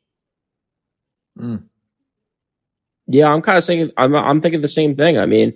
Mm. 1.40 1.64
Yeah, 3.08 3.32
I'm 3.32 3.42
kind 3.42 3.58
of 3.58 3.66
thinking. 3.66 3.92
I'm 3.98 4.16
I'm 4.16 4.42
thinking 4.42 4.62
the 4.62 4.68
same 4.68 4.96
thing. 4.96 5.18
I 5.18 5.26
mean, 5.26 5.54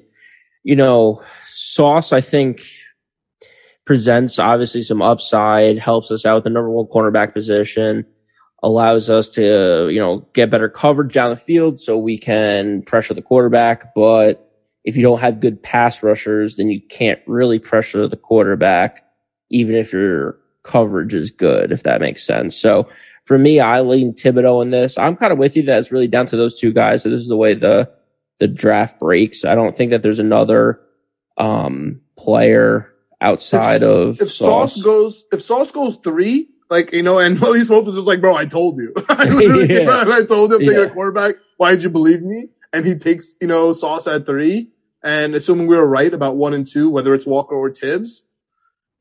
you 0.64 0.76
know, 0.76 1.24
Sauce 1.48 2.14
I 2.14 2.22
think 2.22 2.62
presents 3.90 4.38
obviously 4.38 4.84
some 4.84 5.02
upside, 5.02 5.80
helps 5.80 6.12
us 6.12 6.24
out 6.24 6.36
with 6.36 6.44
the 6.44 6.50
number 6.52 6.70
one 6.70 6.86
cornerback 6.86 7.34
position, 7.34 8.06
allows 8.62 9.10
us 9.10 9.30
to, 9.30 9.90
you 9.90 10.00
know, 10.00 10.28
get 10.34 10.52
better 10.52 10.70
coverage 10.70 11.12
down 11.12 11.32
the 11.32 11.36
field 11.36 11.80
so 11.80 11.98
we 11.98 12.16
can 12.16 12.84
pressure 12.84 13.16
the 13.16 13.22
quarterback, 13.24 13.96
but 13.96 14.49
if 14.90 14.98
you 14.98 15.04
don't 15.04 15.20
have 15.20 15.40
good 15.40 15.62
pass 15.62 16.04
rushers, 16.04 16.56
then 16.56 16.70
you 16.70 16.82
can't 16.82 17.20
really 17.28 17.60
pressure 17.60 18.08
the 18.08 18.18
quarterback, 18.18 19.06
even 19.50 19.76
if 19.76 19.94
your 19.94 20.38
coverage 20.64 21.14
is 21.14 21.32
good, 21.32 21.72
if 21.72 21.84
that 21.84 22.02
makes 22.02 22.26
sense. 22.26 22.60
So 22.60 22.90
for 23.26 23.38
me, 23.38 23.60
I 23.60 23.82
lean 23.82 24.14
Thibodeaux 24.14 24.64
in 24.64 24.72
this. 24.72 24.98
I'm 24.98 25.16
kind 25.16 25.32
of 25.32 25.38
with 25.38 25.56
you 25.56 25.64
that 25.64 25.80
it's 25.80 25.92
really 25.92 26.08
down 26.08 26.26
to 26.28 26.38
those 26.38 26.60
two 26.60 26.74
guys. 26.74 27.04
So 27.04 27.10
this 27.10 27.22
is 27.22 27.28
the 27.28 27.38
way 27.38 27.54
the 27.54 27.92
the 28.40 28.48
draft 28.48 29.00
breaks. 29.00 29.46
I 29.46 29.54
don't 29.54 29.76
think 29.76 29.92
that 29.92 30.02
there's 30.02 30.20
another 30.20 30.82
um, 31.38 32.02
player 32.18 32.92
outside 33.22 33.84
if, 33.84 33.90
of 33.90 34.22
if 34.22 34.32
Sauce. 34.32 34.76
Sauce 34.76 34.84
goes 34.84 35.26
if 35.32 35.42
Sauce 35.42 35.72
goes 35.72 35.98
three, 35.98 36.50
like 36.70 36.92
you 36.92 37.04
know, 37.04 37.20
and 37.20 37.40
Willie 37.42 37.62
Smith 37.62 37.86
was 37.86 37.96
just 37.96 38.08
like, 38.08 38.22
"Bro, 38.22 38.36
I 38.36 38.46
told 38.46 38.78
you. 38.78 38.94
I 39.10 39.26
literally 39.26 39.74
yeah. 39.84 40.06
I 40.08 40.24
told 40.24 40.52
him 40.54 40.60
taking 40.60 40.74
yeah. 40.74 40.82
a 40.86 40.90
quarterback. 40.90 41.36
Why 41.58 41.72
did 41.72 41.84
you 41.84 41.90
believe 41.90 42.22
me?" 42.22 42.46
And 42.74 42.86
he 42.86 42.96
takes 42.96 43.36
you 43.42 43.48
know 43.48 43.74
Sauce 43.74 44.08
at 44.08 44.26
three, 44.26 44.72
and 45.04 45.36
assuming 45.36 45.68
we 45.68 45.78
were 45.78 45.88
right 45.88 46.14
about 46.14 46.36
one 46.36 46.54
and 46.54 46.68
two, 46.68 46.90
whether 46.90 47.14
it's 47.14 47.26
Walker 47.26 47.56
or 47.56 47.70
Tibbs, 47.70 48.28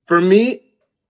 for 0.05 0.21
me, 0.21 0.63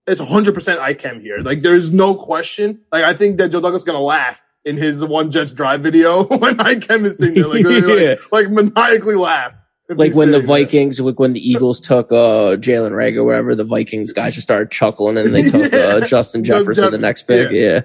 it's 0.07 0.21
100% 0.21 0.53
Ikem 0.53 1.21
here. 1.21 1.39
Like, 1.39 1.61
there's 1.61 1.91
no 1.91 2.15
question. 2.15 2.81
Like, 2.91 3.03
I 3.03 3.13
think 3.13 3.37
that 3.37 3.49
Joe 3.49 3.61
Douglas 3.61 3.81
is 3.81 3.85
going 3.85 3.97
to 3.97 4.03
laugh 4.03 4.45
in 4.65 4.77
his 4.77 5.03
one 5.03 5.31
Jets 5.31 5.53
drive 5.53 5.81
video 5.81 6.23
when 6.37 6.57
Ikem 6.57 7.05
is 7.05 7.17
sitting 7.17 7.35
there, 7.35 7.47
like, 7.47 7.63
yeah. 7.99 8.15
like, 8.31 8.49
like, 8.49 8.51
maniacally 8.51 9.15
laugh. 9.15 9.55
Like 9.91 10.13
when 10.13 10.29
the 10.29 10.39
Vikings, 10.39 10.97
there. 10.97 11.07
like 11.07 11.19
when 11.19 11.33
the 11.33 11.39
Eagles 11.39 11.79
took 11.79 12.11
uh, 12.11 12.57
Jalen 12.57 12.91
Reagor 12.91 13.17
or 13.17 13.23
whatever, 13.23 13.55
the 13.55 13.63
Vikings 13.63 14.13
guys 14.13 14.35
just 14.35 14.45
started 14.45 14.69
chuckling 14.69 15.17
and 15.17 15.33
they 15.33 15.41
took 15.49 15.71
yeah. 15.71 15.79
uh, 15.79 16.01
Justin 16.01 16.43
Jefferson 16.43 16.83
Jeff- 16.83 16.91
the 16.91 16.99
next 16.99 17.23
pick. 17.23 17.49
Yeah. 17.51 17.81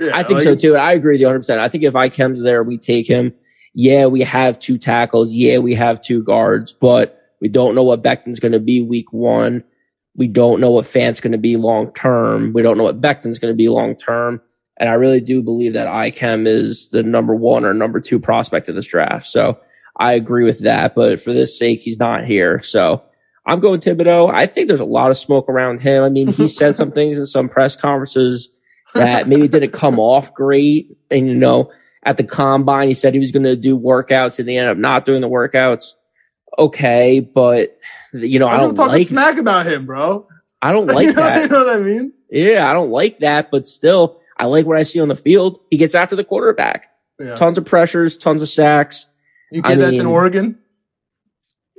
yeah. 0.00 0.16
I 0.16 0.22
think 0.22 0.38
like, 0.38 0.44
so 0.44 0.56
too. 0.56 0.76
I 0.76 0.92
agree 0.92 1.14
with 1.14 1.20
you 1.20 1.26
100%. 1.26 1.58
I 1.58 1.68
think 1.68 1.84
if 1.84 1.92
Ikem's 1.92 2.40
there, 2.40 2.62
we 2.62 2.78
take 2.78 3.06
him. 3.06 3.34
Yeah, 3.74 4.06
we 4.06 4.20
have 4.20 4.58
two 4.58 4.78
tackles. 4.78 5.34
Yeah, 5.34 5.58
we 5.58 5.74
have 5.74 6.00
two 6.00 6.22
guards, 6.22 6.72
but 6.72 7.18
we 7.40 7.48
don't 7.48 7.74
know 7.74 7.82
what 7.82 8.02
Becton's 8.02 8.40
going 8.40 8.52
to 8.52 8.60
be 8.60 8.82
week 8.82 9.12
one. 9.12 9.64
We 10.14 10.28
don't 10.28 10.60
know 10.60 10.70
what 10.70 10.86
Fant's 10.86 11.20
going 11.20 11.32
to 11.32 11.38
be 11.38 11.56
long 11.56 11.92
term. 11.92 12.52
We 12.52 12.62
don't 12.62 12.76
know 12.76 12.84
what 12.84 13.00
Becton's 13.00 13.38
going 13.38 13.52
to 13.52 13.56
be 13.56 13.68
long 13.68 13.96
term. 13.96 14.40
And 14.76 14.88
I 14.88 14.94
really 14.94 15.20
do 15.20 15.42
believe 15.42 15.74
that 15.74 15.88
Ikem 15.88 16.46
is 16.46 16.90
the 16.90 17.02
number 17.02 17.34
one 17.34 17.64
or 17.64 17.72
number 17.72 18.00
two 18.00 18.18
prospect 18.18 18.68
of 18.68 18.74
this 18.74 18.86
draft. 18.86 19.26
So 19.26 19.58
I 19.98 20.12
agree 20.14 20.44
with 20.44 20.60
that. 20.60 20.94
But 20.94 21.20
for 21.20 21.32
this 21.32 21.58
sake, 21.58 21.80
he's 21.80 21.98
not 21.98 22.24
here. 22.24 22.62
So 22.62 23.02
I'm 23.46 23.60
going 23.60 23.80
Thibodeaux. 23.80 24.32
I 24.32 24.46
think 24.46 24.68
there's 24.68 24.80
a 24.80 24.84
lot 24.84 25.10
of 25.10 25.16
smoke 25.16 25.48
around 25.48 25.80
him. 25.80 26.02
I 26.02 26.08
mean, 26.08 26.28
he 26.28 26.48
said 26.48 26.74
some 26.74 26.92
things 26.92 27.18
in 27.18 27.26
some 27.26 27.48
press 27.48 27.76
conferences 27.76 28.56
that 28.94 29.28
maybe 29.28 29.48
didn't 29.48 29.72
come 29.72 29.98
off 29.98 30.34
great. 30.34 30.96
And, 31.10 31.26
you 31.26 31.34
know, 31.34 31.70
at 32.02 32.16
the 32.16 32.24
combine, 32.24 32.88
he 32.88 32.94
said 32.94 33.14
he 33.14 33.20
was 33.20 33.32
going 33.32 33.44
to 33.44 33.56
do 33.56 33.78
workouts 33.78 34.38
and 34.38 34.48
he 34.48 34.56
ended 34.56 34.72
up 34.72 34.78
not 34.78 35.04
doing 35.04 35.20
the 35.20 35.28
workouts. 35.28 35.94
Okay. 36.58 37.20
But, 37.20 37.78
you 38.12 38.38
know, 38.38 38.48
I, 38.48 38.54
I 38.54 38.56
don't 38.58 38.74
talk 38.74 38.88
like 38.88 39.06
smack 39.06 39.38
about 39.38 39.66
him, 39.66 39.86
bro. 39.86 40.26
I 40.60 40.72
don't 40.72 40.86
like 40.94 41.06
you 41.06 41.12
know, 41.12 41.22
that. 41.22 41.42
You 41.42 41.48
know 41.48 41.64
what 41.64 41.76
I 41.76 41.78
mean? 41.80 42.12
Yeah. 42.30 42.68
I 42.68 42.72
don't 42.72 42.90
like 42.90 43.20
that, 43.20 43.50
but 43.50 43.66
still, 43.66 44.20
I 44.36 44.46
like 44.46 44.66
what 44.66 44.76
I 44.76 44.82
see 44.82 45.00
on 45.00 45.08
the 45.08 45.16
field. 45.16 45.60
He 45.70 45.76
gets 45.76 45.94
after 45.94 46.16
the 46.16 46.24
quarterback. 46.24 46.88
Yeah. 47.18 47.34
Tons 47.34 47.58
of 47.58 47.64
pressures, 47.64 48.16
tons 48.16 48.42
of 48.42 48.48
sacks. 48.48 49.08
You 49.52 49.62
get 49.62 49.78
that 49.78 49.94
in 49.94 50.06
Oregon? 50.06 50.58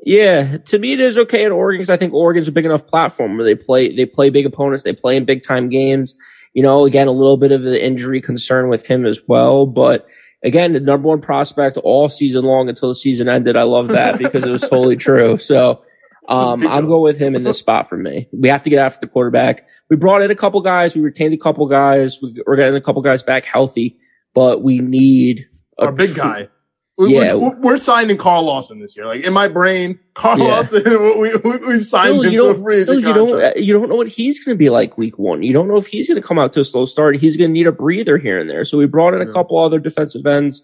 Yeah, 0.05 0.57
to 0.57 0.80
me 0.80 0.93
it 0.93 0.99
is 0.99 1.17
okay 1.17 1.45
at 1.45 1.51
Oregon 1.51 1.80
because 1.80 1.89
I 1.89 1.97
think 1.97 2.13
Oregon's 2.13 2.47
a 2.47 2.51
big 2.51 2.65
enough 2.65 2.86
platform 2.88 3.38
where 3.38 3.45
they 3.45 3.55
play 3.55 3.95
they 3.95 4.05
play 4.05 4.30
big 4.30 4.45
opponents, 4.45 4.84
they 4.84 4.93
play 4.93 5.15
in 5.15 5.24
big 5.24 5.43
time 5.43 5.69
games. 5.69 6.15
You 6.54 6.64
know, 6.64 6.86
again, 6.86 7.08
a 7.08 7.12
little 7.12 7.38
bit 7.38 7.51
of 7.51 7.64
the 7.64 7.84
injury 7.84 8.22
concern 8.22 8.70
with 8.70 8.86
him 8.86 9.06
as 9.06 9.22
well, 9.28 9.66
but 9.66 10.08
again, 10.43 10.74
the 10.74 10.80
number 10.80 11.08
one 11.08 11.22
prospect 11.22 11.78
all 11.78 12.10
season 12.10 12.43
long 12.43 12.70
until 12.70 12.89
the 12.89 12.95
season 12.95 13.28
ended. 13.28 13.56
I 13.56 13.64
love 13.64 13.88
that 13.89 14.18
because 14.20 14.43
it 14.43 14.51
was 14.51 14.62
totally 14.62 14.97
true. 14.97 15.38
So 15.38 15.84
um, 16.28 16.66
I'm 16.68 16.88
going 16.88 17.04
with 17.04 17.18
him 17.18 17.36
in 17.36 17.43
this 17.43 17.60
spot 17.60 17.89
for 17.89 17.97
me. 17.97 18.30
We 18.32 18.49
have 18.49 18.64
to 18.64 18.70
get 18.70 18.80
after 18.80 18.99
the 19.01 19.12
quarterback. 19.12 19.68
We 19.89 19.95
brought 19.95 20.22
in 20.22 20.32
a 20.32 20.36
couple 20.36 20.62
guys. 20.62 20.95
We 20.95 21.01
retained 21.01 21.34
a 21.34 21.38
couple 21.38 21.68
guys. 21.68 22.20
We're 22.45 22.56
getting 22.56 22.76
a 22.76 22.82
couple 22.82 23.01
guys 23.01 23.24
back 23.24 23.45
healthy, 23.45 23.97
but 24.34 24.62
we 24.62 24.80
need 24.80 25.47
a 25.80 25.86
our 25.86 25.91
big 25.91 26.16
guy. 26.16 26.49
We, 26.96 27.16
yeah, 27.16 27.34
we're, 27.34 27.56
we're, 27.56 27.78
signing 27.78 28.18
Carl 28.18 28.44
Lawson 28.44 28.80
this 28.80 28.96
year. 28.96 29.08
Like 29.08 29.24
in 29.24 29.34
my 29.34 29.48
brain, 29.48 30.00
Carl 30.14 30.38
yeah. 30.38 30.46
Lawson, 30.46 30.84
we, 31.20 31.36
we, 31.38 31.74
have 31.74 31.86
signed 31.88 32.20
still, 32.20 32.22
him 32.22 32.32
you 32.32 32.38
to 32.38 32.46
a 32.46 32.56
free 32.56 32.84
still, 32.84 33.00
you 33.00 33.14
don't, 33.14 33.44
uh, 33.44 33.52
you 33.56 33.74
don't 33.74 33.89
know 33.89 33.96
what 33.96 34.08
he's 34.08 34.44
going 34.44 34.56
to 34.56 34.60
be 34.60 34.70
like 34.70 34.96
week 34.96 35.18
one. 35.18 35.41
You 35.41 35.54
don't 35.54 35.68
know 35.68 35.78
if 35.78 35.88
he's 35.88 36.08
going 36.08 36.22
to 36.22 36.28
come 36.28 36.38
out 36.38 36.54
to 36.54 36.60
a 36.60 36.64
slow 36.64 36.86
start. 36.86 37.18
He's 37.18 37.36
going 37.36 37.50
to 37.50 37.54
need 37.54 37.66
a 37.66 37.72
breather 37.72 38.20
here 38.20 38.39
and 38.39 38.48
there. 38.48 38.64
So 38.64 38.78
we 38.78 38.86
brought 38.86 39.16
in 39.16 39.22
a 39.22 39.26
yeah. 39.26 39.32
couple 39.32 39.58
other 39.58 39.80
defensive 39.80 40.24
ends, 40.28 40.62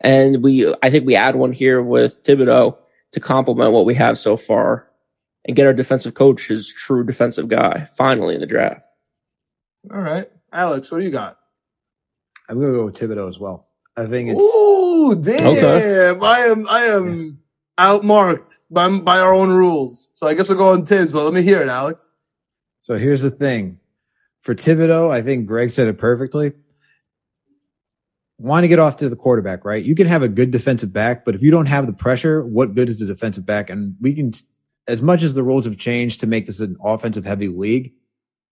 and 0.00 0.42
we, 0.42 0.74
I 0.82 0.88
think 0.88 1.04
we 1.04 1.14
add 1.14 1.36
one 1.36 1.52
here 1.52 1.82
with 1.82 2.24
Thibodeaux 2.24 2.78
to 3.12 3.20
complement 3.20 3.72
what 3.72 3.84
we 3.84 3.94
have 3.96 4.16
so 4.16 4.38
far, 4.38 4.88
and 5.44 5.54
get 5.54 5.66
our 5.66 5.74
defensive 5.74 6.14
coach 6.14 6.48
his 6.48 6.72
true 6.72 7.04
defensive 7.04 7.48
guy 7.48 7.84
finally 7.98 8.34
in 8.34 8.40
the 8.40 8.46
draft. 8.46 8.86
All 9.92 10.00
right, 10.00 10.30
Alex, 10.54 10.90
what 10.90 11.00
do 11.00 11.04
you 11.04 11.10
got? 11.10 11.36
I'm 12.48 12.58
going 12.58 12.72
to 12.72 12.78
go 12.78 12.86
with 12.86 12.94
Thibodeaux 12.94 13.28
as 13.28 13.38
well. 13.38 13.65
I 13.96 14.06
think 14.06 14.30
it's. 14.30 14.42
Ooh, 14.42 15.14
damn! 15.20 15.46
Okay. 15.46 16.08
I 16.08 16.38
am 16.40 16.68
I 16.68 16.80
am 16.82 17.38
outmarked 17.78 18.52
by 18.70 18.88
by 18.88 19.18
our 19.18 19.34
own 19.34 19.50
rules. 19.50 20.12
So 20.16 20.26
I 20.26 20.34
guess 20.34 20.48
we'll 20.48 20.58
go 20.58 20.68
on 20.68 20.84
Tibbs, 20.84 21.12
but 21.12 21.24
let 21.24 21.32
me 21.32 21.42
hear 21.42 21.62
it, 21.62 21.68
Alex. 21.68 22.14
So 22.82 22.96
here's 22.96 23.22
the 23.22 23.30
thing. 23.30 23.78
For 24.42 24.54
Thibodeaux, 24.54 25.10
I 25.10 25.22
think 25.22 25.46
Greg 25.46 25.70
said 25.70 25.88
it 25.88 25.98
perfectly. 25.98 26.52
Want 28.38 28.64
to 28.64 28.68
get 28.68 28.78
off 28.78 28.98
to 28.98 29.08
the 29.08 29.16
quarterback, 29.16 29.64
right? 29.64 29.82
You 29.82 29.94
can 29.94 30.06
have 30.06 30.22
a 30.22 30.28
good 30.28 30.50
defensive 30.50 30.92
back, 30.92 31.24
but 31.24 31.34
if 31.34 31.42
you 31.42 31.50
don't 31.50 31.66
have 31.66 31.86
the 31.86 31.92
pressure, 31.92 32.44
what 32.44 32.74
good 32.74 32.88
is 32.88 32.98
the 32.98 33.06
defensive 33.06 33.46
back? 33.46 33.70
And 33.70 33.96
we 34.00 34.14
can, 34.14 34.32
as 34.86 35.00
much 35.00 35.22
as 35.22 35.34
the 35.34 35.42
rules 35.42 35.64
have 35.64 35.78
changed 35.78 36.20
to 36.20 36.26
make 36.26 36.46
this 36.46 36.60
an 36.60 36.76
offensive 36.84 37.24
heavy 37.24 37.48
league, 37.48 37.94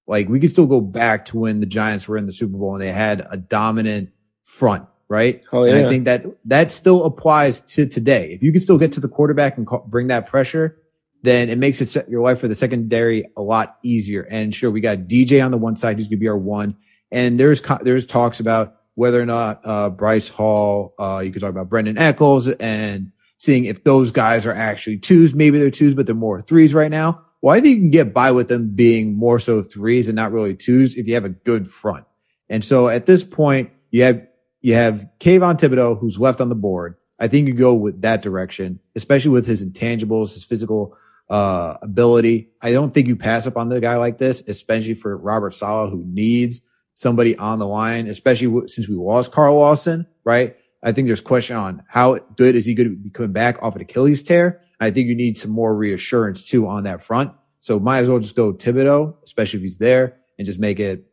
like 0.07 0.28
we 0.28 0.40
can 0.40 0.49
still 0.49 0.66
go 0.66 0.80
back 0.80 1.26
to 1.26 1.38
when 1.38 1.61
the 1.61 1.66
Giants 1.66 2.09
were 2.09 2.16
in 2.16 2.26
the 2.26 2.32
Super 2.32 2.57
Bowl 2.57 2.72
and 2.72 2.82
they 2.82 2.90
had 2.90 3.26
a 3.30 3.36
dominant 3.36 4.11
front 4.42 4.86
right? 5.09 5.42
Oh, 5.52 5.64
yeah. 5.64 5.74
And 5.74 5.86
I 5.86 5.90
think 5.90 6.05
that 6.05 6.24
that 6.46 6.72
still 6.72 7.05
applies 7.05 7.61
to 7.61 7.86
today. 7.86 8.32
If 8.32 8.42
you 8.42 8.52
can 8.52 8.61
still 8.61 8.78
get 8.78 8.92
to 8.94 9.00
the 9.00 9.09
quarterback 9.09 9.57
and 9.57 9.66
call, 9.66 9.84
bring 9.86 10.09
that 10.09 10.26
pressure, 10.26 10.78
then 11.22 11.48
it 11.48 11.59
makes 11.59 11.80
it 11.80 12.09
your 12.09 12.22
life 12.22 12.40
for 12.40 12.48
the 12.48 12.55
secondary 12.55 13.24
a 13.36 13.42
lot 13.42 13.78
easier. 13.82 14.26
And 14.30 14.55
sure, 14.55 14.70
we 14.70 14.80
got 14.80 14.98
DJ 14.98 15.44
on 15.44 15.50
the 15.50 15.59
one 15.59 15.76
side 15.76 15.96
who's 15.96 16.09
going 16.09 16.18
to 16.18 16.20
be 16.20 16.28
our 16.28 16.36
one, 16.36 16.76
and 17.11 17.38
there's 17.38 17.62
there's 17.82 18.07
talks 18.07 18.40
about 18.40 18.76
whether 18.94 19.20
or 19.20 19.26
not 19.26 19.61
uh, 19.64 19.90
Bryce 19.90 20.28
Hall. 20.28 20.94
Uh, 20.98 21.22
you 21.24 21.32
could 21.32 21.40
talk 21.40 21.50
about 21.50 21.68
Brandin 21.68 21.98
Echols 21.98 22.48
and 22.48 23.12
seeing 23.36 23.64
if 23.64 23.84
those 23.84 24.12
guys 24.12 24.46
are 24.46 24.52
actually 24.52 24.98
twos. 24.98 25.34
Maybe 25.34 25.59
they're 25.59 25.70
twos, 25.70 25.94
but 25.94 26.07
they're 26.07 26.14
more 26.14 26.42
threes 26.42 26.74
right 26.74 26.90
now. 26.90 27.22
Well, 27.40 27.55
I 27.55 27.61
think 27.61 27.74
you 27.76 27.82
can 27.82 27.90
get 27.90 28.14
by 28.14 28.30
with 28.30 28.48
them 28.48 28.74
being 28.74 29.16
more 29.16 29.38
so 29.38 29.62
threes 29.62 30.09
and 30.09 30.16
not 30.16 30.32
really 30.32 30.55
twos 30.55 30.94
if 30.94 31.07
you 31.07 31.14
have 31.14 31.26
a 31.26 31.30
good 31.30 31.68
front. 31.68 32.07
And 32.48 32.64
so 32.64 32.88
at 32.88 33.07
this 33.07 33.22
point, 33.22 33.70
you 33.90 34.02
have 34.05 34.26
you 34.64 34.72
have 34.72 35.06
Kayvon 35.20 35.58
Thibodeaux, 35.58 36.00
who's 36.00 36.18
left 36.18 36.40
on 36.40 36.48
the 36.48 36.54
board. 36.54 36.96
I 37.20 37.28
think 37.28 37.48
you 37.48 37.52
go 37.52 37.74
with 37.74 38.00
that 38.00 38.22
direction, 38.22 38.80
especially 38.96 39.32
with 39.32 39.46
his 39.46 39.62
intangibles, 39.62 40.32
his 40.32 40.42
physical 40.42 40.96
uh, 41.28 41.76
ability. 41.82 42.48
I 42.62 42.72
don't 42.72 42.92
think 42.92 43.06
you 43.06 43.14
pass 43.14 43.46
up 43.46 43.58
on 43.58 43.68
the 43.68 43.78
guy 43.78 43.96
like 43.98 44.16
this, 44.16 44.40
especially 44.48 44.94
for 44.94 45.18
Robert 45.18 45.52
Saleh, 45.52 45.90
who 45.90 46.02
needs 46.06 46.62
somebody 46.94 47.36
on 47.36 47.58
the 47.58 47.66
line, 47.66 48.06
especially 48.06 48.66
since 48.66 48.88
we 48.88 48.94
lost 48.94 49.32
Carl 49.32 49.56
Lawson, 49.56 50.06
right? 50.24 50.56
I 50.82 50.92
think 50.92 51.08
there's 51.08 51.20
question 51.20 51.56
on 51.56 51.82
how 51.86 52.20
good 52.34 52.54
is 52.54 52.64
he 52.64 52.72
going 52.72 52.88
to 52.88 52.96
be 52.96 53.10
coming 53.10 53.32
back 53.32 53.62
off 53.62 53.76
an 53.76 53.82
Achilles 53.82 54.22
tear. 54.22 54.62
I 54.80 54.90
think 54.90 55.08
you 55.08 55.14
need 55.14 55.36
some 55.36 55.50
more 55.50 55.76
reassurance 55.76 56.42
too 56.42 56.66
on 56.66 56.84
that 56.84 57.02
front. 57.02 57.32
So 57.60 57.78
might 57.78 57.98
as 57.98 58.08
well 58.08 58.18
just 58.18 58.34
go 58.34 58.54
Thibodeaux, 58.54 59.14
especially 59.24 59.58
if 59.58 59.62
he's 59.64 59.76
there, 59.76 60.16
and 60.38 60.46
just 60.46 60.58
make 60.58 60.80
it 60.80 61.04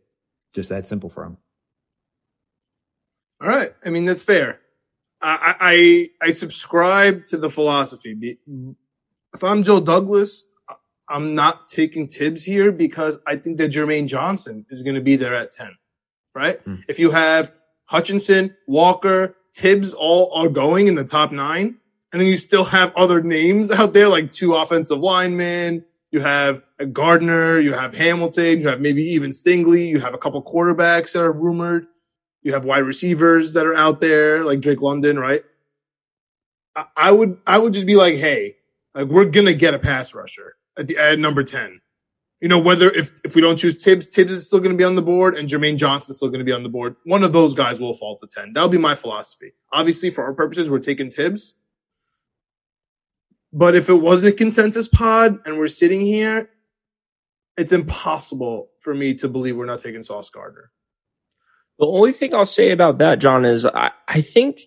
just 0.55 0.69
that 0.69 0.85
simple 0.85 1.09
for 1.09 1.25
him. 1.25 1.37
All 3.41 3.47
right. 3.47 3.71
I 3.83 3.89
mean, 3.89 4.05
that's 4.05 4.23
fair. 4.23 4.59
I, 5.21 5.55
I, 6.21 6.27
I 6.27 6.31
subscribe 6.31 7.25
to 7.27 7.37
the 7.37 7.49
philosophy. 7.49 8.37
If 9.33 9.43
I'm 9.43 9.63
Joe 9.63 9.79
Douglas, 9.79 10.45
I'm 11.09 11.35
not 11.35 11.67
taking 11.67 12.07
Thibs 12.07 12.43
here 12.43 12.71
because 12.71 13.19
I 13.27 13.35
think 13.35 13.57
that 13.57 13.71
Jermaine 13.71 14.07
Johnson 14.07 14.65
is 14.69 14.81
going 14.81 14.95
to 14.95 15.01
be 15.01 15.15
there 15.15 15.35
at 15.35 15.51
10, 15.51 15.75
right? 16.33 16.65
Mm. 16.65 16.83
If 16.87 16.99
you 16.99 17.11
have 17.11 17.51
Hutchinson, 17.85 18.55
Walker, 18.67 19.35
Thibs 19.55 19.93
all 19.93 20.31
are 20.33 20.49
going 20.49 20.87
in 20.87 20.95
the 20.95 21.03
top 21.03 21.31
nine, 21.31 21.75
and 22.13 22.21
then 22.21 22.27
you 22.27 22.37
still 22.37 22.63
have 22.63 22.95
other 22.95 23.21
names 23.21 23.69
out 23.71 23.93
there 23.93 24.07
like 24.07 24.31
two 24.31 24.55
offensive 24.55 24.99
linemen. 24.99 25.83
You 26.11 26.21
have 26.21 26.61
a 26.79 26.85
Gardner, 26.85 27.59
you 27.59 27.73
have 27.73 27.95
Hamilton, 27.95 28.59
you 28.59 28.67
have 28.67 28.81
maybe 28.81 29.03
even 29.03 29.31
Stingley, 29.31 29.87
you 29.87 29.99
have 29.99 30.13
a 30.13 30.17
couple 30.17 30.41
quarterbacks 30.43 31.13
that 31.13 31.21
are 31.21 31.31
rumored. 31.31 31.87
You 32.43 32.53
have 32.53 32.65
wide 32.65 32.79
receivers 32.79 33.53
that 33.53 33.65
are 33.65 33.75
out 33.75 33.99
there, 34.01 34.43
like 34.43 34.61
Drake 34.61 34.81
London, 34.81 35.19
right? 35.19 35.43
I, 36.75 36.85
I 36.97 37.11
would, 37.11 37.37
I 37.45 37.57
would 37.57 37.73
just 37.73 37.85
be 37.85 37.95
like, 37.95 38.15
hey, 38.15 38.55
like 38.95 39.07
we're 39.07 39.25
gonna 39.25 39.53
get 39.53 39.73
a 39.73 39.79
pass 39.79 40.13
rusher 40.13 40.55
at 40.77 40.87
the 40.87 40.97
at 40.97 41.19
number 41.19 41.43
ten. 41.43 41.81
You 42.39 42.47
know, 42.47 42.59
whether 42.59 42.89
if 42.89 43.21
if 43.23 43.35
we 43.35 43.41
don't 43.41 43.57
choose 43.57 43.77
Tibbs, 43.77 44.07
Tibbs 44.07 44.31
is 44.31 44.47
still 44.47 44.61
to 44.61 44.73
be 44.73 44.83
on 44.83 44.95
the 44.95 45.01
board, 45.01 45.37
and 45.37 45.47
Jermaine 45.47 45.77
Johnson 45.77 46.11
is 46.11 46.17
still 46.17 46.31
to 46.31 46.43
be 46.43 46.51
on 46.51 46.63
the 46.63 46.69
board. 46.69 46.95
One 47.05 47.23
of 47.23 47.33
those 47.33 47.53
guys 47.53 47.79
will 47.79 47.93
fall 47.93 48.17
to 48.17 48.27
ten. 48.27 48.53
That'll 48.53 48.69
be 48.69 48.79
my 48.79 48.95
philosophy. 48.95 49.53
Obviously, 49.71 50.09
for 50.09 50.23
our 50.23 50.33
purposes, 50.33 50.69
we're 50.69 50.79
taking 50.79 51.09
Tibbs. 51.09 51.55
But 53.53 53.75
if 53.75 53.89
it 53.89 53.95
wasn't 53.95 54.29
a 54.29 54.37
consensus 54.37 54.87
pod 54.87 55.39
and 55.45 55.57
we're 55.59 55.67
sitting 55.67 56.01
here, 56.01 56.49
it's 57.57 57.73
impossible 57.73 58.69
for 58.79 58.93
me 58.93 59.13
to 59.15 59.27
believe 59.27 59.57
we're 59.57 59.65
not 59.65 59.81
taking 59.81 60.03
Sauce 60.03 60.29
Gardner. 60.29 60.71
The 61.81 61.87
only 61.87 62.11
thing 62.11 62.35
I'll 62.35 62.45
say 62.45 62.69
about 62.69 62.99
that, 62.99 63.17
John, 63.17 63.43
is 63.43 63.65
I, 63.65 63.89
I 64.07 64.21
think, 64.21 64.61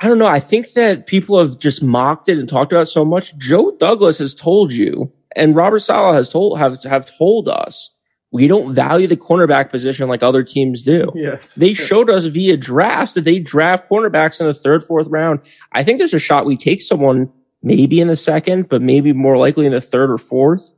I 0.00 0.06
don't 0.06 0.20
know. 0.20 0.28
I 0.28 0.38
think 0.38 0.72
that 0.74 1.08
people 1.08 1.40
have 1.40 1.58
just 1.58 1.82
mocked 1.82 2.28
it 2.28 2.38
and 2.38 2.48
talked 2.48 2.72
about 2.72 2.86
so 2.86 3.04
much. 3.04 3.36
Joe 3.36 3.76
Douglas 3.78 4.20
has 4.20 4.32
told 4.32 4.72
you, 4.72 5.12
and 5.34 5.56
Robert 5.56 5.80
Saleh 5.80 6.14
has 6.14 6.28
told, 6.28 6.56
have, 6.56 6.80
have 6.84 7.18
told 7.18 7.48
us, 7.48 7.90
we 8.30 8.46
don't 8.46 8.72
value 8.72 9.08
the 9.08 9.16
cornerback 9.16 9.70
position 9.70 10.08
like 10.08 10.22
other 10.22 10.44
teams 10.44 10.84
do. 10.84 11.10
Yes. 11.16 11.56
They 11.56 11.74
showed 11.74 12.08
us 12.08 12.26
via 12.26 12.56
drafts 12.56 13.14
that 13.14 13.24
they 13.24 13.40
draft 13.40 13.90
cornerbacks 13.90 14.40
in 14.40 14.46
the 14.46 14.54
third, 14.54 14.84
fourth 14.84 15.08
round. 15.08 15.40
I 15.72 15.82
think 15.82 15.98
there's 15.98 16.14
a 16.14 16.20
shot 16.20 16.46
we 16.46 16.56
take 16.56 16.80
someone 16.80 17.32
maybe 17.60 18.00
in 18.00 18.06
the 18.06 18.16
second, 18.16 18.68
but 18.68 18.82
maybe 18.82 19.12
more 19.12 19.36
likely 19.36 19.66
in 19.66 19.72
the 19.72 19.80
third 19.80 20.12
or 20.12 20.18
fourth. 20.18 20.70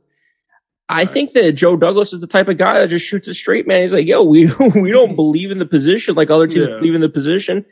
I 0.89 1.05
think 1.05 1.33
that 1.33 1.51
Joe 1.53 1.75
Douglas 1.75 2.13
is 2.13 2.21
the 2.21 2.27
type 2.27 2.47
of 2.47 2.57
guy 2.57 2.79
that 2.79 2.87
just 2.87 3.05
shoots 3.05 3.27
it 3.27 3.33
straight, 3.33 3.67
man. 3.67 3.81
He's 3.81 3.93
like, 3.93 4.07
yo, 4.07 4.23
we, 4.23 4.45
we 4.75 4.91
don't 4.91 5.09
mm-hmm. 5.09 5.15
believe 5.15 5.51
in 5.51 5.59
the 5.59 5.65
position 5.65 6.15
like 6.15 6.29
other 6.29 6.47
teams 6.47 6.67
yeah. 6.67 6.75
believe 6.75 6.95
in 6.95 7.01
the 7.01 7.09
position. 7.09 7.65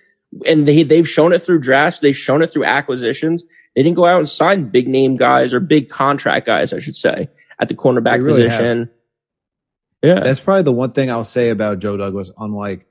And 0.45 0.67
they, 0.67 0.83
they've 0.83 1.07
shown 1.07 1.31
it 1.31 1.41
through 1.41 1.59
drafts. 1.59 2.01
They've 2.01 2.15
shown 2.15 2.41
it 2.41 2.51
through 2.51 2.65
acquisitions. 2.65 3.43
They 3.75 3.83
didn't 3.83 3.95
go 3.95 4.05
out 4.05 4.17
and 4.17 4.27
sign 4.27 4.69
big 4.69 4.87
name 4.87 5.15
guys 5.15 5.53
or 5.53 5.61
big 5.61 5.89
contract 5.89 6.45
guys, 6.45 6.73
I 6.73 6.79
should 6.79 6.95
say, 6.95 7.29
at 7.59 7.69
the 7.69 7.75
cornerback 7.75 8.21
really 8.21 8.43
position. 8.43 8.79
Have. 8.79 8.89
Yeah. 10.17 10.19
That's 10.21 10.41
probably 10.41 10.63
the 10.63 10.73
one 10.73 10.91
thing 10.91 11.09
I'll 11.09 11.23
say 11.23 11.49
about 11.49 11.79
Joe 11.79 11.95
Douglas. 11.95 12.31
Unlike 12.37 12.85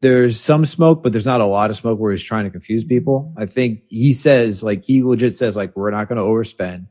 there's 0.00 0.38
some 0.38 0.64
smoke, 0.66 1.02
but 1.02 1.10
there's 1.10 1.26
not 1.26 1.40
a 1.40 1.46
lot 1.46 1.70
of 1.70 1.76
smoke 1.76 1.98
where 1.98 2.12
he's 2.12 2.22
trying 2.22 2.44
to 2.44 2.50
confuse 2.50 2.84
people. 2.84 3.34
I 3.36 3.46
think 3.46 3.82
he 3.88 4.12
says, 4.12 4.62
like, 4.62 4.84
he 4.84 5.02
legit 5.02 5.36
says, 5.36 5.56
like, 5.56 5.76
we're 5.76 5.90
not 5.90 6.08
going 6.08 6.18
to 6.18 6.22
overspend 6.22 6.86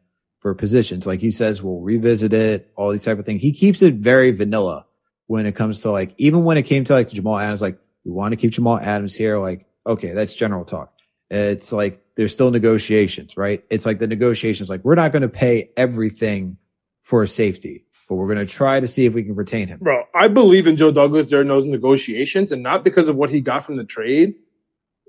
for 0.48 0.56
positions. 0.56 1.06
Like 1.06 1.20
he 1.20 1.30
says, 1.30 1.62
we'll 1.62 1.82
revisit 1.82 2.32
it, 2.32 2.72
all 2.78 2.89
these 2.89 3.04
type 3.04 3.20
of 3.20 3.26
things. 3.26 3.41
He 3.41 3.52
keeps 3.52 3.82
it 3.82 3.95
very 3.95 4.32
vanilla 4.32 4.86
when 5.26 5.45
it 5.45 5.56
comes 5.56 5.82
to 5.82 5.91
like, 5.91 6.14
even 6.18 6.45
when 6.45 6.56
it 6.56 6.64
came 6.64 6.86
to 6.86 6.93
like 6.93 7.10
Jamal 7.10 7.38
Adams, 7.38 7.62
like 7.62 7.78
we 8.06 8.14
want 8.14 8.32
to 8.32 8.38
keep 8.38 8.52
Jamal 8.52 8.80
Adams 8.80 9.14
here. 9.14 9.39
Like, 9.39 9.66
okay, 9.86 10.12
that's 10.12 10.36
general 10.36 10.64
talk. 10.64 10.93
It's 11.30 11.74
like 11.74 12.02
there's 12.16 12.32
still 12.32 12.50
negotiations, 12.50 13.36
right? 13.36 13.62
It's 13.70 13.86
like 13.86 14.00
the 14.00 14.08
negotiations, 14.08 14.70
like 14.70 14.86
we're 14.86 14.95
not 14.95 15.12
going 15.12 15.24
to 15.24 15.28
pay 15.28 15.70
everything 15.76 16.56
for 17.04 17.28
safety, 17.28 17.84
but 18.08 18.16
we're 18.16 18.34
going 18.34 18.48
to 18.48 18.54
try 18.54 18.80
to 18.80 18.88
see 18.88 19.04
if 19.04 19.14
we 19.14 19.24
can 19.24 19.36
retain 19.36 19.68
him. 19.68 19.80
Bro, 19.80 20.06
I 20.16 20.30
believe 20.30 20.66
in 20.66 20.78
Joe 20.78 20.93
Douglas 20.93 21.28
during 21.28 21.50
those 21.50 21.66
negotiations 21.66 22.54
and 22.54 22.64
not 22.64 22.86
because 22.86 23.10
of 23.10 23.18
what 23.18 23.32
he 23.32 23.41
got 23.41 23.66
from 23.66 23.76
the 23.76 23.84
trade. 23.84 24.36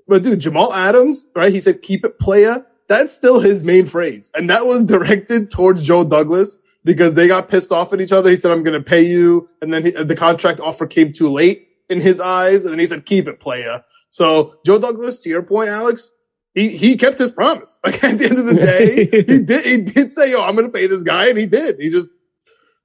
But 0.05 0.21
dude, 0.21 0.39
Jamal 0.39 0.73
Adams, 0.73 1.29
right? 1.33 1.53
He 1.53 1.61
said, 1.61 1.81
keep 1.81 2.03
it 2.03 2.19
playa 2.19 2.65
that's 2.89 3.13
still 3.13 3.39
his 3.39 3.63
main 3.63 3.85
phrase. 3.85 4.31
And 4.33 4.49
that 4.49 4.65
was 4.65 4.83
directed 4.83 5.51
towards 5.51 5.83
Joe 5.83 6.03
Douglas 6.03 6.59
because 6.83 7.13
they 7.13 7.27
got 7.27 7.47
pissed 7.47 7.71
off 7.71 7.93
at 7.93 8.01
each 8.01 8.11
other. 8.11 8.31
He 8.31 8.35
said, 8.35 8.51
I'm 8.51 8.63
going 8.63 8.77
to 8.77 8.83
pay 8.83 9.03
you. 9.03 9.47
And 9.61 9.71
then 9.71 9.85
he, 9.85 9.91
the 9.91 10.15
contract 10.15 10.59
offer 10.59 10.87
came 10.87 11.13
too 11.13 11.29
late 11.29 11.67
in 11.87 12.01
his 12.01 12.19
eyes. 12.19 12.65
And 12.65 12.73
then 12.73 12.79
he 12.79 12.87
said, 12.87 13.05
keep 13.05 13.27
it, 13.27 13.39
playa. 13.39 13.81
So 14.09 14.55
Joe 14.65 14.79
Douglas, 14.79 15.19
to 15.19 15.29
your 15.29 15.43
point, 15.43 15.69
Alex, 15.69 16.11
he, 16.55 16.69
he 16.69 16.97
kept 16.97 17.19
his 17.19 17.31
promise. 17.31 17.79
Like 17.85 18.03
at 18.03 18.17
the 18.17 18.25
end 18.25 18.39
of 18.39 18.45
the 18.47 18.55
day, 18.55 19.05
he 19.05 19.39
did, 19.39 19.65
he 19.65 19.81
did 19.81 20.11
say, 20.11 20.31
yo, 20.31 20.41
I'm 20.41 20.55
going 20.55 20.67
to 20.67 20.73
pay 20.75 20.87
this 20.87 21.03
guy. 21.03 21.27
And 21.27 21.37
he 21.37 21.45
did. 21.45 21.77
He 21.79 21.89
just, 21.89 22.09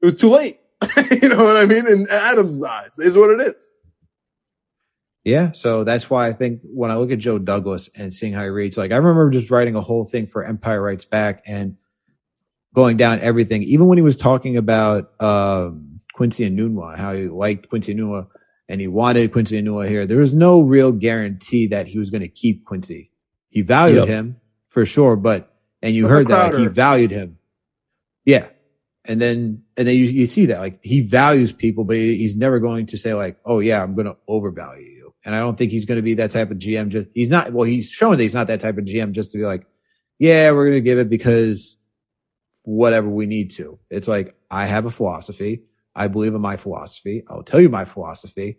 it 0.02 0.04
was 0.04 0.16
too 0.16 0.28
late. 0.28 0.60
you 1.22 1.30
know 1.30 1.42
what 1.42 1.56
I 1.56 1.64
mean? 1.64 1.86
In 1.86 2.06
Adams' 2.10 2.62
eyes 2.62 2.98
is 2.98 3.16
what 3.16 3.30
it 3.30 3.40
is. 3.40 3.74
Yeah. 5.24 5.52
So 5.52 5.84
that's 5.84 6.10
why 6.10 6.28
I 6.28 6.32
think 6.32 6.60
when 6.62 6.90
I 6.90 6.96
look 6.96 7.10
at 7.10 7.18
Joe 7.18 7.38
Douglas 7.38 7.88
and 7.94 8.12
seeing 8.12 8.34
how 8.34 8.42
he 8.42 8.48
reads, 8.48 8.76
like 8.76 8.92
I 8.92 8.96
remember 8.96 9.30
just 9.30 9.50
writing 9.50 9.74
a 9.74 9.80
whole 9.80 10.04
thing 10.04 10.26
for 10.26 10.44
Empire 10.44 10.82
Writes 10.82 11.06
Back 11.06 11.42
and 11.46 11.76
going 12.74 12.98
down 12.98 13.20
everything, 13.20 13.62
even 13.62 13.86
when 13.86 13.96
he 13.96 14.02
was 14.02 14.18
talking 14.18 14.58
about 14.58 15.12
um, 15.22 16.00
Quincy 16.12 16.48
Enunwa, 16.48 16.96
how 16.96 17.14
he 17.14 17.28
liked 17.28 17.70
Quincy 17.70 17.94
Enunwa 17.94 18.26
and 18.68 18.80
he 18.80 18.88
wanted 18.88 19.32
Quincy 19.32 19.60
Enunwa 19.60 19.88
here. 19.88 20.06
There 20.06 20.18
was 20.18 20.34
no 20.34 20.60
real 20.60 20.92
guarantee 20.92 21.68
that 21.68 21.86
he 21.86 21.98
was 21.98 22.10
going 22.10 22.22
to 22.22 22.28
keep 22.28 22.64
Quincy. 22.66 23.10
He 23.48 23.62
valued 23.62 24.00
yep. 24.00 24.08
him 24.08 24.40
for 24.68 24.84
sure, 24.84 25.16
but 25.16 25.54
and 25.82 25.94
you 25.94 26.08
heard 26.08 26.28
that 26.28 26.54
like, 26.54 26.60
he 26.60 26.66
valued 26.66 27.10
him. 27.10 27.38
Yeah. 28.24 28.48
And 29.06 29.20
then, 29.20 29.64
and 29.76 29.86
then 29.86 29.96
you, 29.96 30.04
you 30.04 30.26
see 30.26 30.46
that 30.46 30.60
like 30.60 30.82
he 30.82 31.02
values 31.02 31.52
people, 31.52 31.84
but 31.84 31.96
he, 31.96 32.16
he's 32.16 32.36
never 32.36 32.58
going 32.58 32.86
to 32.86 32.98
say 32.98 33.12
like, 33.12 33.38
oh 33.44 33.60
yeah, 33.60 33.82
I'm 33.82 33.94
going 33.94 34.06
to 34.06 34.16
overvalue 34.26 34.82
you. 34.82 34.93
And 35.24 35.34
I 35.34 35.38
don't 35.38 35.56
think 35.56 35.72
he's 35.72 35.86
going 35.86 35.96
to 35.96 36.02
be 36.02 36.14
that 36.14 36.30
type 36.30 36.50
of 36.50 36.58
GM. 36.58 36.88
Just 36.88 37.08
he's 37.14 37.30
not. 37.30 37.52
Well, 37.52 37.64
he's 37.64 37.90
shown 37.90 38.16
that 38.16 38.22
he's 38.22 38.34
not 38.34 38.46
that 38.48 38.60
type 38.60 38.76
of 38.78 38.84
GM. 38.84 39.12
Just 39.12 39.32
to 39.32 39.38
be 39.38 39.44
like, 39.44 39.66
yeah, 40.18 40.50
we're 40.50 40.66
going 40.66 40.76
to 40.76 40.82
give 40.82 40.98
it 40.98 41.08
because 41.08 41.78
whatever 42.62 43.08
we 43.08 43.26
need 43.26 43.50
to. 43.52 43.78
It's 43.90 44.08
like 44.08 44.36
I 44.50 44.66
have 44.66 44.86
a 44.86 44.90
philosophy. 44.90 45.62
I 45.94 46.08
believe 46.08 46.34
in 46.34 46.40
my 46.40 46.56
philosophy. 46.56 47.22
I'll 47.28 47.42
tell 47.42 47.60
you 47.60 47.68
my 47.68 47.84
philosophy. 47.84 48.58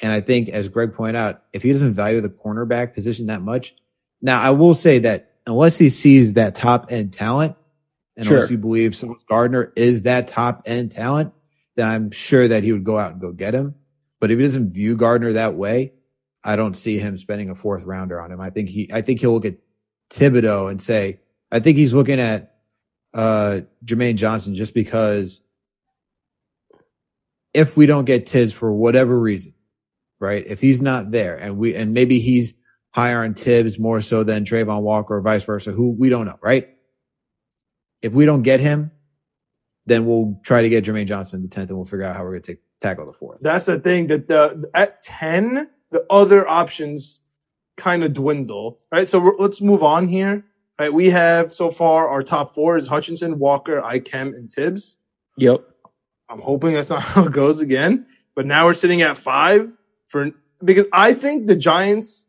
And 0.00 0.12
I 0.12 0.20
think, 0.20 0.48
as 0.50 0.68
Greg 0.68 0.94
pointed 0.94 1.16
out, 1.16 1.42
if 1.52 1.62
he 1.62 1.72
doesn't 1.72 1.94
value 1.94 2.20
the 2.20 2.28
cornerback 2.28 2.94
position 2.94 3.26
that 3.26 3.42
much, 3.42 3.74
now 4.20 4.40
I 4.40 4.50
will 4.50 4.74
say 4.74 4.98
that 5.00 5.32
unless 5.46 5.78
he 5.78 5.88
sees 5.88 6.34
that 6.34 6.54
top 6.54 6.92
end 6.92 7.12
talent, 7.12 7.56
and 8.16 8.26
sure. 8.26 8.36
unless 8.36 8.50
you 8.50 8.58
believe 8.58 8.94
Sauce 8.94 9.22
Gardner 9.28 9.72
is 9.76 10.02
that 10.02 10.28
top 10.28 10.62
end 10.66 10.92
talent, 10.92 11.32
then 11.76 11.88
I'm 11.88 12.10
sure 12.10 12.48
that 12.48 12.62
he 12.62 12.72
would 12.72 12.84
go 12.84 12.98
out 12.98 13.12
and 13.12 13.20
go 13.20 13.32
get 13.32 13.54
him. 13.54 13.74
But 14.20 14.30
if 14.30 14.38
he 14.38 14.44
doesn't 14.44 14.72
view 14.72 14.96
Gardner 14.96 15.32
that 15.34 15.54
way, 15.54 15.92
I 16.46 16.54
don't 16.54 16.76
see 16.76 16.96
him 16.96 17.18
spending 17.18 17.50
a 17.50 17.56
fourth 17.56 17.82
rounder 17.82 18.20
on 18.20 18.30
him. 18.30 18.40
I 18.40 18.50
think 18.50 18.68
he, 18.68 18.88
I 18.92 19.02
think 19.02 19.20
he'll 19.20 19.32
look 19.32 19.44
at 19.44 19.56
Thibodeaux 20.10 20.70
and 20.70 20.80
say, 20.80 21.18
I 21.50 21.58
think 21.58 21.76
he's 21.76 21.92
looking 21.92 22.20
at 22.20 22.54
uh, 23.12 23.62
Jermaine 23.84 24.14
Johnson 24.14 24.54
just 24.54 24.72
because 24.72 25.42
if 27.52 27.76
we 27.76 27.86
don't 27.86 28.04
get 28.04 28.26
Tiz 28.26 28.52
for 28.52 28.72
whatever 28.72 29.18
reason, 29.18 29.54
right? 30.20 30.46
If 30.46 30.60
he's 30.60 30.80
not 30.80 31.10
there 31.10 31.36
and 31.36 31.58
we, 31.58 31.74
and 31.74 31.92
maybe 31.92 32.20
he's 32.20 32.54
higher 32.90 33.24
on 33.24 33.34
Tibbs 33.34 33.76
more 33.76 34.00
so 34.00 34.22
than 34.22 34.44
Travon 34.44 34.82
Walker 34.82 35.16
or 35.16 35.22
vice 35.22 35.42
versa, 35.42 35.72
who 35.72 35.90
we 35.90 36.10
don't 36.10 36.26
know, 36.26 36.38
right? 36.40 36.68
If 38.02 38.12
we 38.12 38.24
don't 38.24 38.42
get 38.42 38.60
him, 38.60 38.92
then 39.86 40.06
we'll 40.06 40.40
try 40.44 40.62
to 40.62 40.68
get 40.68 40.84
Jermaine 40.84 41.08
Johnson 41.08 41.42
the 41.42 41.48
10th 41.48 41.68
and 41.68 41.76
we'll 41.76 41.86
figure 41.86 42.04
out 42.04 42.14
how 42.14 42.22
we're 42.22 42.30
going 42.30 42.42
to 42.42 42.52
take, 42.52 42.62
tackle 42.80 43.06
the 43.06 43.12
fourth. 43.12 43.38
That's 43.40 43.66
the 43.66 43.80
thing 43.80 44.06
that 44.08 44.28
the, 44.28 44.70
at 44.74 45.02
10, 45.02 45.70
the 45.90 46.04
other 46.10 46.46
options 46.48 47.20
kind 47.76 48.04
of 48.04 48.14
dwindle, 48.14 48.78
right? 48.90 49.08
So 49.08 49.18
let's 49.38 49.60
move 49.60 49.82
on 49.82 50.08
here. 50.08 50.44
Right, 50.78 50.92
we 50.92 51.08
have 51.08 51.54
so 51.54 51.70
far 51.70 52.06
our 52.08 52.22
top 52.22 52.54
four 52.54 52.76
is 52.76 52.86
Hutchinson, 52.86 53.38
Walker, 53.38 53.80
Ikem, 53.80 54.36
and 54.36 54.50
Tibbs. 54.50 54.98
Yep. 55.38 55.64
I'm 56.28 56.40
hoping 56.40 56.74
that's 56.74 56.90
not 56.90 57.00
how 57.02 57.24
it 57.24 57.32
goes 57.32 57.60
again. 57.60 58.06
But 58.34 58.44
now 58.44 58.66
we're 58.66 58.74
sitting 58.74 59.00
at 59.00 59.16
five 59.16 59.74
for 60.08 60.32
because 60.62 60.84
I 60.92 61.14
think 61.14 61.46
the 61.46 61.56
Giants 61.56 62.26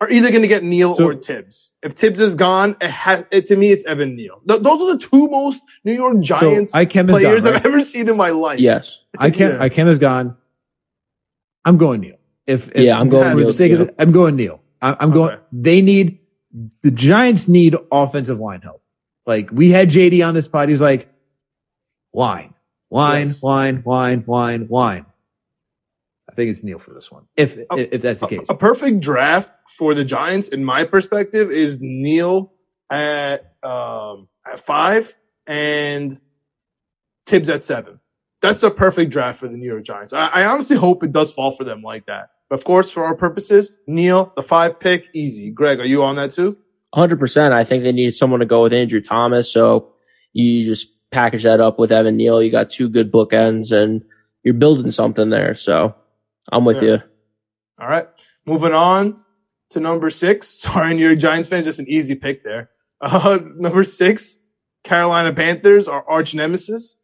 are 0.00 0.10
either 0.10 0.30
going 0.30 0.42
to 0.42 0.48
get 0.48 0.64
Neal 0.64 0.96
so, 0.96 1.06
or 1.06 1.14
Tibbs. 1.14 1.74
If 1.82 1.94
Tibbs 1.94 2.18
is 2.18 2.34
gone, 2.34 2.76
it 2.80 2.90
has, 2.90 3.24
it, 3.30 3.46
to 3.46 3.56
me, 3.56 3.70
it's 3.70 3.84
Evan 3.84 4.16
Neal. 4.16 4.40
Th- 4.48 4.60
those 4.60 4.80
are 4.80 4.96
the 4.96 4.98
two 4.98 5.28
most 5.28 5.62
New 5.84 5.92
York 5.92 6.20
Giants 6.20 6.72
so 6.72 6.84
players 6.84 7.44
gone, 7.44 7.52
right? 7.52 7.60
I've 7.60 7.66
ever 7.66 7.82
seen 7.82 8.08
in 8.08 8.16
my 8.16 8.30
life. 8.30 8.58
Yes. 8.58 8.98
Ikem, 9.18 9.38
yeah. 9.38 9.68
Ikem 9.68 9.86
is 9.86 9.98
gone. 9.98 10.36
I'm 11.64 11.76
going 11.76 12.00
Neal. 12.00 12.16
If, 12.46 12.68
if 12.72 12.84
yeah, 12.84 12.98
I'm 12.98 13.08
going 13.08 13.36
for 13.36 13.44
the 13.44 13.52
sake 13.52 13.72
of 13.72 13.80
it, 13.82 13.94
I'm 13.98 14.12
going 14.12 14.36
Neal. 14.36 14.60
I, 14.80 14.96
am 15.00 15.10
okay. 15.10 15.14
going. 15.14 15.38
They 15.52 15.80
need 15.80 16.18
the 16.82 16.90
Giants 16.90 17.48
need 17.48 17.76
offensive 17.90 18.38
line 18.38 18.60
help. 18.60 18.82
Like 19.26 19.50
we 19.52 19.70
had 19.70 19.90
JD 19.90 20.26
on 20.26 20.34
this 20.34 20.48
pod. 20.48 20.68
He's 20.68 20.80
like, 20.80 21.08
wine, 22.12 22.54
wine, 22.90 23.28
Yes. 23.28 23.42
wine, 23.42 23.82
wine, 23.84 24.24
wine, 24.26 24.66
wine. 24.68 25.06
I 26.28 26.34
think 26.34 26.50
it's 26.50 26.64
Neal 26.64 26.78
for 26.78 26.94
this 26.94 27.10
one. 27.12 27.26
If 27.36 27.58
Oh, 27.70 27.78
if 27.78 28.02
that's 28.02 28.20
the 28.20 28.26
case. 28.26 28.46
A 28.48 28.54
perfect 28.54 29.00
draft 29.00 29.50
for 29.76 29.94
the 29.94 30.04
Giants, 30.04 30.48
in 30.48 30.64
my 30.64 30.84
perspective, 30.84 31.50
is 31.50 31.78
Neal 31.80 32.52
at 32.90 33.54
um, 33.62 34.28
at 34.50 34.58
five 34.58 35.16
and 35.46 36.20
Tibbs 37.26 37.48
at 37.48 37.62
seven. 37.64 38.00
That's 38.42 38.62
a 38.62 38.70
perfect 38.70 39.10
draft 39.12 39.38
for 39.38 39.48
the 39.48 39.56
New 39.56 39.66
York 39.70 39.84
Giants. 39.84 40.12
I, 40.12 40.26
I 40.26 40.44
honestly 40.46 40.76
hope 40.76 41.02
it 41.04 41.12
does 41.12 41.32
fall 41.32 41.52
for 41.52 41.64
them 41.64 41.80
like 41.82 42.06
that. 42.06 42.30
But 42.50 42.58
of 42.58 42.64
course, 42.64 42.90
for 42.90 43.04
our 43.04 43.14
purposes, 43.14 43.72
Neal, 43.86 44.32
the 44.36 44.42
five 44.42 44.78
pick, 44.80 45.06
easy. 45.14 45.50
Greg, 45.50 45.78
are 45.80 45.86
you 45.86 46.02
on 46.02 46.16
that 46.16 46.32
too? 46.32 46.58
Hundred 46.94 47.18
percent. 47.20 47.54
I 47.54 47.64
think 47.64 47.84
they 47.84 47.92
need 47.92 48.10
someone 48.14 48.40
to 48.40 48.46
go 48.46 48.62
with 48.64 48.72
Andrew 48.72 49.00
Thomas. 49.00 49.50
So 49.50 49.92
you 50.32 50.64
just 50.64 50.88
package 51.10 51.44
that 51.44 51.60
up 51.60 51.78
with 51.78 51.92
Evan 51.92 52.16
Neal. 52.16 52.42
You 52.42 52.50
got 52.50 52.68
two 52.70 52.88
good 52.88 53.12
bookends 53.12 53.70
and 53.72 54.02
you're 54.42 54.54
building 54.54 54.90
something 54.90 55.30
there. 55.30 55.54
So 55.54 55.94
I'm 56.50 56.64
with 56.64 56.82
Yeah. 56.82 56.88
you. 56.90 56.98
All 57.80 57.88
right. 57.88 58.08
Moving 58.44 58.72
on 58.72 59.20
to 59.70 59.80
number 59.80 60.10
six. 60.10 60.48
Sorry, 60.60 60.94
New 60.94 61.06
York 61.06 61.18
Giants 61.20 61.48
fans, 61.48 61.64
just 61.66 61.78
an 61.78 61.88
easy 61.88 62.14
pick 62.16 62.42
there. 62.44 62.70
Uh, 63.00 63.38
number 63.56 63.84
six, 63.84 64.38
Carolina 64.84 65.32
Panthers, 65.32 65.86
our 65.88 66.04
arch 66.08 66.34
nemesis. 66.34 67.01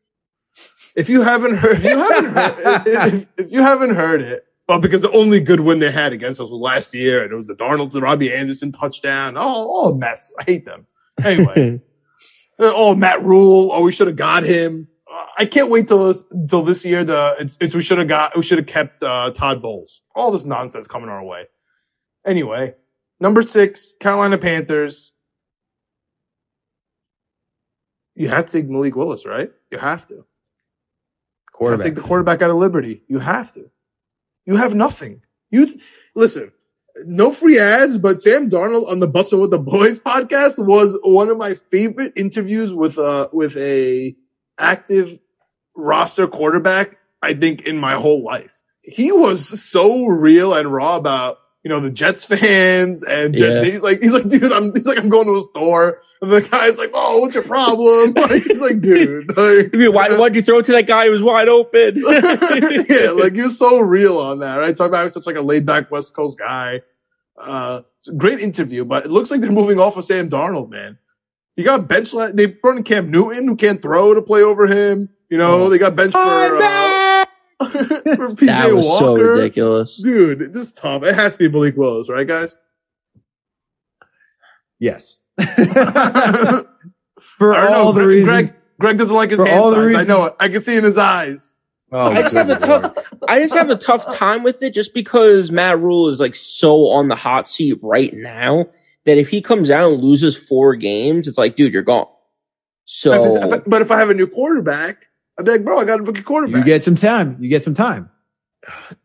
If 0.98 1.08
you 1.08 1.22
haven't 1.22 1.58
heard, 1.58 1.76
if 1.76 1.84
you 1.84 1.96
haven't 1.96 2.32
heard, 2.32 2.82
if, 3.14 3.26
if 3.36 3.52
you 3.52 3.62
haven't 3.62 3.94
heard 3.94 4.20
it, 4.20 4.44
well, 4.68 4.80
because 4.80 5.00
the 5.00 5.12
only 5.12 5.38
good 5.38 5.60
win 5.60 5.78
they 5.78 5.92
had 5.92 6.12
against 6.12 6.40
us 6.40 6.50
was 6.50 6.60
last 6.60 6.92
year, 6.92 7.22
and 7.22 7.32
it 7.32 7.36
was 7.36 7.46
the 7.46 7.54
Darnold 7.54 7.92
to 7.92 8.00
Robbie 8.00 8.34
Anderson 8.34 8.72
touchdown. 8.72 9.36
Oh, 9.36 9.42
all 9.42 9.92
a 9.92 9.96
mess. 9.96 10.34
I 10.40 10.42
hate 10.42 10.64
them. 10.64 10.88
Anyway, 11.22 11.80
oh 12.58 12.96
Matt 12.96 13.22
Rhule. 13.22 13.70
Oh, 13.72 13.82
we 13.82 13.92
should 13.92 14.08
have 14.08 14.16
got 14.16 14.42
him. 14.42 14.88
Uh, 15.08 15.24
I 15.38 15.46
can't 15.46 15.70
wait 15.70 15.86
till 15.86 16.08
this, 16.08 16.24
till 16.48 16.64
this 16.64 16.84
year. 16.84 17.04
The 17.04 17.36
it's, 17.38 17.56
it's 17.60 17.76
we 17.76 17.82
should 17.82 17.98
have 17.98 18.08
got 18.08 18.36
we 18.36 18.42
should 18.42 18.58
have 18.58 18.66
kept 18.66 19.00
uh, 19.04 19.30
Todd 19.30 19.62
Bowles. 19.62 20.02
All 20.16 20.32
this 20.32 20.44
nonsense 20.44 20.88
coming 20.88 21.10
our 21.10 21.22
way. 21.22 21.44
Anyway, 22.26 22.74
number 23.20 23.42
six, 23.42 23.94
Carolina 24.00 24.36
Panthers. 24.36 25.12
You 28.16 28.30
have 28.30 28.46
to 28.46 28.52
take 28.52 28.68
Malik 28.68 28.96
Willis, 28.96 29.24
right? 29.24 29.52
You 29.70 29.78
have 29.78 30.08
to. 30.08 30.24
Quarterback. 31.58 31.84
take 31.84 31.94
the 31.96 32.00
quarterback 32.00 32.40
out 32.40 32.50
of 32.50 32.56
Liberty. 32.56 33.02
You 33.08 33.18
have 33.18 33.52
to. 33.54 33.68
You 34.46 34.56
have 34.56 34.76
nothing. 34.76 35.22
You 35.50 35.80
listen. 36.14 36.52
No 37.04 37.32
free 37.32 37.58
ads, 37.58 37.98
but 37.98 38.20
Sam 38.20 38.48
Darnold 38.48 38.88
on 38.88 39.00
the 39.00 39.08
Bussin' 39.08 39.40
with 39.40 39.50
the 39.50 39.58
Boys 39.58 40.00
podcast 40.12 40.64
was 40.64 40.96
one 41.02 41.28
of 41.28 41.36
my 41.36 41.54
favorite 41.54 42.12
interviews 42.14 42.72
with 42.72 42.96
uh 42.96 43.28
with 43.32 43.56
a 43.56 44.14
active 44.56 45.18
roster 45.76 46.28
quarterback. 46.28 46.98
I 47.22 47.34
think 47.34 47.62
in 47.62 47.76
my 47.76 47.94
whole 47.94 48.22
life, 48.22 48.62
he 48.82 49.10
was 49.10 49.60
so 49.60 50.06
real 50.06 50.54
and 50.54 50.72
raw 50.72 50.96
about 50.96 51.38
you 51.68 51.74
know 51.74 51.80
the 51.80 51.90
Jets 51.90 52.24
fans 52.24 53.02
and 53.02 53.36
Jets. 53.36 53.66
Yeah. 53.66 53.70
He's 53.70 53.82
like 53.82 54.00
he's 54.00 54.14
like 54.14 54.26
dude, 54.26 54.50
I'm 54.50 54.74
he's 54.74 54.86
like 54.86 54.96
I'm 54.96 55.10
going 55.10 55.26
to 55.26 55.36
a 55.36 55.42
store 55.42 56.00
and 56.22 56.32
the 56.32 56.40
guy's 56.40 56.78
like, 56.78 56.92
oh, 56.94 57.18
what's 57.18 57.34
your 57.34 57.44
problem? 57.44 58.14
Like 58.28 58.42
he's 58.42 58.60
like, 58.60 58.80
dude, 58.80 59.28
like, 59.36 59.94
Why, 59.94 60.16
why'd 60.16 60.34
you 60.34 60.40
throw 60.40 60.60
it 60.60 60.64
to 60.64 60.72
that 60.72 60.86
guy 60.86 61.04
who 61.04 61.10
was 61.10 61.22
wide 61.22 61.48
open? 61.48 61.96
yeah, 62.88 63.10
like 63.10 63.34
he 63.34 63.42
was 63.42 63.58
so 63.58 63.80
real 63.80 64.16
on 64.16 64.38
that, 64.38 64.54
right? 64.54 64.74
Talk 64.74 64.88
about 64.88 65.02
he's 65.02 65.12
such 65.12 65.26
like 65.26 65.36
a 65.36 65.42
laid 65.42 65.66
back 65.66 65.90
West 65.90 66.16
Coast 66.16 66.38
guy. 66.38 66.80
Uh, 67.38 67.82
it's 67.98 68.08
a 68.08 68.14
great 68.14 68.40
interview, 68.40 68.86
but 68.86 69.04
it 69.04 69.10
looks 69.10 69.30
like 69.30 69.42
they're 69.42 69.52
moving 69.52 69.78
off 69.78 69.98
of 69.98 70.06
Sam 70.06 70.30
Darnold, 70.30 70.70
man. 70.70 70.96
He 71.54 71.64
got 71.64 71.86
bench. 71.86 72.12
They 72.32 72.46
brought 72.46 72.78
in 72.78 72.82
Cam 72.82 73.10
Newton, 73.10 73.46
who 73.46 73.56
can't 73.56 73.82
throw 73.82 74.14
to 74.14 74.22
play 74.22 74.42
over 74.42 74.66
him. 74.66 75.10
You 75.28 75.36
know, 75.36 75.68
they 75.68 75.76
got 75.76 75.96
benched 75.96 76.14
for, 76.14 76.18
uh, 76.18 76.87
for 77.70 78.28
PJ 78.30 78.46
that 78.46 78.72
was 78.74 78.86
Walker. 78.86 78.98
so 78.98 79.14
ridiculous. 79.16 79.96
Dude, 79.96 80.52
this 80.52 80.68
is 80.68 80.72
tough. 80.72 81.02
It 81.02 81.14
has 81.14 81.32
to 81.36 81.38
be 81.38 81.48
Malik 81.48 81.76
Willis, 81.76 82.08
right, 82.08 82.26
guys? 82.26 82.60
yes. 84.78 85.20
For 87.38 87.54
all 87.54 87.70
know. 87.70 87.92
the 87.92 88.00
Greg, 88.04 88.06
reasons. 88.08 88.50
Greg, 88.50 88.60
Greg 88.80 88.98
doesn't 88.98 89.14
like 89.14 89.30
his 89.30 89.38
For 89.40 89.46
hand 89.46 89.60
all 89.60 89.70
the 89.70 89.76
size. 89.76 89.84
reasons- 89.86 90.08
I 90.10 90.12
know 90.12 90.24
it. 90.26 90.34
I 90.40 90.48
can 90.48 90.62
see 90.62 90.76
in 90.76 90.84
his 90.84 90.98
eyes. 90.98 91.56
Oh, 91.90 92.10
I 92.12 92.20
just 92.22 92.34
have 92.36 92.50
a 92.50 92.56
tough. 92.58 92.94
I 93.28 93.40
just 93.40 93.54
have 93.54 93.70
a 93.70 93.76
tough 93.76 94.14
time 94.16 94.42
with 94.42 94.62
it, 94.62 94.74
just 94.74 94.92
because 94.92 95.50
Matt 95.50 95.80
Rhule 95.80 96.08
is 96.08 96.20
like 96.20 96.34
so 96.34 96.88
on 96.88 97.08
the 97.08 97.14
hot 97.16 97.48
seat 97.48 97.78
right 97.82 98.12
now 98.12 98.66
that 99.04 99.16
if 99.18 99.30
he 99.30 99.40
comes 99.40 99.70
out 99.70 99.90
and 99.92 100.02
loses 100.02 100.36
four 100.36 100.74
games, 100.76 101.26
it's 101.26 101.38
like, 101.38 101.56
dude, 101.56 101.72
you're 101.72 101.82
gone. 101.82 102.06
So 102.84 103.36
If- 103.36 103.52
if- 103.52 103.64
but 103.66 103.80
if 103.82 103.90
I 103.90 103.98
have 103.98 104.10
a 104.10 104.14
new 104.14 104.26
quarterback, 104.26 105.06
I'd 105.38 105.44
be 105.44 105.52
like, 105.52 105.64
bro, 105.64 105.78
I 105.80 105.84
got 105.84 106.00
a 106.00 106.02
rookie 106.02 106.22
quarterback. 106.22 106.58
You 106.58 106.64
get 106.64 106.82
some 106.82 106.96
time. 106.96 107.36
You 107.40 107.48
get 107.48 107.62
some 107.62 107.74
time. 107.74 108.10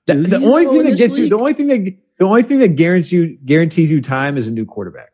The, 0.07 0.15
the 0.15 0.37
only 0.37 0.65
thing 0.65 0.83
that 0.83 0.89
this 0.91 0.99
gets 0.99 1.17
you, 1.17 1.29
the 1.29 1.37
only 1.37 1.53
thing 1.53 1.67
that, 1.67 1.95
the 2.19 2.25
only 2.25 2.43
thing 2.43 2.59
that 2.59 2.69
guarantees 2.75 3.11
you, 3.11 3.37
guarantees 3.45 3.91
you 3.91 4.01
time 4.01 4.37
is 4.37 4.47
a 4.47 4.51
new 4.51 4.65
quarterback. 4.65 5.11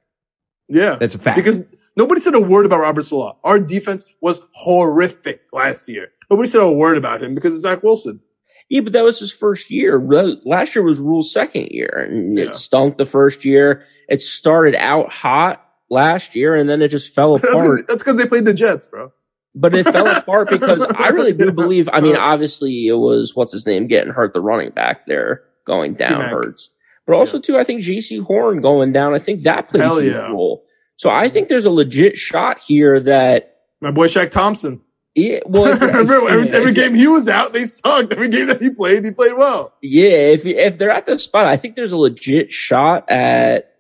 yeah. 0.68 0.96
That's 1.00 1.16
a 1.16 1.20
fact. 1.20 1.36
Because 1.38 1.60
nobody 1.96 2.22
said 2.22 2.34
a 2.36 2.40
word 2.40 2.66
about 2.66 2.80
Robert 2.80 3.04
Saleh. 3.06 3.36
Our 3.44 3.60
defense 3.60 4.06
was 4.22 4.42
horrific 4.54 5.42
last 5.52 5.88
year. 5.90 6.08
Nobody 6.32 6.50
said 6.50 6.62
a 6.62 6.72
word 6.72 6.98
about 6.98 7.22
him 7.22 7.36
because 7.36 7.54
of 7.56 7.62
Zach 7.62 7.84
Wilson. 7.84 8.22
Yeah, 8.70 8.82
but 8.82 8.94
that 8.94 9.04
was 9.04 9.20
his 9.20 9.32
first 9.32 9.72
year. 9.72 10.00
Last 10.46 10.76
year 10.76 10.84
was 10.84 11.00
Rhule's 11.00 11.34
second 11.34 11.70
year, 11.72 12.08
and 12.10 12.38
Yeah. 12.38 12.46
it 12.46 12.56
stunk 12.56 12.98
the 12.98 13.06
first 13.06 13.44
year. 13.44 13.84
It 14.08 14.22
started 14.22 14.76
out 14.76 15.12
hot 15.12 15.66
last 15.90 16.36
year, 16.36 16.54
and 16.56 16.70
then 16.70 16.82
it 16.84 16.90
just 16.90 17.14
fell 17.14 17.34
apart. 17.36 17.82
That's 17.88 18.00
because 18.04 18.16
they 18.18 18.28
played 18.28 18.46
the 18.46 18.54
Jets, 18.54 18.86
bro. 18.88 19.12
But 19.56 19.74
it 19.76 19.84
fell 19.84 20.08
apart 20.08 20.50
because 20.52 20.82
I 20.96 21.10
really 21.10 21.34
do 21.34 21.52
believe. 21.52 21.90
I 21.92 22.02
mean, 22.02 22.16
obviously, 22.16 22.88
it 22.88 22.94
was 22.98 23.36
what's 23.36 23.52
his 23.52 23.66
name 23.66 23.88
getting 23.88 24.14
hurt, 24.14 24.34
the 24.34 24.42
running 24.42 24.72
back 24.72 25.06
there 25.06 25.44
going 25.66 25.94
down 25.96 26.14
T-Mac. 26.20 26.32
hurts, 26.32 26.72
but 27.08 27.14
also 27.16 27.40
too, 27.40 27.58
I 27.58 27.64
think 27.64 27.82
Jaycee 27.82 28.24
Horn 28.24 28.62
going 28.62 28.92
down. 28.94 29.14
I 29.16 29.20
think 29.20 29.44
that 29.44 29.70
played 29.70 29.82
Hell 29.84 29.98
a 29.98 30.04
huge 30.04 30.16
yeah. 30.16 30.28
role. 30.28 30.66
So 30.98 31.10
I 31.10 31.30
think 31.30 31.48
there's 31.48 31.66
a 31.66 31.70
legit 31.72 32.16
shot 32.18 32.60
here 32.60 33.00
that. 33.00 33.56
My 33.82 33.92
boy 33.92 34.08
Shaq 34.08 34.32
Thompson. 34.32 34.82
Yeah, 35.16 35.40
well, 35.46 35.66
if- 35.74 35.82
Remember, 35.82 36.30
every, 36.30 36.48
yeah, 36.50 36.56
every 36.56 36.70
if- 36.72 36.76
game 36.76 36.94
he 36.94 37.08
was 37.08 37.28
out, 37.28 37.52
they 37.52 37.66
sucked. 37.66 38.12
Every 38.14 38.30
game 38.30 38.48
that 38.48 38.62
he 38.62 38.70
played, 38.70 39.04
he 39.04 39.12
played 39.12 39.34
well. 39.36 39.74
Yeah, 39.82 40.10
if 40.10 40.46
if 40.46 40.78
they're 40.78 40.92
at 40.92 41.06
the 41.08 41.18
spot, 41.18 41.48
I 41.48 41.58
think 41.58 41.76
there's 41.76 41.92
a 41.92 41.98
legit 41.98 42.52
shot 42.52 43.10
at 43.10 43.74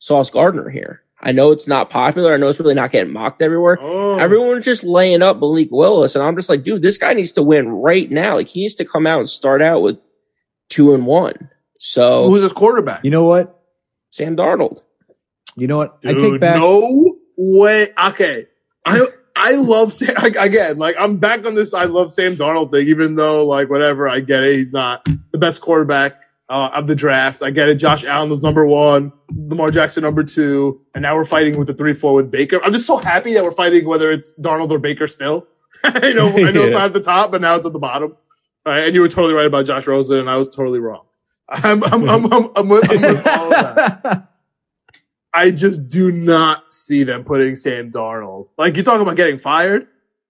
Sauce 0.00 0.30
Gardner 0.30 0.68
here. 0.68 1.02
I 1.20 1.32
know 1.32 1.50
it's 1.50 1.66
not 1.66 1.88
popular. 1.90 2.34
I 2.34 2.36
know 2.36 2.48
it's 2.48 2.60
really 2.60 2.74
not 2.74 2.90
getting 2.90 3.12
mocked 3.12 3.40
everywhere. 3.40 3.78
Oh. 3.80 4.18
Everyone's 4.18 4.64
just 4.64 4.84
laying 4.84 5.22
up 5.22 5.38
Malik 5.38 5.68
Willis, 5.70 6.14
and 6.14 6.22
I'm 6.24 6.36
just 6.36 6.48
like, 6.48 6.62
dude, 6.62 6.82
this 6.82 6.98
guy 6.98 7.14
needs 7.14 7.32
to 7.32 7.42
win 7.42 7.68
right 7.68 8.10
now. 8.10 8.36
Like 8.36 8.48
he 8.48 8.60
needs 8.62 8.74
to 8.76 8.84
come 8.84 9.06
out 9.06 9.20
and 9.20 9.28
start 9.28 9.62
out 9.62 9.80
with 9.80 9.98
two 10.68 10.94
and 10.94 11.06
one. 11.06 11.50
So 11.78 12.28
Who's 12.28 12.42
his 12.42 12.52
quarterback? 12.52 13.04
you 13.04 13.10
know 13.10 13.24
what? 13.24 13.62
Sam 14.10 14.36
Darnold. 14.36 14.80
You 15.56 15.66
know 15.66 15.78
what? 15.78 15.98
I 16.04 16.12
take 16.14 16.40
back. 16.40 16.56
No 16.56 17.16
way. 17.36 17.88
Okay. 17.98 18.46
I 18.84 19.06
I 19.34 19.52
love 19.52 19.92
Sam 19.92 20.16
again. 20.38 20.78
Like 20.78 20.96
I'm 20.98 21.16
back 21.16 21.46
on 21.46 21.54
this. 21.54 21.72
I 21.74 21.84
love 21.84 22.12
Sam 22.12 22.36
Darnold 22.36 22.70
thing, 22.70 22.88
even 22.88 23.14
though 23.16 23.46
like 23.46 23.70
whatever. 23.70 24.08
I 24.08 24.20
get 24.20 24.42
it. 24.44 24.56
He's 24.56 24.72
not 24.72 25.06
the 25.32 25.38
best 25.38 25.60
quarterback 25.60 26.20
uh, 26.48 26.70
of 26.74 26.86
the 26.86 26.94
draft. 26.94 27.42
I 27.42 27.50
get 27.50 27.68
it. 27.68 27.76
Josh 27.76 28.04
Allen 28.04 28.30
was 28.30 28.42
number 28.42 28.66
one, 28.66 29.12
Lamar 29.34 29.70
Jackson 29.70 30.02
number 30.02 30.22
two, 30.22 30.80
and 30.94 31.02
now 31.02 31.16
we're 31.16 31.24
fighting 31.24 31.58
with 31.58 31.66
the 31.66 31.74
three 31.74 31.92
four 31.92 32.14
with 32.14 32.30
Baker. 32.30 32.62
I'm 32.62 32.72
just 32.72 32.86
so 32.86 32.98
happy 32.98 33.34
that 33.34 33.44
we're 33.44 33.50
fighting 33.52 33.86
whether 33.86 34.10
it's 34.10 34.38
Darnold 34.38 34.70
or 34.70 34.78
Baker 34.78 35.06
still. 35.06 35.46
I 35.84 36.12
know 36.12 36.28
I 36.28 36.50
know 36.50 36.64
it's 36.64 36.74
not 36.74 36.86
at 36.86 36.92
the 36.92 37.00
top, 37.00 37.30
but 37.30 37.40
now 37.40 37.56
it's 37.56 37.66
at 37.66 37.72
the 37.72 37.78
bottom. 37.78 38.16
All 38.64 38.72
right, 38.72 38.86
and 38.86 38.94
you 38.94 39.00
were 39.00 39.08
totally 39.08 39.34
right 39.34 39.46
about 39.46 39.66
Josh 39.66 39.86
Rosen, 39.86 40.18
and 40.18 40.30
I 40.30 40.36
was 40.36 40.48
totally 40.48 40.78
wrong. 40.78 41.04
I'm 41.48 41.82
I'm 41.84 42.08
I'm 42.08 42.32
I'm, 42.32 42.50
I'm, 42.56 42.68
with, 42.68 42.90
I'm 42.90 43.00
with 43.00 43.26
all 43.26 43.54
of 43.54 43.76
that. 43.76 44.28
I 45.34 45.50
just 45.50 45.88
do 45.88 46.10
not 46.10 46.72
see 46.72 47.04
them 47.04 47.22
putting 47.22 47.56
Sam 47.56 47.92
Darnold. 47.92 48.48
Like 48.56 48.76
you 48.76 48.82
talk 48.82 49.00
about 49.00 49.16
getting 49.16 49.38
fired, 49.38 49.86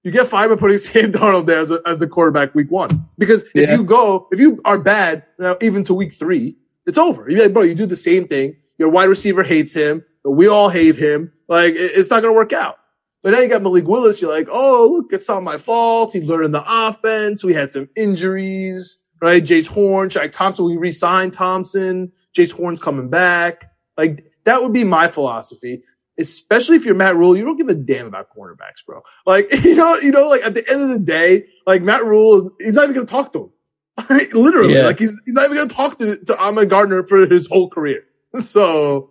you 0.06 0.12
get 0.12 0.28
fired 0.28 0.48
by 0.50 0.54
putting 0.56 0.78
Sam 0.86 1.10
Darnold 1.12 1.46
there 1.46 1.58
as 1.58 1.70
a, 1.70 1.80
as 1.84 2.00
a 2.00 2.06
quarterback 2.06 2.54
week 2.54 2.70
one. 2.70 3.04
Because 3.18 3.42
if 3.54 3.68
Yeah. 3.68 3.74
you 3.76 3.84
go, 3.84 4.28
if 4.30 4.38
you 4.38 4.60
are 4.64 4.78
bad 4.78 5.24
now, 5.38 5.56
even 5.60 5.82
to 5.84 5.94
week 5.94 6.14
three, 6.14 6.56
it's 6.86 6.96
over. 6.96 7.28
You're 7.28 7.42
like, 7.42 7.52
bro, 7.52 7.62
you 7.62 7.74
do 7.74 7.86
the 7.86 7.96
same 7.96 8.28
thing. 8.28 8.54
Your 8.78 8.88
wide 8.90 9.08
receiver 9.08 9.42
hates 9.42 9.74
him. 9.74 10.04
We 10.24 10.46
all 10.46 10.68
hate 10.68 10.94
him. 10.96 11.32
Like 11.48 11.74
it- 11.74 11.92
it's 11.96 12.08
not 12.10 12.22
going 12.22 12.32
to 12.32 12.36
work 12.36 12.52
out. 12.52 12.76
But 13.22 13.32
then 13.32 13.42
you 13.42 13.48
got 13.48 13.62
Malik 13.62 13.88
Willis. 13.88 14.22
You're 14.22 14.30
like, 14.30 14.46
oh, 14.50 14.88
look, 14.92 15.12
it's 15.12 15.28
not 15.28 15.42
my 15.42 15.58
fault. 15.58 16.12
He's 16.12 16.24
learning 16.28 16.52
the 16.52 16.62
offense. 16.64 17.42
We 17.42 17.54
had 17.54 17.72
some 17.72 17.88
injuries, 17.96 18.98
right? 19.20 19.42
Jaycee 19.42 19.66
Horn, 19.66 20.08
Shaq 20.10 20.30
Thompson. 20.32 20.64
We 20.66 20.76
re-signed 20.76 21.32
Thompson. 21.32 22.12
Jaycee 22.36 22.52
Horn's 22.52 22.80
coming 22.80 23.08
back. 23.08 23.72
Like 23.98 24.30
that 24.44 24.62
would 24.62 24.72
be 24.72 24.84
my 24.84 25.08
philosophy. 25.08 25.82
Especially 26.18 26.76
if 26.76 26.84
you're 26.84 26.94
Matt 26.94 27.16
Rhule, 27.16 27.36
you 27.36 27.44
don't 27.44 27.56
give 27.56 27.68
a 27.68 27.74
damn 27.74 28.06
about 28.06 28.28
cornerbacks, 28.36 28.84
bro. 28.86 29.02
Like, 29.26 29.52
you 29.64 29.74
know, 29.74 29.96
you 29.96 30.12
know, 30.12 30.28
like 30.28 30.42
at 30.42 30.54
the 30.54 30.64
end 30.70 30.82
of 30.82 30.88
the 30.88 30.98
day, 30.98 31.44
like 31.66 31.82
Matt 31.82 32.04
Rhule 32.04 32.38
is, 32.38 32.48
he's 32.60 32.72
not 32.72 32.84
even 32.84 32.94
going 32.94 33.06
to 33.06 33.10
talk 33.12 33.32
to 33.32 33.44
him. 33.44 33.50
Literally, 34.34 34.74
Yeah. 34.74 34.86
like 34.86 34.98
he's, 34.98 35.20
he's 35.24 35.34
not 35.34 35.44
even 35.44 35.56
going 35.56 35.68
to 35.68 35.74
talk 35.74 35.98
to, 35.98 36.16
to 36.24 36.38
Ahmad 36.38 36.70
Gardner 36.70 37.02
for 37.04 37.26
his 37.26 37.46
whole 37.46 37.68
career. 37.70 38.02
So 38.40 39.10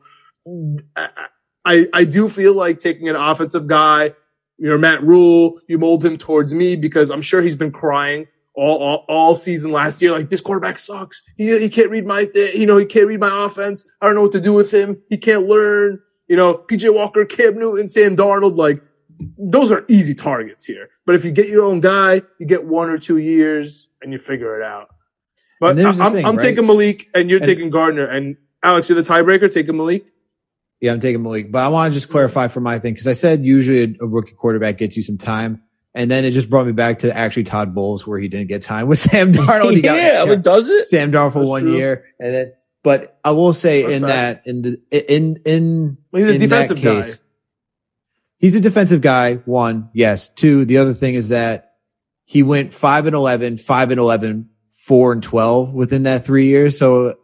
I, 0.95 1.09
I- 1.17 1.27
I, 1.67 1.87
I 1.93 2.03
do 2.05 2.29
feel 2.29 2.53
like 2.53 2.77
taking 2.77 3.09
an 3.09 3.15
offensive 3.15 3.65
guy, 3.65 4.13
you 4.59 4.69
know, 4.69 4.77
Matt 4.77 5.01
Rhule, 5.01 5.59
you 5.67 5.79
mold 5.79 6.05
him 6.05 6.15
towards 6.15 6.53
me 6.53 6.75
because 6.75 7.09
I'm 7.09 7.23
sure 7.23 7.41
he's 7.41 7.55
been 7.55 7.71
crying 7.71 8.27
all, 8.53 8.77
all, 8.77 9.05
all 9.09 9.35
season 9.35 9.71
last 9.71 9.99
year. 9.99 10.11
Like 10.11 10.29
this 10.29 10.41
quarterback 10.41 10.77
sucks. 10.77 11.23
He, 11.37 11.57
he 11.59 11.67
can't 11.69 11.89
read 11.89 12.05
my, 12.05 12.25
th- 12.25 12.53
you 12.53 12.67
know, 12.67 12.77
he 12.77 12.85
can't 12.85 13.07
read 13.07 13.19
my 13.19 13.45
offense. 13.47 13.83
I 13.99 14.05
don't 14.05 14.13
know 14.13 14.21
what 14.21 14.33
to 14.33 14.39
do 14.39 14.53
with 14.53 14.71
him. 14.71 15.01
He 15.09 15.17
can't 15.17 15.47
learn, 15.47 15.99
you 16.27 16.35
know, 16.35 16.55
PJ 16.55 16.93
Walker, 16.93 17.25
Cam 17.25 17.57
Newton, 17.57 17.89
Sam 17.89 18.15
Darnold, 18.15 18.55
like 18.55 18.81
those 19.37 19.71
are 19.71 19.85
easy 19.87 20.13
targets 20.13 20.65
here. 20.65 20.89
But 21.05 21.15
if 21.15 21.25
you 21.25 21.31
get 21.31 21.47
your 21.47 21.63
own 21.63 21.79
guy, 21.79 22.21
you 22.39 22.45
get 22.45 22.65
one 22.65 22.89
or 22.89 22.97
two 22.97 23.17
years 23.17 23.87
and 24.01 24.11
you 24.11 24.17
figure 24.17 24.59
it 24.59 24.63
out. 24.63 24.89
But 25.59 25.79
I'm, 25.79 25.93
thing, 26.13 26.25
I'm 26.25 26.35
right? 26.35 26.43
taking 26.43 26.65
Malik 26.67 27.07
and 27.13 27.29
you're 27.29 27.39
and, 27.39 27.45
taking 27.45 27.69
Gardner. 27.69 28.05
And 28.05 28.37
Alex, 28.61 28.89
you're 28.89 29.01
the 29.01 29.07
tiebreaker. 29.07 29.49
Taking 29.49 29.77
Malik. 29.77 30.05
Yeah, 30.81 30.91
I'm 30.91 30.99
taking 30.99 31.23
Malik. 31.23 31.51
But 31.51 31.63
I 31.63 31.69
want 31.69 31.93
to 31.93 31.99
just 31.99 32.09
clarify 32.09 32.47
for 32.47 32.59
my 32.59 32.79
thing 32.79 32.93
because 32.93 33.07
I 33.07 33.13
said 33.13 33.45
usually 33.45 33.83
a, 33.83 34.03
a, 34.03 34.07
rookie 34.07 34.33
quarterback 34.33 34.77
gets 34.77 34.97
you 34.97 35.03
some 35.03 35.17
time. 35.17 35.61
And 35.93 36.11
then 36.11 36.25
it 36.25 36.31
just 36.31 36.49
brought 36.49 36.65
me 36.65 36.73
back 36.73 36.99
to 36.99 37.15
actually 37.15 37.45
Todd 37.45 37.73
Bowles 37.73 38.05
where 38.05 38.19
he 38.19 38.27
didn't 38.27 38.47
get 38.47 38.61
time 38.61 38.87
with 38.87 38.99
Sam 39.11 39.31
Darnold. 39.31 39.81
yeah, 39.83 40.25
got, 40.25 40.41
does 40.41 40.69
it? 40.69 40.87
Sam 40.87 41.11
Darnold 41.11 41.33
for 41.33 41.39
That's 41.39 41.49
one 41.49 41.61
true. 41.63 41.77
year. 41.77 42.05
And 42.19 42.33
then, 42.33 42.53
but 42.85 43.17
I 43.23 43.31
will 43.31 43.51
say 43.51 43.95
in 43.95 44.03
that, 44.03 44.43
in 44.45 44.61
the, 44.61 44.81
in, 44.91 45.37
in, 45.43 45.97
well, 46.11 46.23
he's 46.23 46.35
a 46.35 46.37
defensive 46.37 46.77
case, 46.77 47.15
guy. 47.15 47.23
He's 48.37 48.53
a 48.53 48.61
defensive 48.61 49.01
guy. 49.01 49.37
One, 49.37 49.89
yes. 49.91 50.29
Two, 50.29 50.65
the 50.65 50.77
other 50.77 50.93
thing 50.93 51.15
is 51.15 51.29
that 51.29 51.77
he 52.25 52.43
went 52.43 52.75
five 52.75 53.07
and 53.07 53.15
11, 53.15 53.57
five 53.57 53.89
and 53.89 53.99
11, 53.99 54.51
four 54.69 55.13
and 55.13 55.23
12 55.23 55.73
within 55.73 56.03
that 56.03 56.25
three 56.25 56.45
years. 56.45 56.77
So 56.77 57.17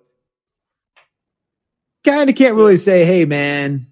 kind 2.03 2.27
of 2.27 2.35
can't 2.35 2.55
really 2.55 2.77
say, 2.77 3.05
Hey, 3.05 3.25
man, 3.25 3.85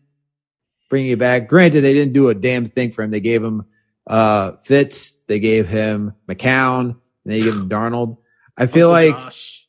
bring 0.89 1.05
you 1.05 1.17
back. 1.17 1.47
Granted, 1.47 1.81
they 1.81 1.93
didn't 1.93 2.13
do 2.13 2.29
a 2.29 2.33
damn 2.33 2.65
thing 2.65 2.89
for 2.89 3.03
him. 3.03 3.11
They 3.11 3.19
gave 3.19 3.43
him, 3.43 3.67
uh, 4.07 4.53
Fitz. 4.63 5.17
They 5.27 5.39
gave 5.39 5.67
him 5.67 6.15
McCown 6.27 6.81
and 6.85 6.99
they 7.25 7.41
gave 7.41 7.53
him 7.53 7.69
Darnold. 7.69 8.17
I 8.57 8.65
feel 8.65 8.87
oh, 8.87 8.93
like, 8.93 9.13
gosh. 9.13 9.67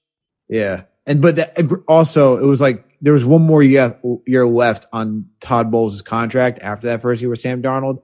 yeah. 0.49 0.85
And, 1.07 1.23
but 1.23 1.37
that, 1.37 1.59
also 1.89 2.37
it 2.37 2.47
was 2.47 2.61
like, 2.61 2.85
there 3.01 3.15
was 3.15 3.25
one 3.25 3.43
more 3.43 3.63
year, 3.63 3.99
year 4.27 4.47
left 4.47 4.87
on 4.93 5.27
Todd 5.41 5.71
Bowles' 5.71 6.03
contract 6.03 6.59
after 6.61 6.89
that 6.89 7.03
first 7.03 7.23
year 7.23 7.31
with 7.31 7.41
Sam 7.41 7.63
Darnold. 7.63 8.03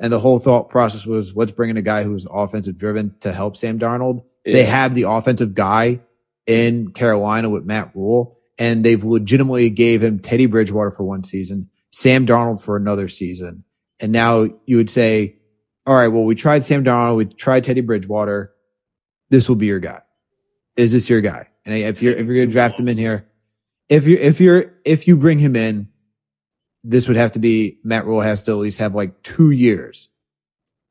And 0.00 0.12
the 0.12 0.20
whole 0.20 0.38
thought 0.38 0.70
process 0.70 1.04
was 1.04 1.34
let's 1.34 1.50
bring 1.50 1.70
in 1.70 1.76
a 1.76 1.82
guy 1.82 2.02
who's 2.02 2.26
offensive 2.30 2.78
driven 2.78 3.14
to 3.20 3.32
help 3.32 3.56
Sam 3.56 3.78
Darnold. 3.78 4.22
Yeah. 4.44 4.52
They 4.54 4.64
have 4.64 4.94
the 4.94 5.04
offensive 5.04 5.54
guy 5.54 6.00
in 6.46 6.92
Carolina 6.92 7.50
with 7.50 7.64
Matt 7.64 7.94
Rule, 7.94 8.38
and 8.58 8.84
they've 8.84 9.02
legitimately 9.02 9.70
gave 9.70 10.02
him 10.02 10.18
Teddy 10.18 10.46
Bridgewater 10.46 10.90
for 10.90 11.04
one 11.04 11.24
season, 11.24 11.68
Sam 11.92 12.26
Darnold 12.26 12.62
for 12.62 12.76
another 12.76 13.08
season. 13.08 13.64
And 14.00 14.12
now 14.12 14.46
you 14.64 14.76
would 14.76 14.90
say, 14.90 15.36
all 15.86 15.94
right, 15.94 16.08
well, 16.08 16.24
we 16.24 16.34
tried 16.34 16.64
Sam 16.64 16.84
Darnold, 16.84 17.16
we 17.16 17.24
tried 17.26 17.64
Teddy 17.64 17.82
Bridgewater. 17.82 18.52
This 19.30 19.48
will 19.48 19.56
be 19.56 19.66
your 19.66 19.80
guy. 19.80 20.00
Is 20.76 20.92
this 20.92 21.10
your 21.10 21.20
guy? 21.20 21.48
And 21.68 21.76
if 21.76 22.00
you're 22.00 22.14
if 22.14 22.26
you're 22.26 22.34
gonna 22.34 22.46
draft 22.46 22.80
him 22.80 22.88
in 22.88 22.96
here, 22.96 23.28
if 23.90 24.06
you 24.06 24.16
if 24.16 24.40
you're 24.40 24.72
if 24.86 25.06
you 25.06 25.18
bring 25.18 25.38
him 25.38 25.54
in, 25.54 25.88
this 26.82 27.08
would 27.08 27.18
have 27.18 27.32
to 27.32 27.38
be 27.38 27.78
Matt 27.84 28.06
Rhule 28.06 28.22
has 28.22 28.40
to 28.44 28.52
at 28.52 28.56
least 28.56 28.78
have 28.78 28.94
like 28.94 29.22
two 29.22 29.50
years. 29.50 30.08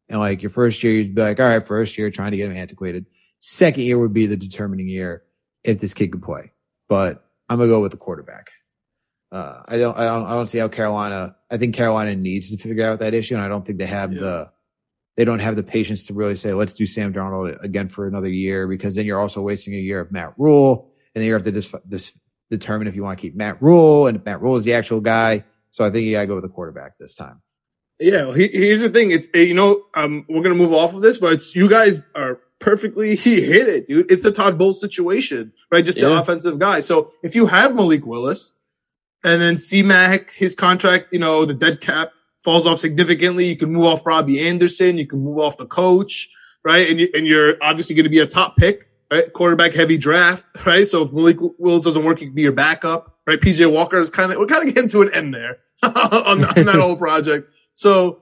And 0.08 0.20
like 0.20 0.44
your 0.44 0.52
first 0.52 0.84
year, 0.84 0.94
you'd 0.94 1.16
be 1.16 1.22
like, 1.22 1.40
all 1.40 1.48
right, 1.48 1.66
first 1.66 1.98
year 1.98 2.12
trying 2.12 2.30
to 2.30 2.38
get 2.38 2.52
him 2.52 2.56
antiquated. 2.56 3.08
Second 3.40 3.86
year 3.86 3.98
would 3.98 4.14
be 4.14 4.28
the 4.28 4.38
determining 4.38 4.88
year 4.88 5.24
if 5.64 5.80
this 5.80 5.96
kid 5.96 6.12
could 6.12 6.22
play. 6.22 6.52
But 6.88 7.26
I'm 7.50 7.58
gonna 7.58 7.70
go 7.70 7.82
with 7.82 7.92
the 7.92 7.98
quarterback. 7.98 8.52
Uh, 9.32 9.64
I 9.68 9.80
don't, 9.80 9.98
I 9.98 10.06
don't, 10.06 10.26
I 10.28 10.34
don't 10.34 10.48
see 10.48 10.60
how 10.60 10.68
Carolina. 10.68 11.36
I 11.50 11.58
think 11.58 11.74
Carolina 11.74 12.16
needs 12.16 12.52
to 12.52 12.58
figure 12.58 12.86
out 12.86 13.00
that 13.00 13.16
issue, 13.16 13.34
and 13.34 13.44
I 13.44 13.48
don't 13.48 13.66
think 13.66 13.80
they 13.80 13.88
have 13.88 14.14
yeah. 14.14 14.20
the, 14.20 14.50
they 15.18 15.26
don't 15.26 15.40
have 15.40 15.56
the 15.56 15.64
patience 15.64 16.06
to 16.06 16.14
really 16.14 16.36
say, 16.36 16.54
let's 16.54 16.74
do 16.74 16.86
Sam 16.86 17.12
Darnold 17.12 17.62
again 17.64 17.90
for 17.90 18.08
another 18.08 18.30
year, 18.30 18.68
because 18.68 18.96
then 18.96 19.06
you're 19.06 19.20
also 19.20 19.42
wasting 19.42 19.74
a 19.74 19.78
year 19.78 20.00
of 20.00 20.12
Matt 20.12 20.34
Rhule. 20.38 20.94
and 21.14 21.22
then 21.22 21.28
you 21.28 21.34
have 21.34 21.44
to 21.44 21.52
just, 21.52 21.76
just 21.90 22.16
determine 22.50 22.88
if 22.88 22.96
you 22.96 23.04
want 23.04 23.18
to 23.18 23.22
keep 23.22 23.36
Matt 23.36 23.62
Rhule 23.62 24.08
and 24.08 24.24
Matt 24.24 24.42
Rhule 24.42 24.56
is 24.56 24.64
the 24.64 24.74
actual 24.74 25.02
guy. 25.02 25.44
So 25.72 25.84
I 25.84 25.90
think 25.90 26.06
you 26.06 26.14
got 26.14 26.22
to 26.22 26.28
go 26.28 26.36
with 26.36 26.44
the 26.44 26.50
quarterback 26.50 26.98
this 27.00 27.16
time. 27.16 27.42
Yeah, 28.00 28.26
well, 28.26 28.34
he, 28.34 28.48
here's 28.48 28.82
the 28.82 28.90
thing. 28.90 29.10
It's 29.10 29.28
you 29.34 29.56
know, 29.56 29.82
um, 29.96 30.24
we're 30.30 30.44
gonna 30.44 30.54
move 30.54 30.72
off 30.72 30.94
of 30.94 31.02
this, 31.02 31.18
but 31.18 31.34
it's 31.34 31.56
you 31.56 31.68
guys 31.68 32.06
are 32.14 32.40
perfectly. 32.60 33.16
He 33.16 33.42
hit 33.42 33.68
it, 33.68 33.88
dude. 33.88 34.12
It's 34.12 34.24
a 34.24 34.32
Todd 34.32 34.60
Bowles 34.60 34.80
situation, 34.80 35.52
right? 35.72 35.84
Just 35.84 35.98
yeah. 35.98 36.10
the 36.10 36.22
offensive 36.22 36.60
guy. 36.60 36.82
So 36.82 37.12
if 37.24 37.34
you 37.34 37.48
have 37.48 37.74
Malik 37.74 38.06
Willis, 38.06 38.54
and 39.24 39.42
then 39.42 39.58
C-Mac, 39.58 40.32
his 40.32 40.54
contract, 40.54 41.08
you 41.12 41.20
know, 41.20 41.46
the 41.46 41.56
dead 41.56 41.82
cap 41.82 42.12
falls 42.44 42.66
off 42.66 42.80
significantly. 42.80 43.46
You 43.46 43.58
can 43.58 43.72
move 43.72 43.86
off 43.86 44.06
Robbie 44.06 44.48
Anderson. 44.48 44.98
You 44.98 45.08
can 45.08 45.24
move 45.24 45.40
off 45.40 45.58
the 45.58 45.66
coach, 45.66 46.30
right? 46.64 46.90
And 46.90 47.00
you, 47.00 47.10
and 47.14 47.28
you're 47.28 47.56
obviously 47.62 47.96
going 47.96 48.06
to 48.06 48.10
be 48.10 48.20
a 48.20 48.28
top 48.28 48.58
pick 48.58 48.88
right? 49.12 49.32
Quarterback 49.34 49.74
heavy 49.74 49.98
draft, 49.98 50.50
right? 50.66 50.88
So 50.88 51.04
if 51.04 51.12
Malik 51.12 51.38
Willis 51.58 51.84
doesn't 51.84 52.04
work, 52.04 52.22
you 52.22 52.28
can 52.28 52.36
be 52.36 52.42
your 52.42 52.52
backup, 52.52 53.18
right? 53.26 53.40
PJ 53.40 53.72
Walker 53.72 54.00
is 54.00 54.10
kind 54.10 54.32
of, 54.32 54.40
we're 54.40 54.48
kind 54.48 54.68
of 54.68 54.74
getting 54.74 54.90
to 54.90 55.02
an 55.02 55.14
end 55.14 55.34
there 55.34 55.60
on, 55.84 56.44
on, 56.44 56.66
that 56.66 56.80
whole 56.80 56.98
project. 56.98 57.56
So, 57.76 58.22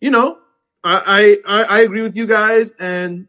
you 0.00 0.10
know, 0.10 0.38
I, 0.82 1.38
I, 1.46 1.62
I 1.64 1.80
agree 1.80 2.02
with 2.02 2.16
you 2.16 2.26
guys. 2.26 2.74
And 2.74 3.28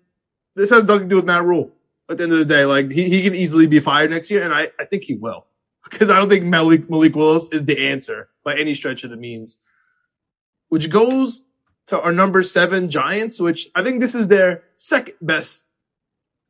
this 0.56 0.70
has 0.70 0.84
nothing 0.84 1.04
to 1.04 1.10
do 1.10 1.16
with 1.18 1.26
Matt 1.26 1.44
Rhule 1.44 1.72
at 2.10 2.18
the 2.18 2.24
end 2.24 2.34
of 2.34 2.40
the 2.40 2.46
day. 2.46 2.66
Like 2.66 2.92
he, 2.92 3.10
he 3.10 3.24
can 3.24 3.36
easily 3.36 3.68
be 3.68 3.80
fired 3.80 4.12
next 4.12 4.30
year. 4.32 4.44
And 4.44 4.54
I, 4.54 4.70
I 4.80 4.86
think 4.86 5.04
he 5.04 5.16
will 5.16 5.46
because 5.90 6.10
I 6.10 6.18
don't 6.18 6.30
think 6.30 6.46
Malik, 6.46 6.90
Malik 6.90 7.16
Willis 7.16 7.50
is 7.52 7.66
the 7.66 7.88
answer 7.88 8.30
by 8.44 8.58
any 8.58 8.74
stretch 8.74 9.04
of 9.04 9.10
the 9.10 9.18
means, 9.18 9.58
which 10.72 10.90
goes 10.90 11.44
to 11.88 12.02
our 12.02 12.14
number 12.14 12.44
seven 12.44 12.90
Giants, 12.90 13.42
which 13.42 13.68
I 13.76 13.84
think 13.84 14.00
this 14.00 14.16
is 14.16 14.30
their 14.30 14.64
second 14.78 15.16
best 15.22 15.68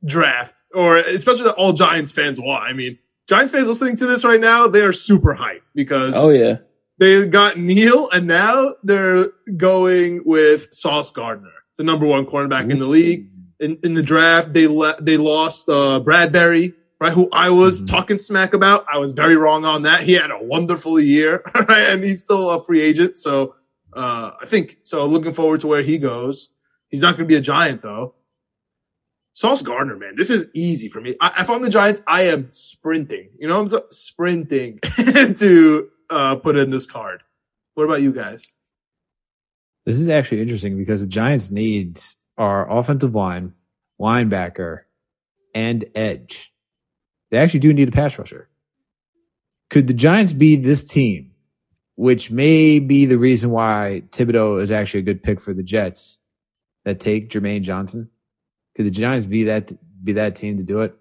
draft, 0.05 0.55
or 0.75 0.97
especially 0.97 1.45
that 1.45 1.55
all 1.55 1.73
Giants 1.73 2.13
fans 2.13 2.39
want. 2.39 2.63
I 2.63 2.73
mean, 2.73 2.99
Giants 3.27 3.51
fans 3.51 3.67
listening 3.67 3.95
to 3.95 4.05
this 4.05 4.23
right 4.23 4.39
now, 4.39 4.67
they 4.67 4.83
are 4.83 4.93
super 4.93 5.33
hyped 5.33 5.73
because 5.73 6.13
oh 6.15 6.29
yeah, 6.29 6.57
they 6.99 7.25
got 7.25 7.57
Neal 7.57 8.11
and 8.11 8.27
now 8.27 8.75
they're 8.83 9.29
going 9.57 10.21
with 10.23 10.71
Sauce 10.71 11.11
Gardner, 11.11 11.49
the 11.77 11.83
number 11.83 12.05
one 12.05 12.27
cornerback 12.27 12.67
Ooh. 12.67 12.71
in 12.71 12.79
the 12.79 12.87
league. 12.87 13.27
In, 13.59 13.79
in 13.83 13.95
the 13.95 14.03
draft, 14.03 14.53
they 14.53 14.67
le- 14.67 15.01
they 15.01 15.17
lost 15.17 15.67
uh, 15.67 15.99
Bradberry, 16.03 16.75
right? 16.99 17.13
Who 17.13 17.27
I 17.31 17.49
was 17.49 17.77
mm-hmm. 17.77 17.87
talking 17.87 18.19
smack 18.19 18.53
about. 18.53 18.85
I 18.91 18.99
was 18.99 19.13
very 19.13 19.35
wrong 19.35 19.65
on 19.65 19.81
that. 19.81 20.01
He 20.01 20.13
had 20.13 20.29
a 20.29 20.43
wonderful 20.43 20.99
year, 20.99 21.41
right? 21.55 21.89
And 21.89 22.03
he's 22.03 22.21
still 22.21 22.51
a 22.51 22.63
free 22.63 22.81
agent. 22.81 23.17
So 23.17 23.55
uh, 23.93 24.31
I 24.41 24.45
think 24.45 24.79
so. 24.83 25.05
Looking 25.05 25.33
forward 25.33 25.61
to 25.61 25.67
where 25.67 25.81
he 25.81 25.97
goes. 25.97 26.51
He's 26.89 27.01
not 27.01 27.15
going 27.15 27.27
to 27.27 27.31
be 27.31 27.37
a 27.37 27.41
giant 27.41 27.81
though. 27.81 28.15
Sauce 29.33 29.61
Gardner, 29.61 29.95
man, 29.95 30.15
this 30.15 30.29
is 30.29 30.49
easy 30.53 30.89
for 30.89 30.99
me. 30.99 31.15
I, 31.21 31.41
if 31.41 31.49
I'm 31.49 31.61
the 31.61 31.69
Giants, 31.69 32.03
I 32.05 32.23
am 32.23 32.49
sprinting. 32.51 33.29
You 33.39 33.47
know, 33.47 33.61
I'm 33.61 33.71
sprinting 33.89 34.79
to 34.97 35.89
uh, 36.09 36.35
put 36.35 36.57
in 36.57 36.69
this 36.69 36.85
card. 36.85 37.23
What 37.75 37.85
about 37.85 38.01
you 38.01 38.11
guys? 38.11 38.53
This 39.85 39.97
is 39.97 40.09
actually 40.09 40.41
interesting 40.41 40.77
because 40.77 41.01
the 41.01 41.07
Giants' 41.07 41.49
needs 41.49 42.17
are 42.37 42.69
offensive 42.69 43.15
line, 43.15 43.53
linebacker, 43.99 44.81
and 45.55 45.85
edge. 45.95 46.53
They 47.31 47.37
actually 47.37 47.61
do 47.61 47.73
need 47.73 47.87
a 47.87 47.91
pass 47.91 48.19
rusher. 48.19 48.49
Could 49.69 49.87
the 49.87 49.93
Giants 49.93 50.33
be 50.33 50.57
this 50.57 50.83
team, 50.83 51.30
which 51.95 52.31
may 52.31 52.79
be 52.79 53.05
the 53.05 53.17
reason 53.17 53.51
why 53.51 54.03
Thibodeaux 54.11 54.61
is 54.61 54.71
actually 54.71 55.01
a 55.01 55.03
good 55.03 55.23
pick 55.23 55.39
for 55.39 55.53
the 55.53 55.63
Jets, 55.63 56.19
that 56.85 56.99
take 56.99 57.29
Jermaine 57.29 57.61
Johnson? 57.61 58.09
Could 58.75 58.85
the 58.85 58.91
Giants 58.91 59.25
be 59.25 59.45
that 59.45 59.71
be 60.03 60.13
that 60.13 60.35
team 60.35 60.57
to 60.57 60.63
do 60.63 60.81
it? 60.81 60.95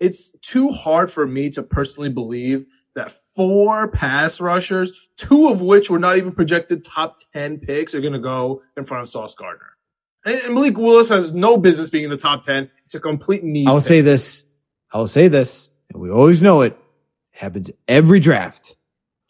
It's 0.00 0.36
too 0.40 0.70
hard 0.70 1.10
for 1.10 1.26
me 1.26 1.50
to 1.50 1.62
personally 1.62 2.10
believe 2.10 2.66
that 2.94 3.14
four 3.34 3.88
pass 3.88 4.40
rushers, 4.40 4.92
two 5.16 5.48
of 5.48 5.60
which 5.62 5.90
were 5.90 5.98
not 5.98 6.16
even 6.16 6.32
projected 6.32 6.84
top 6.84 7.16
10 7.32 7.58
picks, 7.58 7.94
are 7.94 8.00
going 8.00 8.12
to 8.12 8.18
go 8.18 8.62
in 8.76 8.84
front 8.84 9.02
of 9.02 9.08
Sauce 9.08 9.34
Gardner. 9.34 9.70
And 10.24 10.54
Malik 10.54 10.78
Willis 10.78 11.08
has 11.08 11.32
no 11.32 11.58
business 11.58 11.90
being 11.90 12.04
in 12.04 12.10
the 12.10 12.16
top 12.16 12.44
10. 12.44 12.70
It's 12.84 12.94
a 12.94 13.00
complete 13.00 13.44
need. 13.44 13.68
I 13.68 13.72
will 13.72 13.80
pick. 13.80 13.88
say 13.88 14.00
this. 14.00 14.44
I 14.92 14.98
will 14.98 15.08
say 15.08 15.28
this, 15.28 15.70
and 15.92 16.00
we 16.00 16.10
always 16.10 16.40
know 16.40 16.62
it 16.62 16.78
happens 17.32 17.70
every 17.88 18.20
draft. 18.20 18.76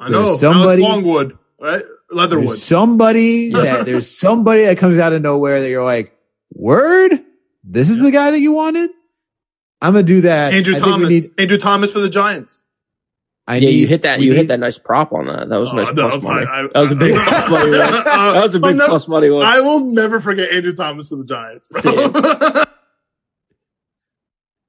I 0.05 0.11
know. 0.11 0.27
There's 0.27 0.41
somebody, 0.41 0.85
Alex 0.85 0.95
Longwood, 0.95 1.39
right? 1.59 1.85
Leatherwood. 2.11 2.59
somebody 2.59 3.51
that 3.53 3.87
there's 3.87 4.17
somebody 4.17 4.65
that 4.65 4.77
comes 4.77 4.99
out 4.99 5.15
of 5.15 5.23
nowhere 5.23 5.61
that 5.61 5.71
you're 5.71 5.85
like, 5.85 6.15
word? 6.53 7.21
This 7.65 7.89
is 7.89 7.99
the 8.01 8.11
guy 8.11 8.31
that 8.31 8.41
you 8.41 8.53
wanted. 8.53 8.91
I'm 9.81 9.95
gonna 9.95 10.03
do 10.03 10.21
that. 10.23 10.53
Andrew 10.53 10.77
I 10.77 10.79
Thomas. 10.79 11.09
Need, 11.09 11.31
Andrew 11.39 11.57
Thomas 11.57 11.91
for 11.91 12.01
the 12.01 12.11
Giants. 12.11 12.67
I 13.47 13.57
yeah, 13.57 13.69
need, 13.69 13.77
you 13.77 13.87
hit 13.87 14.03
that. 14.03 14.21
You 14.21 14.31
need, 14.31 14.37
hit 14.37 14.49
that 14.49 14.61
nice 14.61 14.79
prop 14.79 15.13
on 15.13 15.27
that. 15.27 15.49
That 15.49 15.57
was 15.59 15.73
oh, 15.73 15.77
nice 15.77 15.89
that 15.89 15.95
plus 15.95 16.13
was 16.15 16.25
money. 16.25 16.47
I, 16.47 16.63
that 16.63 16.81
was 16.81 16.93
a 16.93 16.97
big 16.97 17.15
plus 17.15 17.51
money. 17.51 17.71
One. 17.71 17.79
That 18.05 18.43
was 18.43 18.55
a 18.55 18.61
big 18.61 18.77
never, 18.77 18.89
plus 18.89 19.09
money 19.09 19.31
one. 19.31 19.47
I 19.47 19.61
will 19.61 19.81
never 19.81 20.21
forget 20.21 20.51
Andrew 20.51 20.75
Thomas 20.75 21.09
to 21.11 21.17
the 21.17 21.25
Giants. 21.25 21.69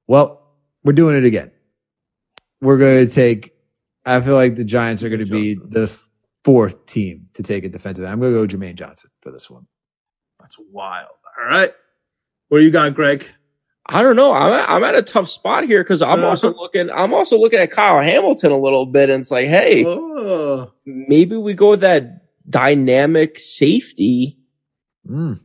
well, 0.06 0.42
we're 0.82 0.92
doing 0.92 1.16
it 1.16 1.24
again. 1.24 1.52
We're 2.60 2.78
going 2.78 3.06
to 3.06 3.12
take. 3.12 3.55
I 4.06 4.20
feel 4.20 4.34
like 4.34 4.54
the 4.54 4.64
Giants 4.64 5.02
are 5.02 5.08
going 5.08 5.24
to 5.24 5.30
be 5.30 5.54
the 5.54 5.94
fourth 6.44 6.86
team 6.86 7.28
to 7.34 7.42
take 7.42 7.64
a 7.64 7.68
defensive. 7.68 8.04
I'm 8.04 8.20
going 8.20 8.32
to 8.32 8.46
go 8.46 8.56
Jermaine 8.56 8.76
Johnson 8.76 9.10
for 9.20 9.32
this 9.32 9.50
one. 9.50 9.66
That's 10.40 10.56
wild. 10.70 11.08
All 11.38 11.44
right. 11.44 11.72
What 12.48 12.58
do 12.58 12.64
you 12.64 12.70
got, 12.70 12.94
Greg? 12.94 13.28
I 13.84 14.02
don't 14.02 14.16
know. 14.16 14.32
I'm 14.32 14.52
at, 14.52 14.68
I'm 14.70 14.84
at 14.84 14.94
a 14.94 15.02
tough 15.02 15.28
spot 15.28 15.64
here 15.64 15.82
because 15.82 16.02
I'm 16.02 16.22
uh, 16.22 16.28
also 16.28 16.54
looking. 16.54 16.90
I'm 16.90 17.14
also 17.14 17.38
looking 17.38 17.58
at 17.58 17.70
Kyle 17.70 18.02
Hamilton 18.02 18.52
a 18.52 18.58
little 18.58 18.86
bit, 18.86 19.10
and 19.10 19.20
it's 19.20 19.30
like, 19.30 19.46
hey, 19.46 19.84
uh, 19.84 20.66
maybe 20.84 21.36
we 21.36 21.54
go 21.54 21.70
with 21.70 21.80
that 21.80 22.22
dynamic 22.48 23.38
safety. 23.38 24.38
Mm. 25.08 25.38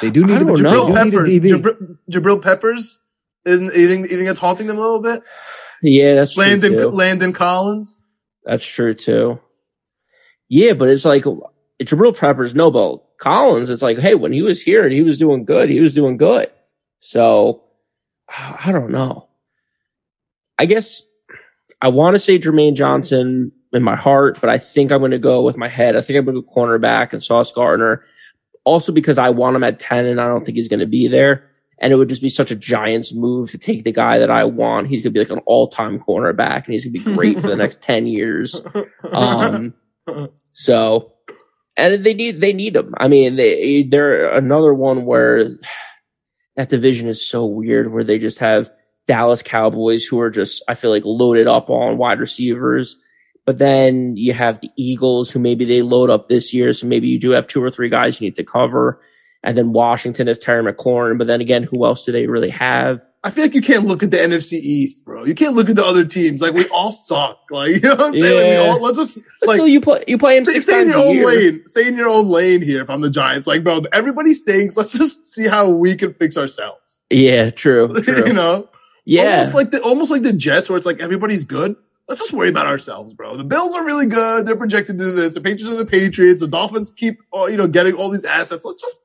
They 0.00 0.10
do 0.10 0.24
need 0.26 0.40
to 0.40 0.44
Jabril 0.46 0.92
Peppers. 0.92 1.28
Jabril, 1.28 1.98
Jabril 2.10 2.42
Peppers 2.42 3.00
isn't 3.44 3.74
you 3.74 3.88
think, 3.88 4.10
you 4.10 4.16
think 4.16 4.28
it's 4.28 4.40
haunting 4.40 4.66
them 4.66 4.78
a 4.78 4.80
little 4.80 5.00
bit? 5.00 5.22
Yeah, 5.82 6.14
that's 6.14 6.36
Landon 6.36 6.76
true 6.76 6.88
Landon 6.88 7.32
Collins. 7.32 8.06
That's 8.44 8.66
true 8.66 8.94
too. 8.94 9.40
Yeah, 10.48 10.72
but 10.72 10.88
it's 10.88 11.04
like 11.04 11.24
it's 11.78 11.92
real 11.92 12.12
preppers 12.12 12.54
no, 12.54 12.70
but 12.70 13.02
Collins, 13.18 13.70
it's 13.70 13.82
like, 13.82 13.98
hey, 13.98 14.14
when 14.14 14.32
he 14.32 14.42
was 14.42 14.62
here 14.62 14.84
and 14.84 14.92
he 14.92 15.02
was 15.02 15.18
doing 15.18 15.44
good, 15.44 15.70
he 15.70 15.80
was 15.80 15.94
doing 15.94 16.16
good. 16.16 16.50
So 17.00 17.64
I 18.28 18.72
don't 18.72 18.90
know. 18.90 19.28
I 20.58 20.66
guess 20.66 21.02
I 21.80 21.88
want 21.88 22.14
to 22.14 22.18
say 22.20 22.38
Jermaine 22.38 22.74
Johnson 22.74 23.52
in 23.72 23.82
my 23.82 23.96
heart, 23.96 24.38
but 24.40 24.50
I 24.50 24.58
think 24.58 24.92
I'm 24.92 24.98
going 24.98 25.12
to 25.12 25.18
go 25.18 25.42
with 25.42 25.56
my 25.56 25.68
head. 25.68 25.96
I 25.96 26.00
think 26.00 26.18
I'm 26.18 26.24
going 26.24 26.34
to 26.36 26.42
go 26.42 26.52
cornerback 26.54 27.12
and 27.12 27.22
Sauce 27.22 27.52
Gardner. 27.52 28.04
Also 28.64 28.92
because 28.92 29.18
I 29.18 29.30
want 29.30 29.56
him 29.56 29.64
at 29.64 29.78
10 29.78 30.04
and 30.04 30.20
I 30.20 30.26
don't 30.26 30.44
think 30.44 30.56
he's 30.56 30.68
going 30.68 30.80
to 30.80 30.86
be 30.86 31.08
there. 31.08 31.50
And 31.80 31.92
it 31.92 31.96
would 31.96 32.08
just 32.10 32.22
be 32.22 32.28
such 32.28 32.50
a 32.50 32.56
Giants 32.56 33.14
move 33.14 33.50
to 33.50 33.58
take 33.58 33.84
the 33.84 33.92
guy 33.92 34.18
that 34.18 34.30
I 34.30 34.44
want. 34.44 34.88
He's 34.88 35.02
going 35.02 35.14
to 35.14 35.18
be 35.18 35.24
like 35.24 35.36
an 35.36 35.42
all 35.46 35.68
time 35.68 35.98
cornerback 35.98 36.64
and 36.64 36.74
he's 36.74 36.84
going 36.84 36.92
to 36.92 36.98
be 36.98 37.14
great 37.16 37.40
for 37.40 37.48
the 37.48 37.56
next 37.56 37.82
10 37.82 38.06
years. 38.06 38.60
Um, 39.12 39.74
so, 40.52 41.14
and 41.76 42.04
they 42.04 42.12
need, 42.12 42.40
they 42.40 42.52
need 42.52 42.76
him. 42.76 42.94
I 42.98 43.08
mean, 43.08 43.36
they, 43.36 43.84
they're 43.84 44.36
another 44.36 44.74
one 44.74 45.06
where 45.06 45.48
that 46.56 46.68
division 46.68 47.08
is 47.08 47.26
so 47.26 47.46
weird 47.46 47.92
where 47.92 48.04
they 48.04 48.18
just 48.18 48.40
have 48.40 48.70
Dallas 49.06 49.42
Cowboys 49.42 50.04
who 50.04 50.20
are 50.20 50.30
just, 50.30 50.62
I 50.68 50.74
feel 50.74 50.90
like 50.90 51.04
loaded 51.06 51.46
up 51.46 51.70
on 51.70 51.96
wide 51.96 52.20
receivers. 52.20 52.96
But 53.46 53.58
then 53.58 54.16
you 54.16 54.34
have 54.34 54.60
the 54.60 54.70
Eagles 54.76 55.30
who 55.30 55.38
maybe 55.38 55.64
they 55.64 55.82
load 55.82 56.10
up 56.10 56.28
this 56.28 56.52
year. 56.52 56.72
So 56.72 56.86
maybe 56.86 57.08
you 57.08 57.18
do 57.18 57.30
have 57.30 57.46
two 57.46 57.62
or 57.62 57.70
three 57.70 57.88
guys 57.88 58.20
you 58.20 58.26
need 58.26 58.36
to 58.36 58.44
cover. 58.44 59.00
And 59.42 59.56
then 59.56 59.72
Washington 59.72 60.28
is 60.28 60.38
Terry 60.38 60.62
McLaurin. 60.62 61.16
But 61.16 61.26
then 61.26 61.40
again, 61.40 61.62
who 61.62 61.84
else 61.84 62.04
do 62.04 62.12
they 62.12 62.26
really 62.26 62.50
have? 62.50 63.00
I 63.22 63.30
feel 63.30 63.44
like 63.44 63.54
you 63.54 63.60
can't 63.60 63.86
look 63.86 64.02
at 64.02 64.10
the 64.10 64.16
NFC 64.16 64.54
East, 64.54 65.04
bro. 65.04 65.24
You 65.24 65.34
can't 65.34 65.54
look 65.54 65.68
at 65.68 65.76
the 65.76 65.84
other 65.84 66.04
teams. 66.04 66.40
Like 66.40 66.54
we 66.54 66.66
all 66.68 66.90
suck. 66.90 67.38
Like 67.50 67.68
you 67.74 67.80
know 67.80 67.94
what 67.94 68.00
I'm 68.00 68.12
saying? 68.12 68.52
Yeah. 68.52 68.60
Like, 68.60 68.66
we 68.66 68.78
all, 68.78 68.82
let's 68.82 68.98
just 68.98 69.18
like 69.46 69.54
still 69.56 69.68
you 69.68 69.80
play 69.80 70.04
you 70.06 70.16
play 70.16 70.38
him 70.38 70.44
stay, 70.44 70.54
six 70.54 70.64
stay 70.64 70.82
in 70.82 70.88
your 70.88 70.98
own 70.98 71.14
year. 71.14 71.26
lane. 71.26 71.62
Stay 71.66 71.86
in 71.88 71.96
your 71.96 72.08
own 72.08 72.28
lane 72.28 72.62
here. 72.62 72.82
If 72.82 72.88
I'm 72.88 73.02
the 73.02 73.10
Giants, 73.10 73.46
like 73.46 73.62
bro, 73.62 73.82
everybody 73.92 74.32
stinks. 74.32 74.76
Let's 74.76 74.96
just 74.96 75.34
see 75.34 75.46
how 75.46 75.68
we 75.68 75.96
can 75.96 76.14
fix 76.14 76.36
ourselves. 76.36 77.04
Yeah, 77.10 77.50
true. 77.50 78.00
true. 78.02 78.26
you 78.26 78.32
know. 78.32 78.68
Yeah, 79.04 79.38
almost 79.38 79.54
like 79.54 79.70
the 79.70 79.82
almost 79.82 80.10
like 80.10 80.22
the 80.22 80.32
Jets, 80.32 80.68
where 80.68 80.76
it's 80.76 80.86
like 80.86 81.00
everybody's 81.00 81.44
good. 81.44 81.76
Let's 82.08 82.20
just 82.20 82.32
worry 82.32 82.48
about 82.48 82.66
ourselves, 82.66 83.14
bro. 83.14 83.36
The 83.36 83.44
Bills 83.44 83.74
are 83.74 83.84
really 83.84 84.06
good. 84.06 84.44
They're 84.44 84.56
projected 84.56 84.98
to 84.98 85.04
do 85.04 85.12
this. 85.12 85.34
The 85.34 85.40
Patriots 85.40 85.74
are 85.74 85.76
the 85.76 85.86
Patriots. 85.86 86.40
The 86.40 86.48
Dolphins 86.48 86.90
keep, 86.90 87.18
uh, 87.32 87.46
you 87.46 87.56
know, 87.56 87.68
getting 87.68 87.94
all 87.94 88.10
these 88.10 88.24
assets. 88.24 88.64
Let's 88.64 88.80
just 88.80 89.00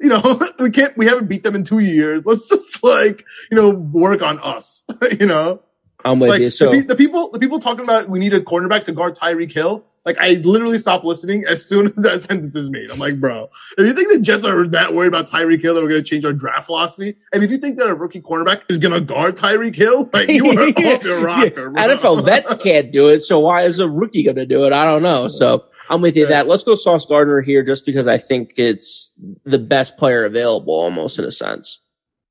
you 0.00 0.08
know, 0.08 0.40
we 0.58 0.70
can't, 0.70 0.96
we 0.96 1.06
haven't 1.06 1.28
beat 1.28 1.42
them 1.42 1.54
in 1.54 1.64
two 1.64 1.80
years. 1.80 2.26
Let's 2.26 2.48
just 2.48 2.82
like, 2.82 3.24
you 3.50 3.56
know, 3.56 3.70
work 3.70 4.22
on 4.22 4.38
us, 4.40 4.84
you 5.18 5.26
know? 5.26 5.62
I'm 6.04 6.20
with 6.20 6.30
like, 6.30 6.40
you. 6.40 6.50
So 6.50 6.70
the, 6.70 6.82
the, 6.82 6.96
people, 6.96 7.30
the 7.30 7.38
people 7.38 7.58
talking 7.58 7.84
about 7.84 8.08
we 8.08 8.18
need 8.18 8.32
a 8.32 8.40
cornerback 8.40 8.84
to 8.84 8.92
guard 8.92 9.16
Tyreek 9.16 9.52
Hill. 9.52 9.84
Like 10.04 10.18
I 10.20 10.34
literally 10.44 10.78
stopped 10.78 11.04
listening 11.04 11.44
as 11.48 11.66
soon 11.66 11.86
as 11.96 12.04
that 12.04 12.22
sentence 12.22 12.54
is 12.54 12.70
made. 12.70 12.90
I'm 12.92 12.98
like, 12.98 13.18
bro, 13.20 13.50
if 13.76 13.86
you 13.86 13.92
think 13.92 14.12
the 14.12 14.20
Jets 14.20 14.44
are 14.44 14.68
that 14.68 14.94
worried 14.94 15.08
about 15.08 15.28
Tyreek 15.28 15.60
Hill 15.60 15.74
that 15.74 15.82
we're 15.82 15.88
going 15.88 16.02
to 16.04 16.08
change 16.08 16.24
our 16.24 16.32
draft 16.32 16.66
philosophy, 16.66 17.16
and 17.32 17.42
if 17.42 17.50
you 17.50 17.58
think 17.58 17.76
that 17.78 17.88
a 17.88 17.94
rookie 17.94 18.22
cornerback 18.22 18.62
is 18.68 18.78
going 18.78 18.94
to 18.94 19.00
guard 19.00 19.36
Tyreek 19.36 19.74
Hill, 19.74 20.08
like 20.12 20.28
you 20.30 20.46
are 20.46 20.68
off 20.68 21.02
your 21.02 21.20
rocker. 21.20 21.72
Yeah. 21.76 21.88
NFL 21.88 22.24
vets 22.24 22.54
can't 22.54 22.92
do 22.92 23.08
it, 23.08 23.20
so 23.20 23.40
why 23.40 23.62
is 23.62 23.80
a 23.80 23.88
rookie 23.88 24.22
going 24.22 24.36
to 24.36 24.46
do 24.46 24.64
it? 24.64 24.72
I 24.72 24.84
don't 24.84 25.02
know. 25.02 25.26
So 25.26 25.64
I'm 25.88 26.00
with 26.00 26.16
you 26.16 26.26
that. 26.26 26.48
Let's 26.48 26.64
go 26.64 26.74
Sauce 26.74 27.06
Gardner 27.06 27.40
here 27.40 27.62
just 27.62 27.86
because 27.86 28.06
I 28.06 28.18
think 28.18 28.54
it's 28.56 29.18
the 29.44 29.58
best 29.58 29.96
player 29.96 30.24
available 30.24 30.74
almost 30.74 31.18
in 31.18 31.24
a 31.24 31.30
sense. 31.30 31.80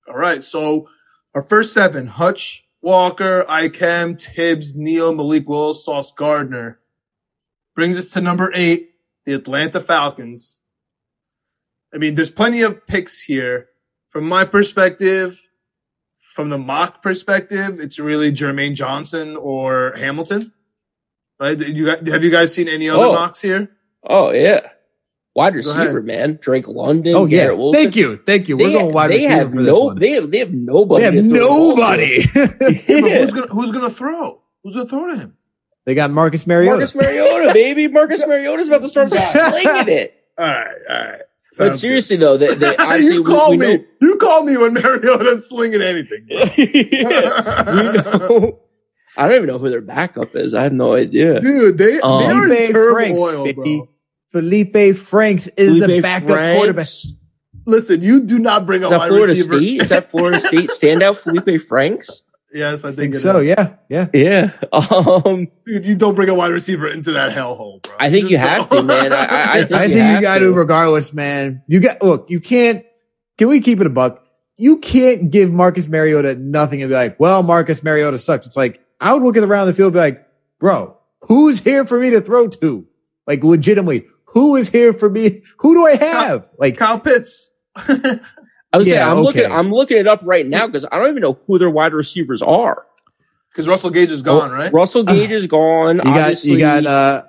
All 0.08 0.18
right. 0.18 0.44
So 0.44 0.88
our 1.34 1.42
first 1.42 1.74
seven, 1.74 2.08
Hutch, 2.08 2.66
Walker, 2.82 3.46
Ikem, 3.50 4.18
Tibbs, 4.18 4.76
Neal, 4.76 5.14
Malik 5.14 5.50
Willis, 5.50 5.84
Sauce 5.84 6.12
Gardner. 6.12 6.80
Brings 7.76 7.98
us 7.98 8.12
to 8.12 8.22
number 8.22 8.52
eight, 8.54 8.92
the 9.26 9.34
Atlanta 9.34 9.82
Falcons. 9.82 10.62
I 11.94 11.98
mean, 11.98 12.16
there's 12.16 12.32
plenty 12.32 12.62
of 12.62 12.86
picks 12.88 13.22
here. 13.22 13.70
From 14.10 14.28
my 14.28 14.46
perspective, 14.46 15.42
from 16.20 16.50
the 16.50 16.58
mock 16.58 17.02
perspective, 17.02 17.80
it's 17.80 18.00
really 18.00 18.32
Jermaine 18.32 18.76
Johnson 18.76 19.36
or 19.36 19.94
Hamilton. 19.98 20.54
Right? 21.40 21.60
You 21.60 21.86
got, 21.86 22.08
have 22.08 22.24
you 22.24 22.32
guys 22.32 22.54
seen 22.54 22.68
any 22.68 22.90
other 22.90 23.06
oh. 23.06 23.14
mocks 23.14 23.42
here? 23.42 23.70
Oh 24.08 24.32
yeah, 24.32 24.70
wide 25.36 25.56
receiver 25.56 26.02
man, 26.02 26.40
Drake 26.42 26.68
London. 26.68 27.16
Oh 27.16 27.26
yeah, 27.26 27.52
thank 27.74 27.96
you, 27.96 28.16
thank 28.16 28.48
you. 28.48 28.56
We're 28.56 28.72
going 28.72 28.94
wide 28.94 29.12
they 29.12 29.16
receiver. 29.18 29.34
Have 29.36 29.54
no, 29.54 29.94
they 29.94 30.12
have 30.12 30.32
they 30.32 30.40
have 30.40 30.54
nobody. 30.54 31.04
They 31.04 31.16
have 31.18 31.26
nobody. 31.26 32.26
yeah. 32.36 33.20
who's 33.20 33.34
gonna 33.34 33.48
who's 33.48 33.72
gonna 33.72 33.90
throw? 33.90 34.42
Who's 34.64 34.76
gonna 34.76 34.88
throw 34.88 35.08
to 35.08 35.18
him? 35.18 35.38
They 35.86 35.94
got 35.94 36.10
Marcus 36.10 36.48
Mariota. 36.48 36.78
Marcus 36.78 36.96
Mariota, 36.96 37.54
baby. 37.54 37.88
Marcus 37.88 38.26
Mariota's 38.26 38.70
about 38.70 38.82
to 38.82 38.90
start 38.90 39.12
slinging 39.12 39.90
it. 39.90 40.24
All 40.38 40.46
right, 40.46 40.68
all 40.90 40.96
right. 40.98 41.22
Sounds 41.50 41.70
but 41.70 41.78
seriously 41.78 42.18
good. 42.18 42.42
though, 42.42 42.56
they, 42.56 42.56
they 42.56 42.76
obviously 42.76 43.14
you 43.14 43.24
call 43.24 43.52
we, 43.52 43.58
we 43.58 43.66
me. 43.68 43.78
Know, 43.78 43.86
you 44.02 44.18
call 44.18 44.44
me 44.44 44.58
when 44.58 44.74
Mariota's 44.74 45.48
slinging 45.48 45.82
anything. 45.82 46.26
yeah, 46.28 47.74
we 47.74 47.94
know 47.94 48.60
I 49.18 49.28
don't 49.28 49.36
even 49.36 49.48
know 49.48 49.58
who 49.58 49.70
their 49.70 49.82
backup 49.82 50.36
is. 50.36 50.54
I 50.54 50.64
have 50.64 50.74
no 50.74 50.94
idea. 50.96 51.40
Dude, 51.40 51.78
they, 51.78 52.00
um, 52.02 52.22
they 52.22 52.30
are 52.30 52.54
in 52.54 52.72
turmoil, 52.74 53.44
Franks, 53.44 53.54
bro. 53.56 53.90
Felipe 54.32 54.98
Franks 54.98 55.48
is 55.48 55.80
Felipe 55.80 55.88
the 55.88 56.02
backup 56.02 56.30
Franks. 56.30 56.58
quarterback. 56.58 56.88
Listen, 57.66 58.04
you 58.04 58.22
do 58.22 58.38
not 58.38 58.66
bring 58.66 58.84
is 58.84 58.92
a 58.92 58.98
that 58.98 59.08
Florida 59.08 59.30
receiver. 59.30 59.58
State? 59.58 59.82
Is 59.82 59.90
that 59.90 60.12
Florida 60.12 60.40
State 60.40 60.70
standout 60.70 61.18
Felipe 61.18 61.62
Franks? 61.62 62.24
Yes, 62.54 62.86
I 62.86 62.90
think, 62.94 63.14
think 63.14 63.16
so. 63.16 63.40
Is. 63.40 63.48
Yeah, 63.48 63.74
yeah, 63.90 64.08
yeah. 64.14 64.52
Um, 64.72 65.48
Dude, 65.66 65.86
you 65.86 65.96
don't 65.96 66.16
bring 66.16 66.30
a 66.30 66.34
wide 66.34 66.52
receiver 66.52 66.88
into 66.88 67.12
that 67.14 67.36
hellhole, 67.36 67.82
bro. 67.82 67.96
I 68.00 68.10
think 68.10 68.26
you, 68.26 68.32
you 68.32 68.38
have 68.38 68.70
to, 68.70 68.82
man. 68.82 69.12
I, 69.12 69.26
I, 69.26 69.52
I 69.60 69.64
think 69.66 69.72
I 69.80 69.86
you, 69.86 69.96
think 69.96 70.16
you 70.16 70.22
got 70.22 70.38
to, 70.38 70.54
regardless, 70.54 71.14
man. 71.14 71.64
You 71.68 71.82
got 71.82 72.02
look. 72.02 72.30
You 72.30 72.40
can't. 72.40 72.86
Can 73.38 73.50
we 73.50 73.60
keep 73.60 73.82
it 73.82 73.88
a 73.88 73.90
buck? 73.90 74.24
You 74.56 74.78
can't 74.78 75.32
give 75.32 75.52
Marcus 75.52 75.88
Mariota 75.88 76.36
nothing 76.36 76.82
and 76.82 76.90
be 76.90 76.96
like, 76.96 77.20
"Well, 77.20 77.44
Marcus 77.44 77.84
Mariota 77.84 78.18
sucks." 78.18 78.48
It's 78.48 78.56
like 78.56 78.80
I 79.00 79.14
would 79.14 79.24
look 79.24 79.38
at 79.38 79.44
around 79.44 79.68
the 79.68 79.74
field 79.74 79.88
and 79.88 79.94
be 79.94 80.00
like, 80.00 80.28
bro, 80.60 80.98
who's 81.22 81.60
here 81.60 81.86
for 81.86 82.00
me 82.00 82.12
to 82.12 82.22
throw 82.22 82.48
to? 82.48 82.88
Like 83.28 83.44
legitimately, 83.44 84.08
who 84.26 84.56
is 84.56 84.70
here 84.70 84.94
for 84.94 85.10
me? 85.10 85.42
Who 85.60 85.74
do 85.74 85.86
I 85.86 85.96
have? 85.96 86.48
Like 86.58 86.78
Kyle 86.78 87.00
Pitts. 87.00 87.52
I 87.76 88.78
was 88.78 88.88
yeah, 88.88 88.96
saying, 88.96 89.04
I'm 89.04 89.18
okay. 89.18 89.24
looking, 89.24 89.52
I'm 89.52 89.72
looking 89.72 89.98
it 89.98 90.08
up 90.08 90.22
right 90.24 90.46
now 90.46 90.68
because 90.68 90.86
I 90.92 90.98
don't 90.98 91.10
even 91.10 91.22
know 91.22 91.34
who 91.34 91.58
their 91.58 91.70
wide 91.70 91.94
receivers 91.94 92.42
are. 92.42 92.86
Because 93.50 93.70
Russell 93.70 93.90
Gage 93.90 94.12
is 94.12 94.22
gone, 94.22 94.52
right? 94.52 94.74
Russell 94.74 95.04
Gage 95.04 95.32
uh, 95.32 95.36
is 95.36 95.48
gone. 95.48 95.98
You 95.98 96.04
got, 96.04 96.44
you 96.44 96.60
got, 96.60 96.86
uh, 96.86 97.24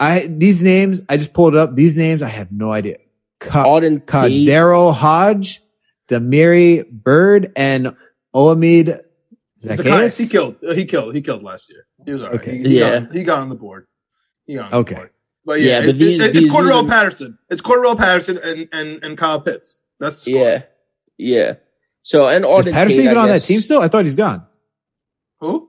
I, 0.00 0.26
these 0.26 0.62
names, 0.62 1.02
I 1.08 1.18
just 1.18 1.34
pulled 1.34 1.54
it 1.54 1.60
up. 1.60 1.74
These 1.74 1.98
names, 1.98 2.22
I 2.22 2.28
have 2.28 2.50
no 2.50 2.72
idea. 2.72 2.96
Ka- 3.38 3.66
Auden 3.66 4.02
Daryl 4.02 4.94
Hodge, 4.94 5.60
Damiere 6.06 6.84
Byrd, 6.90 7.52
and 7.54 7.94
Olamide 8.34 9.00
Zaccheaus? 9.62 10.18
He 10.18 10.28
killed. 10.28 10.56
Uh, 10.66 10.74
he 10.74 10.84
killed. 10.84 11.14
He 11.14 11.22
killed 11.22 11.42
last 11.42 11.70
year. 11.70 11.86
He 12.04 12.12
was 12.12 12.22
all 12.22 12.30
right. 12.30 12.40
Okay. 12.40 12.58
He, 12.58 12.68
he 12.68 12.78
yeah. 12.80 13.00
Got, 13.00 13.12
he 13.12 13.22
got 13.24 13.38
on 13.40 13.48
the 13.48 13.54
board. 13.54 13.86
He 14.46 14.54
got 14.54 14.72
okay. 14.72 14.94
Board. 14.94 15.10
But 15.44 15.60
yeah, 15.60 15.66
yeah 15.66 15.80
but 15.80 15.88
it's, 15.90 15.98
these, 15.98 16.20
it's, 16.20 16.32
these, 16.32 16.44
it's 16.44 16.54
Cordarrelle 16.54 16.84
are... 16.84 16.88
Patterson. 16.88 17.38
It's 17.48 17.62
Cordarrelle 17.62 17.98
Patterson 17.98 18.38
and, 18.42 18.68
and, 18.72 19.02
and 19.02 19.18
Kyle 19.18 19.40
Pitts. 19.40 19.80
That's 19.98 20.26
yeah, 20.26 20.62
yeah. 21.16 21.54
So 22.02 22.28
and 22.28 22.44
Auden 22.44 22.68
Is 22.68 22.72
Patterson 22.74 22.98
Tate, 22.98 23.04
even 23.06 23.18
on 23.18 23.28
that 23.28 23.42
team 23.42 23.60
still? 23.60 23.80
I 23.80 23.88
thought 23.88 24.04
he's 24.04 24.14
gone. 24.14 24.46
Who? 25.40 25.68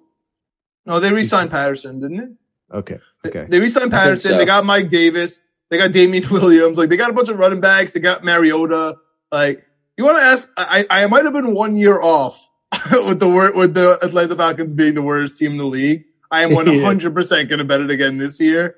No, 0.85 0.99
they 0.99 1.11
re-signed 1.11 1.51
Patterson, 1.51 1.99
didn't 1.99 2.17
they? 2.17 2.77
Okay. 2.77 2.99
Okay. 3.25 3.41
They, 3.41 3.47
they 3.47 3.59
re-signed 3.59 3.91
Patterson. 3.91 4.31
So. 4.31 4.37
They 4.37 4.45
got 4.45 4.65
Mike 4.65 4.89
Davis. 4.89 5.43
They 5.69 5.77
got 5.77 5.91
Damien 5.91 6.27
Williams. 6.31 6.77
Like 6.77 6.89
they 6.89 6.97
got 6.97 7.09
a 7.09 7.13
bunch 7.13 7.29
of 7.29 7.37
running 7.37 7.61
backs. 7.61 7.93
They 7.93 7.99
got 7.99 8.23
Mariota. 8.23 8.97
Like 9.31 9.65
you 9.97 10.05
want 10.05 10.19
to 10.19 10.23
ask? 10.23 10.51
I 10.57 10.85
I 10.89 11.07
might 11.07 11.25
have 11.25 11.33
been 11.33 11.53
one 11.53 11.77
year 11.77 12.01
off 12.01 12.48
with 12.91 13.19
the 13.19 13.51
with 13.55 13.73
the 13.73 13.97
Atlanta 14.03 14.35
Falcons 14.35 14.73
being 14.73 14.93
the 14.93 15.01
worst 15.01 15.37
team 15.37 15.53
in 15.53 15.57
the 15.57 15.65
league. 15.65 16.05
I 16.31 16.43
am 16.43 16.51
100% 16.51 17.49
going 17.49 17.57
to 17.57 17.63
bet 17.63 17.81
it 17.81 17.89
again 17.89 18.17
this 18.17 18.39
year. 18.39 18.75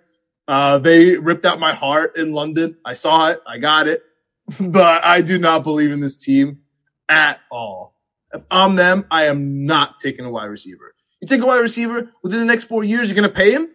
Uh, 0.48 0.78
they 0.78 1.18
ripped 1.18 1.46
out 1.46 1.60
my 1.60 1.74
heart 1.74 2.16
in 2.16 2.32
London. 2.32 2.78
I 2.86 2.94
saw 2.94 3.28
it. 3.30 3.42
I 3.46 3.58
got 3.58 3.90
it. 3.90 4.04
but 4.60 5.04
I 5.04 5.22
do 5.22 5.38
not 5.38 5.64
believe 5.64 5.92
in 5.92 6.00
this 6.00 6.18
team 6.18 6.62
at 7.10 7.42
all. 7.52 7.96
If 8.34 8.44
I'm 8.50 8.78
them, 8.78 9.06
I 9.12 9.26
am 9.26 9.66
not 9.66 9.98
taking 9.98 10.24
a 10.24 10.32
wide 10.32 10.46
receiver. 10.46 10.96
You 11.20 11.28
take 11.28 11.42
a 11.42 11.46
wide 11.46 11.60
receiver 11.60 12.10
within 12.24 12.40
the 12.40 12.46
next 12.46 12.66
four 12.66 12.86
years, 12.86 13.10
you're 13.10 13.16
going 13.18 13.30
to 13.30 13.36
pay 13.36 13.52
him? 13.52 13.70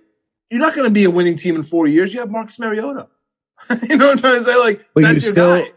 you're 0.51 0.61
not 0.61 0.75
going 0.75 0.87
to 0.87 0.93
be 0.93 1.05
a 1.05 1.11
winning 1.11 1.37
team 1.37 1.57
in 1.57 1.63
four 1.63 1.87
years. 1.87 2.13
You 2.15 2.21
have 2.21 2.31
Marcus 2.31 2.59
Mariota. 2.59 3.09
you 3.89 3.97
know 3.97 4.07
what 4.07 4.13
I'm 4.13 4.19
trying 4.19 4.39
to 4.39 4.45
say? 4.45 4.57
Like, 4.57 4.87
but 4.95 5.01
you 5.13 5.21
still, 5.21 5.63
guy. 5.63 5.73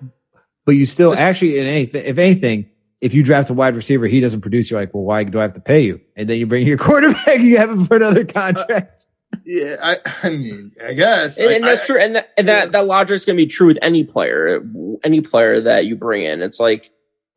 but 0.66 0.74
you 0.74 0.86
still 0.86 1.14
actually 1.14 1.60
in 1.60 1.66
anything, 1.66 2.06
if 2.06 2.18
anything, 2.18 2.70
if 3.01 3.13
you 3.13 3.23
draft 3.23 3.49
a 3.49 3.53
wide 3.53 3.76
receiver, 3.76 4.07
he 4.07 4.19
doesn't 4.19 4.41
produce. 4.41 4.69
You're 4.69 4.80
like, 4.80 4.93
well, 4.93 5.03
why 5.03 5.23
do 5.23 5.39
I 5.39 5.43
have 5.43 5.53
to 5.53 5.61
pay 5.61 5.81
you? 5.81 6.01
And 6.15 6.27
then 6.30 6.39
you 6.39 6.45
bring 6.47 6.65
your 6.67 6.77
quarterback, 6.88 7.39
you 7.39 7.57
have 7.57 7.69
him 7.69 7.85
for 7.85 7.95
another 7.95 8.26
contract. 8.26 9.05
Yeah, 9.45 9.76
I, 9.81 9.97
I 10.23 10.30
mean, 10.31 10.71
I 10.84 10.93
guess, 10.93 11.38
and, 11.38 11.49
I- 11.49 11.53
and 11.53 11.63
that's 11.63 11.81
I- 11.81 11.85
true. 11.85 11.99
And 11.99 12.15
that, 12.15 12.30
and 12.38 12.47
that 12.47 12.71
that 12.73 12.88
logic's 12.88 13.26
gonna 13.26 13.38
be 13.38 13.45
true 13.47 13.67
with 13.67 13.77
any 13.81 14.03
player, 14.03 14.61
any 15.03 15.21
player 15.21 15.61
that 15.61 15.85
you 15.85 15.95
bring 15.95 16.23
in. 16.23 16.41
It's 16.41 16.59
like 16.59 16.89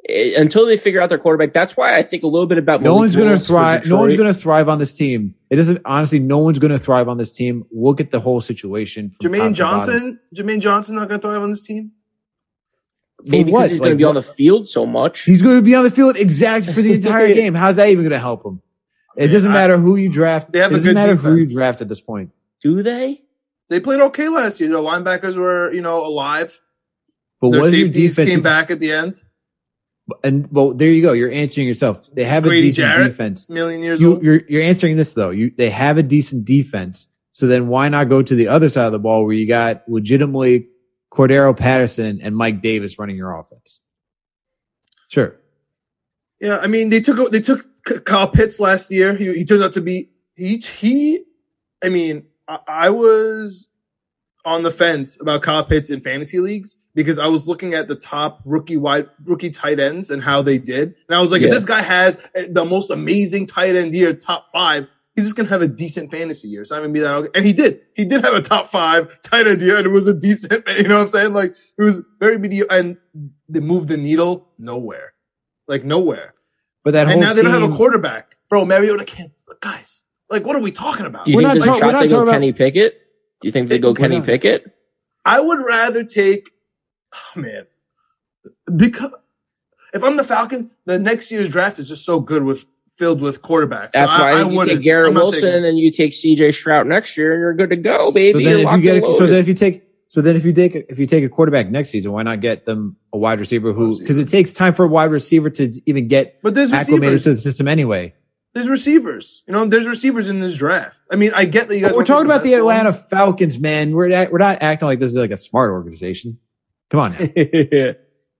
eh, 0.08 0.32
until 0.40 0.64
they 0.66 0.76
figure 0.78 1.00
out 1.00 1.10
their 1.10 1.18
quarterback. 1.18 1.52
That's 1.52 1.76
why 1.76 1.96
I 1.96 2.02
think 2.02 2.22
a 2.22 2.26
little 2.26 2.46
bit 2.46 2.58
about 2.58 2.80
no 2.80 2.94
Malik 2.94 2.98
one's 3.00 3.16
going 3.16 3.38
to 3.38 3.44
thrive. 3.44 3.86
No 3.86 3.98
one's 4.00 4.16
going 4.16 4.32
to 4.32 4.38
thrive 4.38 4.68
on 4.70 4.78
this 4.78 4.92
team. 4.94 5.34
It 5.50 5.56
doesn't. 5.56 5.80
Honestly, 5.84 6.18
no 6.18 6.38
one's 6.38 6.58
going 6.58 6.72
to 6.72 6.78
thrive 6.78 7.08
on 7.08 7.18
this 7.18 7.30
team. 7.30 7.64
Look 7.70 8.00
at 8.00 8.10
the 8.10 8.20
whole 8.20 8.40
situation. 8.40 9.10
from 9.10 9.18
top 9.18 9.30
Jermaine 9.30 9.32
to 9.32 9.38
bottom. 9.40 9.54
Johnson. 9.54 10.20
Jermaine 10.34 10.60
Johnson 10.60 10.94
not 10.96 11.08
going 11.08 11.20
to 11.20 11.26
thrive 11.26 11.42
on 11.42 11.50
this 11.50 11.60
team. 11.62 11.92
Maybe 13.24 13.44
because 13.44 13.70
he's 13.70 13.80
going 13.80 13.92
to 13.92 13.96
be 13.96 14.04
on 14.04 14.14
the 14.14 14.22
field 14.22 14.68
so 14.68 14.86
much. 14.86 15.22
He's 15.22 15.42
going 15.42 15.56
to 15.56 15.62
be 15.62 15.74
on 15.74 15.84
the 15.84 15.90
field 15.90 16.16
exact 16.16 16.66
for 16.66 16.82
the 16.82 16.92
entire 16.94 17.32
game. 17.34 17.54
How's 17.54 17.76
that 17.76 17.88
even 17.88 18.04
going 18.04 18.12
to 18.12 18.18
help 18.18 18.44
him? 18.44 18.60
It 19.16 19.26
Yeah, 19.26 19.32
doesn't 19.32 19.52
I- 19.52 19.66
you 19.66 19.76
who 19.78 19.96
you 19.96 20.08
draft. 20.08 20.52
They 20.52 20.58
have 20.60 20.70
it 20.72 20.74
a 20.74 20.78
doesn't 20.78 20.90
good 20.90 20.94
matter 20.94 21.14
who 21.16 21.36
you 21.36 21.46
draft 21.54 21.80
at 21.80 21.88
this 21.88 22.00
point. 22.00 22.30
Do 22.62 22.82
they? 22.82 23.22
They 23.68 23.80
played 23.80 24.00
okay 24.00 24.28
last 24.28 24.60
year. 24.60 24.68
Their 24.70 24.78
linebackers 24.78 25.36
were, 25.36 25.72
you 25.72 25.80
know, 25.82 26.04
alive. 26.04 26.60
But 27.40 27.50
Their 27.52 27.60
what 27.60 27.66
is 27.68 27.74
your 27.78 27.86
safeties 27.88 28.16
defense? 28.16 28.30
came 28.30 28.40
back 28.42 28.70
at 28.70 28.80
the 28.80 28.92
end. 28.92 29.14
And 30.24 30.48
well, 30.52 30.74
there 30.74 30.90
you 30.90 31.00
go. 31.00 31.12
You're 31.12 31.30
answering 31.30 31.66
yourself. 31.68 32.08
They 32.12 32.24
have 32.24 32.44
a 32.44 32.50
decent 32.50 32.88
Jarrett? 32.88 33.06
defense. 33.08 33.48
Million 33.48 33.82
years 33.82 34.00
You, 34.00 34.14
old. 34.14 34.22
you're 34.22 34.40
you're 34.48 34.62
answering 34.62 34.96
this 34.96 35.14
though. 35.14 35.30
You 35.30 35.52
they 35.56 35.70
have 35.70 35.96
a 35.96 36.02
decent 36.02 36.44
defense. 36.44 37.08
So 37.32 37.46
then 37.46 37.68
why 37.68 37.88
not 37.88 38.08
go 38.08 38.20
to 38.20 38.34
the 38.34 38.48
other 38.48 38.68
side 38.68 38.86
of 38.86 38.92
the 38.92 38.98
ball 38.98 39.24
where 39.24 39.32
you 39.34 39.46
got 39.46 39.88
legitimately 39.88 40.66
Cordarrelle 41.12 41.56
Patterson 41.56 42.20
and 42.22 42.34
Mike 42.34 42.62
Davis 42.62 42.98
running 42.98 43.16
your 43.16 43.38
offense? 43.38 43.82
Sure. 45.08 45.36
Yeah, 46.40 46.58
I 46.58 46.66
mean 46.66 46.88
they 46.88 47.00
took 47.00 47.30
they 47.30 47.40
took 47.40 47.60
Kyle 48.04 48.28
Pitts 48.28 48.58
last 48.58 48.90
year. 48.90 49.16
He, 49.16 49.32
he 49.32 49.44
turns 49.44 49.62
out 49.62 49.72
to 49.74 49.80
be 49.80 50.10
he 50.34 50.56
he. 50.56 51.22
I 51.84 51.88
mean, 51.88 52.24
I, 52.48 52.58
I 52.66 52.90
was 52.90 53.68
on 54.44 54.62
the 54.62 54.70
fence 54.70 55.20
about 55.20 55.42
Kyle 55.42 55.64
Pitts 55.64 55.90
in 55.90 56.00
fantasy 56.00 56.40
leagues 56.40 56.76
because 56.94 57.18
I 57.18 57.26
was 57.26 57.46
looking 57.46 57.74
at 57.74 57.86
the 57.88 57.94
top 57.94 58.40
rookie 58.44 58.76
wide 58.76 59.08
rookie 59.24 59.50
tight 59.50 59.78
ends 59.78 60.10
and 60.10 60.22
how 60.22 60.42
they 60.42 60.58
did, 60.58 60.94
and 61.08 61.14
I 61.16 61.20
was 61.20 61.30
like, 61.30 61.42
Yeah. 61.42 61.48
if 61.48 61.54
this 61.54 61.64
guy 61.64 61.82
has 61.82 62.20
the 62.48 62.64
most 62.64 62.90
amazing 62.90 63.46
tight 63.46 63.76
end 63.76 63.92
year, 63.92 64.12
top 64.14 64.46
five. 64.52 64.88
He's 65.14 65.24
just 65.26 65.36
gonna 65.36 65.50
have 65.50 65.60
a 65.62 65.68
decent 65.68 66.10
fantasy 66.10 66.48
year. 66.48 66.62
It's 66.62 66.70
not 66.70 66.78
gonna 66.80 66.88
be 66.92 67.00
that, 67.00 67.12
okay. 67.14 67.30
and 67.34 67.44
he 67.44 67.52
did. 67.52 67.80
He 67.94 68.04
did 68.06 68.24
have 68.24 68.32
a 68.34 68.40
top 68.40 68.68
five 68.68 69.20
tight 69.22 69.46
end 69.46 69.60
year, 69.60 69.76
and 69.76 69.86
it 69.86 69.90
was 69.90 70.08
a 70.08 70.14
decent. 70.14 70.66
You 70.76 70.84
know 70.84 70.96
what 70.96 71.02
I'm 71.02 71.08
saying? 71.08 71.32
Like 71.34 71.54
it 71.78 71.82
was 71.82 72.02
very 72.18 72.38
mediocre, 72.38 72.72
and 72.74 72.96
they 73.48 73.60
moved 73.60 73.88
the 73.88 73.96
needle 73.98 74.48
nowhere, 74.58 75.12
like 75.68 75.84
nowhere. 75.84 76.34
But 76.84 76.92
that 76.94 77.02
And 77.02 77.12
whole 77.12 77.20
now 77.20 77.32
they 77.34 77.42
don't 77.42 77.52
have 77.52 77.70
a 77.70 77.76
quarterback. 77.76 78.36
Bro, 78.48 78.64
Mariota 78.64 79.04
can't. 79.04 79.32
But 79.46 79.60
guys, 79.60 80.02
like, 80.30 80.44
what 80.46 80.56
are 80.56 80.62
we 80.62 80.72
talking 80.72 81.06
about? 81.06 81.26
Do 81.26 81.30
you 81.32 81.36
We're 81.36 81.42
think 81.42 81.54
not 81.60 81.66
there's 81.66 81.78
talk- 81.80 81.88
a 81.88 81.92
shot 81.92 82.00
they 82.00 82.08
go 82.08 82.22
about- 82.22 82.32
Kenny 82.32 82.52
Pickett? 82.52 82.98
Do 83.40 83.48
you 83.48 83.52
think 83.52 83.68
they 83.68 83.78
go 83.78 83.92
Kenny 83.94 84.16
not. 84.18 84.26
Pickett? 84.26 84.64
I 85.24 85.40
would 85.40 85.58
rather 85.58 86.04
take, 86.04 86.50
oh, 87.14 87.40
man, 87.40 87.66
because 88.74 89.12
if 89.94 90.02
I'm 90.02 90.16
the 90.16 90.24
Falcons, 90.24 90.68
the 90.86 90.98
next 90.98 91.30
year's 91.30 91.48
draft 91.48 91.78
is 91.78 91.88
just 91.88 92.04
so 92.04 92.18
good 92.18 92.42
with 92.44 92.66
filled 93.02 93.20
with 93.20 93.42
quarterbacks. 93.42 93.86
So 93.94 93.98
That's 94.00 94.12
why 94.12 94.32
I, 94.32 94.42
think 94.44 94.52
you 94.52 94.64
take 94.64 94.80
Garrett 94.82 95.12
Wilson 95.12 95.40
taking- 95.40 95.56
and 95.56 95.64
then 95.64 95.76
you 95.76 95.90
take 95.90 96.12
CJ 96.12 96.54
Stroud 96.54 96.86
next 96.86 97.16
year 97.16 97.32
and 97.32 97.40
you're 97.40 97.54
good 97.54 97.70
to 97.70 97.76
go, 97.76 98.06
So 98.06 98.12
baby. 98.12 98.44
then 98.44 98.60
you're 98.60 98.68
if 98.68 98.76
you 98.76 98.82
get 98.82 98.96
a, 99.02 99.14
so 99.14 99.26
then 99.26 99.40
if 99.40 99.48
you 99.48 99.54
take 99.54 99.82
so 100.06 100.20
then 100.20 100.36
if 100.36 100.44
you 100.44 100.52
take 100.52 100.76
if 100.88 100.98
you 101.00 101.06
take 101.08 101.24
a 101.24 101.28
quarterback 101.28 101.68
next 101.68 101.90
season, 101.90 102.12
why 102.12 102.22
not 102.22 102.40
get 102.40 102.64
them 102.64 102.96
a 103.12 103.18
wide 103.18 103.40
receiver 103.40 103.72
who 103.72 103.98
because 103.98 104.18
it 104.18 104.28
takes 104.28 104.52
time 104.52 104.72
for 104.74 104.84
a 104.84 104.88
wide 104.88 105.10
receiver 105.10 105.50
to 105.50 105.72
even 105.86 106.06
get 106.06 106.40
But 106.42 106.54
there's 106.54 106.72
acclimated 106.72 107.14
receivers. 107.14 107.24
to 107.24 107.34
the 107.34 107.40
system 107.40 107.66
anyway. 107.66 108.14
There's 108.54 108.68
receivers. 108.68 109.42
You 109.48 109.54
know, 109.54 109.64
there's 109.64 109.86
receivers 109.86 110.28
in 110.28 110.40
this 110.40 110.56
draft. 110.56 111.00
I 111.10 111.16
mean, 111.16 111.32
I 111.34 111.46
get 111.46 111.68
that 111.68 111.74
you 111.74 111.80
guys. 111.80 111.90
But 111.90 111.96
we're 111.96 112.04
talking 112.04 112.26
about 112.26 112.42
the 112.44 112.52
best 112.52 112.62
one. 112.62 112.76
Atlanta 112.76 112.92
Falcons, 112.92 113.58
man. 113.58 113.92
We're 113.92 114.08
not, 114.08 114.30
we're 114.30 114.38
not 114.38 114.62
acting 114.62 114.86
like 114.86 114.98
this 115.00 115.10
is 115.10 115.16
like 115.16 115.30
a 115.30 115.36
smart 115.38 115.70
organization. 115.70 116.38
Come 116.90 117.00
on. 117.00 117.12
Now. 117.12 117.18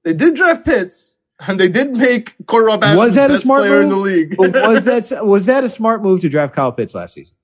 They 0.05 0.15
did 0.15 0.35
draft 0.35 0.65
Pitts, 0.67 1.12
and 1.49 1.59
they 1.61 1.69
did 1.69 1.93
make 1.93 2.37
Cordarrelle 2.47 2.81
Patterson 2.81 2.97
Was 2.99 3.15
that 3.17 3.29
the 3.29 3.35
a 3.35 3.39
smart 3.39 3.61
player 3.63 3.83
in 3.83 3.89
move? 3.89 3.91
the 3.91 3.97
league. 4.03 4.39
Was 4.39 4.85
that 5.11 5.27
was 5.27 5.47
that 5.47 5.65
a 5.65 5.69
smart 5.69 6.03
move 6.03 6.21
to 6.23 6.29
draft 6.29 6.55
Kyle 6.55 6.73
Pitts 6.73 6.95
last 6.95 7.15
season? 7.15 7.37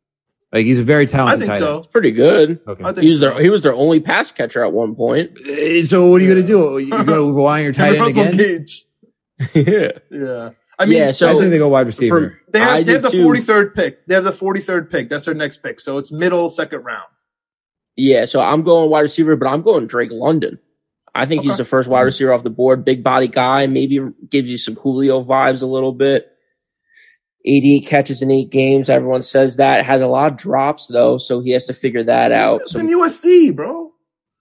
Like 0.53 0.65
he's 0.65 0.79
a 0.81 0.85
very 0.85 1.07
talented. 1.07 1.37
I 1.37 1.41
think 1.41 1.51
tight 1.53 1.59
so. 1.59 1.77
end. 1.81 1.93
Pretty 1.93 2.11
good. 2.11 2.61
Okay. 2.67 2.83
I 2.85 2.93
think 2.93 3.03
He 3.05 3.11
was 3.11 3.19
so. 3.21 3.31
their 3.31 3.43
he 3.43 3.51
was 3.51 3.63
their 3.63 3.75
only 3.75 4.01
pass 4.01 4.33
catcher 4.33 4.65
at 4.65 4.73
one 4.73 4.95
point. 4.95 5.37
Uh, 5.39 5.85
So 5.85 6.07
what 6.07 6.21
are 6.21 6.25
you 6.25 6.33
going 6.35 6.47
to 6.47 6.49
do? 6.49 6.79
You're 6.79 7.05
going 7.05 7.07
to 7.29 7.33
rely 7.37 7.59
on 7.59 7.65
your 7.65 7.73
tight 7.73 7.89
And 7.89 7.97
end 7.97 8.07
Russell 8.07 8.23
again? 8.29 8.37
Gage. 8.37 8.85
yeah. 9.55 9.89
Yeah. 10.11 10.51
I 10.79 10.87
mean, 10.87 10.99
Yeah, 10.99 11.11
so- 11.11 11.29
I 11.29 11.35
think 11.35 11.51
they 11.51 11.59
go 11.59 11.69
wide 11.69 11.87
receiver. 11.87 12.31
For, 12.47 12.53
They 12.53 12.61
have, 12.61 12.87
they 12.87 12.93
have 12.93 13.03
the 13.03 13.09
43rd 13.11 13.75
pick. 13.75 14.07
They 14.07 14.15
have 14.15 14.25
the 14.25 14.31
43rd 14.33 14.91
pick. 14.91 15.09
That's 15.11 15.25
their 15.25 15.35
next 15.35 15.59
pick. 15.63 15.81
So 15.81 15.99
it's 15.99 16.11
middle 16.13 16.49
second 16.51 16.83
round. 16.85 17.09
Yeah, 17.97 18.27
so 18.27 18.41
I'm 18.41 18.63
going 18.63 18.89
wide 18.91 19.01
receiver, 19.01 19.35
but 19.35 19.49
I'm 19.49 19.63
going 19.63 19.87
Drake 19.89 20.13
London. 20.13 20.61
I 21.19 21.27
think 21.27 21.43
he's 21.43 21.57
the 21.57 21.65
first 21.65 21.89
wide 21.89 22.03
receiver 22.03 22.33
off 22.33 22.43
the 22.45 22.51
board. 22.51 22.85
Big 22.85 23.03
body 23.03 23.29
guy, 23.29 23.67
maybe 23.67 23.99
gives 24.31 24.49
you 24.49 24.57
some 24.59 24.77
Julio 24.77 25.23
vibes 25.23 25.63
a 25.63 25.67
little 25.67 25.93
bit. 25.93 26.27
88 27.45 27.87
catches 27.87 28.23
in 28.23 28.31
eight 28.31 28.51
games. 28.51 28.89
Everyone 28.91 29.23
says 29.23 29.57
that. 29.57 29.85
Has 29.85 30.03
a 30.03 30.07
lot 30.07 30.33
of 30.33 30.39
drops 30.39 30.87
though, 30.87 31.19
so 31.19 31.41
he 31.41 31.51
has 31.51 31.67
to 31.67 31.73
figure 31.73 32.05
that 32.05 32.31
out. 32.33 32.61
It's 32.63 32.73
So, 32.73 32.81
in 32.81 32.89
USC, 32.89 33.55
bro. 33.55 33.93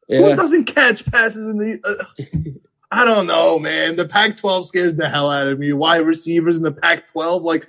Who 0.09 0.35
doesn't 0.35 0.65
catch 0.65 1.05
passes 1.05 1.49
in 1.49 1.57
the? 1.57 1.79
Uh, 1.83 2.27
I 2.91 3.03
don't 3.05 3.27
know, 3.27 3.59
man. 3.59 3.97
The 3.97 4.07
Pac-12 4.07 4.63
scares 4.65 4.95
the 4.95 5.09
hell 5.09 5.29
out 5.29 5.47
of 5.47 5.59
me. 5.59 5.73
Wide 5.73 5.97
receivers 6.05 6.55
in 6.57 6.63
the 6.63 6.71
Pac-12, 6.71 7.41
like 7.41 7.67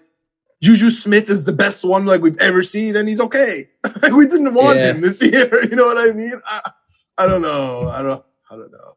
Juju 0.62 0.90
Smith 0.90 1.28
is 1.30 1.44
the 1.44 1.52
best 1.52 1.84
one 1.84 2.06
like 2.06 2.20
we've 2.20 2.38
ever 2.38 2.62
seen, 2.62 2.94
and 2.94 3.08
he's 3.08 3.20
okay. 3.20 3.68
we 4.12 4.26
didn't 4.26 4.54
want 4.54 4.78
Yeah. 4.78 4.90
him 4.92 5.00
this 5.00 5.20
year. 5.22 5.64
You 5.64 5.74
know 5.76 5.86
what 5.86 5.98
I 5.98 6.12
mean? 6.14 6.40
I, 6.46 6.70
I 7.16 7.26
don't 7.26 7.42
know. 7.42 7.88
I 7.90 8.02
don't. 8.02 8.24
I 8.50 8.56
don't 8.56 8.70
know. 8.72 8.87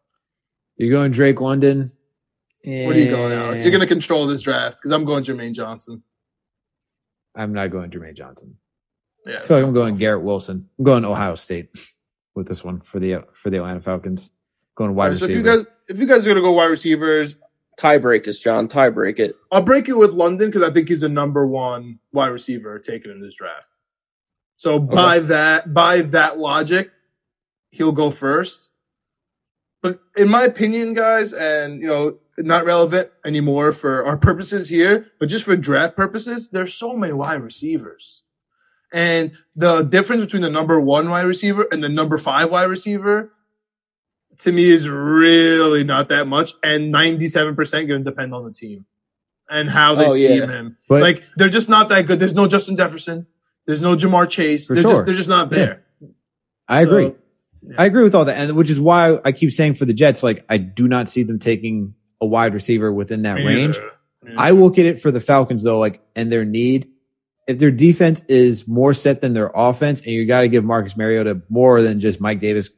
You're 0.82 0.92
going 0.92 1.12
Drake 1.12 1.40
London. 1.40 1.92
What 2.64 2.96
are 2.96 3.00
you 3.00 3.10
going, 3.10 3.34
Alex? 3.34 3.62
You're 3.62 3.72
gonna 3.72 3.88
control 3.88 4.26
this 4.28 4.42
draft 4.42 4.78
because 4.78 4.92
I'm 4.92 5.06
going 5.06 5.24
Jermaine 5.24 5.54
Johnson. 5.54 6.04
I'm 7.36 7.54
not 7.54 7.72
going 7.72 7.92
Jermaine 7.92 8.16
Johnson. 8.16 8.58
Yeah, 9.26 9.38
I 9.38 9.40
feel 9.42 9.58
like 9.58 9.66
I'm 9.68 9.74
going 9.74 9.98
Garrett 9.98 10.24
Wilson. 10.24 10.68
I'm 10.80 10.86
going 10.86 11.06
Ohio 11.06 11.36
State 11.36 11.70
with 12.34 12.48
this 12.48 12.64
one 12.64 12.82
for 12.82 13.00
the 13.00 13.24
for 13.34 13.52
the 13.52 13.58
Atlanta 13.58 13.80
Falcons. 13.82 14.32
Going 14.76 14.96
wide 14.96 15.06
Alright, 15.06 15.20
so 15.20 15.26
if 15.26 15.30
receiver. 15.30 15.52
you 15.52 15.58
guys, 15.58 15.68
if 15.88 16.00
you 16.00 16.08
guys 16.08 16.26
are 16.26 16.30
gonna 16.32 16.42
go 16.42 16.52
wide 16.52 16.66
receivers, 16.66 17.36
Tie 17.78 18.00
break 18.00 18.24
this, 18.24 18.40
John. 18.40 18.68
Tie 18.68 18.90
break 18.90 19.20
it. 19.20 19.36
I'll 19.52 19.62
break 19.62 19.88
it 19.88 19.98
with 19.98 20.14
London 20.14 20.50
because 20.50 20.64
I 20.64 20.74
think 20.74 20.90
he's 20.90 21.02
the 21.02 21.10
number 21.10 21.46
one 21.46 22.00
wide 22.12 22.30
receiver 22.30 22.80
taken 22.80 23.12
in 23.12 23.22
this 23.22 23.36
draft. 23.36 23.76
So 24.58 24.80
by 24.80 25.20
that, 25.20 25.74
by 25.74 26.02
that 26.02 26.38
logic, 26.38 26.92
he'll 27.70 27.92
go 27.92 28.10
first. 28.12 28.71
But 29.82 30.00
in 30.16 30.30
my 30.30 30.44
opinion, 30.44 30.94
guys, 30.94 31.34
and 31.34 31.82
you 31.82 31.88
know, 31.88 32.18
not 32.38 32.66
relevant 32.66 33.10
anymore 33.26 33.74
for 33.74 34.06
our 34.06 34.18
purposes 34.18 34.70
here, 34.70 35.08
but 35.20 35.28
just 35.28 35.46
for 35.46 35.56
draft 35.56 35.96
purposes, 35.96 36.50
there's 36.50 36.74
so 36.74 36.96
many 36.96 37.14
wide 37.14 37.42
receivers. 37.42 38.24
And 38.94 39.32
the 39.56 39.84
difference 39.84 40.22
between 40.22 40.42
the 40.42 40.50
number 40.50 40.80
one 40.80 41.10
wide 41.10 41.22
receiver 41.26 41.66
and 41.72 41.84
the 41.84 41.90
number 41.90 42.18
five 42.18 42.52
wide 42.52 42.66
receiver 42.66 43.32
to 44.40 44.52
me 44.52 44.70
is 44.70 44.90
really 44.90 45.84
not 45.84 46.10
that 46.10 46.28
much. 46.28 46.52
And 46.64 46.94
97% 46.94 47.56
going 47.88 47.88
to 47.88 48.00
depend 48.04 48.34
on 48.34 48.44
the 48.46 48.52
team 48.52 48.86
and 49.50 49.70
how 49.70 49.96
they 49.96 50.06
Oh, 50.06 50.14
scheme 50.14 50.42
yeah. 50.42 50.48
him. 50.48 50.78
But- 50.90 51.02
like, 51.02 51.24
they're 51.38 51.50
just 51.50 51.70
not 51.70 51.90
that 51.90 52.06
good. 52.06 52.20
There's 52.20 52.34
no 52.34 52.48
Justin 52.48 52.76
Jefferson. 52.76 53.28
There's 53.66 53.82
no 53.82 53.96
Ja'Marr 53.96 54.30
Chase. 54.30 54.68
They're, 54.68 54.78
sure. 54.78 54.92
just, 54.92 55.06
they're 55.06 55.16
just 55.16 55.30
not 55.30 55.50
there. 55.52 55.84
I 56.68 56.82
agree. 56.82 57.14
I 57.78 57.86
agree 57.86 58.04
with 58.04 58.16
all 58.16 58.26
that, 58.26 58.38
and 58.38 58.58
which 58.58 58.70
is 58.70 58.80
why 58.80 59.20
I 59.24 59.32
keep 59.32 59.52
saying 59.52 59.76
for 59.76 59.86
the 59.86 59.94
Jets, 59.94 60.24
like 60.24 60.46
I 60.50 60.58
do 60.58 60.88
not 60.88 61.08
see 61.10 61.24
them 61.24 61.40
taking 61.40 61.94
a 62.20 62.26
wide 62.26 62.54
receiver 62.54 62.92
within 62.92 63.22
that 63.24 63.38
me 63.38 63.46
range. 63.46 63.78
Yeah. 64.24 64.34
I 64.38 64.52
look 64.52 64.78
at 64.78 64.86
it 64.86 65.00
for 65.00 65.12
the 65.12 65.22
Falcons 65.22 65.64
though, 65.64 65.80
like 65.80 66.02
and 66.16 66.32
their 66.32 66.46
need. 66.46 66.90
If 67.48 67.58
their 67.58 67.72
defense 67.72 68.24
is 68.28 68.68
more 68.68 68.94
set 68.94 69.22
than 69.22 69.34
their 69.34 69.52
offense, 69.54 70.02
and 70.02 70.12
you 70.12 70.26
got 70.26 70.42
to 70.42 70.48
give 70.48 70.64
Marcus 70.64 70.96
Mariota 70.96 71.42
more 71.50 71.82
than 71.82 72.00
just 72.00 72.22
Mike 72.22 72.40
Davis, 72.40 72.72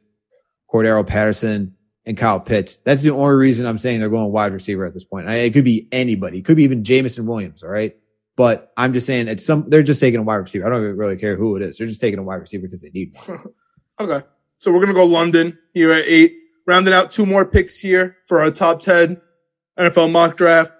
Cordarrelle 0.72 1.06
Patterson, 1.06 1.76
and 2.06 2.16
Kyle 2.16 2.40
Pitts. 2.40 2.78
That's 2.78 3.02
the 3.02 3.10
only 3.10 3.34
reason 3.34 3.66
I'm 3.66 3.78
saying 3.78 4.00
they're 4.00 4.08
going 4.08 4.32
wide 4.32 4.52
receiver 4.52 4.84
at 4.84 4.94
this 4.94 5.04
point. 5.04 5.28
I, 5.28 5.36
it 5.36 5.54
could 5.54 5.64
be 5.64 5.88
anybody. 5.92 6.38
It 6.38 6.44
could 6.44 6.56
be 6.56 6.64
even 6.64 6.84
Jameson 6.84 7.26
Williams. 7.26 7.62
All 7.62 7.70
right. 7.70 7.96
But 8.36 8.72
I'm 8.76 8.92
just 8.92 9.06
saying 9.06 9.28
it's 9.28 9.46
some, 9.46 9.68
they're 9.68 9.84
just 9.84 10.00
taking 10.00 10.20
a 10.20 10.22
wide 10.22 10.36
receiver. 10.36 10.66
I 10.66 10.70
don't 10.70 10.96
really 10.96 11.16
care 11.16 11.36
who 11.36 11.56
it 11.56 11.62
is. 11.62 11.78
They're 11.78 11.86
just 11.86 12.00
taking 12.00 12.18
a 12.18 12.22
wide 12.22 12.36
receiver 12.36 12.62
because 12.62 12.82
they 12.82 12.90
need 12.90 13.14
one. 13.26 13.44
Okay. 14.00 14.26
So 14.58 14.70
we're 14.72 14.78
going 14.78 14.88
to 14.88 14.94
go 14.94 15.04
London 15.04 15.58
here 15.72 15.92
at 15.92 16.06
eight. 16.06 16.36
Rounding 16.66 16.94
out 16.94 17.10
two 17.10 17.26
more 17.26 17.44
picks 17.44 17.78
here 17.78 18.16
for 18.26 18.40
our 18.40 18.50
top 18.50 18.80
10 18.80 19.20
NFL 19.78 20.10
mock 20.10 20.36
draft. 20.36 20.72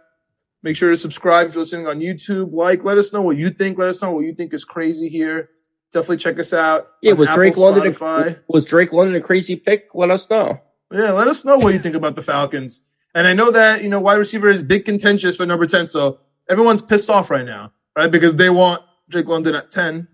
Make 0.62 0.76
sure 0.76 0.90
to 0.90 0.96
subscribe 0.96 1.48
if 1.48 1.54
you're 1.54 1.62
listening 1.62 1.86
on 1.86 2.00
YouTube. 2.00 2.52
Like, 2.52 2.84
let 2.84 2.96
us 2.96 3.12
know 3.12 3.20
what 3.20 3.36
you 3.36 3.50
think. 3.50 3.76
Let 3.76 3.88
us 3.88 4.00
know 4.00 4.12
what 4.12 4.24
you 4.24 4.34
think 4.34 4.54
is 4.54 4.64
crazy 4.64 5.10
here. 5.10 5.50
Definitely 5.92 6.16
check 6.16 6.38
us 6.38 6.54
out. 6.54 6.88
Yeah, 7.02 7.12
was 7.12 7.28
Apple, 7.28 7.36
Drake 7.36 7.56
London 7.58 7.94
a, 8.00 8.36
was 8.48 8.64
Drake 8.64 8.92
London 8.92 9.14
a 9.14 9.20
crazy 9.20 9.56
pick? 9.56 9.94
Let 9.94 10.10
us 10.10 10.28
know. 10.30 10.58
Yeah, 10.90 11.12
let 11.12 11.28
us 11.28 11.44
know 11.44 11.56
what 11.56 11.74
you 11.74 11.78
think 11.78 11.94
about 11.94 12.16
the 12.16 12.22
Falcons. 12.22 12.82
And 13.14 13.28
I 13.28 13.32
know 13.32 13.50
that 13.52 13.82
you 13.82 13.88
know 13.88 14.00
wide 14.00 14.16
receiver 14.16 14.48
is 14.48 14.62
big 14.62 14.84
contentious 14.84 15.36
for 15.36 15.46
number 15.46 15.66
ten, 15.66 15.86
so 15.86 16.18
everyone's 16.48 16.82
pissed 16.82 17.10
off 17.10 17.30
right 17.30 17.44
now, 17.44 17.72
right? 17.96 18.10
Because 18.10 18.34
they 18.34 18.50
want 18.50 18.82
Drake 19.08 19.28
London 19.28 19.54
at 19.54 19.70
ten. 19.70 20.08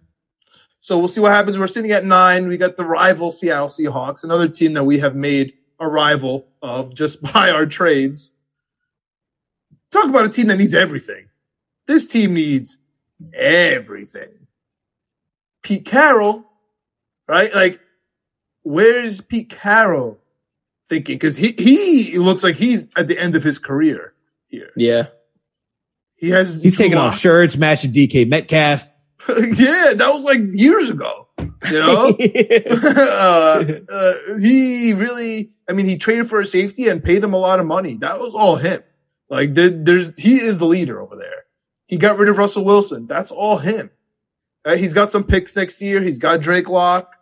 So 0.80 0.98
we'll 0.98 1.08
see 1.08 1.20
what 1.20 1.32
happens. 1.32 1.58
We're 1.58 1.66
sitting 1.66 1.92
at 1.92 2.04
nine. 2.04 2.48
We 2.48 2.56
got 2.56 2.76
the 2.76 2.84
rival 2.84 3.30
Seattle 3.30 3.68
Seahawks, 3.68 4.24
another 4.24 4.48
team 4.48 4.72
that 4.74 4.84
we 4.84 4.98
have 4.98 5.14
made 5.14 5.54
a 5.78 5.86
rival 5.86 6.48
of 6.62 6.94
just 6.94 7.20
by 7.32 7.50
our 7.50 7.66
trades. 7.66 8.32
Talk 9.90 10.08
about 10.08 10.24
a 10.24 10.28
team 10.28 10.46
that 10.46 10.56
needs 10.56 10.74
everything. 10.74 11.28
This 11.86 12.06
team 12.06 12.34
needs 12.34 12.78
everything. 13.34 14.28
Pete 15.62 15.84
Carroll, 15.84 16.44
right? 17.28 17.54
Like, 17.54 17.80
where's 18.62 19.20
Pete 19.20 19.50
Carroll 19.50 20.18
thinking? 20.88 21.16
Because 21.16 21.36
he 21.36 21.52
he 21.58 22.18
looks 22.18 22.42
like 22.42 22.56
he's 22.56 22.88
at 22.96 23.08
the 23.08 23.18
end 23.18 23.36
of 23.36 23.42
his 23.42 23.58
career 23.58 24.14
here. 24.46 24.70
Yeah, 24.76 25.06
he 26.16 26.30
has. 26.30 26.62
He's 26.62 26.78
taking 26.78 26.96
off 26.96 27.18
shirts, 27.18 27.56
matching 27.56 27.92
DK 27.92 28.28
Metcalf. 28.28 28.89
yeah, 29.56 29.94
that 29.94 30.10
was 30.12 30.24
like 30.24 30.40
years 30.44 30.90
ago. 30.90 31.28
You 31.68 31.78
know, 31.78 32.08
uh, 32.90 33.64
uh, 33.88 34.14
he 34.38 34.92
really. 34.94 35.52
I 35.68 35.72
mean, 35.72 35.86
he 35.86 35.98
traded 35.98 36.28
for 36.28 36.40
a 36.40 36.46
safety 36.46 36.88
and 36.88 37.02
paid 37.02 37.22
him 37.22 37.32
a 37.32 37.38
lot 37.38 37.60
of 37.60 37.66
money. 37.66 37.96
That 38.00 38.18
was 38.18 38.34
all 38.34 38.56
him. 38.56 38.82
Like, 39.28 39.54
there's 39.54 40.16
he 40.18 40.40
is 40.40 40.58
the 40.58 40.66
leader 40.66 41.00
over 41.00 41.14
there. 41.14 41.44
He 41.86 41.96
got 41.96 42.18
rid 42.18 42.28
of 42.28 42.38
Russell 42.38 42.64
Wilson. 42.64 43.06
That's 43.06 43.30
all 43.30 43.58
him. 43.58 43.90
Uh, 44.64 44.76
he's 44.76 44.94
got 44.94 45.12
some 45.12 45.24
picks 45.24 45.54
next 45.54 45.80
year. 45.80 46.02
He's 46.02 46.18
got 46.18 46.40
Drake 46.40 46.68
Lock. 46.68 47.14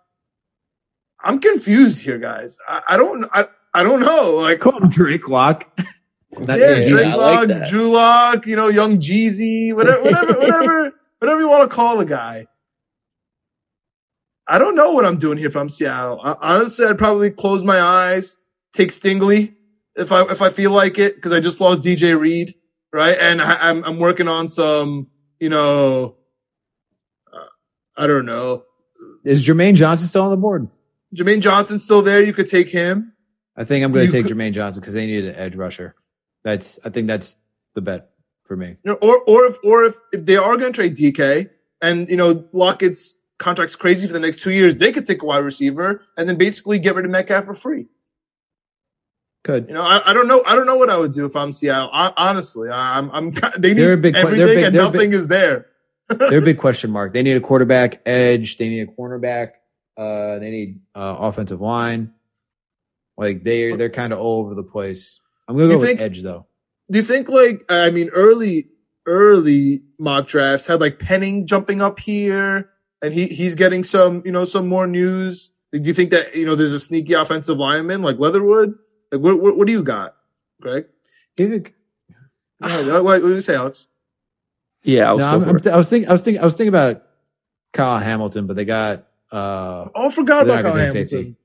I'm 1.23 1.41
confused 1.41 2.03
here, 2.03 2.19
guys. 2.19 2.59
I, 2.67 2.83
I 2.91 2.97
don't. 2.97 3.27
I, 3.33 3.47
I 3.75 3.83
don't 3.83 4.01
know. 4.01 4.37
Like, 4.37 4.61
call 4.61 4.81
him 4.81 4.89
Drake 4.89 5.29
Lock. 5.29 5.67
yeah, 5.79 6.57
Drake 6.89 6.89
yeah, 6.89 7.15
Lock, 7.15 7.49
like 7.49 7.69
Drew 7.69 7.91
Lock. 7.91 8.47
You 8.47 8.57
know, 8.57 8.69
Young 8.69 8.99
Jeezy. 8.99 9.75
Whatever. 9.75 10.03
Whatever. 10.03 10.39
whatever. 10.39 10.93
Whatever 11.19 11.41
you 11.41 11.49
want 11.49 11.69
to 11.69 11.75
call 11.75 11.99
the 11.99 12.05
guy. 12.05 12.47
I 14.47 14.59
don't 14.59 14.77
know 14.77 14.93
what 14.93 15.05
I'm 15.05 15.19
doing 15.19 15.37
here 15.37 15.49
if 15.49 15.57
I'm 15.57 15.69
Seattle. 15.69 16.21
I, 16.23 16.37
honestly, 16.41 16.87
I'd 16.87 16.97
probably 16.97 17.31
close 17.31 17.63
my 17.63 17.81
eyes, 17.81 18.37
take 18.73 18.91
Stingley 18.91 19.55
if 19.95 20.13
I 20.13 20.23
if 20.31 20.41
I 20.41 20.49
feel 20.49 20.71
like 20.71 20.99
it 20.99 21.17
because 21.17 21.33
I 21.33 21.41
just 21.41 21.61
lost 21.61 21.83
DJ 21.83 22.19
Reed, 22.19 22.55
right? 22.93 23.19
And 23.19 23.43
I, 23.43 23.53
am 23.69 23.79
I'm, 23.79 23.85
I'm 23.85 23.99
working 23.99 24.29
on 24.29 24.49
some, 24.49 25.09
you 25.39 25.51
know, 25.51 26.17
uh, 27.33 27.47
I 27.97 28.07
don't 28.07 28.25
know. 28.25 28.65
Is 29.25 29.47
Jermaine 29.47 29.75
Johnson 29.75 30.09
still 30.09 30.23
on 30.23 30.31
the 30.31 30.37
board? 30.37 30.69
Jermaine 31.15 31.41
Johnson's 31.41 31.85
still 31.85 32.01
there. 32.01 32.23
You 32.23 32.33
could 32.33 32.47
take 32.47 32.71
him. 32.71 33.13
I 33.57 33.65
think 33.65 33.85
I'm 33.85 33.93
going 33.93 34.07
to 34.07 34.13
take 34.13 34.27
could, 34.27 34.37
Jermaine 34.37 34.53
Johnson 34.53 34.81
because 34.81 34.95
they 34.95 35.07
need 35.07 35.25
an 35.25 35.35
edge 35.35 35.57
rusher. 35.57 35.95
That's 36.45 36.79
I 36.85 36.91
think 36.91 37.09
that's 37.09 37.37
the 37.75 37.83
bet 37.83 38.11
for 38.49 38.57
me. 38.57 38.77
You 38.83 38.93
know, 38.93 38.95
or 38.95 39.21
or 39.27 39.45
if 39.45 39.57
or 39.63 39.85
if, 39.85 39.97
if 40.13 40.25
they 40.25 40.37
are 40.37 40.57
going 40.57 40.73
to 40.73 40.77
trade 40.77 40.97
DK 40.97 41.51
and 41.81 42.09
you 42.09 42.17
know 42.17 42.49
Lockett's 42.53 43.17
contract's 43.39 43.77
crazy 43.77 44.07
for 44.07 44.15
the 44.15 44.21
next 44.21 44.43
two 44.43 44.51
years, 44.51 44.75
they 44.75 44.91
could 44.91 45.07
take 45.07 45.23
a 45.23 45.27
wide 45.27 45.39
receiver 45.39 46.03
and 46.17 46.29
then 46.29 46.37
basically 46.37 46.81
get 46.81 46.97
rid 46.97 47.05
of 47.05 47.13
Metcalf 47.13 47.45
for 47.45 47.55
free. 47.55 47.87
Could 49.45 49.69
you 49.69 49.75
know? 49.75 49.83
I, 49.83 50.11
I 50.11 50.13
don't 50.13 50.27
know. 50.27 50.43
I 50.45 50.57
don't 50.57 50.67
know 50.67 50.77
what 50.77 50.91
I 50.91 50.97
would 50.97 51.13
do 51.13 51.25
if 51.27 51.37
I'm 51.37 51.53
Seattle. 51.53 51.91
I, 51.93 52.13
honestly, 52.17 52.69
I'm. 52.71 53.11
I'm. 53.13 53.33
They 53.59 53.75
need 53.75 53.83
they're 53.83 53.93
a 53.93 53.97
big, 53.97 54.17
everything, 54.17 54.47
they're 54.47 54.55
big, 54.55 54.65
and 54.65 54.75
nothing 54.75 55.11
big, 55.11 55.15
is 55.15 55.29
there. 55.29 55.67
they're 56.09 56.39
a 56.39 56.43
big 56.43 56.59
question 56.59 56.91
mark. 56.91 57.13
They 57.13 57.23
need 57.23 57.37
a 57.37 57.41
quarterback, 57.41 58.01
edge. 58.05 58.57
They 58.57 58.69
need 58.69 58.81
a 58.81 58.87
cornerback. 58.87 59.53
Uh, 59.97 60.39
they 60.39 60.51
need 60.51 60.81
uh, 60.95 61.17
offensive 61.19 61.61
line. 61.61 62.13
Like 63.17 63.45
they 63.45 63.77
they're 63.77 63.91
kind 63.91 64.13
of 64.13 64.19
all 64.19 64.41
over 64.41 64.55
the 64.55 64.63
place. 64.63 65.21
I'm 65.47 65.57
gonna 65.57 65.75
go 65.75 65.79
with 65.79 66.01
edge 66.01 66.23
though. 66.23 66.47
Do 66.91 66.99
you 66.99 67.05
think 67.05 67.29
like 67.29 67.65
I 67.69 67.91
mean 67.91 68.09
early 68.11 68.69
early 69.07 69.83
mock 69.99 70.29
drafts 70.29 70.67
had 70.67 70.81
like 70.81 70.99
Penning 70.99 71.47
jumping 71.47 71.83
up 71.83 71.99
here, 71.99 72.71
and 73.03 73.13
he 73.13 73.27
he's 73.27 73.55
getting 73.55 73.85
some 73.85 74.23
you 74.25 74.33
know 74.33 74.45
some 74.45 74.69
more 74.69 74.87
news. 74.87 75.53
Do 75.73 75.81
you 75.81 75.95
think 75.95 76.11
that 76.11 76.35
you 76.35 76.47
know 76.47 76.55
there's 76.55 76.73
a 76.73 76.81
sneaky 76.81 77.13
offensive 77.15 77.59
lineman 77.59 78.03
like 78.03 78.19
Leatherwood? 78.19 78.75
Like, 79.13 79.21
what, 79.21 79.41
what, 79.41 79.57
what 79.57 79.67
do 79.67 79.73
you 79.73 79.83
got, 79.83 80.17
Greg? 80.61 80.87
David. 81.37 81.73
what, 82.59 83.05
what 83.05 83.23
do 83.23 83.35
you 83.35 83.41
say, 83.41 83.55
Alex? 83.55 83.87
Yeah, 84.83 85.11
I 85.11 85.13
was, 85.13 85.21
no, 85.21 85.27
I'm, 85.27 85.43
I'm 85.49 85.59
th- 85.59 85.75
I 85.75 85.77
was 85.77 85.89
thinking. 85.89 86.09
I 86.09 86.13
was 86.13 86.23
thinking. 86.23 86.41
I 86.41 86.45
was 86.45 86.55
thinking 86.55 86.69
about 86.69 87.03
Kyle 87.73 87.99
Hamilton, 87.99 88.47
but 88.47 88.57
they 88.57 88.65
got. 88.65 89.07
uh 89.31 89.89
Oh, 89.95 90.09
I 90.09 90.11
forgot 90.11 90.45
about 90.45 90.63
Kyle 90.63 90.75
Hamilton. 90.75 91.09
Safety. 91.09 91.37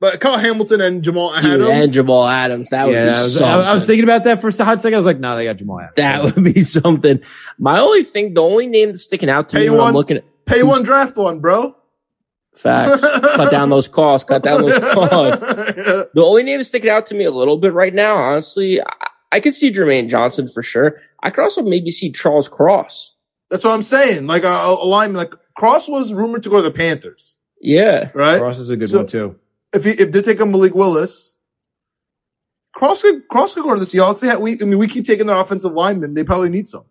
But 0.00 0.20
Kyle 0.20 0.38
Hamilton 0.38 0.80
and 0.80 1.02
Jamal 1.02 1.34
Adams. 1.34 1.58
Dude, 1.58 1.68
and 1.68 1.92
Jamal 1.92 2.26
Adams. 2.26 2.70
That 2.70 2.86
would 2.86 2.94
yeah, 2.94 3.12
be 3.12 3.18
I 3.18 3.22
was, 3.22 3.40
I 3.40 3.74
was, 3.74 3.84
thinking 3.84 4.04
about 4.04 4.24
that 4.24 4.40
for 4.40 4.48
a 4.48 4.64
hot 4.64 4.80
second. 4.80 4.94
I 4.94 4.96
was 4.96 5.06
like, 5.06 5.18
no, 5.18 5.34
they 5.34 5.44
got 5.44 5.56
Jamal 5.56 5.80
Adams. 5.80 5.94
That 5.96 6.22
would 6.36 6.44
be 6.44 6.62
something. 6.62 7.20
My 7.58 7.80
only 7.80 8.04
thing, 8.04 8.34
the 8.34 8.42
only 8.42 8.68
name 8.68 8.90
that's 8.90 9.02
sticking 9.02 9.28
out 9.28 9.48
to 9.48 9.56
pay 9.56 9.64
me 9.64 9.70
when 9.70 9.78
one, 9.80 9.88
I'm 9.88 9.94
looking 9.94 10.18
at. 10.18 10.24
Pay 10.46 10.62
one, 10.62 10.82
draft 10.84 11.16
one, 11.16 11.40
bro. 11.40 11.74
Facts. 12.54 13.00
cut 13.02 13.50
down 13.50 13.70
those 13.70 13.88
costs. 13.88 14.28
Cut 14.28 14.42
down 14.42 14.62
those 14.62 14.78
costs. 14.94 15.40
The 15.40 16.10
only 16.16 16.44
name 16.44 16.58
that's 16.58 16.68
sticking 16.68 16.90
out 16.90 17.06
to 17.06 17.14
me 17.14 17.24
a 17.24 17.30
little 17.30 17.56
bit 17.56 17.72
right 17.72 17.94
now, 17.94 18.16
honestly, 18.16 18.80
I, 18.80 18.86
I 19.32 19.40
could 19.40 19.54
see 19.54 19.72
Jermaine 19.72 20.08
Johnson 20.08 20.48
for 20.48 20.62
sure. 20.62 21.00
I 21.22 21.30
could 21.30 21.42
also 21.42 21.62
maybe 21.62 21.90
see 21.90 22.10
Charles 22.10 22.48
Cross. 22.48 23.14
That's 23.50 23.64
what 23.64 23.74
I'm 23.74 23.82
saying. 23.82 24.26
Like 24.26 24.44
uh, 24.44 24.48
a, 24.48 24.74
a 24.74 24.86
lineman, 24.86 25.16
like 25.16 25.32
Cross 25.56 25.88
was 25.88 26.12
rumored 26.12 26.44
to 26.44 26.50
go 26.50 26.56
to 26.56 26.62
the 26.62 26.70
Panthers. 26.70 27.36
Yeah, 27.60 28.10
right. 28.14 28.38
Cross 28.38 28.60
is 28.60 28.70
a 28.70 28.76
good 28.76 28.90
so, 28.90 28.98
one 28.98 29.06
too. 29.06 29.36
If 29.72 29.84
he, 29.84 29.90
if 29.90 30.12
they 30.12 30.22
take 30.22 30.40
a 30.40 30.46
Malik 30.46 30.74
Willis, 30.74 31.36
Cross 32.74 33.02
could 33.02 33.28
Cross 33.28 33.54
could 33.54 33.64
go 33.64 33.74
to 33.74 33.80
the 33.80 33.86
Seahawks. 33.86 34.20
They 34.20 34.28
have, 34.28 34.40
we, 34.40 34.52
I 34.60 34.64
mean, 34.64 34.78
we 34.78 34.88
keep 34.88 35.04
taking 35.04 35.26
their 35.26 35.38
offensive 35.38 35.72
linemen. 35.72 36.14
They 36.14 36.24
probably 36.24 36.48
need 36.48 36.68
some. 36.68 36.84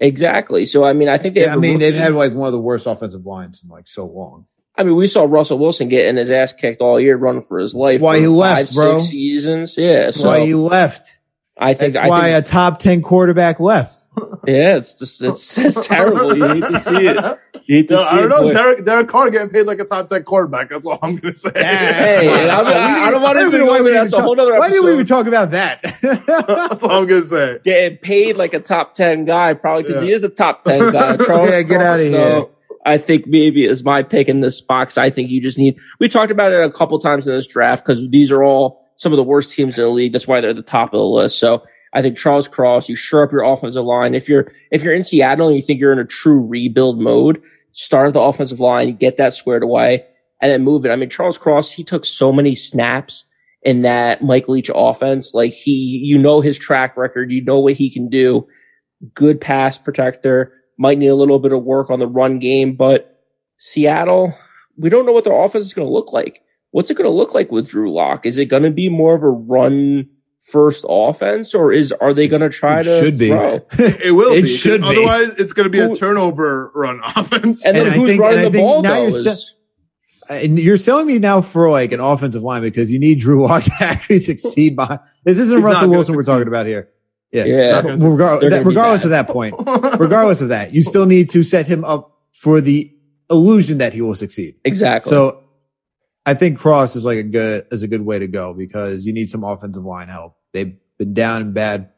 Exactly. 0.00 0.64
So 0.64 0.84
I 0.84 0.92
mean, 0.92 1.08
I 1.08 1.18
think 1.18 1.34
they. 1.34 1.42
Yeah, 1.42 1.54
I 1.54 1.56
mean, 1.56 1.80
they've 1.80 1.94
had 1.94 2.14
like 2.14 2.32
one 2.32 2.46
of 2.46 2.52
the 2.52 2.60
worst 2.60 2.86
offensive 2.86 3.26
lines 3.26 3.62
in 3.62 3.68
like 3.68 3.88
so 3.88 4.06
long. 4.06 4.46
I 4.76 4.84
mean, 4.84 4.94
we 4.94 5.08
saw 5.08 5.24
Russell 5.24 5.58
Wilson 5.58 5.88
getting 5.88 6.16
his 6.16 6.30
ass 6.30 6.52
kicked 6.52 6.80
all 6.80 7.00
year, 7.00 7.16
running 7.16 7.42
for 7.42 7.58
his 7.58 7.74
life. 7.74 8.00
Why 8.00 8.20
he 8.20 8.28
left, 8.28 8.74
bro? 8.74 8.98
Six 8.98 9.10
seasons, 9.10 9.76
yeah. 9.76 10.12
So 10.12 10.28
why 10.28 10.46
he 10.46 10.54
left? 10.54 11.18
I 11.58 11.74
think 11.74 11.94
that's 11.94 12.06
I 12.06 12.08
why 12.08 12.30
think, 12.30 12.46
a 12.46 12.48
top 12.48 12.78
ten 12.78 13.02
quarterback 13.02 13.58
left. 13.58 14.06
Yeah, 14.46 14.76
it's 14.76 14.94
just 14.94 15.22
it's, 15.22 15.58
it's 15.58 15.86
terrible. 15.86 16.36
You 16.36 16.48
hate 16.48 16.64
to 16.64 16.80
see 16.80 17.06
it. 17.06 17.38
You 17.64 17.76
hate 17.76 17.88
to 17.88 17.94
no, 17.94 18.02
see 18.02 18.08
I 18.08 18.16
don't 18.16 18.24
it, 18.24 18.28
know. 18.28 18.52
Derek, 18.52 18.84
Derek 18.84 19.08
Carr 19.08 19.30
getting 19.30 19.50
paid 19.50 19.62
like 19.62 19.78
a 19.78 19.84
top 19.84 20.08
ten 20.08 20.22
quarterback. 20.24 20.70
That's 20.70 20.86
all 20.86 20.98
I'm 21.02 21.16
gonna 21.16 21.34
say. 21.34 21.50
hey, 21.54 22.48
I, 22.48 22.60
I, 22.60 23.06
I, 23.06 23.10
don't 23.10 23.22
want 23.22 23.38
to 23.38 23.46
even 23.46 23.60
go 23.66 23.74
into 23.74 23.90
that's 23.90 24.12
a 24.12 24.22
whole 24.22 24.40
other. 24.40 24.58
Why 24.58 24.70
did 24.70 24.84
we 24.84 24.92
even 24.92 25.06
talk 25.06 25.26
about 25.26 25.50
that? 25.50 25.80
that's 26.02 26.84
all 26.84 26.92
I'm 26.92 27.06
gonna 27.06 27.22
say. 27.22 27.58
Getting 27.64 27.98
paid 27.98 28.36
like 28.36 28.54
a 28.54 28.60
top 28.60 28.94
ten 28.94 29.24
guy, 29.24 29.54
probably 29.54 29.82
because 29.82 30.02
yeah. 30.02 30.08
he 30.08 30.12
is 30.12 30.24
a 30.24 30.28
top 30.28 30.64
ten 30.64 30.92
guy. 30.92 31.16
Charles 31.16 31.50
yeah, 31.50 31.62
get 31.62 31.82
out 31.82 32.00
of 32.00 32.06
here. 32.06 32.46
I 32.86 32.96
think 32.96 33.26
maybe 33.26 33.66
is 33.66 33.84
my 33.84 34.02
pick 34.02 34.28
in 34.28 34.40
this 34.40 34.60
box. 34.60 34.96
I 34.96 35.10
think 35.10 35.28
you 35.28 35.42
just 35.42 35.58
need, 35.58 35.78
we 35.98 36.08
talked 36.08 36.30
about 36.30 36.52
it 36.52 36.64
a 36.64 36.70
couple 36.70 36.98
times 36.98 37.26
in 37.26 37.34
this 37.34 37.46
draft 37.46 37.84
because 37.84 38.08
these 38.08 38.30
are 38.30 38.42
all 38.42 38.88
some 38.96 39.12
of 39.12 39.18
the 39.18 39.24
worst 39.24 39.52
teams 39.52 39.78
in 39.78 39.84
the 39.84 39.90
league. 39.90 40.12
That's 40.12 40.26
why 40.26 40.40
they're 40.40 40.50
at 40.50 40.56
the 40.56 40.62
top 40.62 40.94
of 40.94 40.98
the 40.98 41.04
list. 41.04 41.38
So 41.38 41.64
I 41.94 42.02
think 42.02 42.18
Charles 42.18 42.48
Cross, 42.48 42.88
you 42.88 42.96
shore 42.96 43.24
up 43.24 43.32
your 43.32 43.42
offensive 43.42 43.84
line. 43.84 44.14
If 44.14 44.28
you're, 44.28 44.52
if 44.70 44.82
you're 44.82 44.94
in 44.94 45.04
Seattle 45.04 45.48
and 45.48 45.56
you 45.56 45.62
think 45.62 45.80
you're 45.80 45.92
in 45.92 45.98
a 45.98 46.04
true 46.04 46.44
rebuild 46.44 47.00
mode, 47.00 47.42
start 47.72 48.08
at 48.08 48.12
the 48.14 48.20
offensive 48.20 48.60
line, 48.60 48.96
get 48.96 49.16
that 49.16 49.34
squared 49.34 49.62
away 49.62 50.04
and 50.40 50.50
then 50.50 50.64
move 50.64 50.84
it. 50.84 50.90
I 50.90 50.96
mean, 50.96 51.10
Charles 51.10 51.38
Cross, 51.38 51.72
he 51.72 51.84
took 51.84 52.04
so 52.04 52.32
many 52.32 52.54
snaps 52.54 53.24
in 53.62 53.82
that 53.82 54.22
Mike 54.22 54.48
Leach 54.48 54.70
offense. 54.74 55.34
Like 55.34 55.52
he, 55.52 56.00
you 56.04 56.18
know, 56.18 56.40
his 56.40 56.58
track 56.58 56.96
record, 56.96 57.30
you 57.30 57.42
know 57.42 57.58
what 57.58 57.74
he 57.74 57.90
can 57.90 58.08
do. 58.08 58.46
Good 59.14 59.40
pass 59.40 59.78
protector 59.78 60.52
might 60.78 60.98
need 60.98 61.08
a 61.08 61.14
little 61.14 61.38
bit 61.38 61.52
of 61.52 61.64
work 61.64 61.90
on 61.90 61.98
the 61.98 62.06
run 62.06 62.38
game, 62.38 62.76
but 62.76 63.20
Seattle, 63.58 64.32
we 64.76 64.90
don't 64.90 65.06
know 65.06 65.12
what 65.12 65.24
their 65.24 65.40
offense 65.40 65.64
is 65.64 65.74
going 65.74 65.86
to 65.86 65.92
look 65.92 66.12
like. 66.12 66.42
What's 66.70 66.90
it 66.90 66.96
going 66.96 67.10
to 67.10 67.16
look 67.16 67.34
like 67.34 67.50
with 67.50 67.68
Drew 67.68 67.92
Lock? 67.92 68.26
Is 68.26 68.38
it 68.38 68.46
going 68.46 68.62
to 68.62 68.70
be 68.70 68.88
more 68.88 69.14
of 69.16 69.22
a 69.22 69.30
run 69.30 70.08
first 70.50 70.84
offense, 70.88 71.54
or 71.54 71.72
is 71.72 71.92
are 71.92 72.14
they 72.14 72.28
going 72.28 72.42
to 72.42 72.48
try 72.48 72.82
to 72.82 72.98
should 72.98 73.18
throw? 73.18 73.58
be? 73.58 73.64
it 73.78 74.14
will. 74.14 74.32
it 74.32 74.42
be. 74.42 74.48
should. 74.48 74.80
Be. 74.80 74.86
Otherwise, 74.88 75.34
it's 75.34 75.52
going 75.52 75.64
to 75.64 75.70
be 75.70 75.80
a 75.80 75.94
turnover 75.94 76.72
run 76.74 77.00
offense. 77.16 77.64
And 77.64 77.76
then 77.76 77.86
and 77.86 77.94
who's 77.94 78.10
think, 78.10 78.22
running 78.22 78.50
the 78.50 78.58
ball? 78.58 78.82
Now 78.82 79.02
you're, 79.02 79.34
and 80.28 80.58
you're 80.58 80.76
selling 80.76 81.06
me 81.06 81.18
now 81.18 81.40
for 81.40 81.70
like 81.70 81.92
an 81.92 82.00
offensive 82.00 82.42
line 82.42 82.62
because 82.62 82.90
you 82.90 82.98
need 82.98 83.16
Drew 83.20 83.46
Lock 83.46 83.64
to 83.64 83.72
actually 83.80 84.18
succeed. 84.20 84.76
By 84.76 85.00
this 85.24 85.38
isn't 85.38 85.58
He's 85.58 85.64
Russell 85.64 85.90
Wilson 85.90 86.16
we're 86.16 86.22
talking 86.22 86.48
about 86.48 86.66
here. 86.66 86.90
Yeah. 87.30 87.44
yeah. 87.44 87.76
Regardless, 87.80 88.50
that, 88.50 88.64
regardless 88.64 89.04
of 89.04 89.10
that 89.10 89.28
point, 89.28 89.54
regardless 89.98 90.40
of 90.40 90.48
that, 90.48 90.72
you 90.72 90.82
still 90.82 91.04
need 91.04 91.28
to 91.30 91.42
set 91.42 91.66
him 91.66 91.84
up 91.84 92.16
for 92.32 92.62
the 92.62 92.90
illusion 93.30 93.78
that 93.78 93.92
he 93.92 94.00
will 94.00 94.14
succeed. 94.14 94.56
Exactly. 94.64 95.10
So 95.10 95.44
I 96.24 96.32
think 96.32 96.58
Cross 96.58 96.96
is 96.96 97.04
like 97.04 97.18
a 97.18 97.22
good, 97.22 97.66
is 97.70 97.82
a 97.82 97.88
good 97.88 98.00
way 98.00 98.18
to 98.18 98.26
go 98.26 98.54
because 98.54 99.04
you 99.04 99.12
need 99.12 99.28
some 99.28 99.44
offensive 99.44 99.84
line 99.84 100.08
help. 100.08 100.37
They've 100.52 100.76
been 100.98 101.14
down 101.14 101.42
and 101.42 101.54
bad 101.54 101.90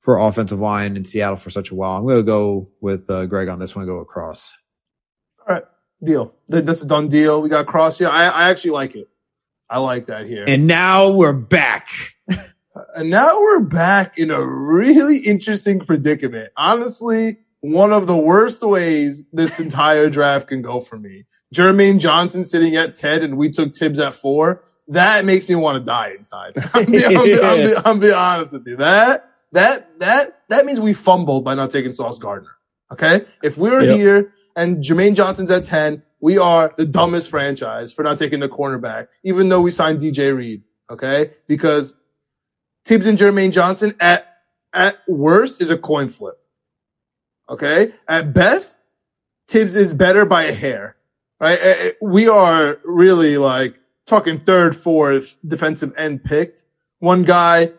for 0.00 0.18
offensive 0.18 0.60
line 0.60 0.96
in 0.96 1.04
Seattle 1.04 1.36
for 1.36 1.50
such 1.50 1.70
a 1.70 1.74
while. 1.74 1.96
I'm 1.96 2.04
going 2.04 2.16
to 2.16 2.22
go 2.22 2.70
with 2.80 3.08
uh, 3.08 3.26
Greg 3.26 3.48
on 3.48 3.58
this 3.58 3.74
one, 3.74 3.86
go 3.86 3.98
across. 3.98 4.52
All 5.46 5.54
right. 5.54 5.64
Deal. 6.02 6.34
That's 6.48 6.82
a 6.82 6.86
done 6.86 7.08
deal. 7.08 7.40
We 7.40 7.48
got 7.48 7.66
Cross 7.66 7.98
here. 7.98 8.08
I, 8.08 8.24
I 8.24 8.50
actually 8.50 8.72
like 8.72 8.96
it. 8.96 9.08
I 9.70 9.78
like 9.78 10.06
that 10.06 10.26
here. 10.26 10.44
And 10.46 10.66
now 10.66 11.10
we're 11.10 11.32
back. 11.32 11.88
and 12.96 13.08
now 13.08 13.40
we're 13.40 13.60
back 13.60 14.18
in 14.18 14.30
a 14.32 14.44
really 14.44 15.18
interesting 15.18 15.78
predicament. 15.78 16.50
Honestly, 16.56 17.38
one 17.60 17.92
of 17.92 18.08
the 18.08 18.16
worst 18.16 18.62
ways 18.62 19.28
this 19.32 19.60
entire 19.60 20.10
draft 20.10 20.48
can 20.48 20.60
go 20.60 20.80
for 20.80 20.98
me. 20.98 21.24
Jermaine 21.54 22.00
Johnson 22.00 22.44
sitting 22.44 22.74
at 22.74 22.96
10 22.96 23.22
and 23.22 23.36
we 23.36 23.50
took 23.50 23.74
Tibbs 23.74 24.00
at 24.00 24.14
four. 24.14 24.64
That 24.88 25.24
makes 25.24 25.48
me 25.48 25.54
want 25.54 25.78
to 25.78 25.84
die 25.84 26.12
inside. 26.16 26.52
I'm 26.74 26.86
being, 26.86 27.04
I'm, 27.04 27.24
being, 27.24 27.44
I'm, 27.44 27.64
being, 27.64 27.76
I'm 27.84 28.00
being 28.00 28.14
honest 28.14 28.52
with 28.52 28.66
you. 28.66 28.76
That, 28.76 29.30
that, 29.52 29.98
that, 30.00 30.40
that 30.48 30.66
means 30.66 30.80
we 30.80 30.92
fumbled 30.92 31.44
by 31.44 31.54
not 31.54 31.70
taking 31.70 31.94
Sauce 31.94 32.18
Gardner. 32.18 32.50
Okay. 32.92 33.24
If 33.42 33.56
we're 33.56 33.82
yep. 33.82 33.96
here 33.96 34.34
and 34.56 34.82
Jermaine 34.82 35.14
Johnson's 35.14 35.50
at 35.50 35.64
10, 35.64 36.02
we 36.20 36.38
are 36.38 36.72
the 36.76 36.84
dumbest 36.84 37.30
franchise 37.30 37.92
for 37.92 38.02
not 38.02 38.18
taking 38.18 38.40
the 38.40 38.48
cornerback, 38.48 39.08
even 39.24 39.48
though 39.48 39.60
we 39.60 39.70
signed 39.70 40.00
DJ 40.00 40.36
Reed. 40.36 40.62
Okay. 40.90 41.30
Because 41.46 41.96
Tibbs 42.84 43.06
and 43.06 43.18
Jermaine 43.18 43.52
Johnson 43.52 43.94
at, 44.00 44.26
at 44.72 44.98
worst 45.08 45.62
is 45.62 45.70
a 45.70 45.78
coin 45.78 46.10
flip. 46.10 46.38
Okay. 47.48 47.94
At 48.08 48.32
best, 48.32 48.90
Tibbs 49.46 49.76
is 49.76 49.94
better 49.94 50.24
by 50.24 50.44
a 50.44 50.52
hair, 50.52 50.96
right? 51.40 51.94
We 52.00 52.28
are 52.28 52.78
really 52.84 53.36
like 53.38 53.78
talking 54.12 54.40
third, 54.40 54.76
fourth 54.76 55.38
defensive 55.46 55.94
end 55.96 56.22
picked. 56.22 56.64
One 56.98 57.22
guy 57.22 57.72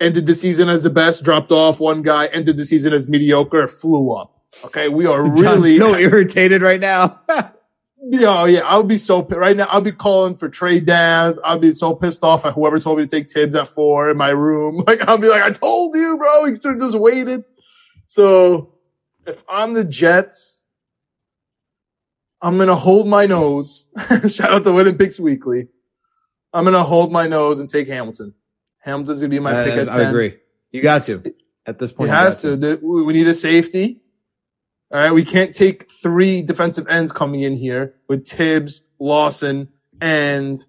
ended 0.00 0.26
the 0.26 0.34
season 0.34 0.68
as 0.68 0.82
the 0.82 0.90
best, 0.90 1.22
dropped 1.24 1.52
off. 1.52 1.78
One 1.78 2.02
guy 2.02 2.26
ended 2.26 2.56
the 2.56 2.64
season 2.64 2.92
as 2.92 3.08
mediocre, 3.08 3.68
flew 3.68 4.12
up. 4.12 4.36
Okay. 4.64 4.88
We 4.88 5.06
are 5.06 5.22
really 5.30 5.76
so 5.76 5.94
irritated 5.94 6.62
right 6.62 6.80
now. 6.80 7.20
Yeah, 8.08 8.46
yeah, 8.46 8.60
I'll 8.64 8.84
be 8.84 8.98
so 8.98 9.24
right 9.24 9.56
now. 9.56 9.66
I'll 9.68 9.80
be 9.80 9.90
calling 9.90 10.36
for 10.36 10.48
trade 10.48 10.86
downs. 10.86 11.40
I'll 11.42 11.58
be 11.58 11.74
so 11.74 11.92
pissed 11.92 12.22
off 12.22 12.46
at 12.46 12.54
whoever 12.54 12.78
told 12.78 12.98
me 12.98 13.04
to 13.04 13.10
take 13.10 13.28
Thibs 13.28 13.56
at 13.56 13.66
four 13.66 14.10
in 14.10 14.16
my 14.16 14.28
room. 14.28 14.76
Like 14.86 15.08
I'll 15.08 15.18
be 15.18 15.28
like, 15.28 15.42
I 15.42 15.50
told 15.50 15.96
you, 15.96 16.16
bro. 16.16 16.44
You 16.44 16.54
should 16.54 16.64
have 16.72 16.78
just 16.78 16.94
waited. 16.94 17.42
So 18.06 18.74
if 19.26 19.42
I'm 19.48 19.74
the 19.74 19.82
Jets, 19.82 20.62
I'm 22.40 22.58
gonna 22.58 22.76
hold 22.76 23.08
my 23.08 23.26
nose. 23.26 23.86
Shout 24.28 24.52
out 24.52 24.62
to 24.64 24.72
Winning 24.72 24.98
Picks 24.98 25.18
Weekly. 25.18 25.66
I'm 26.52 26.64
gonna 26.64 26.82
hold 26.82 27.12
my 27.12 27.26
nose 27.26 27.60
and 27.60 27.68
take 27.68 27.88
Hamilton. 27.88 28.34
Hamilton's 28.78 29.20
gonna 29.20 29.30
be 29.30 29.40
my 29.40 29.52
uh, 29.52 29.64
pick 29.64 29.74
at 29.74 29.88
10. 29.90 30.00
I 30.00 30.08
agree. 30.08 30.36
You 30.70 30.82
got 30.82 31.04
to. 31.04 31.34
At 31.66 31.78
this 31.78 31.92
point, 31.92 32.10
he 32.10 32.16
has 32.16 32.42
to. 32.42 32.56
to. 32.56 33.04
We 33.04 33.12
need 33.12 33.26
a 33.26 33.34
safety. 33.34 34.00
All 34.92 35.00
right. 35.00 35.12
We 35.12 35.24
can't 35.24 35.52
take 35.52 35.90
three 35.90 36.42
defensive 36.42 36.86
ends 36.88 37.10
coming 37.10 37.40
in 37.40 37.56
here 37.56 37.94
with 38.08 38.24
Tibbs, 38.24 38.84
Lawson, 39.00 39.68
and 40.00 40.62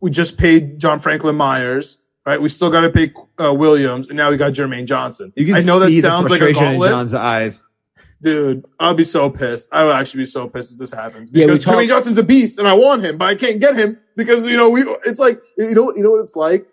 we 0.00 0.10
just 0.10 0.38
paid 0.38 0.78
John 0.78 1.00
Franklin 1.00 1.34
Myers. 1.34 1.98
Right. 2.24 2.40
We 2.40 2.48
still 2.48 2.70
got 2.70 2.82
to 2.82 2.90
pay 2.90 3.12
uh, 3.42 3.54
Williams, 3.54 4.08
and 4.08 4.16
now 4.16 4.30
we 4.30 4.36
got 4.36 4.52
Jermaine 4.52 4.86
Johnson. 4.86 5.32
You 5.34 5.46
can 5.46 5.54
I 5.56 5.60
know 5.62 5.78
that 5.80 6.00
sounds 6.00 6.30
like 6.30 6.42
a 6.42 6.52
gauntlet. 6.52 6.90
in 6.90 6.96
John's 6.96 7.14
eyes. 7.14 7.64
Dude, 8.20 8.64
I'll 8.80 8.94
be 8.94 9.04
so 9.04 9.30
pissed. 9.30 9.68
I 9.72 9.84
would 9.84 9.94
actually 9.94 10.22
be 10.22 10.26
so 10.26 10.48
pissed 10.48 10.72
if 10.72 10.78
this 10.78 10.90
happens 10.90 11.30
because 11.30 11.64
yeah, 11.64 11.72
Jermaine 11.72 11.86
Johnson's 11.86 12.18
a 12.18 12.22
beast, 12.22 12.58
and 12.58 12.66
I 12.66 12.74
want 12.74 13.04
him, 13.04 13.16
but 13.16 13.26
I 13.26 13.34
can't 13.36 13.60
get 13.60 13.76
him 13.76 13.98
because 14.16 14.44
you 14.46 14.56
know 14.56 14.68
we. 14.70 14.82
It's 15.04 15.20
like 15.20 15.40
you 15.56 15.74
know 15.74 15.94
you 15.94 16.02
know 16.02 16.10
what 16.10 16.20
it's 16.20 16.36
like. 16.36 16.66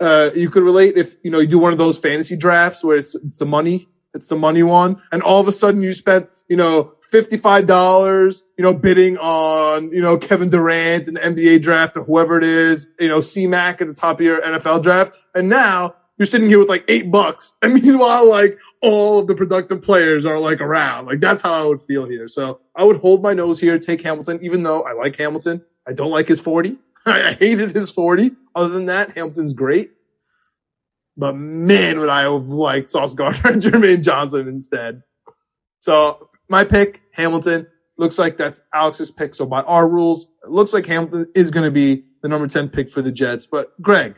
Uh, 0.00 0.30
you 0.34 0.50
could 0.50 0.64
relate 0.64 0.96
if 0.96 1.14
you 1.22 1.30
know 1.30 1.38
you 1.38 1.46
do 1.46 1.58
one 1.58 1.72
of 1.72 1.78
those 1.78 1.98
fantasy 1.98 2.36
drafts 2.36 2.82
where 2.82 2.96
it's 2.96 3.14
it's 3.14 3.36
the 3.36 3.46
money 3.46 3.88
it's 4.14 4.28
the 4.28 4.36
money 4.36 4.62
one. 4.62 5.00
And 5.10 5.22
all 5.22 5.40
of 5.40 5.48
a 5.48 5.52
sudden 5.52 5.82
you 5.82 5.92
spent, 5.92 6.28
you 6.48 6.56
know, 6.56 6.92
$55, 7.12 8.42
you 8.56 8.62
know, 8.62 8.72
bidding 8.72 9.18
on, 9.18 9.92
you 9.92 10.00
know, 10.00 10.16
Kevin 10.16 10.50
Durant 10.50 11.08
in 11.08 11.14
the 11.14 11.20
NBA 11.20 11.62
draft 11.62 11.96
or 11.96 12.04
whoever 12.04 12.38
it 12.38 12.44
is, 12.44 12.88
you 12.98 13.08
know, 13.08 13.20
C-Mac 13.20 13.80
at 13.80 13.86
the 13.88 13.94
top 13.94 14.18
of 14.18 14.24
your 14.24 14.40
NFL 14.40 14.82
draft. 14.82 15.16
And 15.34 15.48
now 15.48 15.94
you're 16.22 16.26
sitting 16.28 16.48
here 16.48 16.60
with 16.60 16.68
like 16.68 16.84
eight 16.86 17.10
bucks. 17.10 17.56
And 17.62 17.74
meanwhile, 17.74 18.28
like 18.28 18.60
all 18.80 19.18
of 19.18 19.26
the 19.26 19.34
productive 19.34 19.82
players 19.82 20.24
are 20.24 20.38
like 20.38 20.60
around. 20.60 21.06
Like 21.06 21.18
that's 21.18 21.42
how 21.42 21.52
I 21.52 21.64
would 21.66 21.82
feel 21.82 22.04
here. 22.04 22.28
So 22.28 22.60
I 22.76 22.84
would 22.84 22.98
hold 22.98 23.24
my 23.24 23.34
nose 23.34 23.60
here, 23.60 23.76
take 23.76 24.02
Hamilton, 24.02 24.38
even 24.40 24.62
though 24.62 24.82
I 24.82 24.92
like 24.92 25.16
Hamilton. 25.16 25.64
I 25.84 25.94
don't 25.94 26.12
like 26.12 26.28
his 26.28 26.38
40. 26.38 26.76
I 27.06 27.32
hated 27.32 27.72
his 27.72 27.90
40. 27.90 28.30
Other 28.54 28.68
than 28.68 28.86
that, 28.86 29.16
Hamilton's 29.16 29.52
great. 29.52 29.90
But 31.16 31.34
man, 31.34 31.98
would 31.98 32.08
I 32.08 32.22
have 32.22 32.46
liked 32.46 32.90
Sauce 32.90 33.14
Gardner 33.14 33.50
and 33.50 33.62
Jermaine 33.62 34.04
Johnson 34.04 34.46
instead. 34.46 35.02
So 35.80 36.28
my 36.48 36.62
pick, 36.62 37.02
Hamilton, 37.14 37.66
looks 37.98 38.16
like 38.16 38.36
that's 38.36 38.62
Alex's 38.72 39.10
pick. 39.10 39.34
So 39.34 39.44
by 39.44 39.62
our 39.62 39.88
rules, 39.88 40.28
it 40.44 40.50
looks 40.50 40.72
like 40.72 40.86
Hamilton 40.86 41.26
is 41.34 41.50
going 41.50 41.64
to 41.64 41.72
be 41.72 42.04
the 42.22 42.28
number 42.28 42.46
10 42.46 42.68
pick 42.68 42.90
for 42.90 43.02
the 43.02 43.10
Jets. 43.10 43.48
But 43.48 43.72
Greg, 43.82 44.14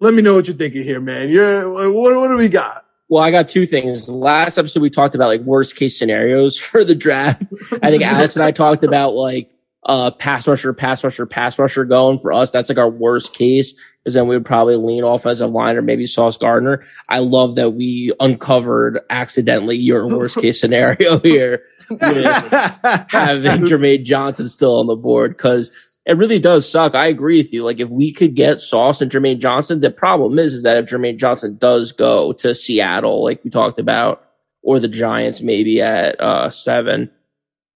let 0.00 0.14
me 0.14 0.22
know 0.22 0.34
what 0.34 0.46
you're 0.46 0.56
thinking 0.56 0.82
here, 0.82 1.00
man. 1.00 1.28
You're, 1.28 1.70
what, 1.70 2.16
what 2.16 2.28
do 2.28 2.36
we 2.36 2.48
got? 2.48 2.84
Well, 3.08 3.22
I 3.22 3.30
got 3.30 3.48
two 3.48 3.66
things. 3.66 4.08
Last 4.08 4.58
episode, 4.58 4.80
we 4.80 4.90
talked 4.90 5.14
about 5.14 5.28
like 5.28 5.42
worst 5.42 5.76
case 5.76 5.98
scenarios 5.98 6.56
for 6.58 6.84
the 6.84 6.94
draft. 6.94 7.44
I 7.82 7.90
think 7.90 8.02
Alex 8.02 8.36
and 8.36 8.44
I 8.44 8.50
talked 8.50 8.84
about 8.84 9.14
like 9.14 9.50
uh, 9.84 10.10
pass 10.10 10.48
rusher, 10.48 10.72
pass 10.72 11.04
rusher, 11.04 11.26
pass 11.26 11.58
rusher 11.58 11.84
going 11.84 12.18
for 12.18 12.32
us. 12.32 12.50
That's 12.50 12.68
like 12.68 12.78
our 12.78 12.90
worst 12.90 13.34
case 13.34 13.74
is 14.04 14.14
then 14.14 14.26
we 14.26 14.36
would 14.36 14.44
probably 14.44 14.76
lean 14.76 15.04
offensive 15.04 15.50
line 15.50 15.76
or 15.76 15.82
maybe 15.82 16.06
Sauce 16.06 16.36
Gardner. 16.36 16.84
I 17.08 17.20
love 17.20 17.54
that 17.54 17.70
we 17.70 18.12
uncovered 18.18 19.00
accidentally 19.10 19.76
your 19.76 20.08
worst 20.08 20.38
case 20.40 20.60
scenario 20.60 21.18
here 21.22 21.62
with 21.88 22.24
having 23.08 23.62
Jermaine 23.62 24.04
Johnson 24.04 24.48
still 24.48 24.80
on 24.80 24.88
the 24.88 24.96
board 24.96 25.36
because 25.36 25.70
it 26.06 26.16
really 26.16 26.38
does 26.38 26.70
suck. 26.70 26.94
I 26.94 27.08
agree 27.08 27.38
with 27.38 27.52
you. 27.52 27.64
Like 27.64 27.80
if 27.80 27.90
we 27.90 28.12
could 28.12 28.36
get 28.36 28.60
Sauce 28.60 29.02
and 29.02 29.10
Jermaine 29.10 29.40
Johnson, 29.40 29.80
the 29.80 29.90
problem 29.90 30.38
is, 30.38 30.54
is 30.54 30.62
that 30.62 30.76
if 30.76 30.88
Jermaine 30.88 31.18
Johnson 31.18 31.56
does 31.56 31.90
go 31.90 32.32
to 32.34 32.54
Seattle, 32.54 33.24
like 33.24 33.42
we 33.42 33.50
talked 33.50 33.80
about, 33.80 34.22
or 34.62 34.78
the 34.78 34.88
Giants 34.88 35.42
maybe 35.42 35.82
at 35.82 36.20
uh, 36.20 36.50
seven, 36.50 37.10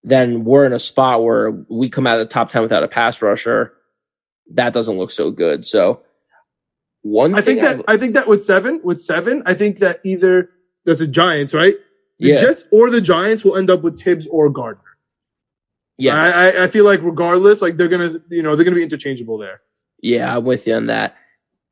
then 0.04 0.44
we're 0.44 0.64
in 0.64 0.72
a 0.72 0.78
spot 0.78 1.24
where 1.24 1.50
we 1.68 1.90
come 1.90 2.06
out 2.06 2.20
of 2.20 2.28
the 2.28 2.32
top 2.32 2.50
10 2.50 2.62
without 2.62 2.84
a 2.84 2.88
pass 2.88 3.20
rusher. 3.20 3.72
That 4.52 4.72
doesn't 4.72 4.96
look 4.96 5.10
so 5.10 5.32
good. 5.32 5.66
So 5.66 6.00
one, 7.02 7.34
I 7.34 7.40
think 7.40 7.62
that, 7.62 7.80
I, 7.88 7.94
I 7.94 7.96
think 7.96 8.14
that 8.14 8.28
with 8.28 8.44
seven, 8.44 8.80
with 8.84 9.00
seven, 9.00 9.42
I 9.44 9.54
think 9.54 9.80
that 9.80 10.00
either 10.04 10.50
that's 10.84 11.00
the 11.00 11.08
Giants, 11.08 11.52
right? 11.52 11.74
The 12.20 12.28
yeah. 12.28 12.40
Jets 12.40 12.64
or 12.70 12.90
the 12.90 13.00
Giants 13.00 13.44
will 13.44 13.56
end 13.56 13.70
up 13.70 13.82
with 13.82 13.98
Tibbs 13.98 14.28
or 14.28 14.50
Gardner. 14.50 14.84
Yeah. 16.00 16.16
I, 16.16 16.64
I 16.64 16.66
feel 16.66 16.84
like 16.84 17.00
regardless, 17.02 17.62
like 17.62 17.76
they're 17.76 17.88
going 17.88 18.10
to, 18.10 18.22
you 18.30 18.42
know, 18.42 18.56
they're 18.56 18.64
going 18.64 18.74
to 18.74 18.78
be 18.78 18.84
interchangeable 18.84 19.38
there. 19.38 19.60
Yeah, 20.02 20.36
I'm 20.36 20.44
with 20.44 20.66
you 20.66 20.74
on 20.74 20.86
that. 20.86 21.16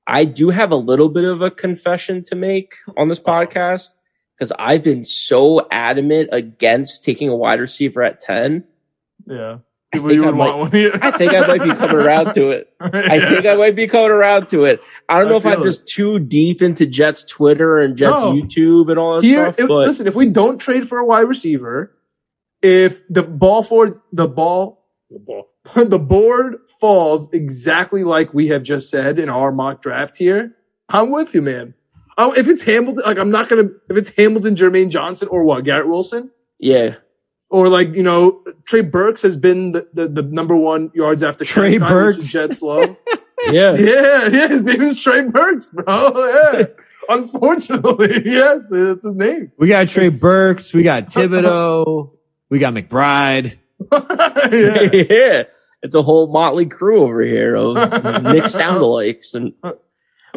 I 0.07 0.25
do 0.25 0.51
have 0.51 0.71
a 0.71 0.77
little 0.77 1.09
bit 1.09 1.25
of 1.25 1.43
a 1.43 1.51
confession 1.51 2.23
to 2.25 2.35
make 2.35 2.77
on 2.97 3.09
this 3.09 3.21
podcast 3.21 3.91
because 4.35 4.53
I've 4.59 4.83
been 4.83 5.05
so 5.05 5.67
adamant 5.71 6.31
against 6.33 7.05
taking 7.05 7.29
a 7.29 7.37
wide 7.37 7.61
receiver 7.61 8.03
at 8.03 8.21
10. 8.21 8.65
Yeah. 9.27 9.59
I 9.93 9.99
think 9.99 10.25
I, 10.25 10.31
might, 10.31 11.03
I 11.03 11.11
think 11.13 11.33
I 11.33 11.47
might 11.47 11.63
be 11.63 11.75
coming 11.75 11.97
around 11.97 12.35
to 12.35 12.51
it. 12.51 12.71
yeah. 12.81 12.89
I 12.93 13.21
think 13.21 13.47
I 13.47 13.55
might 13.55 13.75
be 13.75 13.87
coming 13.87 14.11
around 14.11 14.51
to 14.51 14.65
it. 14.65 14.83
I 15.09 15.19
don't 15.19 15.29
know 15.29 15.35
I 15.35 15.39
if 15.39 15.47
I'm 15.47 15.61
it. 15.61 15.65
just 15.65 15.89
too 15.89 16.19
deep 16.19 16.61
into 16.61 16.85
Jets 16.85 17.23
Twitter 17.23 17.79
and 17.79 17.97
Jets 17.97 18.21
no. 18.21 18.35
YouTube 18.35 18.91
and 18.91 18.99
all 18.99 19.17
that 19.17 19.25
Here, 19.25 19.47
stuff. 19.47 19.61
If, 19.61 19.69
but 19.69 19.89
listen, 19.89 20.07
if 20.07 20.15
we 20.15 20.29
don't 20.29 20.59
trade 20.59 20.87
for 20.87 20.99
a 20.99 21.07
wide 21.07 21.23
receiver, 21.23 21.97
if 22.63 23.07
the 23.09 23.23
ball 23.23 23.63
for 23.63 23.93
the 24.13 24.29
ball, 24.29 24.85
the 25.11 25.19
ball, 25.19 25.49
the 25.75 25.99
board 25.99 26.57
falls 26.81 27.33
exactly 27.33 28.05
like 28.05 28.33
we 28.35 28.49
have 28.49 28.63
just 28.63 28.91
said 28.91 29.19
in 29.19 29.29
our 29.29 29.53
mock 29.53 29.83
draft 29.83 30.17
here, 30.17 30.57
I'm 30.89 31.11
with 31.11 31.35
you, 31.35 31.43
man. 31.43 31.75
Oh, 32.17 32.33
if 32.33 32.49
it's 32.49 32.63
Hamilton, 32.63 33.05
like 33.07 33.19
I'm 33.19 33.31
not 33.31 33.49
gonna. 33.49 33.69
If 33.89 33.97
it's 33.97 34.11
Hamilton, 34.11 34.57
Jermaine 34.57 34.89
Johnson, 34.89 35.29
or 35.31 35.45
what, 35.45 35.65
Garrett 35.65 35.89
Wilson, 35.89 36.31
yeah, 36.59 36.97
or 37.49 37.69
like 37.69 37.95
you 37.95 38.03
know, 38.03 38.43
Trey 38.65 38.81
Burks 38.81 39.23
has 39.23 39.37
been 39.37 39.73
the, 39.73 39.89
the, 39.95 40.09
the 40.09 40.23
number 40.23 40.57
one 40.57 40.91
yards 40.95 41.23
after 41.23 41.45
Trey 41.45 41.79
Burks. 41.79 42.33
Jets 42.33 42.61
love. 42.63 42.97
yeah, 43.47 43.75
yeah, 43.79 44.29
yeah. 44.29 44.49
His 44.49 44.65
name 44.65 44.83
is 44.83 45.01
Trey 45.01 45.25
Burks, 45.25 45.67
bro. 45.67 46.13
Yeah. 46.53 46.65
Unfortunately, 47.09 48.23
yes, 48.25 48.71
it's 48.71 49.05
his 49.05 49.15
name. 49.15 49.53
We 49.57 49.69
got 49.69 49.89
Trey 49.89 50.09
it's... 50.09 50.21
Burks. 50.21 50.75
We 50.75 50.83
got 50.83 51.09
Thibodeaux. 51.09 52.18
We 52.51 52.59
got 52.59 52.75
McBride. 52.75 53.59
yeah. 53.93 54.91
yeah. 54.93 55.43
It's 55.83 55.95
a 55.95 56.03
whole 56.03 56.33
motley 56.33 56.67
crew 56.67 57.03
over 57.03 57.23
here 57.23 57.55
of 57.55 57.75
Knick 58.23 58.45
Soundalikes 58.45 59.35
and 59.35 59.53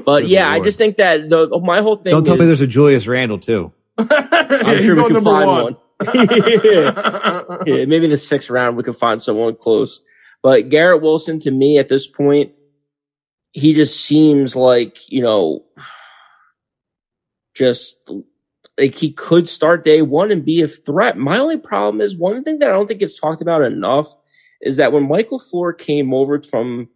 but 0.06 0.22
Good 0.22 0.30
yeah, 0.30 0.50
Lord. 0.50 0.62
I 0.62 0.64
just 0.64 0.78
think 0.78 0.98
that 0.98 1.30
the 1.30 1.60
my 1.64 1.82
whole 1.82 1.96
thing. 1.96 2.12
Don't 2.12 2.24
tell 2.24 2.36
is, 2.36 2.40
me 2.40 2.46
there's 2.46 2.62
a 2.62 2.68
Julius 2.68 3.08
Randle 3.08 3.40
too. 3.40 3.74
I'm 3.98 4.82
sure 4.82 4.96
we 4.96 5.14
can 5.14 5.24
find 5.24 5.48
one. 5.48 5.64
one. 5.64 5.78
yeah. 6.04 7.58
yeah, 7.66 7.86
maybe 7.86 8.08
the 8.08 8.18
sixth 8.18 8.50
round 8.50 8.78
we 8.78 8.84
can 8.84 8.94
find 8.94 9.22
someone 9.22 9.56
close. 9.56 10.02
But 10.42 10.70
Garrett 10.70 11.02
Wilson, 11.02 11.40
to 11.42 11.52
me, 11.52 11.78
at 11.78 11.90
this 11.90 12.08
point, 12.08 12.54
he 13.52 13.74
just 13.74 14.04
seems 14.04 14.56
like 14.56 14.98
you 15.10 15.22
know, 15.22 15.64
just 17.54 17.98
like 18.80 18.96
he 18.96 19.12
could 19.12 19.48
start 19.50 19.84
day 19.84 20.02
one 20.02 20.32
and 20.32 20.46
be 20.46 20.62
a 20.62 20.68
threat. 20.68 21.18
My 21.18 21.38
only 21.38 21.58
problem 21.58 22.02
is 22.02 22.16
one 22.16 22.44
thing 22.44 22.60
that 22.60 22.70
I 22.70 22.74
don't 22.74 22.88
think 22.88 23.00
gets 23.00 23.20
talked 23.20 23.42
about 23.42 23.64
enough 23.64 24.16
is 24.62 24.78
that 24.78 24.92
when 24.92 25.08
Michael 25.08 25.40
LaFleur 25.40 25.78
came 25.78 26.14
over 26.14 26.42
from 26.42 26.90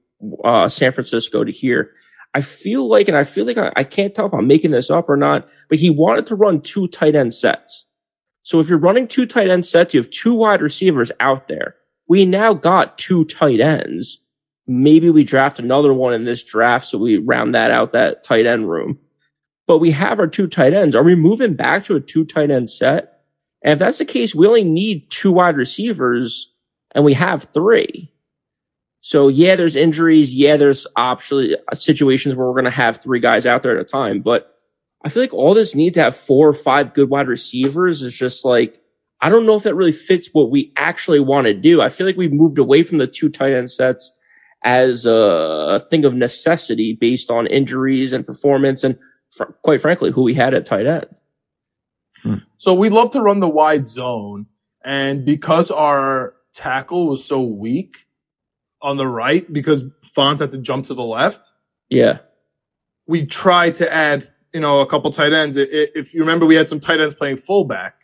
uh, 0.44 0.70
San 0.70 0.92
Francisco 0.92 1.44
to 1.44 1.52
here, 1.52 1.92
I 2.34 2.42
feel 2.42 2.88
like, 2.88 3.08
and 3.08 3.18
I 3.18 3.24
feel 3.24 3.46
like 3.46 3.58
I, 3.58 3.72
I 3.76 3.84
can't 3.84 4.14
tell 4.14 4.26
if 4.26 4.34
I'm 4.34 4.48
making 4.48 4.72
this 4.72 4.90
up 4.90 5.10
or 5.10 5.18
not, 5.18 5.48
but 5.70 5.80
he 5.80 5.90
wanted 5.90 6.28
to 6.28 6.36
run 6.36 6.62
two 6.62 6.88
tight 6.88 7.16
end 7.16 7.34
sets. 7.34 7.86
So 8.44 8.60
if 8.60 8.70
you're 8.70 8.78
running 8.78 9.08
two 9.08 9.26
tight 9.26 9.50
end 9.50 9.66
sets, 9.66 9.94
you 9.94 10.02
have 10.02 10.12
two 10.12 10.34
wide 10.34 10.62
receivers 10.62 11.12
out 11.20 11.48
there. 11.48 11.76
We 12.08 12.26
now 12.26 12.54
got 12.54 12.98
two 12.98 13.26
tight 13.26 13.60
ends. 13.60 14.22
Maybe 14.68 15.10
we 15.10 15.24
draft 15.24 15.60
another 15.60 15.94
one 15.94 16.14
in 16.14 16.26
this 16.26 16.44
draft. 16.44 16.88
So 16.88 16.98
we 16.98 17.18
round 17.18 17.56
that 17.56 17.72
out, 17.72 17.94
that 17.94 18.24
tight 18.24 18.46
end 18.46 18.70
room 18.70 19.00
but 19.68 19.80
we 19.80 19.92
have 19.92 20.20
our 20.20 20.28
two 20.28 20.48
tight 20.48 20.74
ends. 20.74 20.96
Are 20.96 21.04
we 21.04 21.16
moving 21.16 21.56
back 21.56 21.86
to 21.86 21.96
a 21.96 22.00
two 22.00 22.26
tight 22.26 22.52
end 22.52 22.70
set? 22.70 23.22
And 23.64 23.74
if 23.74 23.80
that's 23.80 23.98
the 23.98 24.06
case, 24.06 24.36
we 24.36 24.48
only 24.48 24.64
need 24.64 25.10
two 25.10 25.32
wide 25.32 25.58
receivers 25.58 26.52
and 26.94 27.04
we 27.04 27.14
have 27.14 27.44
three. 27.46 28.12
So 29.02 29.28
yeah, 29.28 29.56
there's 29.56 29.76
injuries. 29.76 30.34
Yeah, 30.34 30.58
there's 30.58 30.88
actually 30.98 31.56
uh, 31.56 31.76
situations 31.76 32.36
where 32.36 32.48
we're 32.48 32.54
going 32.54 32.66
to 32.66 32.72
have 32.72 33.02
three 33.02 33.20
guys 33.20 33.46
out 33.46 33.64
there 33.64 33.78
at 33.78 33.86
a 33.86 33.90
time. 33.90 34.22
But 34.22 34.52
I 35.04 35.10
feel 35.10 35.22
like 35.22 35.34
all 35.34 35.54
this 35.54 35.76
need 35.76 35.94
to 35.96 36.02
have 36.02 36.16
four 36.16 36.48
or 36.48 36.54
five 36.54 36.94
good 36.94 37.10
wide 37.10 37.28
receivers 37.28 38.02
is 38.02 38.16
just 38.16 38.46
like, 38.46 38.82
I 39.22 39.30
don't 39.30 39.46
know 39.46 39.56
if 39.56 39.64
that 39.64 39.76
really 39.76 39.92
fits 39.92 40.30
what 40.34 40.50
we 40.50 40.74
actually 40.76 41.20
want 41.20 41.46
to 41.46 41.54
do. 41.54 41.82
I 41.82 41.90
feel 41.90 42.08
like 42.08 42.18
we've 42.18 42.34
moved 42.34 42.58
away 42.58 42.84
from 42.84 42.98
the 42.98 43.08
two 43.08 43.30
tight 43.30 43.54
end 43.54 43.70
sets 43.72 44.12
as 44.64 45.06
a 45.06 45.80
thing 45.90 46.06
of 46.06 46.16
necessity 46.16 46.98
based 47.00 47.30
on 47.30 47.46
injuries 47.48 48.14
and 48.14 48.26
performance. 48.26 48.84
And 48.84 48.98
fr- 49.36 49.52
quite 49.62 49.82
frankly, 49.82 50.12
who 50.12 50.24
we 50.24 50.34
had 50.34 50.54
at 50.54 50.66
tight 50.66 50.86
end. 50.86 51.08
Hmm. 52.24 52.36
So 52.56 52.74
we 52.74 52.90
love 52.90 53.12
to 53.12 53.22
run 53.22 53.40
the 53.40 53.50
wide 53.50 53.88
zone. 53.88 54.48
And 54.84 55.26
because 55.26 55.72
our 55.72 56.36
tackle 56.54 57.08
was 57.08 57.26
so 57.26 57.42
weak 57.42 57.98
on 58.82 58.98
the 58.98 59.08
right, 59.08 59.52
because 59.52 59.86
Fant 60.16 60.40
had 60.40 60.52
to 60.52 60.60
jump 60.60 60.86
to 60.88 60.94
the 60.94 61.04
left. 61.04 61.52
Yeah. 61.90 62.20
We 63.08 63.26
tried 63.26 63.76
to 63.76 63.92
add, 63.92 64.32
you 64.54 64.60
know, 64.60 64.80
a 64.80 64.88
couple 64.88 65.12
tight 65.12 65.34
ends. 65.34 65.58
If 65.58 66.14
you 66.14 66.22
remember, 66.22 66.46
we 66.46 66.56
had 66.56 66.70
some 66.70 66.80
tight 66.80 67.00
ends 67.00 67.16
playing 67.16 67.38
fullback, 67.38 67.96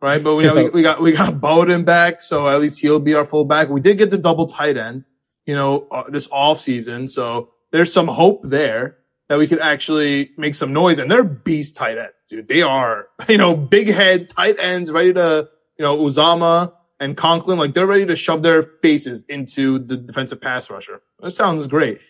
right? 0.00 0.22
But 0.22 0.34
we, 0.34 0.50
we, 0.50 0.68
we 0.70 0.82
got, 0.82 1.00
we 1.00 1.12
got 1.12 1.34
Bawden 1.34 1.84
back. 1.84 2.22
So 2.22 2.48
at 2.48 2.60
least 2.60 2.80
he'll 2.80 3.00
be 3.00 3.14
our 3.14 3.24
fullback. 3.24 3.68
We 3.68 3.80
did 3.80 3.98
get 3.98 4.10
the 4.10 4.18
double 4.18 4.46
tight 4.46 4.76
end, 4.76 5.06
you 5.44 5.54
know, 5.54 5.86
uh, 5.90 6.04
this 6.08 6.28
off 6.32 6.60
season. 6.60 7.08
So 7.08 7.50
there's 7.70 7.92
some 7.92 8.08
hope 8.08 8.42
there 8.44 8.98
that 9.28 9.38
we 9.38 9.46
could 9.46 9.60
actually 9.60 10.30
make 10.36 10.54
some 10.54 10.72
noise. 10.72 10.98
And 10.98 11.10
they're 11.10 11.24
beast 11.24 11.76
tight 11.76 11.98
ends, 11.98 12.14
dude. 12.28 12.48
They 12.48 12.62
are, 12.62 13.08
you 13.28 13.38
know, 13.38 13.56
big 13.56 13.88
head 13.88 14.28
tight 14.28 14.56
ends 14.58 14.90
ready 14.90 15.12
to, 15.14 15.48
you 15.78 15.82
know, 15.82 15.96
Uzomah 15.98 16.72
and 17.00 17.16
Conklin, 17.16 17.58
like 17.58 17.74
they're 17.74 17.86
ready 17.86 18.06
to 18.06 18.16
shove 18.16 18.42
their 18.42 18.62
faces 18.62 19.24
into 19.24 19.78
the 19.78 19.96
defensive 19.96 20.40
pass 20.40 20.70
rusher. 20.70 21.02
That 21.20 21.32
sounds 21.32 21.66
great. 21.66 22.00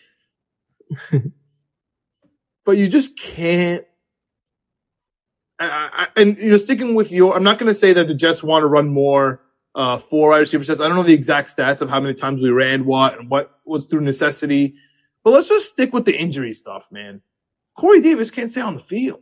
but 2.65 2.77
you 2.77 2.87
just 2.87 3.17
can't. 3.19 3.85
I, 5.57 6.07
I, 6.15 6.21
and 6.21 6.37
you 6.37 6.51
know, 6.51 6.57
sticking 6.57 6.95
with 6.95 7.13
your, 7.13 7.33
I'm 7.33 7.43
not 7.43 7.59
going 7.59 7.69
to 7.69 7.73
say 7.73 7.93
that 7.93 8.09
the 8.09 8.13
Jets 8.13 8.43
want 8.43 8.63
to 8.63 8.67
run 8.67 8.89
more 8.89 9.41
uh, 9.73 9.97
four 9.97 10.29
wide 10.29 10.39
receiver 10.39 10.63
sets. 10.63 10.79
I 10.79 10.87
don't 10.87 10.97
know 10.97 11.03
the 11.03 11.13
exact 11.13 11.55
stats 11.55 11.81
of 11.81 11.89
how 11.89 11.99
many 11.99 12.13
times 12.13 12.41
we 12.41 12.49
ran 12.49 12.85
what 12.85 13.19
and 13.19 13.29
what 13.29 13.59
was 13.65 13.85
through 13.85 14.01
necessity. 14.01 14.75
But 15.25 15.31
let's 15.31 15.49
just 15.49 15.71
stick 15.71 15.91
with 15.91 16.05
the 16.05 16.15
injury 16.15 16.53
stuff, 16.53 16.91
man. 16.91 17.21
Corey 17.75 17.99
Davis 17.99 18.31
can't 18.31 18.51
stay 18.51 18.61
on 18.61 18.75
the 18.75 18.79
field. 18.79 19.21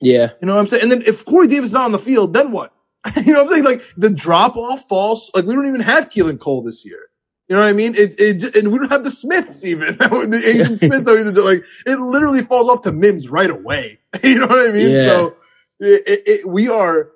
Yeah. 0.00 0.30
You 0.40 0.46
know 0.46 0.54
what 0.54 0.60
I'm 0.60 0.66
saying? 0.68 0.84
And 0.84 0.92
then 0.92 1.02
if 1.04 1.24
Corey 1.26 1.48
Davis 1.48 1.70
is 1.70 1.74
not 1.74 1.84
on 1.84 1.92
the 1.92 1.98
field, 1.98 2.32
then 2.32 2.52
what? 2.52 2.72
you 3.16 3.32
know 3.32 3.44
what 3.44 3.48
I'm 3.48 3.52
saying? 3.52 3.64
Like 3.64 3.82
the 3.96 4.10
drop 4.10 4.56
off 4.56 4.88
falls, 4.88 5.30
like 5.34 5.44
we 5.44 5.54
don't 5.54 5.66
even 5.66 5.80
have 5.80 6.08
Keelan 6.08 6.38
Cole 6.38 6.62
this 6.62 6.86
year. 6.86 7.00
You 7.48 7.56
know 7.56 7.62
what 7.62 7.68
I 7.68 7.72
mean? 7.72 7.96
It, 7.96 8.14
it, 8.20 8.54
and 8.54 8.70
we 8.70 8.78
don't 8.78 8.92
have 8.92 9.02
the 9.02 9.10
Smiths 9.10 9.64
even. 9.64 9.96
the 9.98 10.42
Asian 10.44 10.76
Smiths, 10.76 11.06
like, 11.06 11.64
it 11.84 11.98
literally 11.98 12.42
falls 12.42 12.68
off 12.70 12.82
to 12.82 12.92
Mims 12.92 13.28
right 13.28 13.50
away. 13.50 13.98
you 14.22 14.38
know 14.38 14.46
what 14.46 14.70
I 14.70 14.72
mean? 14.72 14.92
Yeah. 14.92 15.04
So 15.04 15.36
it, 15.80 16.22
it, 16.26 16.48
we 16.48 16.68
are, 16.68 17.10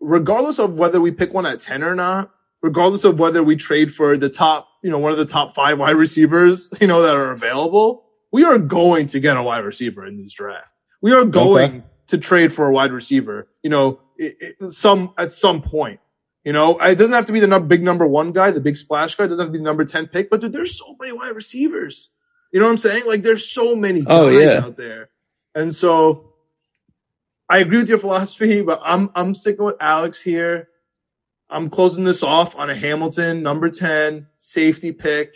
regardless 0.00 0.58
of 0.58 0.78
whether 0.78 1.00
we 1.00 1.12
pick 1.12 1.32
one 1.32 1.46
at 1.46 1.60
10 1.60 1.84
or 1.84 1.94
not, 1.94 2.32
regardless 2.60 3.04
of 3.04 3.20
whether 3.20 3.40
we 3.44 3.54
trade 3.54 3.94
for 3.94 4.16
the 4.16 4.28
top, 4.28 4.67
you 4.82 4.90
know, 4.90 4.98
one 4.98 5.12
of 5.12 5.18
the 5.18 5.26
top 5.26 5.54
five 5.54 5.78
wide 5.78 5.96
receivers, 5.96 6.70
you 6.80 6.86
know, 6.86 7.02
that 7.02 7.16
are 7.16 7.30
available, 7.30 8.04
we 8.32 8.44
are 8.44 8.58
going 8.58 9.06
to 9.08 9.20
get 9.20 9.36
a 9.36 9.42
wide 9.42 9.64
receiver 9.64 10.06
in 10.06 10.22
this 10.22 10.32
draft. 10.32 10.74
We 11.00 11.12
are 11.12 11.24
going 11.24 11.70
okay. 11.70 11.82
to 12.08 12.18
trade 12.18 12.52
for 12.52 12.66
a 12.66 12.72
wide 12.72 12.92
receiver, 12.92 13.48
you 13.62 13.70
know, 13.70 14.00
it, 14.16 14.56
it, 14.60 14.72
some, 14.72 15.14
at 15.16 15.32
some 15.32 15.62
point. 15.62 16.00
You 16.44 16.52
know, 16.52 16.78
it 16.78 16.94
doesn't 16.94 17.14
have 17.14 17.26
to 17.26 17.32
be 17.32 17.40
the 17.40 17.46
number, 17.46 17.66
big 17.66 17.82
number 17.82 18.06
one 18.06 18.32
guy, 18.32 18.50
the 18.50 18.60
big 18.60 18.76
splash 18.76 19.14
guy. 19.14 19.24
It 19.24 19.28
doesn't 19.28 19.44
have 19.44 19.48
to 19.48 19.52
be 19.52 19.58
the 19.58 19.64
number 19.64 19.84
10 19.84 20.06
pick, 20.06 20.30
but 20.30 20.40
dude, 20.40 20.52
there's 20.52 20.78
so 20.78 20.96
many 20.98 21.12
wide 21.12 21.34
receivers. 21.34 22.10
You 22.52 22.60
know 22.60 22.66
what 22.66 22.72
I'm 22.72 22.78
saying? 22.78 23.04
Like 23.06 23.22
there's 23.22 23.50
so 23.50 23.76
many 23.76 24.00
oh, 24.06 24.30
guys 24.30 24.34
oh, 24.34 24.38
yeah. 24.38 24.64
out 24.64 24.76
there. 24.76 25.10
And 25.54 25.74
so 25.74 26.32
I 27.50 27.58
agree 27.58 27.78
with 27.78 27.88
your 27.88 27.98
philosophy, 27.98 28.62
but 28.62 28.80
I'm, 28.82 29.10
I'm 29.14 29.34
sticking 29.34 29.64
with 29.64 29.76
Alex 29.80 30.22
here. 30.22 30.68
I'm 31.50 31.70
closing 31.70 32.04
this 32.04 32.22
off 32.22 32.56
on 32.56 32.68
a 32.70 32.74
Hamilton 32.74 33.42
number 33.42 33.70
10 33.70 34.26
safety 34.36 34.92
pick. 34.92 35.34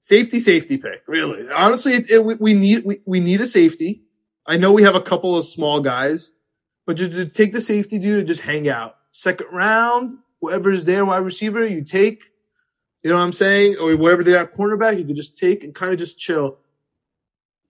Safety, 0.00 0.38
safety 0.38 0.76
pick. 0.76 1.02
Really. 1.06 1.50
Honestly, 1.50 1.92
it, 1.94 2.10
it, 2.10 2.40
we 2.40 2.54
need, 2.54 2.84
we, 2.84 3.00
we 3.06 3.20
need 3.20 3.40
a 3.40 3.46
safety. 3.46 4.02
I 4.46 4.56
know 4.56 4.72
we 4.72 4.82
have 4.82 4.94
a 4.94 5.00
couple 5.00 5.36
of 5.36 5.46
small 5.46 5.80
guys, 5.80 6.30
but 6.86 6.96
just 6.96 7.12
to 7.12 7.26
take 7.26 7.52
the 7.52 7.60
safety 7.60 7.98
dude 7.98 8.20
and 8.20 8.28
just 8.28 8.42
hang 8.42 8.68
out. 8.68 8.96
Second 9.12 9.46
round, 9.50 10.18
whoever's 10.40 10.84
there, 10.84 11.04
wide 11.04 11.18
receiver, 11.18 11.66
you 11.66 11.82
take. 11.82 12.24
You 13.02 13.10
know 13.10 13.16
what 13.16 13.24
I'm 13.24 13.32
saying? 13.32 13.76
Or 13.80 13.96
wherever 13.96 14.22
they 14.22 14.34
are, 14.34 14.46
cornerback, 14.46 14.98
you 14.98 15.04
can 15.04 15.16
just 15.16 15.38
take 15.38 15.64
and 15.64 15.74
kind 15.74 15.92
of 15.92 15.98
just 15.98 16.18
chill. 16.18 16.58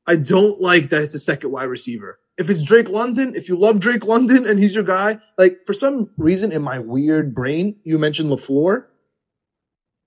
I 0.07 0.17
don't 0.17 0.61
like 0.61 0.91
that 0.91 1.03
it's 1.03 1.15
a 1.15 1.19
second 1.19 1.51
wide 1.51 1.65
receiver 1.65 2.19
if 2.37 2.51
it's 2.51 2.65
Drake 2.65 2.89
London, 2.89 3.35
if 3.37 3.49
you 3.49 3.57
love 3.57 3.79
Drake 3.79 4.05
London 4.05 4.47
and 4.49 4.59
he's 4.59 4.75
your 4.75 4.85
guy, 4.85 5.19
like 5.39 5.59
for 5.65 5.73
some 5.73 6.11
reason 6.17 6.51
in 6.51 6.63
my 6.63 6.79
weird 6.79 7.35
brain, 7.35 7.77
you 7.85 7.99
mentioned 7.99 8.31
LaFleur. 8.31 8.87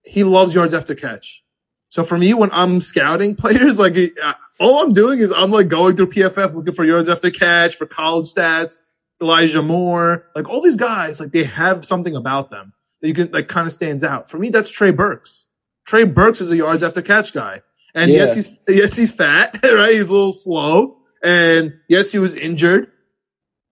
He 0.03 0.23
loves 0.23 0.53
yards 0.53 0.73
after 0.73 0.95
catch. 0.95 1.43
So 1.89 2.03
for 2.03 2.17
me, 2.17 2.33
when 2.33 2.49
I'm 2.51 2.81
scouting 2.81 3.35
players, 3.37 3.79
like 3.79 3.95
uh, 4.21 4.33
all 4.59 4.83
I'm 4.83 4.93
doing 4.93 5.19
is 5.19 5.31
I'm 5.31 5.51
like 5.51 5.69
going 5.69 5.95
through 5.95 6.11
PFF 6.11 6.53
looking 6.53 6.73
for 6.73 6.83
yards 6.83 7.07
after 7.07 7.31
catch, 7.31 7.75
for 7.75 7.85
college 7.85 8.27
stats, 8.27 8.79
Elijah 9.21 9.61
Moore, 9.61 10.27
like 10.35 10.49
all 10.49 10.61
these 10.61 10.75
guys, 10.75 11.19
like 11.19 11.31
they 11.31 11.43
have 11.45 11.85
something 11.85 12.15
about 12.15 12.49
them 12.49 12.73
that 13.01 13.07
you 13.07 13.13
can 13.13 13.31
like 13.31 13.47
kind 13.47 13.67
of 13.67 13.73
stands 13.73 14.03
out. 14.03 14.29
For 14.29 14.37
me, 14.37 14.49
that's 14.49 14.69
Trey 14.69 14.91
Burks. 14.91 15.47
Trey 15.85 16.03
Burks 16.03 16.41
is 16.41 16.51
a 16.51 16.57
yards 16.57 16.83
after 16.83 17.01
catch 17.01 17.33
guy. 17.33 17.61
And 17.95 18.11
yeah. 18.11 18.25
yes, 18.25 18.35
he's, 18.35 18.59
yes, 18.67 18.95
he's 18.97 19.11
fat, 19.11 19.57
right? 19.63 19.93
He's 19.93 20.09
a 20.09 20.11
little 20.11 20.33
slow 20.33 20.97
and 21.27 21.79
yes, 21.87 22.11
he 22.11 22.19
was 22.19 22.35
injured, 22.35 22.91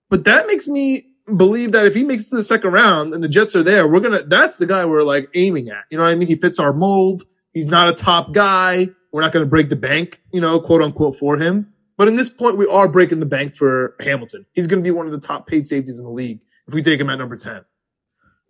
but 0.09 0.25
that 0.25 0.47
makes 0.47 0.67
me 0.67 1.05
believe 1.35 1.71
that 1.71 1.85
if 1.85 1.95
he 1.95 2.03
makes 2.03 2.27
it 2.27 2.29
to 2.29 2.35
the 2.35 2.43
second 2.43 2.71
round 2.71 3.13
and 3.13 3.23
the 3.23 3.29
Jets 3.29 3.55
are 3.55 3.63
there, 3.63 3.87
we're 3.87 4.01
gonna. 4.01 4.23
That's 4.23 4.57
the 4.57 4.65
guy 4.65 4.85
we're 4.85 5.03
like 5.03 5.29
aiming 5.33 5.69
at. 5.69 5.85
You 5.89 5.97
know 5.97 6.03
what 6.03 6.11
I 6.11 6.15
mean? 6.15 6.27
He 6.27 6.35
fits 6.35 6.59
our 6.59 6.73
mold. 6.73 7.23
He's 7.53 7.65
not 7.65 7.89
a 7.89 7.93
top 7.93 8.33
guy. 8.33 8.89
We're 9.11 9.21
not 9.21 9.31
to 9.45 9.49
break 9.49 9.69
the 9.69 9.77
bank, 9.77 10.21
you 10.33 10.41
know, 10.41 10.59
quote 10.59 10.81
unquote, 10.81 11.15
for 11.15 11.37
him. 11.37 11.73
But 11.97 12.09
in 12.09 12.17
this 12.17 12.29
point, 12.29 12.57
we 12.57 12.67
are 12.67 12.89
breaking 12.89 13.21
the 13.21 13.25
bank 13.25 13.55
for 13.55 13.95
Hamilton. 14.01 14.45
He's 14.51 14.67
to 14.81 14.83
be 14.83 14.91
one 14.91 15.05
of 15.05 15.13
the 15.13 15.25
top 15.25 15.47
paid 15.47 15.65
safeties 15.65 15.97
in 15.97 16.03
the 16.03 16.11
league 16.11 16.41
if 16.67 16.73
we 16.73 16.83
take 16.83 16.99
him 16.99 17.09
at 17.09 17.15
number 17.15 17.37
10. 17.37 17.63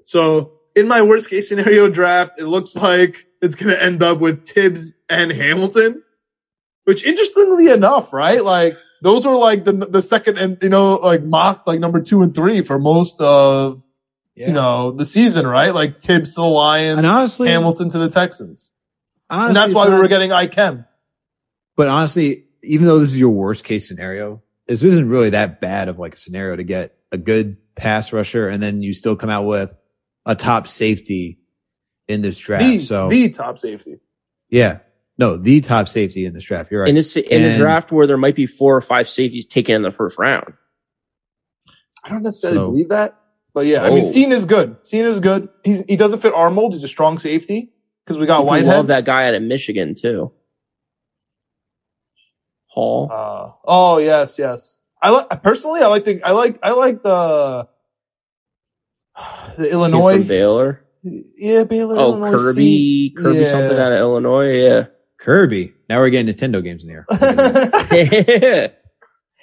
So 0.04 0.54
in 0.76 0.88
my 0.88 1.02
worst 1.02 1.30
case 1.30 1.50
scenario 1.50 1.88
draft, 1.90 2.40
it 2.40 2.46
looks 2.46 2.76
like 2.76 3.28
it's 3.42 3.56
going 3.56 3.76
to 3.76 3.82
end 3.82 4.02
up 4.02 4.20
with 4.20 4.46
Tibbs 4.46 4.96
and 5.10 5.32
Hamilton, 5.32 6.04
which 6.86 7.06
interestingly 7.06 7.70
enough, 7.70 8.12
right? 8.12 8.44
Like 8.44 8.76
those 9.06 9.28
are 9.28 9.38
like 9.38 9.66
the 9.66 9.72
the 9.72 10.02
second 10.02 10.40
and 10.40 10.58
you 10.64 10.70
know 10.70 10.96
like 10.96 11.22
mocked 11.22 11.68
like 11.68 11.80
number 11.80 12.02
two 12.02 12.24
and 12.24 12.34
three 12.34 12.62
for 12.62 12.80
most 12.80 13.22
of 13.22 13.86
yeah. 14.34 14.48
you 14.48 14.54
know 14.54 14.92
the 14.92 15.06
season, 15.06 15.46
right? 15.46 15.76
Like 15.76 16.00
Tibbs 16.00 16.32
to 16.32 16.42
the 16.42 16.48
Lions, 16.48 16.98
and 16.98 17.06
honestly, 17.06 17.50
Hamilton 17.50 17.90
to 17.90 18.00
the 18.00 18.10
Texans. 18.10 18.72
Honestly, 19.30 19.48
and 19.48 19.56
that's 19.56 19.76
why 19.76 19.90
we 19.90 20.02
were 20.02 20.08
getting 20.08 20.32
Ikem. 20.32 20.88
But 21.76 21.88
honestly, 21.88 22.46
even 22.64 22.88
though 22.88 22.98
this 22.98 23.10
is 23.10 23.20
your 23.20 23.30
worst 23.30 23.64
case 23.64 23.88
scenario, 23.88 24.42
this 24.68 24.82
isn't 24.82 25.08
really 25.08 25.30
that 25.30 25.62
bad 25.62 25.88
of 25.88 26.00
like 26.00 26.16
a 26.16 26.18
scenario 26.18 26.56
to 26.56 26.64
get 26.64 26.98
a 27.12 27.18
good 27.20 27.58
pass 27.76 28.12
rusher, 28.12 28.48
and 28.48 28.62
then 28.62 28.82
you 28.82 28.92
still 28.92 29.16
come 29.16 29.30
out 29.30 29.46
with 29.46 29.76
a 30.26 30.36
top 30.36 30.68
safety 30.68 31.38
in 32.08 32.24
this 32.24 32.40
draft. 32.40 32.64
The, 32.64 32.80
so 32.80 33.08
the 33.08 33.30
top 33.30 33.60
safety. 33.60 34.00
Yeah. 34.50 34.80
No, 35.18 35.38
the 35.38 35.62
top 35.62 35.88
safety 35.88 36.26
in 36.26 36.34
this 36.34 36.44
draft. 36.44 36.72
You're 36.72 36.82
right. 36.82 36.90
In, 36.90 36.98
a, 36.98 37.20
in 37.20 37.44
a 37.44 37.58
draft 37.58 37.92
where 37.92 38.06
there 38.06 38.18
might 38.18 38.36
be 38.36 38.46
four 38.46 38.76
or 38.76 38.82
five 38.82 39.08
safeties 39.08 39.46
taken 39.46 39.76
in 39.76 39.82
the 39.82 39.92
first 39.92 40.20
round. 40.20 40.54
I 42.04 42.10
don't 42.10 42.24
necessarily 42.24 42.58
so, 42.58 42.72
believe 42.72 42.90
that, 42.90 43.18
but 43.54 43.66
yeah, 43.66 43.82
oh. 43.82 43.86
I 43.86 43.90
mean, 43.90 44.04
Cine 44.04 44.32
is 44.32 44.46
good. 44.46 44.78
Cine 44.84 45.06
is 45.06 45.20
good. 45.20 45.50
He's, 45.64 45.84
he 45.86 45.96
doesn't 45.96 46.20
fit 46.20 46.34
our 46.34 46.52
mold. 46.52 46.74
He's 46.74 46.84
a 46.84 46.88
strong 46.88 47.18
safety 47.18 47.72
because 48.06 48.20
we 48.20 48.28
got 48.28 48.42
you 48.42 48.46
Whitehead. 48.46 48.76
love 48.76 48.88
that 48.88 49.06
guy 49.06 49.28
out 49.28 49.34
of 49.34 49.42
Michigan 49.42 49.96
too. 49.96 50.32
Hall. 52.68 53.10
Uh, 53.12 53.52
oh 53.64 53.98
yes, 53.98 54.38
yes. 54.38 54.82
I 55.02 55.10
like 55.10 55.42
personally. 55.42 55.82
I 55.82 55.88
like 55.88 56.04
the. 56.06 56.22
I 56.24 56.32
like. 56.32 56.60
I 56.62 56.72
like 56.72 57.04
the. 57.04 57.68
The 59.58 59.72
Illinois 59.72 60.22
Baylor. 60.22 60.84
Yeah, 61.02 61.64
Baylor. 61.64 61.96
Oh, 61.98 62.12
Illinois 62.12 62.32
Kirby, 62.32 62.62
C. 62.62 63.14
Kirby 63.16 63.40
yeah. 63.40 63.46
something 63.46 63.78
out 63.78 63.94
of 63.94 64.00
Illinois. 64.00 64.52
Yeah. 64.52 64.86
Kirby. 65.26 65.74
Now 65.90 66.00
we're 66.00 66.12
getting 66.12 66.34
Nintendo 66.34 66.64
games 66.64 66.84
in 66.84 66.90
here. 66.90 67.06
yeah, 67.12 68.68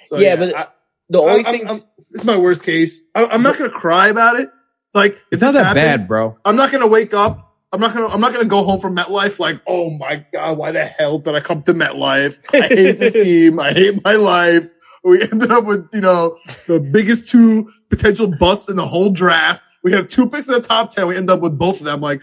So, 0.03 0.17
Yeah, 0.17 0.37
but 0.37 0.57
I, 0.57 0.67
the 1.09 1.19
only 1.19 1.45
I, 1.45 1.51
thing. 1.51 1.67
I'm, 1.67 1.75
I'm, 1.75 1.83
this 2.09 2.21
is 2.21 2.25
my 2.25 2.37
worst 2.37 2.63
case. 2.63 3.01
I, 3.13 3.25
I'm 3.25 3.43
not 3.43 3.57
gonna 3.57 3.69
cry 3.69 4.07
about 4.07 4.39
it. 4.39 4.49
Like 4.93 5.13
if 5.13 5.19
It's 5.33 5.41
not 5.41 5.51
this 5.51 5.61
that 5.61 5.75
happens, 5.77 6.03
bad, 6.03 6.07
bro. 6.07 6.37
I'm 6.45 6.55
not 6.55 6.71
gonna 6.71 6.87
wake 6.87 7.13
up. 7.13 7.53
I'm 7.73 7.81
not 7.81 7.93
gonna. 7.93 8.07
I'm 8.07 8.21
not 8.21 8.31
gonna 8.31 8.45
go 8.45 8.63
home 8.63 8.79
from 8.79 8.95
MetLife 8.95 9.39
like, 9.39 9.59
oh 9.67 9.89
my 9.89 10.25
god, 10.31 10.57
why 10.57 10.71
the 10.71 10.85
hell 10.85 11.19
did 11.19 11.35
I 11.35 11.39
come 11.41 11.63
to 11.63 11.73
MetLife? 11.73 12.39
I 12.53 12.67
hate 12.67 12.99
this 12.99 13.13
team. 13.23 13.59
I 13.59 13.73
hate 13.73 14.03
my 14.05 14.13
life. 14.13 14.69
We 15.03 15.21
ended 15.23 15.51
up 15.51 15.65
with 15.65 15.89
you 15.91 16.01
know 16.01 16.37
the 16.67 16.79
biggest 16.79 17.29
two 17.29 17.69
potential 17.89 18.27
busts 18.27 18.69
in 18.69 18.77
the 18.77 18.85
whole 18.85 19.09
draft. 19.09 19.63
We 19.83 19.91
have 19.91 20.07
two 20.07 20.29
picks 20.29 20.47
in 20.47 20.53
the 20.53 20.61
top 20.61 20.91
ten. 20.91 21.07
We 21.07 21.17
end 21.17 21.29
up 21.29 21.41
with 21.41 21.57
both 21.57 21.79
of 21.79 21.85
them. 21.85 21.99
Like 21.99 22.21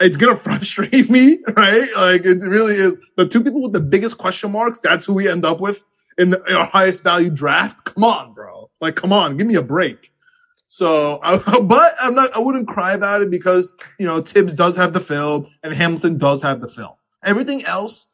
it's 0.00 0.16
gonna 0.16 0.36
frustrate 0.36 1.10
me, 1.10 1.38
right? 1.56 1.88
Like 1.96 2.24
it 2.24 2.40
really 2.42 2.76
is. 2.76 2.94
The 3.16 3.26
two 3.26 3.42
people 3.42 3.62
with 3.62 3.72
the 3.72 3.80
biggest 3.80 4.18
question 4.18 4.52
marks. 4.52 4.80
That's 4.80 5.06
who 5.06 5.14
we 5.14 5.28
end 5.28 5.44
up 5.44 5.60
with 5.60 5.84
in, 6.18 6.30
the, 6.30 6.42
in 6.44 6.54
our 6.54 6.66
highest 6.66 7.02
value 7.02 7.30
draft. 7.30 7.84
Come 7.84 8.04
on, 8.04 8.34
bro. 8.34 8.70
Like 8.80 8.96
come 8.96 9.12
on, 9.12 9.36
give 9.36 9.46
me 9.46 9.54
a 9.54 9.62
break. 9.62 10.10
So, 10.66 11.20
I, 11.22 11.36
but 11.60 11.92
I'm 12.00 12.14
not, 12.14 12.34
I 12.34 12.40
wouldn't 12.40 12.66
cry 12.66 12.94
about 12.94 13.22
it 13.22 13.30
because, 13.30 13.72
you 13.98 14.06
know, 14.06 14.20
Tibbs 14.20 14.54
does 14.54 14.76
have 14.76 14.92
the 14.92 15.00
film 15.00 15.46
and 15.62 15.72
Hamilton 15.72 16.18
does 16.18 16.42
have 16.42 16.60
the 16.60 16.68
film. 16.68 16.94
Everything 17.22 17.64
else, 17.64 18.08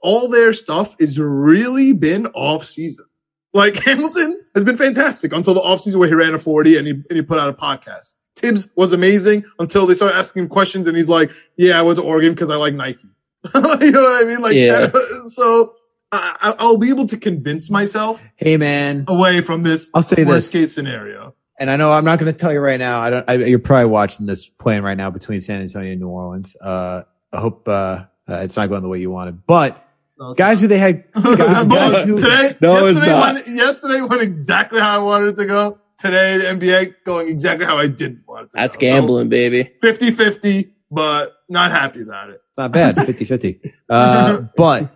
all 0.00 0.28
their 0.28 0.52
stuff 0.52 0.94
is 0.98 1.18
really 1.18 1.94
been 1.94 2.26
off 2.28 2.64
season. 2.66 3.06
Like 3.54 3.76
Hamilton 3.84 4.42
has 4.54 4.62
been 4.62 4.76
fantastic 4.76 5.32
until 5.32 5.54
the 5.54 5.62
off 5.62 5.80
season 5.80 5.98
where 5.98 6.08
he 6.08 6.14
ran 6.14 6.34
a 6.34 6.38
40 6.38 6.76
and 6.76 6.86
he, 6.86 6.92
and 6.92 7.12
he 7.12 7.22
put 7.22 7.38
out 7.38 7.48
a 7.48 7.54
podcast. 7.54 8.14
Tibbs 8.36 8.68
was 8.76 8.92
amazing 8.92 9.44
until 9.58 9.86
they 9.86 9.94
started 9.94 10.16
asking 10.16 10.44
him 10.44 10.48
questions 10.48 10.86
and 10.86 10.96
he's 10.96 11.08
like, 11.08 11.30
yeah, 11.56 11.78
I 11.78 11.82
went 11.82 11.98
to 11.98 12.04
Oregon 12.04 12.32
because 12.34 12.50
I 12.50 12.56
like 12.56 12.74
Nike. 12.74 13.00
you 13.54 13.60
know 13.90 14.02
what 14.02 14.22
I 14.22 14.24
mean? 14.28 14.40
Like, 14.40 14.54
Yeah. 14.54 14.90
so 15.30 15.74
I, 16.12 16.36
I- 16.40 16.54
I'll 16.58 16.76
be 16.76 16.90
able 16.90 17.06
to 17.08 17.16
convince 17.16 17.70
myself 17.70 18.22
Hey, 18.36 18.56
man. 18.56 19.04
away 19.08 19.40
from 19.40 19.62
this 19.62 19.90
I'll 19.94 20.02
say 20.02 20.24
worst 20.24 20.52
this. 20.52 20.52
case 20.52 20.74
scenario. 20.74 21.34
and 21.58 21.70
I 21.70 21.76
know 21.76 21.90
I'm 21.92 22.04
not 22.04 22.18
going 22.18 22.32
to 22.32 22.38
tell 22.38 22.52
you 22.52 22.60
right 22.60 22.78
now. 22.78 23.00
I 23.00 23.10
don't. 23.10 23.24
I, 23.28 23.34
you're 23.34 23.58
probably 23.58 23.86
watching 23.90 24.26
this 24.26 24.46
playing 24.46 24.82
right 24.82 24.96
now 24.96 25.10
between 25.10 25.40
San 25.40 25.62
Antonio 25.62 25.90
and 25.92 26.00
New 26.00 26.08
Orleans. 26.08 26.56
Uh, 26.60 27.02
I 27.32 27.40
hope 27.40 27.66
uh, 27.66 27.70
uh, 27.72 28.04
it's 28.42 28.56
not 28.56 28.68
going 28.68 28.82
the 28.82 28.88
way 28.88 29.00
you 29.00 29.10
wanted. 29.10 29.46
But 29.46 29.82
No, 30.18 30.32
guys 30.34 30.60
who 30.60 30.66
they 30.66 30.78
had, 30.78 31.04
guys, 31.14 31.66
guys 31.66 32.04
who, 32.04 32.20
today, 32.20 32.56
No, 32.60 32.86
it's 32.86 32.98
yesterday, 32.98 33.12
not. 33.12 33.34
Went, 33.34 33.46
yesterday 33.48 34.00
went 34.02 34.22
exactly 34.22 34.80
how 34.80 34.94
I 34.96 34.98
wanted 34.98 35.28
it 35.30 35.36
to 35.36 35.46
go. 35.46 35.78
Today, 35.98 36.36
the 36.38 36.44
NBA 36.44 36.94
going 37.06 37.28
exactly 37.28 37.64
how 37.64 37.78
I 37.78 37.86
didn't 37.88 38.25
want 38.46 38.52
to 38.52 38.56
That's 38.56 38.76
go. 38.76 38.80
gambling, 38.80 39.28
baby. 39.28 39.72
50 39.80 40.10
50, 40.12 40.72
but 40.90 41.34
not 41.48 41.70
happy 41.70 42.02
about 42.02 42.30
it. 42.30 42.40
not 42.56 42.72
bad, 42.72 42.96
50-50. 42.96 43.72
Uh, 43.88 44.42
but 44.56 44.92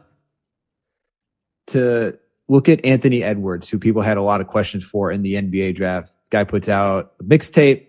to 1.68 2.18
look 2.48 2.68
at 2.68 2.85
Anthony 2.85 3.22
Edwards, 3.22 3.68
who 3.68 3.78
people 3.78 4.02
had 4.02 4.16
a 4.16 4.22
lot 4.22 4.40
of 4.40 4.48
questions 4.48 4.85
for 4.85 5.10
in 5.12 5.22
the 5.22 5.35
NBA 5.35 5.74
draft. 5.77 6.16
Guy 6.31 6.44
puts 6.44 6.68
out 6.68 7.12
a 7.20 7.24
mixtape. 7.24 7.86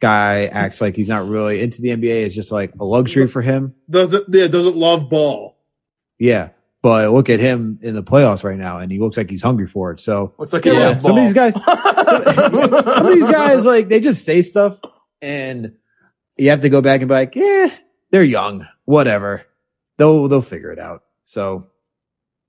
Guy 0.00 0.46
acts 0.46 0.80
like 0.80 0.96
he's 0.96 1.10
not 1.10 1.28
really 1.28 1.60
into 1.60 1.82
the 1.82 1.90
NBA. 1.90 2.24
It's 2.24 2.34
just 2.34 2.50
like 2.50 2.72
a 2.80 2.84
luxury 2.84 3.26
for 3.26 3.42
him. 3.42 3.74
Doesn't, 3.90 4.24
yeah, 4.32 4.46
doesn't 4.46 4.76
love 4.76 5.10
ball. 5.10 5.58
Yeah. 6.18 6.50
But 6.82 7.10
look 7.12 7.28
at 7.28 7.40
him 7.40 7.78
in 7.82 7.94
the 7.94 8.02
playoffs 8.02 8.42
right 8.42 8.56
now, 8.58 8.78
and 8.78 8.90
he 8.90 8.98
looks 8.98 9.16
like 9.18 9.28
he's 9.28 9.42
hungry 9.42 9.66
for 9.66 9.90
it. 9.92 10.00
So 10.00 10.32
Looks 10.38 10.52
like 10.54 10.64
Yeah. 10.64 10.98
some 11.00 11.10
of 11.10 11.16
these 11.22 11.34
guys, 11.34 11.52
some 11.64 12.54
of 12.58 13.06
these 13.06 13.28
guys, 13.28 13.66
like 13.66 13.88
they 13.88 14.00
just 14.00 14.24
say 14.24 14.40
stuff, 14.40 14.80
and 15.20 15.74
you 16.38 16.48
have 16.50 16.60
to 16.62 16.70
go 16.70 16.80
back 16.80 17.02
and 17.02 17.08
be 17.08 17.14
like, 17.14 17.36
"Yeah, 17.36 17.70
they're 18.10 18.24
young, 18.24 18.66
whatever. 18.86 19.42
They'll 19.98 20.26
they'll 20.28 20.40
figure 20.40 20.72
it 20.72 20.78
out." 20.78 21.04
So 21.26 21.66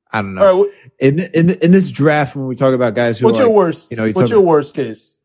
I 0.10 0.22
don't 0.22 0.34
know. 0.36 0.64
Right, 0.64 0.72
in 1.00 1.20
in 1.20 1.50
in 1.50 1.72
this 1.74 1.90
draft, 1.92 2.34
when 2.36 2.48
we 2.48 2.56
talk 2.56 2.74
about 2.74 2.96
guys 2.96 3.20
who 3.20 3.26
what's 3.26 3.38
are 3.40 3.44
your 3.44 3.50
like, 3.50 3.58
worst? 3.58 3.92
you 3.92 3.98
know, 3.98 4.06
you 4.06 4.14
what's 4.14 4.32
your 4.32 4.42
worst 4.42 4.74
case? 4.76 5.20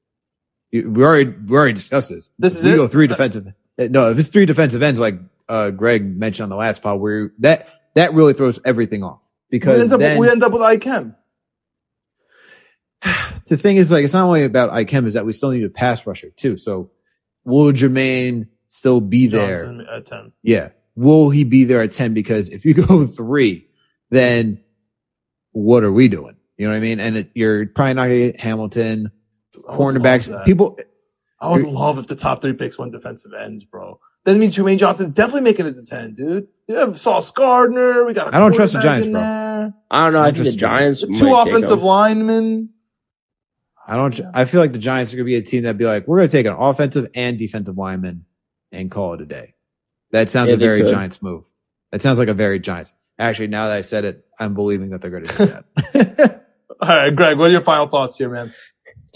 you- 0.73 0.91
we 0.91 1.05
already 1.05 1.31
we 1.31 1.57
already 1.57 1.75
discussed 1.75 2.09
this. 2.09 2.33
This 2.41 2.59
is 2.59 2.65
we 2.65 2.73
it? 2.73 2.77
go 2.77 2.89
three 2.89 3.07
defensive. 3.07 3.53
No, 3.79 4.11
if 4.11 4.19
it's 4.19 4.29
three 4.31 4.47
defensive 4.47 4.83
ends, 4.83 4.99
like 4.99 5.15
uh 5.49 5.71
Greg 5.71 6.05
mentioned 6.19 6.43
on 6.45 6.51
the 6.51 6.57
last 6.57 6.83
pod, 6.83 6.99
where 7.01 7.31
that 7.39 7.69
that 7.97 8.15
really 8.15 8.35
throws 8.35 8.61
everything 8.65 9.03
off 9.03 9.29
We 9.51 9.59
because 9.59 9.81
end, 9.81 9.93
up, 9.93 10.01
then, 10.01 10.19
we 10.19 10.31
end 10.31 10.45
up 10.45 10.53
with 10.53 10.63
Ikem. 10.63 11.17
the 13.49 13.57
thing 13.57 13.77
is 13.77 13.91
like 13.91 14.05
it's 14.05 14.13
not 14.13 14.25
only 14.25 14.45
about 14.45 14.71
Ikem 14.71 15.07
is 15.07 15.15
that 15.15 15.27
we 15.27 15.33
still 15.33 15.51
need 15.51 15.65
a 15.65 15.71
pass 15.71 16.07
rusher 16.07 16.31
too. 16.31 16.57
So 16.57 16.91
will 17.45 17.73
Jermaine 17.73 18.49
still 18.69 19.01
be 19.01 19.27
there? 19.27 19.65
Johnson 19.65 19.87
at 19.93 20.07
10. 20.07 20.33
Yeah. 20.43 20.69
Will 20.95 21.31
he 21.31 21.45
be 21.45 21.65
there 21.65 21.81
at 21.81 21.93
10? 21.93 22.15
Because 22.15 22.49
if 22.51 22.65
you 22.65 22.75
go 22.87 23.07
three, 23.07 23.69
then 24.11 24.63
what 25.53 25.83
are 25.83 25.93
we 25.93 26.09
doing? 26.09 26.37
You 26.59 26.67
know 26.67 26.73
what 26.73 26.79
I 26.79 26.81
mean? 26.81 27.01
And 27.01 27.17
it, 27.17 27.31
you're 27.35 27.67
probably 27.67 27.95
not 27.95 28.07
going 28.07 28.19
to 28.19 28.33
get 28.33 28.41
Hamilton, 28.41 29.11
I 29.57 29.59
would 29.59 29.79
love 29.79 29.79
cornerbacks, 29.79 30.45
people. 30.45 30.79
I 31.41 31.51
would 31.51 31.65
love 31.65 31.99
if 31.99 32.07
the 32.07 32.17
top 32.17 32.43
three 32.43 32.53
picks 32.55 32.79
went 32.79 32.93
defensive 32.93 33.33
ends, 33.35 33.65
bro. 33.65 34.01
That 34.27 34.37
means 34.37 34.57
Jermaine 34.57 34.77
Johnson's 34.79 35.11
definitely 35.13 35.43
making 35.43 35.67
it 35.67 35.75
to 35.75 35.87
10, 35.87 36.15
dude. 36.17 36.49
You 36.69 36.75
have 36.75 36.99
Sauce 36.99 37.31
Gardner. 37.31 38.05
We 38.05 38.13
got 38.13 38.35
a 38.35 38.37
I 38.37 38.41
don't 38.41 38.53
trust 38.55 38.73
the 38.75 38.81
Giants, 38.83 39.07
bro. 39.09 39.21
there. 39.21 39.75
I 39.91 40.05
don't 40.05 40.13
know. 40.15 40.23
I 40.23 40.33
think 40.33 40.45
the 40.47 40.53
Giants 40.53 41.01
The 41.03 41.07
might 41.09 41.19
two 41.21 41.33
offensive 41.33 41.79
them. 41.79 41.83
linemen. 41.87 42.71
I 43.87 43.95
don't, 43.95 44.21
I 44.35 44.45
feel 44.47 44.61
like 44.61 44.73
the 44.73 44.81
Giants 44.81 45.13
are 45.13 45.17
going 45.17 45.27
to 45.27 45.31
be 45.31 45.37
a 45.37 45.43
team 45.43 45.63
that'd 45.63 45.79
be 45.79 45.85
like, 45.85 46.09
we're 46.09 46.17
going 46.19 46.29
to 46.29 46.33
take 46.33 46.47
an 46.47 46.55
offensive 46.59 47.07
and 47.15 47.39
defensive 47.39 47.79
lineman 47.79 48.25
and 48.73 48.91
call 48.91 49.15
it 49.15 49.21
a 49.21 49.27
day. 49.27 49.55
That 50.11 50.29
sounds 50.29 50.49
Yeah, 50.49 50.55
a 50.57 50.59
very 50.59 50.81
could. 50.81 50.91
Giants 50.91 51.23
move. 51.23 51.45
That 51.93 52.03
sounds 52.03 52.19
like 52.19 52.27
a 52.29 52.35
very 52.35 52.59
Giants. 52.59 52.95
Actually, 53.21 53.47
now 53.47 53.69
that 53.69 53.77
I 53.77 53.81
said 53.83 54.05
it, 54.05 54.27
I'm 54.41 54.55
believing 54.55 54.91
that 54.91 55.01
they're 55.03 55.11
going 55.13 55.27
to 55.27 55.37
do 55.37 55.47
that. 55.95 56.45
All 56.81 56.89
right, 56.89 57.15
Greg, 57.15 57.39
what 57.39 57.47
are 57.49 57.53
your 57.53 57.61
final 57.63 57.87
thoughts 57.87 58.19
here, 58.19 58.29
man? 58.29 58.53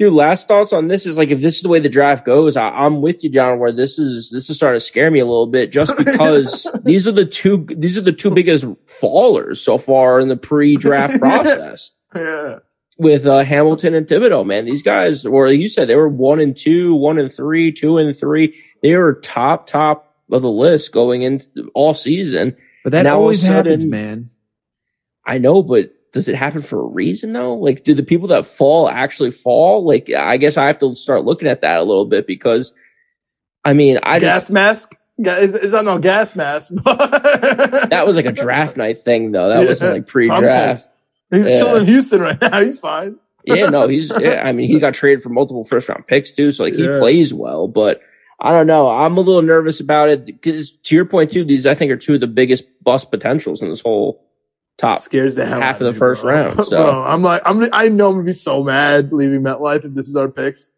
Dude, 0.01 0.15
last 0.15 0.49
thoughts 0.49 0.73
on 0.73 0.89
this 0.89 1.05
is 1.05 1.19
like 1.19 1.29
if 1.29 1.43
this 1.43 1.57
is 1.57 1.63
the 1.63 1.69
way 1.69 1.79
the 1.79 1.91
draft 1.91 2.25
goes, 2.25 2.57
I, 2.57 2.71
I'm 2.71 3.03
with 3.03 3.23
you, 3.23 3.29
John. 3.29 3.59
Where 3.59 3.71
this 3.71 3.99
is 3.99 4.31
this 4.31 4.49
is 4.49 4.57
starting 4.57 4.77
to 4.79 4.85
scare 4.85 5.11
me 5.11 5.19
a 5.21 5.27
little 5.27 5.47
bit, 5.47 5.73
just 5.73 5.95
because 5.99 6.67
these 6.85 7.07
are 7.07 7.13
the 7.13 7.27
two 7.27 7.67
these 7.69 7.99
are 7.99 8.01
the 8.01 8.11
two 8.13 8.31
biggest 8.31 8.65
fallers 8.87 9.59
so 9.59 9.77
far 9.77 10.19
in 10.19 10.29
the 10.29 10.39
pre-draft 10.39 11.19
process 11.21 11.91
Yeah. 12.15 12.61
with 12.97 13.27
uh, 13.27 13.41
Hamilton 13.45 13.93
and 13.95 14.07
Thibodeaux. 14.07 14.47
Man, 14.47 14.65
these 14.65 14.83
guys, 14.83 15.27
or 15.27 15.49
like 15.49 15.59
you 15.61 15.69
said, 15.69 15.87
they 15.87 15.97
were 15.97 16.09
one 16.09 16.41
and 16.41 16.57
two, 16.57 16.95
one 16.95 17.19
and 17.19 17.31
three, 17.31 17.71
two 17.71 17.99
and 17.99 18.17
three. 18.17 18.59
They 18.83 18.97
were 18.97 19.21
top 19.23 19.67
top 19.67 20.17
of 20.33 20.41
the 20.41 20.51
list 20.51 20.93
going 20.93 21.21
into 21.21 21.71
all 21.75 21.93
season. 21.93 22.57
but 22.85 22.93
that 22.93 23.03
Now 23.03 23.11
all 23.11 23.17
of 23.17 23.21
a 23.21 23.23
always 23.25 23.43
happens, 23.43 23.83
sudden- 23.83 23.91
man. 23.91 24.31
I 25.27 25.37
know, 25.37 25.63
but 25.63 25.93
does 26.13 26.29
it 26.29 26.35
happen 26.35 26.63
for 26.63 26.81
a 26.81 26.87
reason 26.87 27.33
though? 27.33 27.55
Like, 27.55 27.85
do 27.85 27.95
the 27.95 28.03
people 28.03 28.29
that 28.29 28.45
fall 28.45 28.89
actually 28.89 29.31
fall? 29.31 29.85
Like, 29.85 30.11
I 30.11 30.37
guess 30.37 30.57
I 30.57 30.67
have 30.67 30.79
to 30.81 30.95
start 30.95 31.25
looking 31.25 31.49
at 31.49 31.61
that 31.61 31.79
a 31.79 31.83
little 31.85 32.05
bit 32.07 32.27
because, 32.27 32.73
I 33.65 33.73
mean, 33.75 33.99
I 34.03 34.19
gas 34.19 34.41
just 34.43 34.51
mask? 34.51 34.97
Is, 35.19 35.55
is 35.55 35.73
that 35.73 35.85
no 35.85 35.99
gas 35.99 36.35
mask? 36.35 36.73
that 36.85 38.05
was 38.07 38.17
like 38.17 38.25
a 38.27 38.33
draft 38.33 38.77
night 38.77 38.99
thing 38.99 39.33
though. 39.33 39.49
That 39.49 39.63
Yeah. 39.63 39.69
wasn't 39.69 39.93
like 39.93 40.07
pre-draft. 40.07 40.87
He's 41.31 41.47
Yeah. 41.47 41.59
chilling 41.59 41.83
in 41.83 41.87
Houston 41.87 42.21
right 42.21 42.41
now. 42.41 42.61
He's 42.65 42.79
fine. 42.79 43.17
yeah, 43.45 43.67
no, 43.71 43.87
he's. 43.89 44.11
Yeah, 44.21 44.43
I 44.45 44.53
mean, 44.53 44.69
he 44.69 44.79
got 44.81 44.95
traded 44.95 45.23
for 45.23 45.29
multiple 45.31 45.65
first 45.65 45.89
round 45.89 46.07
picks 46.07 46.33
too, 46.33 46.51
so 46.53 46.65
like 46.65 46.75
he 46.75 46.85
Yeah. 46.85 46.99
plays 46.99 47.33
well. 47.33 47.69
But 47.69 48.01
I 48.41 48.51
don't 48.53 48.67
know. 48.67 48.89
I'm 48.91 49.17
a 49.17 49.21
little 49.21 49.43
nervous 49.43 49.81
about 49.81 50.09
it 50.09 50.25
because, 50.27 50.73
to 50.73 50.95
your 50.95 51.05
point 51.05 51.31
too, 51.31 51.45
these 51.45 51.67
I 51.67 51.75
think 51.75 51.93
are 51.93 51.97
two 51.97 52.15
of 52.15 52.21
the 52.21 52.27
biggest 52.27 52.65
bust 52.83 53.11
potentials 53.11 53.63
in 53.63 53.69
this 53.69 53.83
whole 53.83 54.25
top. 54.81 55.01
Scares 55.01 55.35
the 55.35 55.47
hell 55.47 55.61
Half 55.61 55.77
out 55.77 55.83
of 55.83 55.95
the 55.95 55.99
first 55.99 56.23
bro. 56.23 56.33
round, 56.35 56.65
so. 56.65 56.77
Bro, 56.77 57.03
I'm 57.05 57.23
like, 57.23 57.43
I'm, 57.45 57.63
I 57.73 57.89
know 57.89 58.09
I'm 58.09 58.15
gonna 58.15 58.25
be 58.25 58.33
so 58.33 58.63
mad 58.65 59.13
leaving 59.13 59.43
MetLife 59.43 59.85
if 59.85 59.95
this 59.95 60.09
is 60.09 60.17
our 60.17 60.29
picks. 60.29 60.71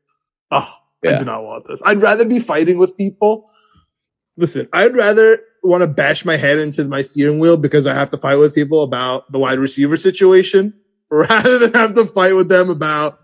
Oh, 0.51 0.69
I 1.05 1.17
do 1.17 1.25
not 1.25 1.43
want 1.45 1.67
this. 1.67 1.81
I'd 1.85 2.01
rather 2.01 2.25
be 2.25 2.39
fighting 2.39 2.79
with 2.79 2.97
people. 2.97 3.51
Listen, 4.37 4.69
I'd 4.73 4.95
rather 4.95 5.41
want 5.63 5.83
to 5.83 5.87
bash 5.87 6.25
my 6.25 6.37
head 6.37 6.59
into 6.59 6.85
my 6.85 7.03
steering 7.03 7.39
wheel 7.39 7.57
because 7.57 7.87
I 7.87 7.95
have 7.95 8.11
to 8.11 8.17
fight 8.17 8.37
with 8.37 8.55
people 8.55 8.83
about 8.83 9.31
the 9.31 9.39
wide 9.39 9.59
receiver 9.59 9.97
situation 9.97 10.75
rather 11.11 11.59
than 11.59 11.73
have 11.75 11.95
to 11.95 12.05
fight 12.07 12.35
with 12.35 12.49
them 12.49 12.71
about 12.71 13.19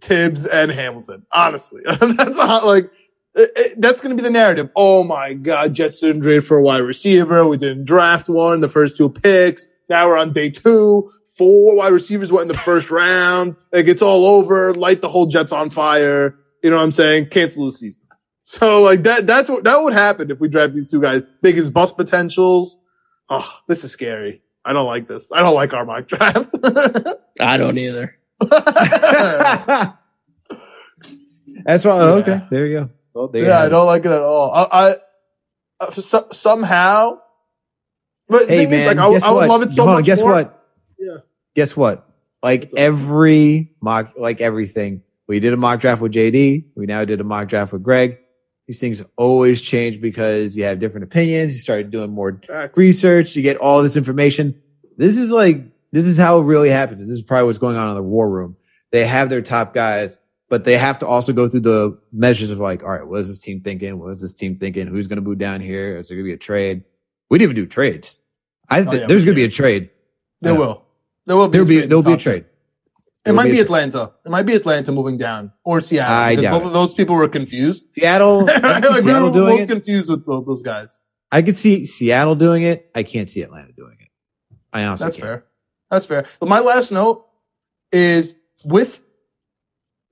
Tibbs 0.00 0.46
and 0.46 0.70
Hamilton. 0.70 1.24
Honestly, 1.32 1.82
that's 1.86 2.36
not 2.38 2.64
like, 2.64 2.90
it- 3.34 3.52
it- 3.56 3.80
that's 3.80 4.00
going 4.00 4.16
to 4.16 4.20
be 4.22 4.26
the 4.26 4.32
narrative. 4.32 4.70
Oh 4.76 5.04
my 5.04 5.34
God, 5.34 5.74
Jets 5.74 6.00
didn't 6.00 6.22
trade 6.22 6.44
for 6.44 6.56
a 6.56 6.62
wide 6.62 6.78
receiver. 6.78 7.46
We 7.46 7.56
didn't 7.58 7.84
draft 7.84 8.28
one, 8.28 8.60
the 8.60 8.68
first 8.68 8.96
two 8.96 9.08
picks. 9.10 9.66
Now 9.88 10.08
we're 10.08 10.18
on 10.18 10.32
day 10.32 10.50
two. 10.50 11.12
Four 11.36 11.76
wide 11.76 11.92
receivers 11.92 12.30
went 12.30 12.42
in 12.42 12.48
the 12.56 12.62
first 12.62 12.90
round. 12.90 13.56
Like 13.72 13.88
it's 13.88 14.02
all 14.02 14.24
over. 14.26 14.72
Light 14.74 15.00
the 15.00 15.08
whole 15.08 15.26
Jets 15.26 15.52
on 15.52 15.70
fire. 15.70 16.36
You 16.62 16.70
know 16.70 16.76
what 16.76 16.82
I'm 16.82 16.92
saying? 16.92 17.26
Cancel 17.30 17.66
the 17.66 17.72
season. 17.72 18.02
So 18.42 18.82
like 18.82 19.02
that, 19.04 19.26
that's 19.26 19.48
what, 19.48 19.64
that 19.64 19.82
would 19.82 19.94
happen 19.94 20.30
if 20.30 20.38
we 20.38 20.48
draft 20.48 20.74
these 20.74 20.90
two 20.90 21.00
guys. 21.00 21.22
Biggest 21.42 21.72
bust 21.72 21.96
potentials. 21.96 22.78
Oh, 23.28 23.50
this 23.68 23.84
is 23.84 23.90
scary. 23.90 24.42
I 24.64 24.72
don't 24.72 24.86
like 24.86 25.08
this. 25.08 25.30
I 25.32 25.40
don't 25.40 25.54
like 25.54 25.72
our 25.74 25.84
mock 25.84 26.08
draft. 26.08 26.52
I 27.40 27.56
don't 27.56 27.76
either. 27.78 28.16
That's 31.64 31.84
why. 31.84 31.98
Oh, 31.98 32.18
okay, 32.18 32.42
there 32.50 32.66
you 32.66 32.80
go. 32.80 32.90
Well, 33.14 33.28
there 33.28 33.44
yeah, 33.44 33.60
I 33.60 33.68
don't 33.68 33.86
like 33.86 34.04
it 34.04 34.10
at 34.10 34.20
all. 34.20 34.52
I, 34.52 34.62
I 34.72 34.96
uh, 35.80 35.90
so, 35.92 36.28
somehow. 36.32 37.18
But 38.28 38.48
hey 38.48 38.66
man, 38.66 38.74
is, 38.74 38.86
like, 38.86 38.96
I, 38.96 39.04
I, 39.04 39.30
would 39.30 39.48
love 39.48 39.62
it 39.62 39.72
so 39.72 39.84
Hold 39.84 39.94
much. 39.94 39.98
On, 39.98 40.04
guess 40.04 40.20
more. 40.20 40.32
what? 40.32 40.66
Yeah. 40.98 41.16
Guess 41.54 41.76
what? 41.76 42.08
Like 42.42 42.70
every 42.76 43.72
mock, 43.80 44.14
like 44.16 44.40
everything, 44.40 45.02
we 45.26 45.40
did 45.40 45.52
a 45.52 45.56
mock 45.56 45.80
draft 45.80 46.00
with 46.00 46.12
JD. 46.12 46.64
We 46.74 46.86
now 46.86 47.04
did 47.04 47.20
a 47.20 47.24
mock 47.24 47.48
draft 47.48 47.72
with 47.72 47.82
Greg. 47.82 48.18
These 48.66 48.80
things 48.80 49.02
always 49.16 49.60
change 49.60 50.00
because 50.00 50.56
you 50.56 50.64
have 50.64 50.78
different 50.78 51.04
opinions. 51.04 51.52
You 51.52 51.60
started 51.60 51.90
doing 51.90 52.10
more 52.10 52.40
Facts. 52.46 52.78
research. 52.78 53.36
You 53.36 53.42
get 53.42 53.58
all 53.58 53.82
this 53.82 53.96
information. 53.96 54.60
This 54.96 55.18
is 55.18 55.30
like, 55.30 55.62
this 55.92 56.06
is 56.06 56.16
how 56.16 56.40
it 56.40 56.44
really 56.44 56.70
happens. 56.70 57.00
This 57.00 57.16
is 57.16 57.22
probably 57.22 57.46
what's 57.46 57.58
going 57.58 57.76
on 57.76 57.88
in 57.90 57.94
the 57.94 58.02
war 58.02 58.28
room. 58.28 58.56
They 58.90 59.06
have 59.06 59.28
their 59.28 59.42
top 59.42 59.74
guys, 59.74 60.18
but 60.48 60.64
they 60.64 60.78
have 60.78 60.98
to 61.00 61.06
also 61.06 61.32
go 61.32 61.48
through 61.48 61.60
the 61.60 61.98
measures 62.12 62.50
of 62.50 62.58
like, 62.58 62.82
all 62.82 62.90
right, 62.90 63.06
what 63.06 63.20
is 63.20 63.28
this 63.28 63.38
team 63.38 63.60
thinking? 63.60 63.98
What 63.98 64.10
is 64.10 64.20
this 64.20 64.32
team 64.32 64.56
thinking? 64.56 64.86
Who's 64.86 65.08
going 65.08 65.16
to 65.16 65.22
move 65.22 65.38
down 65.38 65.60
here? 65.60 65.98
Is 65.98 66.08
there 66.08 66.16
going 66.16 66.26
to 66.26 66.30
be 66.30 66.34
a 66.34 66.38
trade? 66.38 66.84
We 67.34 67.38
didn't 67.38 67.50
even 67.50 67.64
do 67.64 67.68
trades. 67.68 68.20
I 68.68 68.78
oh, 68.78 68.84
th- 68.84 68.86
oh, 68.86 69.00
yeah, 69.00 69.06
there's 69.08 69.24
going 69.24 69.34
to 69.34 69.40
be 69.40 69.42
a 69.42 69.48
trade. 69.48 69.90
There 70.40 70.54
will. 70.54 70.84
There 71.26 71.34
will 71.34 71.48
be. 71.48 71.58
There'll 71.58 71.66
be. 71.66 71.80
There'll 71.80 72.04
be 72.04 72.12
a 72.12 72.16
trade. 72.16 72.44
It 73.26 73.32
might 73.32 73.50
be, 73.50 73.58
Atlanta. 73.58 74.12
It 74.24 74.30
might 74.30 74.44
be 74.44 74.54
Atlanta 74.54 74.92
moving 74.92 75.16
down 75.16 75.50
or 75.64 75.80
Seattle. 75.80 76.14
I 76.14 76.36
doubt 76.36 76.52
both 76.60 76.66
of 76.68 76.72
those 76.72 76.94
people 76.94 77.16
were 77.16 77.26
confused. 77.26 77.92
Seattle, 77.92 78.44
like 78.46 78.84
Seattle 78.84 79.32
we 79.32 79.40
were 79.40 79.48
most 79.48 79.62
it. 79.62 79.66
confused 79.66 80.08
with 80.08 80.24
both 80.24 80.46
those 80.46 80.62
guys. 80.62 81.02
I 81.32 81.42
could 81.42 81.56
see 81.56 81.86
Seattle 81.86 82.36
doing 82.36 82.62
it. 82.62 82.88
I 82.94 83.02
can't 83.02 83.28
see 83.28 83.42
Atlanta 83.42 83.72
doing 83.72 83.96
it. 83.98 84.10
I 84.72 84.84
honestly 84.84 85.06
That's 85.06 85.16
can't. 85.16 85.26
fair. 85.26 85.44
That's 85.90 86.06
fair. 86.06 86.26
But 86.38 86.48
my 86.48 86.60
last 86.60 86.92
note 86.92 87.26
is 87.90 88.38
with 88.64 89.02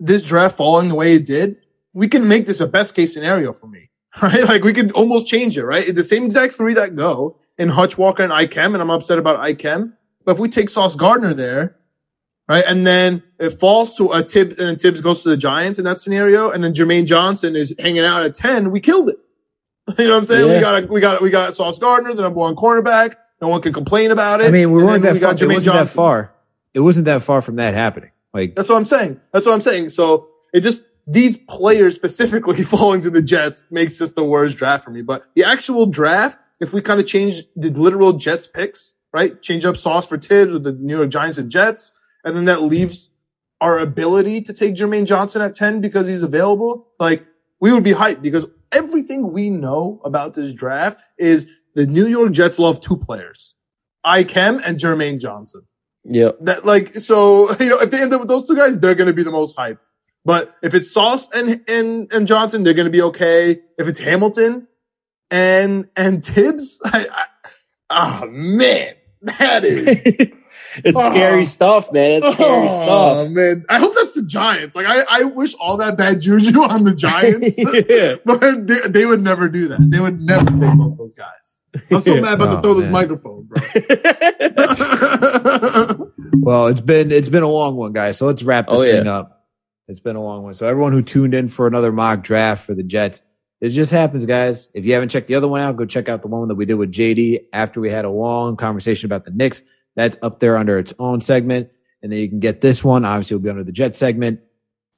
this 0.01 0.25
draft 0.25 0.57
falling 0.57 0.89
the 0.89 0.97
way 0.97 1.15
it 1.15 1.25
did, 1.25 1.59
we 1.93 2.09
can 2.09 2.27
make 2.27 2.47
this 2.47 2.59
a 2.59 2.67
best 2.67 2.97
case 2.97 3.15
scenario 3.15 3.53
for 3.53 3.69
me, 3.69 3.91
right? 4.23 4.45
Like 4.45 4.65
we 4.65 4.73
could 4.73 4.93
almost 4.93 5.27
change 5.27 5.57
it, 5.57 5.65
right? 5.65 5.95
The 5.95 6.05
same 6.05 6.25
exact 6.25 6.55
three 6.55 6.75
that 6.75 6.97
go 6.97 7.39
in 7.57 7.69
Hutch 7.69 7.97
Walker 7.97 8.23
and 8.23 8.33
Ikem, 8.33 8.75
and 8.75 8.83
I'm 8.83 8.91
upset 8.91 9.19
about 9.19 9.41
Ikem. 9.41 9.93
But 10.25 10.33
if 10.33 10.39
we 10.39 10.49
take 10.49 10.69
Sauce 10.69 10.97
Gardner 10.97 11.35
there, 11.35 11.77
right? 12.49 12.65
And 12.67 12.87
then 12.87 13.23
it 13.39 13.51
falls 13.59 13.97
to 13.97 14.13
a 14.13 14.23
Tibbs 14.23 14.59
and 14.59 14.79
Tibbs 14.79 15.01
goes 15.01 15.23
to 15.23 15.31
the 15.31 15.37
Giants 15.37 15.79
in 15.79 15.85
that 15.85 15.99
scenario. 15.99 16.51
And 16.51 16.63
then 16.63 16.75
Jermaine 16.75 17.07
Johnson 17.07 17.57
is 17.57 17.75
hanging 17.79 18.05
out 18.05 18.25
at 18.25 18.35
10. 18.35 18.71
We 18.71 18.81
killed 18.81 19.09
it. 19.09 19.17
You 19.99 20.07
know 20.07 20.13
what 20.13 20.19
I'm 20.19 20.25
saying? 20.27 20.49
Yeah. 20.49 20.55
We 20.55 20.61
got, 20.61 20.89
we 20.89 21.01
got, 21.01 21.23
we 21.23 21.31
got 21.31 21.55
Sauce 21.57 21.79
Gardner, 21.81 22.15
the 22.15 22.23
number 22.23 22.39
one 22.39 22.55
cornerback. 22.55 23.17
No 23.41 23.49
one 23.49 23.61
can 23.61 23.73
complain 23.73 24.13
about 24.13 24.41
it. 24.41 24.47
I 24.47 24.51
mean, 24.51 24.71
we 24.71 24.83
weren't 24.83 25.03
that 25.03 25.15
we 25.15 25.19
far. 25.19 25.31
It 25.33 25.33
wasn't 25.33 25.65
Johnson. 25.65 25.75
that 25.75 25.89
far. 25.89 26.33
It 26.73 26.81
wasn't 26.81 27.07
that 27.07 27.23
far 27.23 27.43
from 27.43 27.57
that 27.57 27.75
happening. 27.75 28.13
Like, 28.33 28.55
that's 28.55 28.69
what 28.69 28.77
I'm 28.77 28.85
saying. 28.85 29.21
That's 29.33 29.45
what 29.45 29.55
I'm 29.55 29.61
saying. 29.61 29.91
So 29.91 30.29
it 30.55 30.61
just, 30.61 30.85
these 31.07 31.37
players 31.37 31.95
specifically 31.95 32.63
falling 32.63 33.01
to 33.03 33.11
the 33.11 33.23
Jets 33.23 33.67
makes 33.71 33.99
this 33.99 34.13
the 34.13 34.25
worst 34.25 34.57
draft 34.57 34.85
for 34.85 34.91
me. 34.91 35.03
But 35.03 35.25
the 35.35 35.45
actual 35.45 35.87
draft, 35.87 36.41
if 36.61 36.73
we 36.73 36.81
kind 36.81 37.01
of 37.01 37.07
change 37.07 37.43
the 37.57 37.71
literal 37.71 38.15
Jets 38.15 38.47
picks, 38.47 38.95
right? 39.13 39.41
Change 39.43 39.65
up 39.65 39.77
Sauce 39.77 40.07
for 40.07 40.19
Tibbs 40.19 40.53
with 40.53 40.65
the 40.65 40.73
New 40.73 40.97
York 40.97 41.11
Giants 41.11 41.39
and 41.39 41.51
Jets 41.51 41.93
and 42.25 42.37
then 42.37 42.45
that 42.47 42.63
leaves 42.63 43.11
our 43.61 43.79
ability 43.79 44.43
to 44.43 44.53
take 44.53 44.75
Jermaine 44.75 45.07
Johnson 45.07 45.43
at 45.43 45.55
10 45.55 45.81
because 45.81 46.09
he's 46.09 46.23
available, 46.23 46.89
like 46.99 47.25
we 47.61 47.73
would 47.73 47.85
be 47.85 47.93
hyped 47.93 48.23
because 48.23 48.47
everything 48.73 49.33
we 49.33 49.51
know 49.51 50.01
about 50.05 50.35
this 50.35 50.53
draft 50.53 51.01
is 51.19 51.49
the 51.75 51.87
New 51.87 52.07
York 52.07 52.33
Jets 52.33 52.59
love 52.59 52.81
two 52.81 52.97
players, 52.97 53.55
Ikem 54.05 54.61
and 54.65 54.79
Jermaine 54.79 55.21
Johnson. 55.21 55.63
Yeah. 56.05 56.31
That 56.41 56.67
like, 56.67 56.95
so, 56.97 57.55
you 57.61 57.69
know, 57.69 57.79
if 57.79 57.91
they 57.91 58.03
end 58.03 58.13
up 58.13 58.21
with 58.21 58.29
those 58.29 58.47
two 58.47 58.57
guys, 58.57 58.79
they're 58.79 58.97
going 58.97 59.07
to 59.07 59.13
be 59.13 59.23
the 59.23 59.31
most 59.31 59.57
hyped. 59.57 59.89
But 60.25 60.55
if 60.63 60.75
it's 60.75 60.93
Sauce 60.93 61.31
and, 61.33 61.65
and, 61.69 62.13
and 62.13 62.27
Johnson, 62.29 62.63
they're 62.63 62.75
going 62.75 62.87
to 62.87 62.93
be 62.93 63.03
okay. 63.03 63.61
If 63.79 63.89
it's 63.89 63.99
Hamilton 63.99 64.69
and, 65.31 65.89
and 65.97 66.23
Tibbs, 66.23 66.81
I, 66.85 67.07
I 67.11 68.21
oh 68.23 68.27
man, 68.31 68.95
that 69.23 69.65
is. 69.65 70.33
It's 70.77 70.99
oh. 70.99 71.11
scary 71.11 71.45
stuff, 71.45 71.93
man. 71.93 72.23
It's 72.23 72.33
scary 72.33 72.69
oh, 72.71 72.83
stuff. 73.25 73.31
man. 73.31 73.65
I 73.69 73.79
hope 73.79 73.95
that's 73.95 74.15
the 74.15 74.23
Giants. 74.23 74.75
Like, 74.75 74.87
I, 74.87 75.03
I 75.11 75.25
wish 75.25 75.55
all 75.61 75.77
that 75.79 75.99
bad 75.99 76.21
juju 76.21 76.63
on 76.63 76.85
the 76.85 76.95
Giants, 76.95 77.59
yeah. 77.59 78.17
but 78.25 78.67
they, 78.67 78.89
they, 78.89 79.05
would 79.05 79.21
never 79.21 79.49
do 79.49 79.69
that. 79.69 79.79
They 79.91 80.01
would 80.01 80.21
never 80.21 80.47
take 80.47 80.79
both 80.79 80.97
those 80.97 81.15
guys. 81.15 81.61
I'm 81.91 82.01
so 82.01 82.21
mad 82.21 82.35
about 82.35 82.49
oh, 82.49 82.57
to 82.57 82.63
throw 82.63 82.73
man. 82.73 82.81
this 82.81 82.91
microphone, 82.91 83.45
bro. 83.45 83.61
well, 86.41 86.67
it's 86.69 86.81
been 86.81 87.11
it's 87.11 87.29
been 87.29 87.43
a 87.43 87.49
long 87.49 87.77
one, 87.77 87.93
guys. 87.93 88.19
So 88.19 88.27
let's 88.27 88.43
wrap 88.43 88.67
oh, 88.69 88.81
this 88.81 88.93
oh, 88.93 88.97
thing 88.97 89.07
yeah. 89.07 89.13
up. 89.13 89.42
It's 89.93 90.01
been 90.01 90.17
a 90.17 90.23
long 90.23 90.43
one. 90.43 90.55
So 90.55 90.67
everyone 90.67 90.93
who 90.93 91.03
tuned 91.03 91.35
in 91.35 91.49
for 91.49 91.67
another 91.67 91.93
mock 91.93 92.23
draft 92.23 92.67
for 92.67 92.75
the 92.75 92.83
Jets, 92.83 93.23
it 93.61 93.69
just 93.69 93.93
happens, 93.93 94.27
guys. 94.27 94.69
If 94.75 94.85
you 94.85 94.95
haven't 94.95 95.11
checked 95.11 95.29
the 95.29 95.37
other 95.37 95.47
one 95.47 95.61
out, 95.61 95.77
go 95.77 95.85
check 95.85 96.09
out 96.09 96.23
the 96.23 96.29
one 96.29 96.49
that 96.49 96.57
we 96.57 96.65
did 96.65 96.75
with 96.75 96.91
JD 96.91 97.47
after 97.53 97.81
we 97.81 97.91
had 97.91 98.05
a 98.05 98.11
long 98.11 98.57
conversation 98.57 99.07
about 99.07 99.25
the 99.25 99.31
Knicks. 99.31 99.63
That's 99.95 100.17
up 100.23 100.41
there 100.41 100.57
under 100.57 100.79
its 100.79 100.95
own 100.99 101.21
segment. 101.21 101.71
And 102.03 102.11
then 102.11 102.19
you 102.19 102.29
can 102.29 102.41
get 102.41 102.61
this 102.61 102.83
one. 102.83 103.05
Obviously, 103.05 103.37
it'll 103.37 103.45
be 103.45 103.51
under 103.51 103.63
the 103.63 103.71
Jet 103.71 103.97
segment 103.97 104.41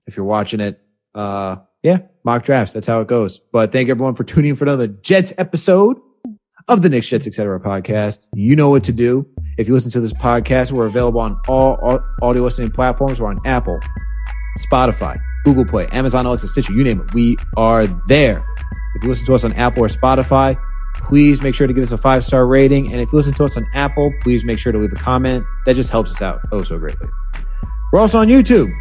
if 0.06 0.16
you're 0.16 0.24
watching 0.24 0.60
it. 0.60 0.80
Uh, 1.14 1.56
yeah, 1.82 1.98
mock 2.24 2.44
drafts. 2.44 2.72
That's 2.72 2.86
how 2.86 3.00
it 3.00 3.08
goes. 3.08 3.38
But 3.38 3.72
thank 3.72 3.90
everyone 3.90 4.14
for 4.14 4.24
tuning 4.24 4.50
in 4.50 4.56
for 4.56 4.64
another 4.64 4.86
Jets 4.86 5.34
episode 5.36 6.00
of 6.68 6.82
the 6.82 6.88
Knicks 6.88 7.08
Jets 7.08 7.26
Etc. 7.26 7.60
podcast. 7.60 8.28
You 8.34 8.56
know 8.56 8.70
what 8.70 8.84
to 8.84 8.92
do. 8.92 9.26
If 9.58 9.68
you 9.68 9.74
listen 9.74 9.90
to 9.92 10.00
this 10.00 10.12
podcast, 10.14 10.72
we're 10.72 10.86
available 10.86 11.20
on 11.20 11.38
all 11.46 12.00
audio 12.22 12.42
listening 12.42 12.70
platforms. 12.70 13.20
We're 13.20 13.28
on 13.28 13.40
Apple, 13.44 13.78
Spotify, 14.58 15.18
Google 15.44 15.64
Play, 15.64 15.86
Amazon 15.88 16.26
Alexa, 16.26 16.48
Stitcher, 16.48 16.72
you 16.72 16.84
name 16.84 17.00
it. 17.00 17.14
We 17.14 17.36
are 17.56 17.86
there. 17.86 18.44
If 18.94 19.02
you 19.02 19.08
listen 19.08 19.26
to 19.26 19.34
us 19.34 19.44
on 19.44 19.52
Apple 19.54 19.84
or 19.84 19.88
Spotify, 19.88 20.58
please 20.94 21.42
make 21.42 21.54
sure 21.54 21.66
to 21.66 21.72
give 21.72 21.82
us 21.82 21.92
a 21.92 21.98
five 21.98 22.24
star 22.24 22.46
rating. 22.46 22.92
And 22.92 23.00
if 23.00 23.12
you 23.12 23.16
listen 23.16 23.34
to 23.34 23.44
us 23.44 23.56
on 23.56 23.66
Apple, 23.74 24.12
please 24.22 24.44
make 24.44 24.58
sure 24.58 24.72
to 24.72 24.78
leave 24.78 24.92
a 24.92 24.96
comment. 24.96 25.44
That 25.66 25.76
just 25.76 25.90
helps 25.90 26.12
us 26.12 26.22
out 26.22 26.40
oh 26.52 26.62
so 26.62 26.78
greatly. 26.78 27.08
We're 27.92 28.00
also 28.00 28.18
on 28.18 28.28
YouTube. 28.28 28.72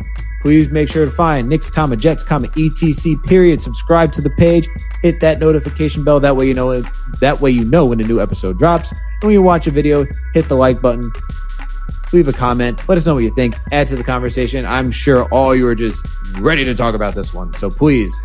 Please 0.41 0.69
make 0.69 0.89
sure 0.89 1.05
to 1.05 1.11
find 1.11 1.47
Knicks 1.47 1.69
comma 1.69 1.95
Jets, 1.95 2.21
comma 2.23 2.49
etc. 2.57 3.15
Period. 3.23 3.61
Subscribe 3.61 4.11
to 4.13 4.21
the 4.21 4.29
page. 4.31 4.67
Hit 5.01 5.21
that 5.21 5.39
notification 5.39 6.03
bell. 6.03 6.19
That 6.19 6.35
way 6.35 6.47
you 6.47 6.53
know 6.53 6.71
it. 6.71 6.85
That 7.21 7.39
way 7.39 7.51
you 7.51 7.63
know 7.63 7.85
when 7.85 8.01
a 8.01 8.03
new 8.03 8.19
episode 8.19 8.57
drops. 8.57 8.91
And 8.91 8.99
when 9.21 9.31
you 9.31 9.41
watch 9.41 9.67
a 9.67 9.71
video, 9.71 10.05
hit 10.33 10.49
the 10.49 10.57
like 10.57 10.81
button. 10.81 11.11
Leave 12.13 12.27
a 12.27 12.33
comment. 12.33 12.87
Let 12.87 12.97
us 12.97 13.05
know 13.05 13.15
what 13.15 13.23
you 13.23 13.35
think. 13.35 13.55
Add 13.71 13.87
to 13.87 13.95
the 13.95 14.03
conversation. 14.03 14.65
I'm 14.65 14.91
sure 14.91 15.25
all 15.25 15.53
you 15.55 15.67
are 15.67 15.75
just 15.75 16.05
ready 16.39 16.63
to 16.63 16.73
talk 16.73 16.95
about 16.95 17.15
this 17.15 17.33
one. 17.33 17.53
So 17.55 17.69
please 17.69 18.15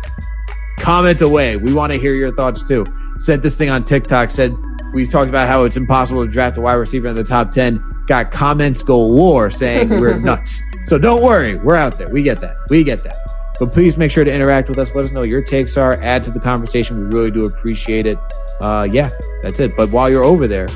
comment 0.77 1.21
away. 1.21 1.57
We 1.57 1.73
want 1.73 1.91
to 1.91 1.99
hear 1.99 2.13
your 2.13 2.31
thoughts 2.31 2.65
too 2.65 2.85
said 3.19 3.41
this 3.41 3.55
thing 3.55 3.69
on 3.69 3.83
TikTok, 3.85 4.31
said 4.31 4.57
we 4.93 5.05
talked 5.05 5.29
about 5.29 5.47
how 5.47 5.65
it's 5.65 5.77
impossible 5.77 6.25
to 6.25 6.31
draft 6.31 6.57
a 6.57 6.61
wide 6.61 6.73
receiver 6.73 7.07
in 7.07 7.15
the 7.15 7.23
top 7.23 7.51
10. 7.51 7.83
Got 8.07 8.31
comments 8.31 8.81
galore 8.81 9.51
saying 9.51 9.89
we're 9.99 10.17
nuts. 10.17 10.61
So 10.85 10.97
don't 10.97 11.21
worry. 11.21 11.55
We're 11.57 11.75
out 11.75 11.99
there. 11.99 12.09
We 12.09 12.23
get 12.23 12.41
that. 12.41 12.55
We 12.69 12.83
get 12.83 13.03
that. 13.03 13.17
But 13.59 13.71
please 13.73 13.97
make 13.97 14.09
sure 14.09 14.23
to 14.23 14.33
interact 14.33 14.69
with 14.69 14.79
us. 14.79 14.95
Let 14.95 15.05
us 15.05 15.11
know 15.11 15.23
your 15.23 15.43
takes 15.43 15.77
are. 15.77 15.95
Add 15.95 16.23
to 16.23 16.31
the 16.31 16.39
conversation. 16.39 17.09
We 17.09 17.15
really 17.15 17.29
do 17.29 17.45
appreciate 17.45 18.05
it. 18.05 18.17
Uh, 18.61 18.87
yeah, 18.89 19.09
that's 19.43 19.59
it. 19.59 19.75
But 19.75 19.91
while 19.91 20.09
you're 20.09 20.23
over 20.23 20.47
there, 20.47 20.69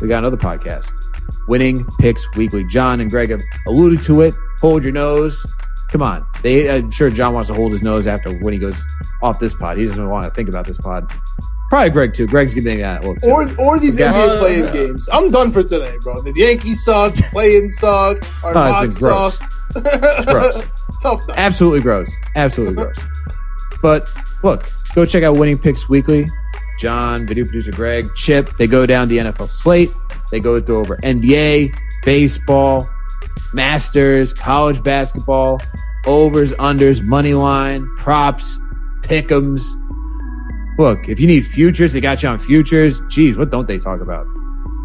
we 0.00 0.08
got 0.08 0.18
another 0.18 0.36
podcast, 0.36 0.92
Winning 1.48 1.84
Picks 1.98 2.26
Weekly. 2.36 2.64
John 2.64 3.00
and 3.00 3.10
Greg 3.10 3.30
have 3.30 3.42
alluded 3.66 4.02
to 4.04 4.20
it. 4.22 4.34
Hold 4.60 4.82
your 4.82 4.92
nose. 4.92 5.44
Come 5.90 6.02
on. 6.02 6.26
They, 6.42 6.70
I'm 6.70 6.90
sure 6.90 7.10
John 7.10 7.34
wants 7.34 7.50
to 7.50 7.54
hold 7.54 7.72
his 7.72 7.82
nose 7.82 8.06
after 8.06 8.32
when 8.38 8.52
he 8.54 8.58
goes 8.58 8.80
off 9.22 9.38
this 9.38 9.54
pod. 9.54 9.76
He 9.76 9.84
doesn't 9.84 10.08
want 10.08 10.24
to 10.24 10.30
think 10.30 10.48
about 10.48 10.66
this 10.66 10.78
pod. 10.78 11.12
Probably 11.68 11.90
Greg 11.90 12.14
too. 12.14 12.26
Greg's 12.26 12.54
giving 12.54 12.78
that 12.80 13.04
look. 13.04 13.20
Too. 13.20 13.30
Or 13.30 13.42
or 13.58 13.78
these 13.78 13.96
NBA 13.96 14.36
uh, 14.36 14.38
playing 14.38 14.64
yeah. 14.66 14.72
games. 14.72 15.08
I'm 15.10 15.30
done 15.30 15.50
for 15.52 15.62
today, 15.62 15.96
bro. 16.02 16.20
The 16.20 16.32
Yankees 16.36 16.84
suck. 16.84 17.14
Playing 17.14 17.70
suck. 17.70 18.18
Our 18.44 18.56
oh, 18.56 18.82
it's 18.82 19.00
been 19.00 19.08
gross. 19.08 19.38
gross. 20.26 20.64
Tough. 21.02 21.20
Though. 21.26 21.34
Absolutely 21.34 21.80
gross. 21.80 22.10
Absolutely 22.36 22.74
gross. 22.74 22.98
But 23.80 24.06
look, 24.42 24.70
go 24.94 25.06
check 25.06 25.22
out 25.24 25.38
Winning 25.38 25.58
Picks 25.58 25.88
Weekly. 25.88 26.26
John, 26.82 27.26
video 27.26 27.44
producer 27.44 27.72
Greg, 27.72 28.08
Chip. 28.14 28.56
They 28.56 28.66
go 28.66 28.84
down 28.86 29.08
the 29.08 29.18
NFL 29.18 29.50
slate. 29.50 29.92
They 30.30 30.40
go 30.40 30.60
through 30.60 30.80
over 30.80 30.96
NBA, 30.98 31.74
baseball, 32.04 32.88
Masters, 33.54 34.34
college 34.34 34.82
basketball, 34.82 35.60
overs, 36.06 36.52
unders, 36.54 37.02
money 37.02 37.34
line, 37.34 37.88
props, 37.96 38.58
pick'ems 39.02 39.62
Look, 40.78 41.08
if 41.08 41.20
you 41.20 41.26
need 41.26 41.46
futures, 41.46 41.92
they 41.92 42.00
got 42.00 42.22
you 42.22 42.28
on 42.28 42.38
futures. 42.38 43.00
Geez, 43.08 43.36
what 43.36 43.50
don't 43.50 43.68
they 43.68 43.78
talk 43.78 44.00
about? 44.00 44.26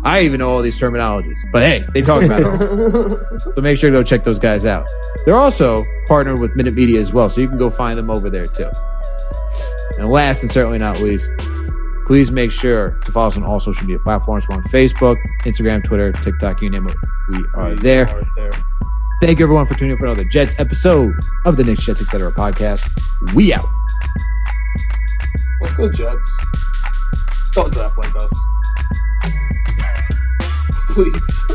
I 0.04 0.22
even 0.22 0.40
know 0.40 0.50
all 0.50 0.62
these 0.62 0.80
terminologies, 0.80 1.40
but 1.52 1.64
hey, 1.64 1.84
they 1.94 2.02
talk 2.02 2.22
about 2.24 2.42
it. 2.42 3.20
so 3.56 3.62
make 3.62 3.80
sure 3.80 3.90
to 3.90 3.98
go 3.98 4.04
check 4.04 4.24
those 4.24 4.38
guys 4.38 4.66
out. 4.66 4.88
They're 5.26 5.36
also 5.36 5.86
partnered 6.08 6.40
with 6.40 6.56
Minute 6.56 6.74
Media 6.74 7.02
as 7.02 7.14
well, 7.14 7.30
so 7.30 7.42
you 7.42 7.48
can 7.48 7.58
go 7.58 7.70
find 7.70 7.98
them 7.98 8.10
over 8.10 8.30
there 8.30 8.48
too. 8.48 8.70
And 9.98 10.10
last 10.10 10.44
and 10.44 10.52
certainly 10.52 10.78
not 10.78 11.00
least, 11.00 11.32
please 12.08 12.32
make 12.32 12.52
sure 12.52 12.92
to 13.04 13.12
follow 13.12 13.28
us 13.28 13.36
on 13.36 13.44
all 13.44 13.60
social 13.60 13.86
media 13.86 14.00
platforms. 14.00 14.48
We're 14.48 14.56
on 14.56 14.64
Facebook, 14.64 15.18
Instagram, 15.42 15.84
Twitter, 15.84 16.14
TikTok, 16.14 16.62
you 16.62 16.70
name 16.70 16.88
it. 16.88 16.96
We 17.30 17.46
are 17.54 17.76
there. 17.76 18.10
Are 18.10 18.24
there. 18.38 18.52
Thank 19.22 19.40
you 19.40 19.46
everyone 19.46 19.66
for 19.66 19.76
tuning 19.76 19.92
in 19.92 19.98
for 19.98 20.06
another 20.06 20.24
Jets 20.24 20.56
episode 20.58 21.14
of 21.46 21.58
the 21.58 21.66
Knicks 21.66 21.86
Jets 21.86 22.02
Etc. 22.02 22.32
podcast. 22.32 22.90
We 23.34 23.54
out. 23.54 23.68
Let's 25.62 25.74
go 25.74 25.92
Jets. 25.92 26.46
Don't 27.54 27.74
draft 27.74 27.98
like 27.98 28.16
us. 28.16 28.34
Please. 30.94 31.48